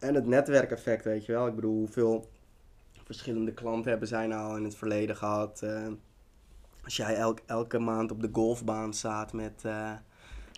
En 0.00 0.14
het 0.14 0.26
netwerkeffect, 0.26 1.04
weet 1.04 1.26
je 1.26 1.32
wel. 1.32 1.46
Ik 1.46 1.54
bedoel, 1.54 1.76
hoeveel 1.78 2.28
verschillende 3.04 3.52
klanten 3.52 3.90
hebben 3.90 4.08
zij 4.08 4.26
nou 4.26 4.56
in 4.56 4.64
het 4.64 4.74
verleden 4.76 5.16
gehad. 5.16 5.62
eh, 5.62 5.86
als 6.84 6.96
jij 6.96 7.16
elk, 7.16 7.38
elke 7.46 7.78
maand 7.78 8.10
op 8.10 8.20
de 8.20 8.28
golfbaan 8.32 8.94
staat 8.94 9.32
met, 9.32 9.64
eh, 9.64 9.92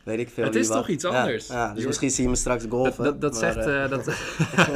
weet 0.04 0.18
ik 0.18 0.28
veel 0.28 0.44
Het 0.44 0.54
is 0.54 0.68
wat. 0.68 0.76
toch 0.76 0.88
iets 0.88 1.04
anders? 1.04 1.46
Ja, 1.46 1.74
dus 1.74 1.86
misschien 1.86 2.10
zie 2.10 2.24
je 2.24 2.30
me 2.30 2.36
straks 2.36 2.62
Dat, 2.62 2.70
golfen. 2.72 3.04
dat, 3.04 3.20
dat 3.20 3.30
maar, 3.32 3.40
zegt, 3.40 3.66
eh, 3.66 3.84
eh, 3.84 3.90
dat... 3.90 4.06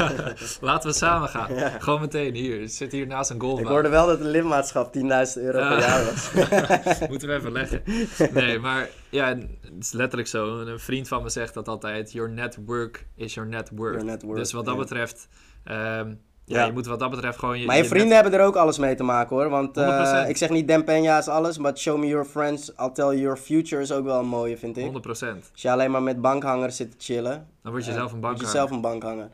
laten 0.61 0.91
we 0.91 0.97
samen 0.97 1.29
gaan. 1.29 1.55
Ja. 1.55 1.68
Gewoon 1.79 2.01
meteen 2.01 2.35
hier. 2.35 2.61
Ik 2.61 2.70
zit 2.70 2.93
hier 2.93 3.07
naast 3.07 3.31
een 3.31 3.37
ik 3.37 3.43
golfbaan. 3.43 3.72
hoorde 3.72 3.89
wel 3.89 4.07
dat 4.07 4.18
het 4.18 4.29
lidmaatschap 4.29 4.95
10.000 4.97 5.03
euro 5.35 5.68
per 5.68 5.79
jaar 5.79 6.05
was. 6.05 6.31
Moeten 7.11 7.29
we 7.29 7.35
even 7.35 7.53
leggen. 7.53 7.83
Nee, 8.33 8.59
maar 8.59 8.89
ja, 9.11 9.29
het 9.29 9.49
is 9.81 9.93
letterlijk 9.93 10.29
zo. 10.29 10.59
Een 10.61 10.81
vriend 10.81 11.09
van 11.09 11.22
me 11.22 11.29
zegt 11.29 11.55
dat 11.55 11.68
altijd. 11.68 12.12
Your 12.12 12.31
network 12.31 13.07
is 13.16 13.35
your 13.35 13.49
net 13.49 13.70
worth. 13.74 14.20
Your 14.20 14.35
dus 14.37 14.53
wat 14.53 14.64
dat 14.64 14.77
betreft... 14.79 15.29
ehm, 15.64 16.14
ja, 16.47 16.59
Ja. 16.59 16.66
je 16.66 16.72
moet 16.72 16.86
wat 16.86 16.99
dat 17.01 17.11
betreft 17.11 17.38
gewoon... 17.38 17.59
Je, 17.59 17.66
Maar 17.66 17.76
je 17.76 17.82
je 17.82 17.88
vrienden 17.88 18.14
hebben 18.14 18.32
er 18.32 18.47
ook 18.47 18.57
alles 18.57 18.78
mee 18.78 18.94
te 18.94 19.03
maken 19.03 19.36
hoor. 19.36 19.49
Want 19.49 19.76
eh, 19.76 20.24
100%. 20.26 20.28
ik 20.28 20.36
zeg 20.36 20.51
niet 20.51 20.68
Dan 20.68 20.82
Peña 20.84 21.18
is 21.18 21.28
alles, 21.28 21.59
maar 21.59 21.76
show 21.78 21.99
me 21.99 22.07
your 22.07 22.24
friends, 22.24 22.72
I'll 22.80 22.92
tell 22.92 23.05
you 23.05 23.16
your 23.18 23.36
future 23.36 23.82
is 23.82 23.92
ook 23.92 24.05
wel 24.05 24.18
een 24.20 24.26
mooie, 24.28 24.57
vind 24.59 24.76
ik. 24.76 24.92
net 24.92 25.07
100%. 25.07 25.09
Als 25.53 25.62
je 25.62 25.70
alleen 25.70 25.90
maar 25.90 26.03
met 26.03 26.20
bankhangers 26.20 26.76
zit 26.76 26.90
te 26.90 26.97
chillen, 26.99 27.49
Dan 27.62 27.72
word 27.72 27.84
je 27.84 27.90
eh, 27.90 27.97
zelf 27.97 28.12
een 28.12 28.20
word 28.20 28.38
bankhanger. 28.38 28.53
je 28.53 28.59
zelf 28.59 28.70
een 28.70 28.80
bankhanger. 28.80 29.30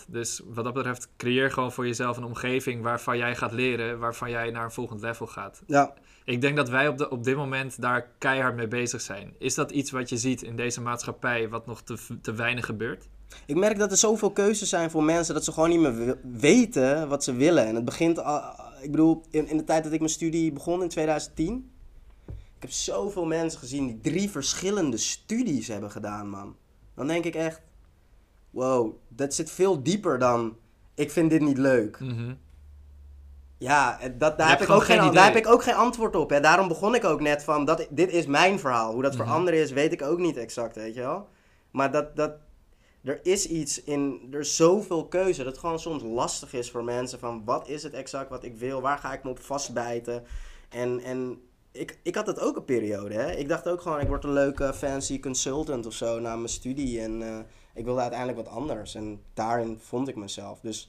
100%. 0.00 0.04
Dus 0.08 0.42
wat 0.46 0.64
dat 0.64 0.74
betreft, 0.74 1.08
creëer 1.16 1.50
gewoon 1.50 1.72
voor 1.72 1.86
jezelf 1.86 2.16
een 2.16 2.24
omgeving 2.24 2.82
waarvan 2.82 3.16
jij 3.18 3.36
gaat 3.36 3.52
leren, 3.52 3.98
waarvan 3.98 4.30
jij 4.30 4.50
naar 4.50 4.64
een 4.64 4.70
volgend 4.70 5.00
level 5.00 5.26
gaat. 5.26 5.62
Ja, 5.66 5.92
Ik 6.24 6.40
denk 6.40 6.56
dat 6.56 6.68
wij 6.68 6.88
op, 6.88 6.98
de, 6.98 7.10
op 7.10 7.24
dit 7.24 7.36
moment 7.36 7.80
daar 7.80 8.08
keihard 8.18 8.56
mee 8.56 8.68
bezig 8.68 9.00
zijn. 9.00 9.34
Is 9.38 9.54
dat 9.54 9.70
iets 9.70 9.90
wat 9.90 10.08
je 10.08 10.16
ziet 10.16 10.42
in 10.42 10.56
deze 10.56 10.80
maatschappij, 10.80 11.48
wat 11.48 11.66
nog 11.66 11.82
te, 11.82 11.96
te 12.22 12.32
weinig 12.32 12.66
gebeurt? 12.66 13.08
Ik 13.46 13.56
merk 13.56 13.78
dat 13.78 13.90
er 13.90 13.96
zoveel 13.96 14.30
keuzes 14.30 14.68
zijn 14.68 14.90
voor 14.90 15.02
mensen 15.04 15.34
dat 15.34 15.44
ze 15.44 15.52
gewoon 15.52 15.68
niet 15.68 15.80
meer 15.80 15.94
we- 15.96 16.18
weten 16.22 17.08
wat 17.08 17.24
ze 17.24 17.32
willen. 17.34 17.66
En 17.66 17.74
het 17.74 17.84
begint 17.84 18.18
al, 18.22 18.40
ik 18.80 18.90
bedoel, 18.90 19.22
in, 19.30 19.48
in 19.48 19.56
de 19.56 19.64
tijd 19.64 19.84
dat 19.84 19.92
ik 19.92 19.98
mijn 19.98 20.10
studie 20.10 20.52
begon 20.52 20.82
in 20.82 20.88
2010. 20.88 21.70
Ik 22.26 22.62
heb 22.62 22.70
zoveel 22.70 23.24
mensen 23.26 23.58
gezien 23.58 23.86
die 23.86 24.00
drie 24.12 24.30
verschillende 24.30 24.96
studies 24.96 25.68
hebben 25.68 25.90
gedaan, 25.90 26.28
man. 26.28 26.56
Dan 26.94 27.06
denk 27.06 27.24
ik 27.24 27.34
echt, 27.34 27.60
wow, 28.50 28.94
dat 29.08 29.34
zit 29.34 29.50
veel 29.50 29.82
dieper 29.82 30.18
dan, 30.18 30.56
ik 30.94 31.10
vind 31.10 31.30
dit 31.30 31.40
niet 31.40 31.58
leuk. 31.58 32.00
Mhm. 32.00 32.34
Ja, 33.58 33.98
dat, 34.18 34.38
daar, 34.38 34.48
heb 34.48 34.60
ik 34.60 34.70
ook 34.70 34.84
geen, 34.84 35.12
daar 35.12 35.24
heb 35.24 35.36
ik 35.36 35.46
ook 35.46 35.62
geen 35.62 35.74
antwoord 35.74 36.16
op. 36.16 36.30
Hè. 36.30 36.40
Daarom 36.40 36.68
begon 36.68 36.94
ik 36.94 37.04
ook 37.04 37.20
net 37.20 37.44
van, 37.44 37.64
dat, 37.64 37.86
dit 37.90 38.10
is 38.12 38.26
mijn 38.26 38.58
verhaal. 38.58 38.92
Hoe 38.92 39.02
dat 39.02 39.16
voor 39.16 39.24
Mhm. 39.24 39.34
anderen 39.34 39.60
is, 39.60 39.70
weet 39.70 39.92
ik 39.92 40.02
ook 40.02 40.18
niet 40.18 40.36
exact, 40.36 40.76
weet 40.76 40.94
je 40.94 41.00
wel. 41.00 41.28
Maar 41.70 41.90
dat, 41.92 42.16
dat, 42.16 42.32
er 43.06 43.20
is 43.22 43.46
iets 43.46 43.82
in, 43.82 44.28
er 44.32 44.40
is 44.40 44.56
zoveel 44.56 45.06
keuze, 45.06 45.42
dat 45.42 45.52
het 45.52 45.60
gewoon 45.60 45.80
soms 45.80 46.02
lastig 46.02 46.52
is 46.52 46.70
voor 46.70 46.84
mensen 46.84 47.18
van, 47.18 47.44
wat 47.44 47.68
is 47.68 47.82
het 47.82 47.92
exact 47.92 48.30
wat 48.30 48.44
ik 48.44 48.56
wil? 48.56 48.80
Waar 48.80 48.98
ga 48.98 49.12
ik 49.12 49.24
me 49.24 49.30
op 49.30 49.40
vastbijten? 49.40 50.24
En, 50.68 51.00
en 51.00 51.40
ik, 51.72 51.98
ik 52.02 52.14
had 52.14 52.26
dat 52.26 52.40
ook 52.40 52.56
een 52.56 52.64
periode, 52.64 53.14
hè. 53.14 53.32
Ik 53.32 53.48
dacht 53.48 53.68
ook 53.68 53.80
gewoon, 53.80 54.00
ik 54.00 54.08
word 54.08 54.24
een 54.24 54.32
leuke 54.32 54.74
fancy 54.74 55.20
consultant 55.20 55.86
of 55.86 55.92
zo 55.92 56.20
na 56.20 56.36
mijn 56.36 56.48
studie. 56.48 57.00
En 57.00 57.22
eh, 57.22 57.38
ik 57.74 57.84
wilde 57.84 58.00
uiteindelijk 58.00 58.38
wat 58.38 58.54
anders. 58.54 58.94
En 58.94 59.20
daarin 59.34 59.78
vond 59.80 60.08
ik 60.08 60.16
mezelf. 60.16 60.60
Dus 60.60 60.88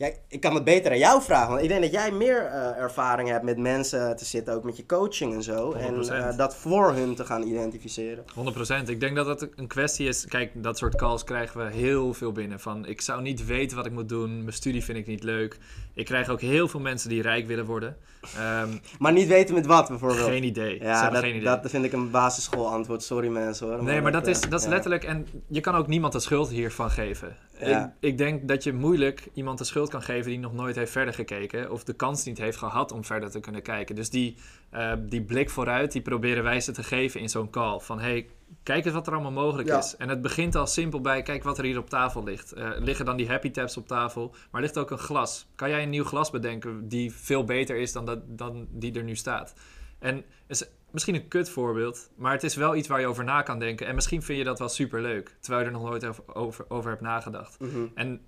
ja, 0.00 0.10
ik 0.28 0.40
kan 0.40 0.54
het 0.54 0.64
beter 0.64 0.90
aan 0.90 0.98
jou 0.98 1.22
vragen. 1.22 1.48
Want 1.48 1.62
ik 1.62 1.68
denk 1.68 1.82
dat 1.82 1.92
jij 1.92 2.10
meer 2.10 2.44
eh, 2.46 2.76
ervaring 2.82 3.28
hebt 3.28 3.44
met 3.44 3.58
mensen 3.58 4.16
te 4.16 4.24
zitten, 4.24 4.54
ook 4.54 4.64
met 4.64 4.76
je 4.76 4.86
coaching 4.86 5.34
en 5.34 5.42
zo. 5.42 5.72
En 5.72 5.94
100%. 5.94 5.98
eh, 6.10 6.36
dat 6.36 6.56
voor 6.56 6.92
hun 6.92 7.14
te 7.14 7.24
gaan 7.24 7.42
identificeren. 7.42 8.24
100%. 8.34 8.88
Ik 8.88 9.00
denk 9.00 9.16
dat 9.16 9.26
het 9.26 9.48
een 9.56 9.66
kwestie 9.66 10.08
is. 10.08 10.24
Kijk, 10.26 10.50
dat 10.54 10.78
soort 10.78 10.96
calls 10.96 11.24
krijgen 11.24 11.66
we 11.66 11.72
heel 11.72 12.14
veel 12.14 12.32
binnen. 12.32 12.60
Van 12.60 12.86
ik 12.86 13.00
zou 13.00 13.22
niet 13.22 13.46
weten 13.46 13.76
wat 13.76 13.86
ik 13.86 13.92
moet 13.92 14.08
doen. 14.08 14.38
Mijn 14.40 14.52
studie 14.52 14.84
vind 14.84 14.98
ik 14.98 15.06
niet 15.06 15.22
leuk. 15.22 15.58
Ik 15.94 16.04
krijg 16.04 16.28
ook 16.28 16.40
heel 16.40 16.68
veel 16.68 16.80
mensen 16.80 17.08
die 17.08 17.22
rijk 17.22 17.46
willen 17.46 17.64
worden. 17.66 17.96
Ehm, 18.36 18.68
Maar 18.98 19.12
niet 19.12 19.28
weten 19.28 19.54
met 19.54 19.66
wat 19.66 19.88
bijvoorbeeld. 19.88 20.28
geen 20.28 20.44
idee. 20.44 20.78
Ja, 20.82 21.10
dat, 21.10 21.20
geen 21.22 21.30
idee. 21.34 21.44
dat 21.44 21.70
vind 21.70 21.84
ik 21.84 21.92
een 21.92 22.10
basisschoolantwoord. 22.10 23.02
Sorry 23.02 23.28
mensen 23.28 23.66
hoor. 23.66 23.82
Nee, 23.84 24.00
maar 24.00 24.12
dat 24.12 24.26
is, 24.26 24.40
eh, 24.40 24.50
dat 24.50 24.58
is 24.60 24.66
ja. 24.66 24.72
letterlijk. 24.72 25.04
En 25.04 25.26
je 25.48 25.60
kan 25.60 25.74
ook 25.74 25.86
niemand 25.86 26.12
de 26.12 26.20
schuld 26.20 26.48
hiervan 26.48 26.90
geven. 26.90 27.36
Ja. 27.68 27.84
Ik, 28.00 28.10
ik 28.10 28.18
denk 28.18 28.48
dat 28.48 28.64
je 28.64 28.72
moeilijk 28.72 29.28
iemand 29.34 29.58
de 29.58 29.64
schuld 29.64 29.90
kan 29.90 30.02
geven 30.02 30.30
die 30.30 30.38
nog 30.38 30.52
nooit 30.52 30.76
heeft 30.76 30.92
verder 30.92 31.14
gekeken. 31.14 31.70
Of 31.70 31.84
de 31.84 31.92
kans 31.92 32.24
niet 32.24 32.38
heeft 32.38 32.56
gehad 32.56 32.92
om 32.92 33.04
verder 33.04 33.30
te 33.30 33.40
kunnen 33.40 33.62
kijken. 33.62 33.94
Dus 33.94 34.10
die, 34.10 34.36
eh, 34.70 34.92
die 35.00 35.22
blik 35.22 35.50
vooruit, 35.50 35.92
die 35.92 36.02
proberen 36.02 36.42
wij 36.42 36.60
ze 36.60 36.72
te 36.72 36.82
geven 36.82 37.20
in 37.20 37.28
zo'n 37.28 37.50
call. 37.50 37.78
Van 37.80 38.00
hey, 38.00 38.28
kijk 38.62 38.84
eens 38.84 38.94
wat 38.94 39.06
er 39.06 39.12
allemaal 39.12 39.32
mogelijk 39.32 39.68
Ja. 39.68 39.78
is. 39.78 39.96
En 39.96 40.08
het 40.08 40.22
begint 40.22 40.54
al 40.54 40.66
simpel 40.66 41.00
bij, 41.00 41.22
kijk 41.22 41.42
wat 41.42 41.58
er 41.58 41.64
hier 41.64 41.78
op 41.78 41.90
tafel 41.90 42.24
ligt. 42.24 42.52
Eh, 42.52 42.70
liggen 42.78 43.04
dan 43.04 43.16
die 43.16 43.28
happy 43.28 43.50
taps 43.50 43.76
op 43.76 43.86
tafel, 43.86 44.34
maar 44.50 44.60
ligt 44.60 44.78
ook 44.78 44.90
een 44.90 44.98
glas. 44.98 45.46
Kan 45.54 45.70
jij 45.70 45.82
een 45.82 45.90
nieuw 45.90 46.04
glas 46.04 46.30
bedenken 46.30 46.88
die 46.88 47.12
veel 47.12 47.44
beter 47.44 47.76
is 47.76 47.92
dan, 47.92 48.04
dat, 48.04 48.18
dan 48.26 48.66
die 48.70 48.94
er 48.94 49.04
nu 49.04 49.16
staat? 49.16 49.54
En 49.98 50.24
is 50.46 50.64
misschien 50.92 51.14
een 51.14 51.28
kut 51.28 51.50
voorbeeld, 51.50 52.10
maar 52.16 52.32
het 52.32 52.42
is 52.42 52.54
wel 52.54 52.76
iets 52.76 52.88
waar 52.88 53.00
je 53.00 53.06
over 53.06 53.24
na 53.24 53.42
kan 53.42 53.58
denken. 53.58 53.86
En 53.86 53.94
misschien 53.94 54.22
vind 54.22 54.38
je 54.38 54.44
dat 54.44 54.58
wel 54.58 54.68
super 54.68 55.02
leuk, 55.02 55.36
terwijl 55.40 55.62
je 55.62 55.70
er 55.70 55.78
nog 55.78 55.88
nooit 55.88 56.06
over, 56.06 56.34
over, 56.34 56.64
over 56.68 56.90
hebt 56.90 57.02
nagedacht. 57.02 57.60
Mhm. 57.60 57.86
En 57.94 58.20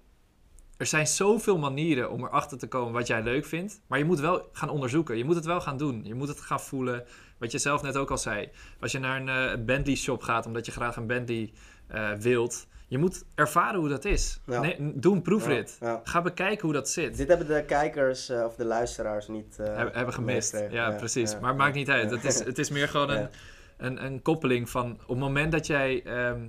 er 0.83 0.89
zijn 0.89 1.07
zoveel 1.07 1.59
manieren 1.59 2.11
om 2.11 2.25
erachter 2.25 2.59
te 2.59 2.69
komen 2.69 2.93
wat 2.93 3.07
jij 3.07 3.23
leuk 3.23 3.45
vindt. 3.45 3.81
Maar 3.87 3.99
je 3.99 4.05
moet 4.05 4.21
wel 4.21 4.49
gaan 4.53 4.69
onderzoeken. 4.69 5.17
Je 5.17 5.25
moet 5.25 5.35
het 5.35 5.45
wel 5.45 5.61
gaan 5.61 5.77
doen. 5.77 6.01
Je 6.05 6.15
moet 6.15 6.29
het 6.29 6.41
gaan 6.41 6.61
voelen. 6.61 7.05
Wat 7.39 7.53
je 7.53 7.59
zelf 7.59 7.83
net 7.83 7.97
ook 7.97 8.11
al 8.11 8.19
zei. 8.19 8.49
Als 8.81 8.93
je 8.93 8.99
naar 8.99 9.21
een 9.21 9.29
eh, 9.29 9.65
Bentley 9.65 9.97
shop 9.97 10.23
gaat 10.23 10.47
omdat 10.47 10.67
je 10.67 10.73
graag 10.73 10.97
een 10.97 11.07
Bentley 11.07 11.53
eh, 11.87 12.13
wilt. 12.13 12.67
Je 12.93 12.99
moet 12.99 13.25
ervaren 13.35 13.81
hoe 13.81 13.89
dat 13.89 14.05
is. 14.05 14.41
Ja. 14.47 14.61
Nee, 14.61 14.77
doe 14.95 15.15
een 15.15 15.23
proefrit. 15.23 15.77
Ja, 15.81 15.89
ja. 15.89 16.01
Ga 16.05 16.23
bekijken 16.23 16.63
hoe 16.63 16.73
dat 16.73 16.89
zit. 16.89 17.17
Dit 17.17 17.29
hebben 17.29 17.47
de 17.47 17.65
kijkers 17.65 18.29
eh, 18.29 18.45
of 18.45 18.55
de 18.55 18.65
luisteraars 18.65 19.29
niet 19.29 19.59
eh, 19.59 19.67
hebben, 19.67 19.95
hebben 19.95 20.15
gemist. 20.15 20.63
Ja, 20.71 20.91
precies. 20.91 21.39
Maar 21.41 21.55
maakt 21.55 21.75
niet 21.75 21.89
uit. 21.89 22.11
Het 22.11 22.25
is, 22.25 22.39
het 22.51 22.59
is 22.59 22.71
meer 22.71 22.89
gewoon 22.89 23.11
een, 23.11 23.29
een, 23.77 24.05
een 24.05 24.23
koppeling 24.23 24.71
van... 24.71 24.93
Op 24.93 25.09
het 25.09 25.19
moment 25.19 25.53
dat 25.53 25.67
jij... 25.67 26.03
ehm, 26.05 26.41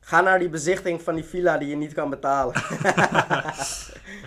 Ga 0.00 0.20
naar 0.20 0.38
die 0.38 0.48
bezichting 0.48 1.02
van 1.02 1.14
die 1.14 1.24
villa 1.24 1.58
die 1.58 1.68
je 1.68 1.76
niet 1.76 1.94
kan 1.94 2.10
betalen. 2.10 2.54
Er 2.54 2.62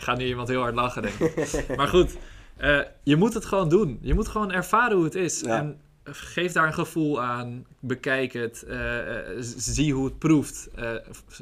gaat 0.06 0.18
nu 0.18 0.26
iemand 0.26 0.48
heel 0.48 0.62
hard 0.62 0.76
lachen, 0.76 1.02
denk 1.02 1.20
ik. 1.20 1.66
maar 1.78 1.88
goed, 1.88 2.18
eh, 2.58 2.80
je 3.04 3.16
moet 3.16 3.34
het 3.34 3.46
gewoon 3.46 3.70
doen. 3.70 4.00
Je 4.02 4.14
moet 4.14 4.28
gewoon 4.28 4.52
ervaren 4.52 4.96
hoe 4.96 5.06
het 5.06 5.16
is. 5.16 5.44
En 5.44 5.82
geef 6.12 6.52
daar 6.52 6.68
een 6.68 6.74
gevoel 6.74 7.22
aan. 7.22 7.66
Bekijk 7.80 8.34
het. 8.34 8.64
eh, 8.64 9.18
eh, 9.30 9.36
zie 9.58 9.94
hoe 9.94 10.06
het 10.06 10.20
proeft. 10.20 10.70
Eh, 10.76 10.94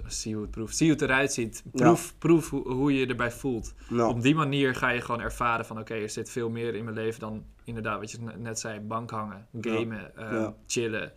zie 0.08 0.34
hoe 0.34 0.42
het 0.42 0.52
proeft. 0.52 0.78
Zie 0.78 0.88
hoe 0.88 0.96
het 0.96 1.10
eruit 1.10 1.34
ziet. 1.34 1.64
Proef, 1.72 2.14
proef 2.18 2.50
hoe, 2.50 2.72
hoe 2.72 2.94
je 2.94 3.00
je 3.00 3.06
erbij 3.08 3.32
voelt. 3.32 3.74
Op 4.00 4.22
die 4.22 4.36
manier 4.36 4.76
ga 4.76 4.90
je 4.90 5.02
gewoon 5.02 5.22
ervaren 5.22 5.66
van... 5.66 5.80
oké, 5.80 5.94
er 5.94 6.10
zit 6.10 6.30
veel 6.30 6.50
meer 6.50 6.76
in 6.76 6.84
mijn 6.84 6.96
leven 6.96 7.20
dan 7.20 7.46
inderdaad 7.64 8.00
wat 8.00 8.12
je 8.12 8.18
ne- 8.22 8.38
net 8.38 8.60
zei. 8.60 8.80
Bank 8.80 9.10
hangen, 9.12 9.48
gamen, 9.62 10.16
eh, 10.18 10.32
Ja. 10.32 10.54
chillen. 10.68 11.12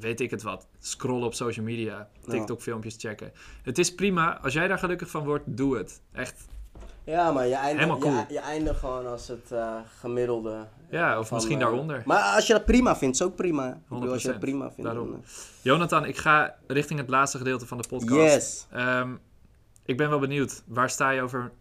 Weet 0.00 0.20
ik 0.20 0.30
het 0.30 0.42
wat. 0.42 0.66
Scrollen 0.78 1.26
op 1.26 1.34
social 1.34 1.64
media. 1.64 2.08
TikTok 2.26 2.60
filmpjes 2.62 2.94
checken. 2.98 3.32
Het 3.62 3.78
is 3.78 3.94
prima. 3.94 4.38
Als 4.42 4.52
jij 4.52 4.68
daar 4.68 4.78
gelukkig 4.78 5.10
van 5.10 5.24
wordt, 5.24 5.44
doe 5.46 5.76
het. 5.76 6.02
Echt. 6.12 6.46
Ja, 7.08 7.32
maar 7.32 7.46
je 7.46 7.54
eindigt, 7.54 7.98
cool. 7.98 8.12
je, 8.12 8.24
je 8.28 8.38
eindigt 8.38 8.78
gewoon 8.78 9.06
als 9.06 9.28
het 9.28 9.52
eh, 9.52 9.74
gemiddelde. 10.00 10.66
Ja, 10.90 11.12
eh, 11.12 11.18
of 11.18 11.26
van, 11.28 11.36
misschien 11.36 11.58
eh, 11.58 11.64
daaronder. 11.64 12.02
Maar 12.04 12.22
als 12.22 12.46
je 12.46 12.52
dat 12.52 12.64
prima 12.64 12.96
vindt, 12.96 13.20
is 13.20 13.22
ook 13.22 13.36
prima. 13.36 13.68
Ik 13.68 13.88
bedoel, 13.88 14.12
als 14.12 14.22
je 14.22 14.28
dat 14.28 14.36
100%, 14.36 14.40
prima 14.40 14.64
vindt. 14.64 14.82
daarom. 14.82 15.10
dan, 15.10 15.24
Jonathan, 15.62 16.04
ik 16.04 16.16
ga 16.16 16.54
richting 16.66 17.00
het 17.00 17.08
laatste 17.08 17.38
gedeelte 17.38 17.66
van 17.66 17.78
de 17.78 17.88
podcast. 17.88 18.34
Yes. 18.34 18.66
Ehm, 18.70 19.14
ik 19.84 19.96
ben 19.96 20.08
wel 20.08 20.18
benieuwd. 20.18 20.62
Waar 20.66 20.90
sta 20.90 21.10
je 21.10 21.22
over 21.22 21.52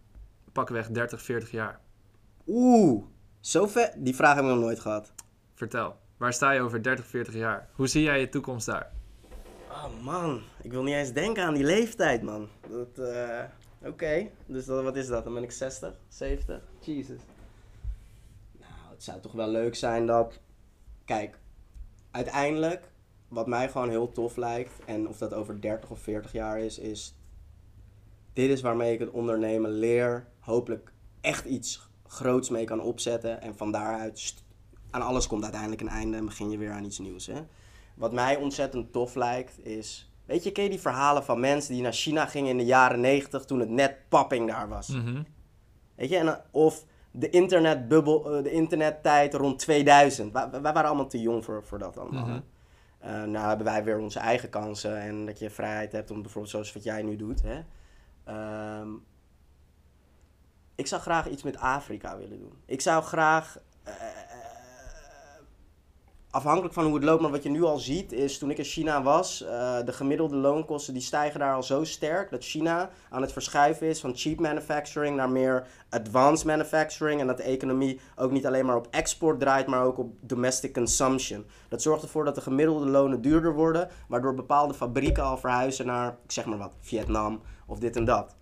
pakweg 0.51 0.89
30, 0.89 1.21
40 1.21 1.51
jaar? 1.51 1.79
Oeh, 2.47 3.03
zo 3.39 3.67
vet. 3.67 3.93
Die 3.97 4.15
vraag 4.15 4.35
heb 4.35 4.43
ik 4.43 4.49
nog 4.49 4.59
nooit 4.59 4.79
gehad. 4.79 5.13
Vertel. 5.53 5.95
Waar 6.17 6.33
sta 6.33 6.51
je 6.51 6.61
over 6.61 6.83
30, 6.83 7.05
40 7.05 7.33
jaar? 7.33 7.69
Hoe 7.73 7.87
zie 7.87 8.03
jij 8.03 8.19
je 8.19 8.29
toekomst 8.29 8.65
daar? 8.65 8.91
Oh 9.69 10.03
man, 10.03 10.41
ik 10.61 10.71
wil 10.71 10.83
niet 10.83 10.95
eens 10.95 11.13
denken 11.13 11.43
aan 11.43 11.53
die 11.53 11.63
leeftijd, 11.63 12.21
man. 12.21 12.47
Dat, 12.69 13.07
Oké, 13.84 14.30
dus 14.45 14.65
dat, 14.65 14.84
wat 14.84 14.95
is 14.95 15.07
dat? 15.07 15.23
Dan 15.23 15.34
ben 15.34 15.43
ik 15.43 15.51
60, 15.51 15.99
70? 16.07 16.61
Jesus. 16.80 17.19
Nou, 18.59 18.71
het 18.89 19.03
zou 19.03 19.21
toch 19.21 19.32
wel 19.32 19.47
leuk 19.47 19.75
zijn 19.75 20.05
dat... 20.05 20.39
Kijk, 21.05 21.39
uiteindelijk, 22.11 22.91
wat 23.28 23.47
mij 23.47 23.69
gewoon 23.69 23.89
heel 23.89 24.11
tof 24.11 24.36
lijkt... 24.36 24.86
en 24.86 25.07
of 25.07 25.17
dat 25.17 25.34
over 25.34 25.61
30 25.61 25.89
of 25.89 25.99
40 25.99 26.32
jaar 26.32 26.59
is, 26.59 26.80
is... 26.80 27.15
Dit 28.34 28.49
is 28.49 28.61
waarmee 28.61 28.93
ik 28.93 28.99
het 28.99 29.09
ondernemen 29.09 29.71
leer. 29.71 30.28
Hopelijk 30.39 30.91
echt 31.21 31.45
iets 31.45 31.89
groots 32.07 32.49
mee 32.49 32.65
kan 32.65 32.82
opzetten. 32.82 33.41
En 33.41 33.57
van 33.57 33.71
daaruit... 33.71 34.45
Aan 34.89 35.01
alles 35.01 35.28
komt 35.28 35.43
uiteindelijk 35.43 35.82
een 35.82 35.88
einde 35.88 36.17
en 36.17 36.25
begin 36.25 36.49
je 36.49 36.57
weer 36.57 36.71
aan 36.71 36.84
iets 36.84 36.99
nieuws, 36.99 37.25
hè. 37.25 37.45
Wat 37.95 38.13
mij 38.13 38.36
ontzettend 38.36 38.91
tof 38.91 39.15
lijkt 39.15 39.65
is. 39.65 40.07
Weet 40.28 40.43
je, 40.43 40.51
ken 40.51 40.63
je 40.63 40.69
die 40.69 40.80
verhalen 40.80 41.23
van 41.23 41.39
mensen 41.39 41.73
die 41.73 41.82
naar 41.82 41.93
China 41.93 42.25
gingen 42.25 42.49
in 42.49 42.57
de 42.57 42.65
jaren 42.65 42.99
90 42.99 43.45
toen 43.45 43.59
het 43.59 43.69
net 43.69 43.95
popping 44.09 44.47
daar 44.49 44.67
was? 44.69 44.88
Mhm. 44.88 45.23
Weet 45.95 46.09
je, 46.09 46.17
en, 46.17 46.25
dan- 46.25 46.41
of 46.51 46.86
de 47.11 47.30
internetbubbel, 47.30 48.32
eh, 48.38 48.43
de 48.43 48.51
internettijd 48.51 49.34
rond 49.34 49.59
2000. 49.59 50.34
Wij, 50.34 50.49
wij 50.49 50.61
waren 50.61 50.86
allemaal 50.86 51.07
te 51.07 51.21
jong 51.21 51.45
voor, 51.45 51.63
voor 51.63 51.80
dat 51.80 51.97
allemaal. 51.97 52.25
Mhm. 52.28 52.39
Eh, 52.99 53.23
nou 53.23 53.47
hebben 53.47 53.65
wij 53.65 53.84
weer 53.84 53.99
onze 53.99 54.19
eigen 54.19 54.49
kansen 54.49 54.97
en 55.01 55.25
dat 55.25 55.39
je 55.39 55.49
vrijheid 55.49 55.91
hebt 55.91 56.11
om 56.11 56.21
bijvoorbeeld 56.21 56.51
zoals 56.53 56.73
wat 56.73 56.84
jij 56.84 57.01
nu 57.01 57.15
doet. 57.15 57.41
Hè? 57.41 57.59
Ehm, 58.23 58.89
ik 60.75 60.88
zou 60.88 61.01
graag 61.01 61.28
iets 61.30 61.43
met 61.43 61.57
Afrika 61.57 62.17
willen 62.17 62.39
doen. 62.39 62.53
Ik 62.65 62.82
zou 62.82 63.03
graag, 63.03 63.59
eh, 63.84 63.93
afhankelijk 66.38 66.73
van 66.73 66.85
hoe 66.85 66.95
het 66.95 67.03
loopt, 67.03 67.21
maar 67.21 67.31
wat 67.31 67.43
je 67.43 67.49
nu 67.49 67.63
al 67.63 67.77
ziet 67.77 68.11
is 68.11 68.38
toen 68.38 68.49
ik 68.49 68.57
in 68.57 68.63
China 68.63 69.03
was, 69.03 69.43
eh, 69.43 69.77
de 69.85 69.93
gemiddelde 69.93 70.35
loonkosten 70.35 70.93
die 70.93 71.01
stijgen 71.01 71.39
daar 71.39 71.55
al 71.55 71.63
zo 71.63 71.83
sterk 71.83 72.29
dat 72.29 72.43
China 72.43 72.89
aan 73.09 73.21
het 73.21 73.31
verschuiven 73.31 73.88
is 73.88 73.99
van 73.99 74.15
cheap 74.15 74.39
manufacturing 74.39 75.15
naar 75.15 75.29
meer 75.29 75.67
advanced 75.89 76.45
manufacturing 76.45 77.21
en 77.21 77.27
dat 77.27 77.38
de 77.38 77.43
economie 77.43 77.99
ook 78.15 78.31
niet 78.31 78.45
alleen 78.45 78.65
maar 78.65 78.75
op 78.75 78.88
export 78.91 79.39
draait, 79.39 79.67
maar 79.67 79.83
ook 79.83 79.97
op 79.97 80.13
domestic 80.19 80.73
consumption. 80.73 81.45
Dat 81.69 81.81
zorgt 81.81 82.03
ervoor 82.03 82.25
dat 82.25 82.35
de 82.35 82.41
gemiddelde 82.41 82.85
lonen 82.85 83.21
duurder 83.21 83.53
worden, 83.53 83.89
waardoor 84.07 84.33
bepaalde 84.33 84.73
fabrieken 84.73 85.23
al 85.23 85.38
verhuizen 85.38 85.85
naar, 85.85 86.17
ik 86.23 86.31
zeg 86.31 86.45
maar 86.45 86.57
wat, 86.57 86.73
Vietnam 86.79 87.41
of 87.65 87.79
dit 87.79 87.95
en 87.95 88.05
dat. 88.05 88.35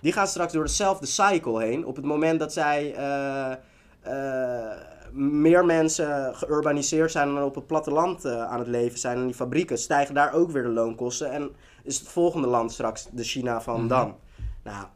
Die 0.00 0.12
gaan 0.12 0.26
straks 0.26 0.52
door 0.52 0.64
dezelfde 0.64 1.06
cycle 1.06 1.62
heen. 1.62 1.86
Op 1.86 1.96
het 1.96 2.04
moment 2.04 2.38
dat 2.38 2.52
zij 2.52 2.94
eh, 2.94 3.52
eh, 4.00 4.95
meer 5.12 5.64
mensen 5.64 6.34
geurbaniseerd 6.36 7.10
zijn 7.10 7.28
en 7.28 7.42
op 7.42 7.54
het 7.54 7.66
platteland 7.66 8.24
eh, 8.24 8.42
aan 8.42 8.58
het 8.58 8.68
leven 8.68 8.98
zijn 8.98 9.16
en 9.18 9.24
die 9.26 9.34
fabrieken, 9.34 9.78
stijgen 9.78 10.14
daar 10.14 10.32
ook 10.32 10.50
weer 10.50 10.62
de 10.62 10.68
loonkosten. 10.68 11.30
En 11.30 11.50
is 11.82 11.98
het 11.98 12.08
volgende 12.08 12.46
land 12.46 12.72
straks 12.72 13.08
de 13.12 13.24
China 13.24 13.60
van 13.60 13.78
Mhm. 13.78 13.88
dan. 13.88 14.16
Nou, 14.64 14.86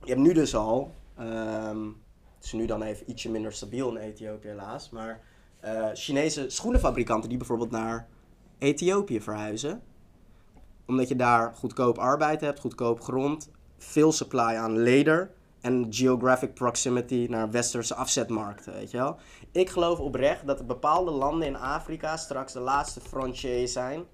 je 0.00 0.08
hebt 0.10 0.20
nu 0.20 0.32
dus 0.32 0.54
al, 0.56 0.94
ehm, 1.18 1.84
het 2.36 2.44
is 2.44 2.52
nu 2.52 2.66
dan 2.66 2.82
even 2.82 3.10
ietsje 3.10 3.30
minder 3.30 3.52
stabiel 3.52 3.90
in 3.90 3.96
Ethiopië 3.96 4.48
helaas, 4.48 4.90
maar 4.90 5.20
eh, 5.60 5.86
Chinese 5.94 6.44
schoenenfabrikanten 6.50 7.28
die 7.28 7.38
bijvoorbeeld 7.38 7.70
naar 7.70 8.08
Ethiopië 8.58 9.20
verhuizen. 9.20 9.82
Omdat 10.86 11.08
je 11.08 11.16
daar 11.16 11.54
goedkoop 11.54 11.98
arbeid 11.98 12.40
hebt, 12.40 12.60
goedkoop 12.60 13.00
grond, 13.00 13.50
veel 13.78 14.12
supply 14.12 14.54
aan 14.56 14.78
leder 14.78 15.30
en 15.60 15.86
geographic 15.90 16.54
proximity 16.54 17.26
naar 17.30 17.50
westerse 17.50 17.94
afzetmarkten, 17.94 18.72
weet 18.72 18.90
je 18.90 18.96
wel. 18.96 19.16
Ik 19.52 19.70
geloof 19.70 19.98
oprecht 19.98 20.46
dat 20.46 20.66
bepaalde 20.66 21.10
landen 21.10 21.48
in 21.48 21.56
Afrika 21.56 22.16
straks 22.16 22.52
de 22.52 22.60
laatste 22.60 23.00
frontier 23.00 23.68
zijn 23.68 24.04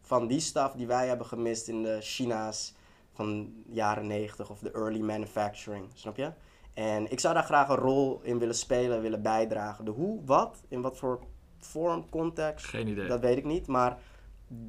van 0.00 0.26
die 0.26 0.40
staf 0.40 0.72
die 0.72 0.86
wij 0.86 1.08
hebben 1.08 1.26
gemist 1.26 1.68
in 1.68 1.82
de 1.82 1.98
China's 2.00 2.74
van 3.12 3.52
jaren 3.66 4.06
90 4.06 4.50
of 4.50 4.58
de 4.58 4.70
early 4.70 5.00
manufacturing, 5.00 5.84
snap 5.94 6.16
je? 6.16 6.32
En 6.74 7.10
ik 7.10 7.20
zou 7.20 7.34
daar 7.34 7.42
graag 7.42 7.68
een 7.68 7.76
rol 7.76 8.20
in 8.22 8.38
willen 8.38 8.54
spelen, 8.54 9.00
willen 9.00 9.22
bijdragen. 9.22 9.84
De 9.84 9.90
hoe, 9.90 10.20
wat, 10.24 10.62
in 10.68 10.80
wat 10.80 10.98
voor 10.98 11.20
vorm, 11.58 12.08
context, 12.10 12.66
Geen 12.66 12.86
idee. 12.86 13.08
dat 13.08 13.20
weet 13.20 13.36
ik 13.36 13.44
niet, 13.44 13.66
maar 13.66 13.98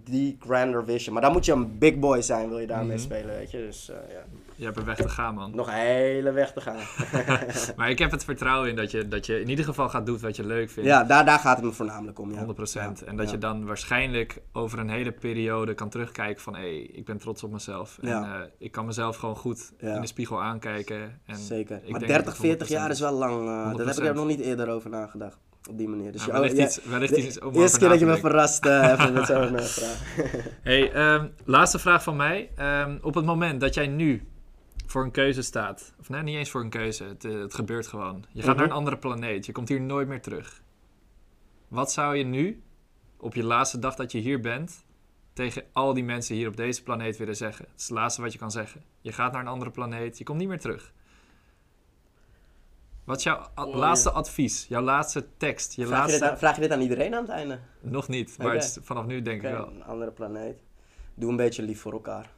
die 0.04 0.38
grander 0.40 0.86
vision. 0.86 1.14
Maar 1.14 1.22
dan 1.24 1.32
moet 1.32 1.46
je 1.46 1.52
een 1.52 1.78
big 1.78 2.00
boy 2.00 2.22
zijn, 2.22 2.50
wil 2.50 2.60
je 2.60 2.68
daarmee 2.68 2.96
Mhm. 2.98 3.06
spelen, 3.06 3.36
weet 3.36 3.52
je. 3.52 3.58
Dus 3.58 3.90
eh, 3.90 3.96
ja, 4.14 4.24
Je 4.56 4.66
hebt 4.66 4.78
een 4.78 4.86
weg 4.86 4.96
te 4.96 5.10
gaan, 5.10 5.36
man. 5.36 5.56
nog 5.56 5.68
een 5.68 5.74
hele 5.74 6.32
weg 6.32 6.54
te 6.54 6.62
gaan. 6.62 6.80
Maar 7.78 7.90
ik 7.90 8.00
heb 8.00 8.12
het 8.12 8.24
vertrouwen 8.24 8.70
in 8.70 8.76
dat 8.76 8.92
je, 8.92 9.08
dat 9.08 9.26
je 9.26 9.42
in 9.42 9.50
ieder 9.50 9.66
geval 9.66 9.90
gaat 9.90 10.06
doen 10.06 10.20
wat 10.20 10.36
je 10.36 10.46
leuk 10.46 10.70
vindt. 10.70 10.90
ja, 10.90 11.04
daar, 11.04 11.26
daar 11.26 11.40
gaat 11.40 11.56
het 11.56 11.66
me 11.66 11.72
voornamelijk 11.72 12.20
om, 12.20 12.32
ja. 12.34 12.46
100%. 12.46 13.00
Ja, 13.00 13.06
En 13.06 13.16
dat 13.16 13.26
ja. 13.26 13.32
je 13.32 13.38
dan 13.38 13.66
waarschijnlijk 13.66 14.42
over 14.52 14.80
een 14.80 14.90
hele 14.90 15.12
periode 15.12 15.74
kan 15.74 15.90
terugkijken 15.90 16.42
van... 16.42 16.56
hé, 16.56 16.62
hey, 16.62 16.82
ik 16.82 17.06
ben 17.06 17.18
trots 17.18 17.44
op 17.44 17.52
mezelf. 17.52 17.98
En 18.02 18.10
eh, 18.24 18.32
ik 18.58 18.72
kan 18.72 18.86
mezelf 18.86 19.16
gewoon 19.16 19.36
goed 19.36 19.72
Ja. 19.78 19.96
in 19.96 20.02
de 20.02 20.08
spiegel 20.08 20.42
aankijken. 20.44 21.22
En 21.26 21.36
Zeker. 21.38 21.76
ik 21.84 21.90
Maar 21.90 22.00
denk 22.00 22.12
30, 22.12 22.26
dat 22.26 22.38
het 22.38 22.46
40 22.46 22.68
jaar 22.68 22.88
100% 22.90 22.92
is 22.92 23.00
wel 23.00 23.12
lang. 23.14 23.48
eh, 23.48 23.56
dat 23.78 23.78
heb 23.78 23.88
ik 23.88 24.04
100%. 24.04 24.06
er 24.08 24.16
nog 24.16 24.28
niet 24.28 24.40
eerder 24.40 24.70
over 24.70 24.90
nagedacht. 24.90 25.38
Op 25.70 25.78
die 25.78 25.88
manier. 25.88 26.12
Dus 26.12 26.26
Ja, 26.26 26.32
wellicht 26.32 26.58
iets, 26.58 26.84
wellicht 26.84 27.16
de 27.16 27.26
iets 27.28 27.40
om 27.40 27.54
eerste 27.54 27.62
over 27.64 27.80
keer 27.80 27.90
dat 27.90 28.00
je 28.00 28.06
me 28.06 28.18
verrast 28.18 28.66
eh 28.66 28.92
even 28.92 29.14
met 29.14 29.26
zo'n 29.26 29.56
eh, 29.58 29.64
vraag. 29.66 30.02
Hey, 30.62 30.92
ehm, 30.92 31.28
laatste 31.46 31.80
vraag 31.80 32.04
van 32.04 32.16
mij. 32.16 32.50
Ehm, 32.56 32.98
op 33.02 33.14
het 33.16 33.26
moment 33.26 33.62
dat 33.62 33.74
jij 33.74 33.88
nu 33.88 34.28
voor 34.86 35.04
een 35.04 35.12
keuze 35.12 35.42
staat, 35.42 35.94
of 36.00 36.10
nee, 36.10 36.22
niet 36.22 36.36
eens 36.38 36.50
voor 36.50 36.62
een 36.62 36.70
keuze, 36.70 37.04
het, 37.04 37.26
eh, 37.26 37.40
het 37.40 37.54
gebeurt 37.54 37.88
gewoon. 37.88 38.26
Je 38.32 38.42
gaat 38.42 38.50
Mhm. 38.50 38.58
naar 38.58 38.66
een 38.66 38.76
andere 38.76 38.98
planeet, 38.98 39.46
je 39.46 39.52
komt 39.52 39.70
hier 39.70 39.82
nooit 39.82 40.08
meer 40.08 40.22
terug. 40.22 40.62
Wat 41.68 41.92
zou 41.92 42.16
je 42.16 42.24
nu, 42.24 42.64
op 43.18 43.36
je 43.36 43.44
laatste 43.44 43.80
dag 43.80 43.96
dat 43.96 44.12
je 44.12 44.18
hier 44.20 44.40
bent, 44.40 44.86
tegen 45.34 45.64
al 45.72 45.94
die 45.94 46.04
mensen 46.04 46.36
hier 46.36 46.48
op 46.48 46.58
deze 46.58 46.84
planeet 46.84 47.18
willen 47.18 47.36
zeggen? 47.36 47.66
Het 47.72 47.80
is 47.80 47.88
het 47.88 47.98
laatste 47.98 48.22
wat 48.22 48.34
je 48.34 48.40
kan 48.40 48.52
zeggen. 48.52 48.82
Je 49.02 49.12
gaat 49.12 49.32
naar 49.32 49.42
een 49.42 49.48
andere 49.48 49.72
planeet, 49.72 50.18
je 50.18 50.24
komt 50.24 50.38
niet 50.40 50.48
meer 50.48 50.60
terug. 50.60 50.94
Wat 53.04 53.18
is 53.18 53.24
jouw 53.24 53.48
Oh, 53.56 53.76
laatste 53.76 54.12
advies, 54.12 54.66
jouw 54.70 54.82
laatste 54.82 55.26
tekst, 55.38 55.74
je 55.74 55.86
Vraag 55.86 55.90
je, 55.96 56.02
laatste... 56.02 56.20
dit 56.20 56.30
aan, 56.30 56.38
vraag 56.38 56.56
je 56.56 56.62
dit 56.62 56.72
aan 56.72 56.82
iedereen 56.82 57.14
aan 57.16 57.22
het 57.22 57.32
einde? 57.32 57.60
Nog 57.82 58.08
niet, 58.08 58.38
maar 58.38 58.54
het 58.54 58.64
is 58.64 58.78
vanaf 58.82 59.06
nu 59.06 59.22
denk 59.22 59.44
ik 59.44 59.52
wel. 59.52 59.68
een 59.68 59.84
andere 59.84 60.12
planeet. 60.12 60.56
Doe 61.16 61.30
een 61.30 61.36
beetje 61.36 61.64
lief 61.64 61.82
voor 61.82 61.92
elkaar. 61.94 62.32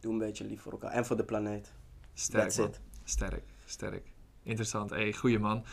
Doe 0.00 0.12
een 0.12 0.18
beetje 0.18 0.44
lief 0.44 0.60
voor 0.62 0.72
elkaar. 0.72 0.90
En 0.90 1.06
voor 1.06 1.16
de 1.16 1.24
planeet. 1.24 1.72
Sterk. 2.14 2.50
Sterk, 3.04 3.42
sterk. 3.64 4.06
Interessant. 4.42 4.90
Hey, 4.90 5.12
goeie 5.12 5.38
man. 5.38 5.64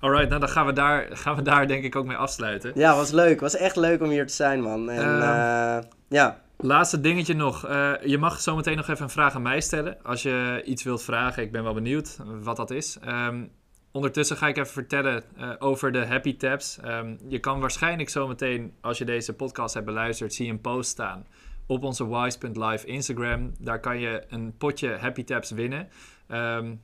Alright, 0.00 0.28
nou 0.28 0.40
dan 0.40 0.48
gaan 0.48 0.66
we, 0.66 0.72
daar, 0.72 1.06
gaan 1.16 1.36
we 1.36 1.42
daar 1.42 1.66
denk 1.66 1.84
ik 1.84 1.96
ook 1.96 2.06
mee 2.06 2.16
afsluiten. 2.16 2.72
Ja, 2.74 2.96
was 2.96 3.10
leuk. 3.10 3.40
Was 3.40 3.56
echt 3.56 3.76
leuk 3.76 4.02
om 4.02 4.08
hier 4.10 4.26
te 4.26 4.32
zijn, 4.34 4.60
man. 4.62 4.90
En 4.90 4.98
Ehm. 5.20 5.22
eh, 5.22 5.90
ja, 6.08 6.42
Laatste 6.58 7.00
dingetje 7.00 7.34
nog. 7.34 7.66
Eh, 7.66 7.92
je 8.04 8.18
mag 8.18 8.40
zometeen 8.40 8.76
nog 8.76 8.88
even 8.88 9.04
een 9.04 9.10
vraag 9.10 9.34
aan 9.34 9.42
mij 9.42 9.60
stellen. 9.60 10.02
Als 10.02 10.22
je 10.22 10.62
iets 10.64 10.82
wilt 10.82 11.02
vragen, 11.02 11.42
ik 11.42 11.52
ben 11.52 11.62
wel 11.62 11.74
benieuwd 11.74 12.18
wat 12.42 12.56
dat 12.56 12.70
is. 12.70 12.98
Ehm, 12.98 13.44
ondertussen 13.92 14.36
ga 14.36 14.48
ik 14.48 14.56
even 14.56 14.72
vertellen 14.72 15.24
uh, 15.38 15.52
over 15.58 15.92
de 15.92 16.06
Happy 16.06 16.36
Tabs. 16.36 16.78
Um, 16.84 17.18
je 17.28 17.38
kan 17.38 17.60
waarschijnlijk 17.60 18.08
zometeen, 18.08 18.72
als 18.80 18.98
je 18.98 19.04
deze 19.04 19.32
podcast 19.34 19.74
hebt 19.74 19.86
beluisterd, 19.86 20.34
zie 20.34 20.50
een 20.50 20.60
post 20.60 20.90
staan 20.90 21.26
op 21.66 21.82
onze 21.82 22.08
wise.live 22.08 22.86
Instagram. 22.86 23.52
Daar 23.58 23.80
kan 23.80 23.98
je 23.98 24.24
een 24.28 24.56
potje 24.56 24.96
Happy 24.96 25.24
Tabs 25.24 25.50
winnen. 25.50 25.88
Um, 26.28 26.80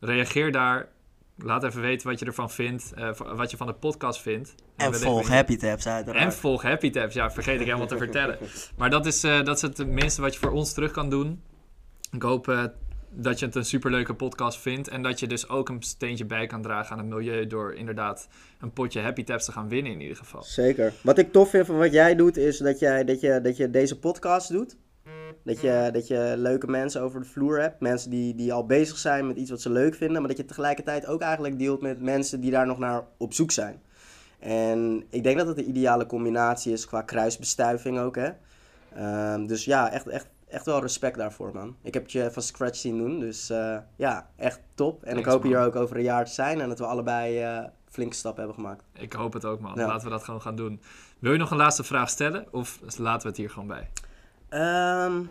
reageer 0.00 0.52
daar. 0.52 0.88
Laat 1.36 1.64
even 1.64 1.80
weten 1.80 2.08
wat 2.08 2.18
je 2.18 2.24
ervan 2.24 2.50
vindt, 2.50 2.92
uh, 2.98 3.10
wat 3.16 3.50
je 3.50 3.56
van 3.56 3.66
de 3.66 3.72
podcast 3.72 4.20
vindt. 4.20 4.54
En, 4.76 4.86
en 4.86 4.94
volg 4.94 5.28
Happy 5.28 5.56
Tabs 5.56 5.86
uiteraard. 5.86 6.24
En 6.24 6.32
volg 6.32 6.62
Happy 6.62 6.90
Tabs, 6.90 7.14
ja, 7.14 7.30
vergeet 7.30 7.60
ik 7.60 7.66
helemaal 7.66 7.86
te 7.86 7.96
vertellen. 7.96 8.38
Maar 8.76 8.90
dat 8.90 9.06
is, 9.06 9.24
uh, 9.24 9.42
dat 9.44 9.56
is 9.56 9.62
het 9.62 9.86
minste 9.86 10.20
wat 10.20 10.34
je 10.34 10.40
voor 10.40 10.50
ons 10.50 10.72
terug 10.72 10.90
kan 10.90 11.10
doen. 11.10 11.42
Ik 12.10 12.22
hoop 12.22 12.48
uh, 12.48 12.64
dat 13.10 13.38
je 13.38 13.46
het 13.46 13.54
een 13.54 13.64
superleuke 13.64 14.14
podcast 14.14 14.60
vindt. 14.60 14.88
En 14.88 15.02
dat 15.02 15.20
je 15.20 15.26
dus 15.26 15.48
ook 15.48 15.68
een 15.68 15.82
steentje 15.82 16.24
bij 16.24 16.46
kan 16.46 16.62
dragen 16.62 16.92
aan 16.92 16.98
het 16.98 17.08
milieu. 17.08 17.46
Door 17.46 17.74
inderdaad 17.74 18.28
een 18.60 18.72
potje 18.72 19.00
Happy 19.00 19.24
Tabs 19.24 19.44
te 19.44 19.52
gaan 19.52 19.68
winnen 19.68 19.92
in 19.92 20.00
ieder 20.00 20.16
geval. 20.16 20.42
Zeker. 20.42 20.92
Wat 21.02 21.18
ik 21.18 21.32
tof 21.32 21.50
vind 21.50 21.66
van 21.66 21.78
wat 21.78 21.92
jij 21.92 22.14
doet, 22.14 22.36
is 22.36 22.58
dat, 22.58 22.78
jij, 22.78 23.04
dat, 23.04 23.20
je, 23.20 23.40
dat 23.40 23.56
je 23.56 23.70
deze 23.70 23.98
podcast 23.98 24.48
doet. 24.48 24.76
Dat 25.44 25.60
je, 25.60 25.88
dat 25.92 26.06
je 26.06 26.34
leuke 26.36 26.66
mensen 26.66 27.02
over 27.02 27.20
de 27.20 27.26
vloer 27.26 27.60
hebt. 27.60 27.80
Mensen 27.80 28.10
die, 28.10 28.34
die 28.34 28.52
al 28.52 28.66
bezig 28.66 28.98
zijn 28.98 29.26
met 29.26 29.36
iets 29.36 29.50
wat 29.50 29.60
ze 29.60 29.70
leuk 29.70 29.94
vinden. 29.94 30.18
Maar 30.18 30.28
dat 30.28 30.38
je 30.38 30.44
tegelijkertijd 30.44 31.06
ook 31.06 31.20
eigenlijk 31.20 31.58
deelt 31.58 31.80
met 31.80 32.00
mensen 32.00 32.40
die 32.40 32.50
daar 32.50 32.66
nog 32.66 32.78
naar 32.78 33.04
op 33.16 33.32
zoek 33.32 33.50
zijn. 33.50 33.82
En 34.38 35.04
ik 35.10 35.22
denk 35.22 35.38
dat 35.38 35.46
het 35.46 35.56
de 35.56 35.64
ideale 35.64 36.06
combinatie 36.06 36.72
is 36.72 36.86
qua 36.86 37.02
kruisbestuiving 37.02 37.98
ook. 37.98 38.16
Hè? 38.16 38.30
Um, 39.34 39.46
dus 39.46 39.64
ja, 39.64 39.90
echt, 39.90 40.08
echt, 40.08 40.26
echt 40.48 40.66
wel 40.66 40.80
respect 40.80 41.16
daarvoor, 41.16 41.50
man. 41.54 41.76
Ik 41.82 41.94
heb 41.94 42.02
het 42.02 42.12
je 42.12 42.30
van 42.30 42.42
scratch 42.42 42.76
zien 42.76 42.98
doen. 42.98 43.20
Dus 43.20 43.50
uh, 43.50 43.76
ja, 43.96 44.28
echt 44.36 44.60
top. 44.74 45.02
En 45.02 45.08
Thanks, 45.08 45.20
ik 45.20 45.32
hoop 45.32 45.42
man. 45.42 45.52
hier 45.52 45.60
ook 45.60 45.76
over 45.76 45.96
een 45.96 46.02
jaar 46.02 46.24
te 46.24 46.32
zijn. 46.32 46.60
En 46.60 46.68
dat 46.68 46.78
we 46.78 46.86
allebei 46.86 47.42
uh, 47.42 47.64
flinke 47.88 48.16
stappen 48.16 48.44
hebben 48.44 48.62
gemaakt. 48.62 48.84
Ik 48.92 49.12
hoop 49.12 49.32
het 49.32 49.44
ook, 49.44 49.60
man. 49.60 49.72
Ja. 49.74 49.86
Laten 49.86 50.04
we 50.04 50.12
dat 50.12 50.24
gewoon 50.24 50.42
gaan 50.42 50.56
doen. 50.56 50.80
Wil 51.18 51.32
je 51.32 51.38
nog 51.38 51.50
een 51.50 51.56
laatste 51.56 51.84
vraag 51.84 52.08
stellen? 52.08 52.46
Of 52.50 52.80
laten 52.96 53.22
we 53.22 53.28
het 53.28 53.36
hier 53.36 53.50
gewoon 53.50 53.68
bij? 53.68 53.88
Um, 54.52 55.30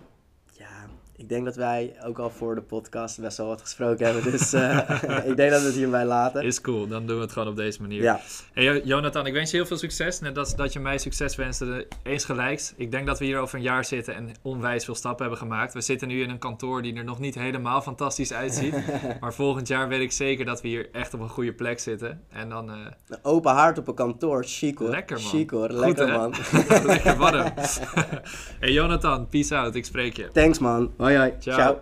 ja, 0.58 0.90
ik 1.22 1.30
denk 1.30 1.46
dat 1.46 1.56
wij 1.56 1.96
ook 2.06 2.20
al 2.20 2.30
voor 2.30 2.56
de 2.56 2.62
podcast 2.62 3.22
best 3.22 3.38
wel 3.38 3.48
wat 3.48 3.62
gesproken 3.62 4.06
hebben. 4.06 4.32
Dus 4.32 4.54
uh, 4.54 4.90
ik 5.30 5.36
denk 5.36 5.52
dat 5.52 5.62
we 5.62 5.68
het 5.68 5.76
hierbij 5.76 6.06
laten. 6.06 6.44
Is 6.44 6.62
cool, 6.62 6.88
dan 6.88 7.06
doen 7.06 7.16
we 7.16 7.22
het 7.22 7.32
gewoon 7.32 7.48
op 7.48 7.56
deze 7.56 7.82
manier. 7.82 8.02
Ja. 8.02 8.20
Hey, 8.54 8.82
Jonathan, 8.84 9.26
ik 9.26 9.34
wens 9.34 9.52
je 9.52 9.58
heel 9.58 9.66
veel 9.66 9.78
succes. 9.78 10.20
Net 10.20 10.38
als 10.38 10.56
dat 10.56 10.74
je 10.74 10.80
mij 10.80 10.98
succes 10.98 11.36
wenste, 11.36 11.88
eens 12.04 12.26
gelijks. 12.26 12.74
Ik 12.76 12.92
denk 12.92 13.06
dat 13.06 13.20
we 13.20 13.26
hier 13.26 13.40
over 13.40 13.56
een 13.56 13.64
jaar 13.64 13.86
zitten 13.86 14.16
en 14.16 14.30
onwijs 14.42 14.86
veel 14.86 14.96
stappen 14.96 15.22
hebben 15.22 15.40
gemaakt. 15.40 15.74
We 15.74 15.82
zitten 15.82 16.08
nu 16.08 16.22
in 16.22 16.30
een 16.30 16.40
kantoor 16.40 16.82
die 16.82 16.96
er 16.96 17.04
nog 17.04 17.20
niet 17.20 17.36
helemaal 17.36 17.82
fantastisch 17.82 18.34
uitziet. 18.34 18.76
maar 19.22 19.34
volgend 19.34 19.68
jaar 19.68 19.88
weet 19.88 20.02
ik 20.02 20.12
zeker 20.12 20.46
dat 20.46 20.62
we 20.62 20.68
hier 20.68 20.90
echt 20.92 21.14
op 21.14 21.20
een 21.20 21.30
goede 21.30 21.54
plek 21.54 21.80
zitten. 21.80 22.22
En 22.30 22.50
dan... 22.50 22.70
Uh... 22.70 22.76
Een 23.08 23.20
open 23.22 23.52
haard 23.52 23.78
op 23.78 23.88
een 23.88 23.94
kantoor, 23.94 24.44
chic 24.46 24.78
hoor. 24.78 24.90
Lekker 24.90 25.20
man. 25.22 25.30
Chic 25.30 25.50
hoor, 25.50 25.70
lekker 25.70 26.08
Goed, 26.08 26.18
man. 26.18 26.34
Lekker 26.86 27.18
warm. 27.18 27.54
hey 28.60 28.72
Jonathan, 28.72 29.30
peace 29.30 29.56
out. 29.56 29.76
Ik 29.76 29.86
spreek 29.86 30.18
je. 30.18 30.30
Thanks 30.34 30.60
man. 30.60 30.92
Oi, 31.12 31.18
oi. 31.18 31.32
Tchau. 31.42 31.58
Tchau. 31.58 31.82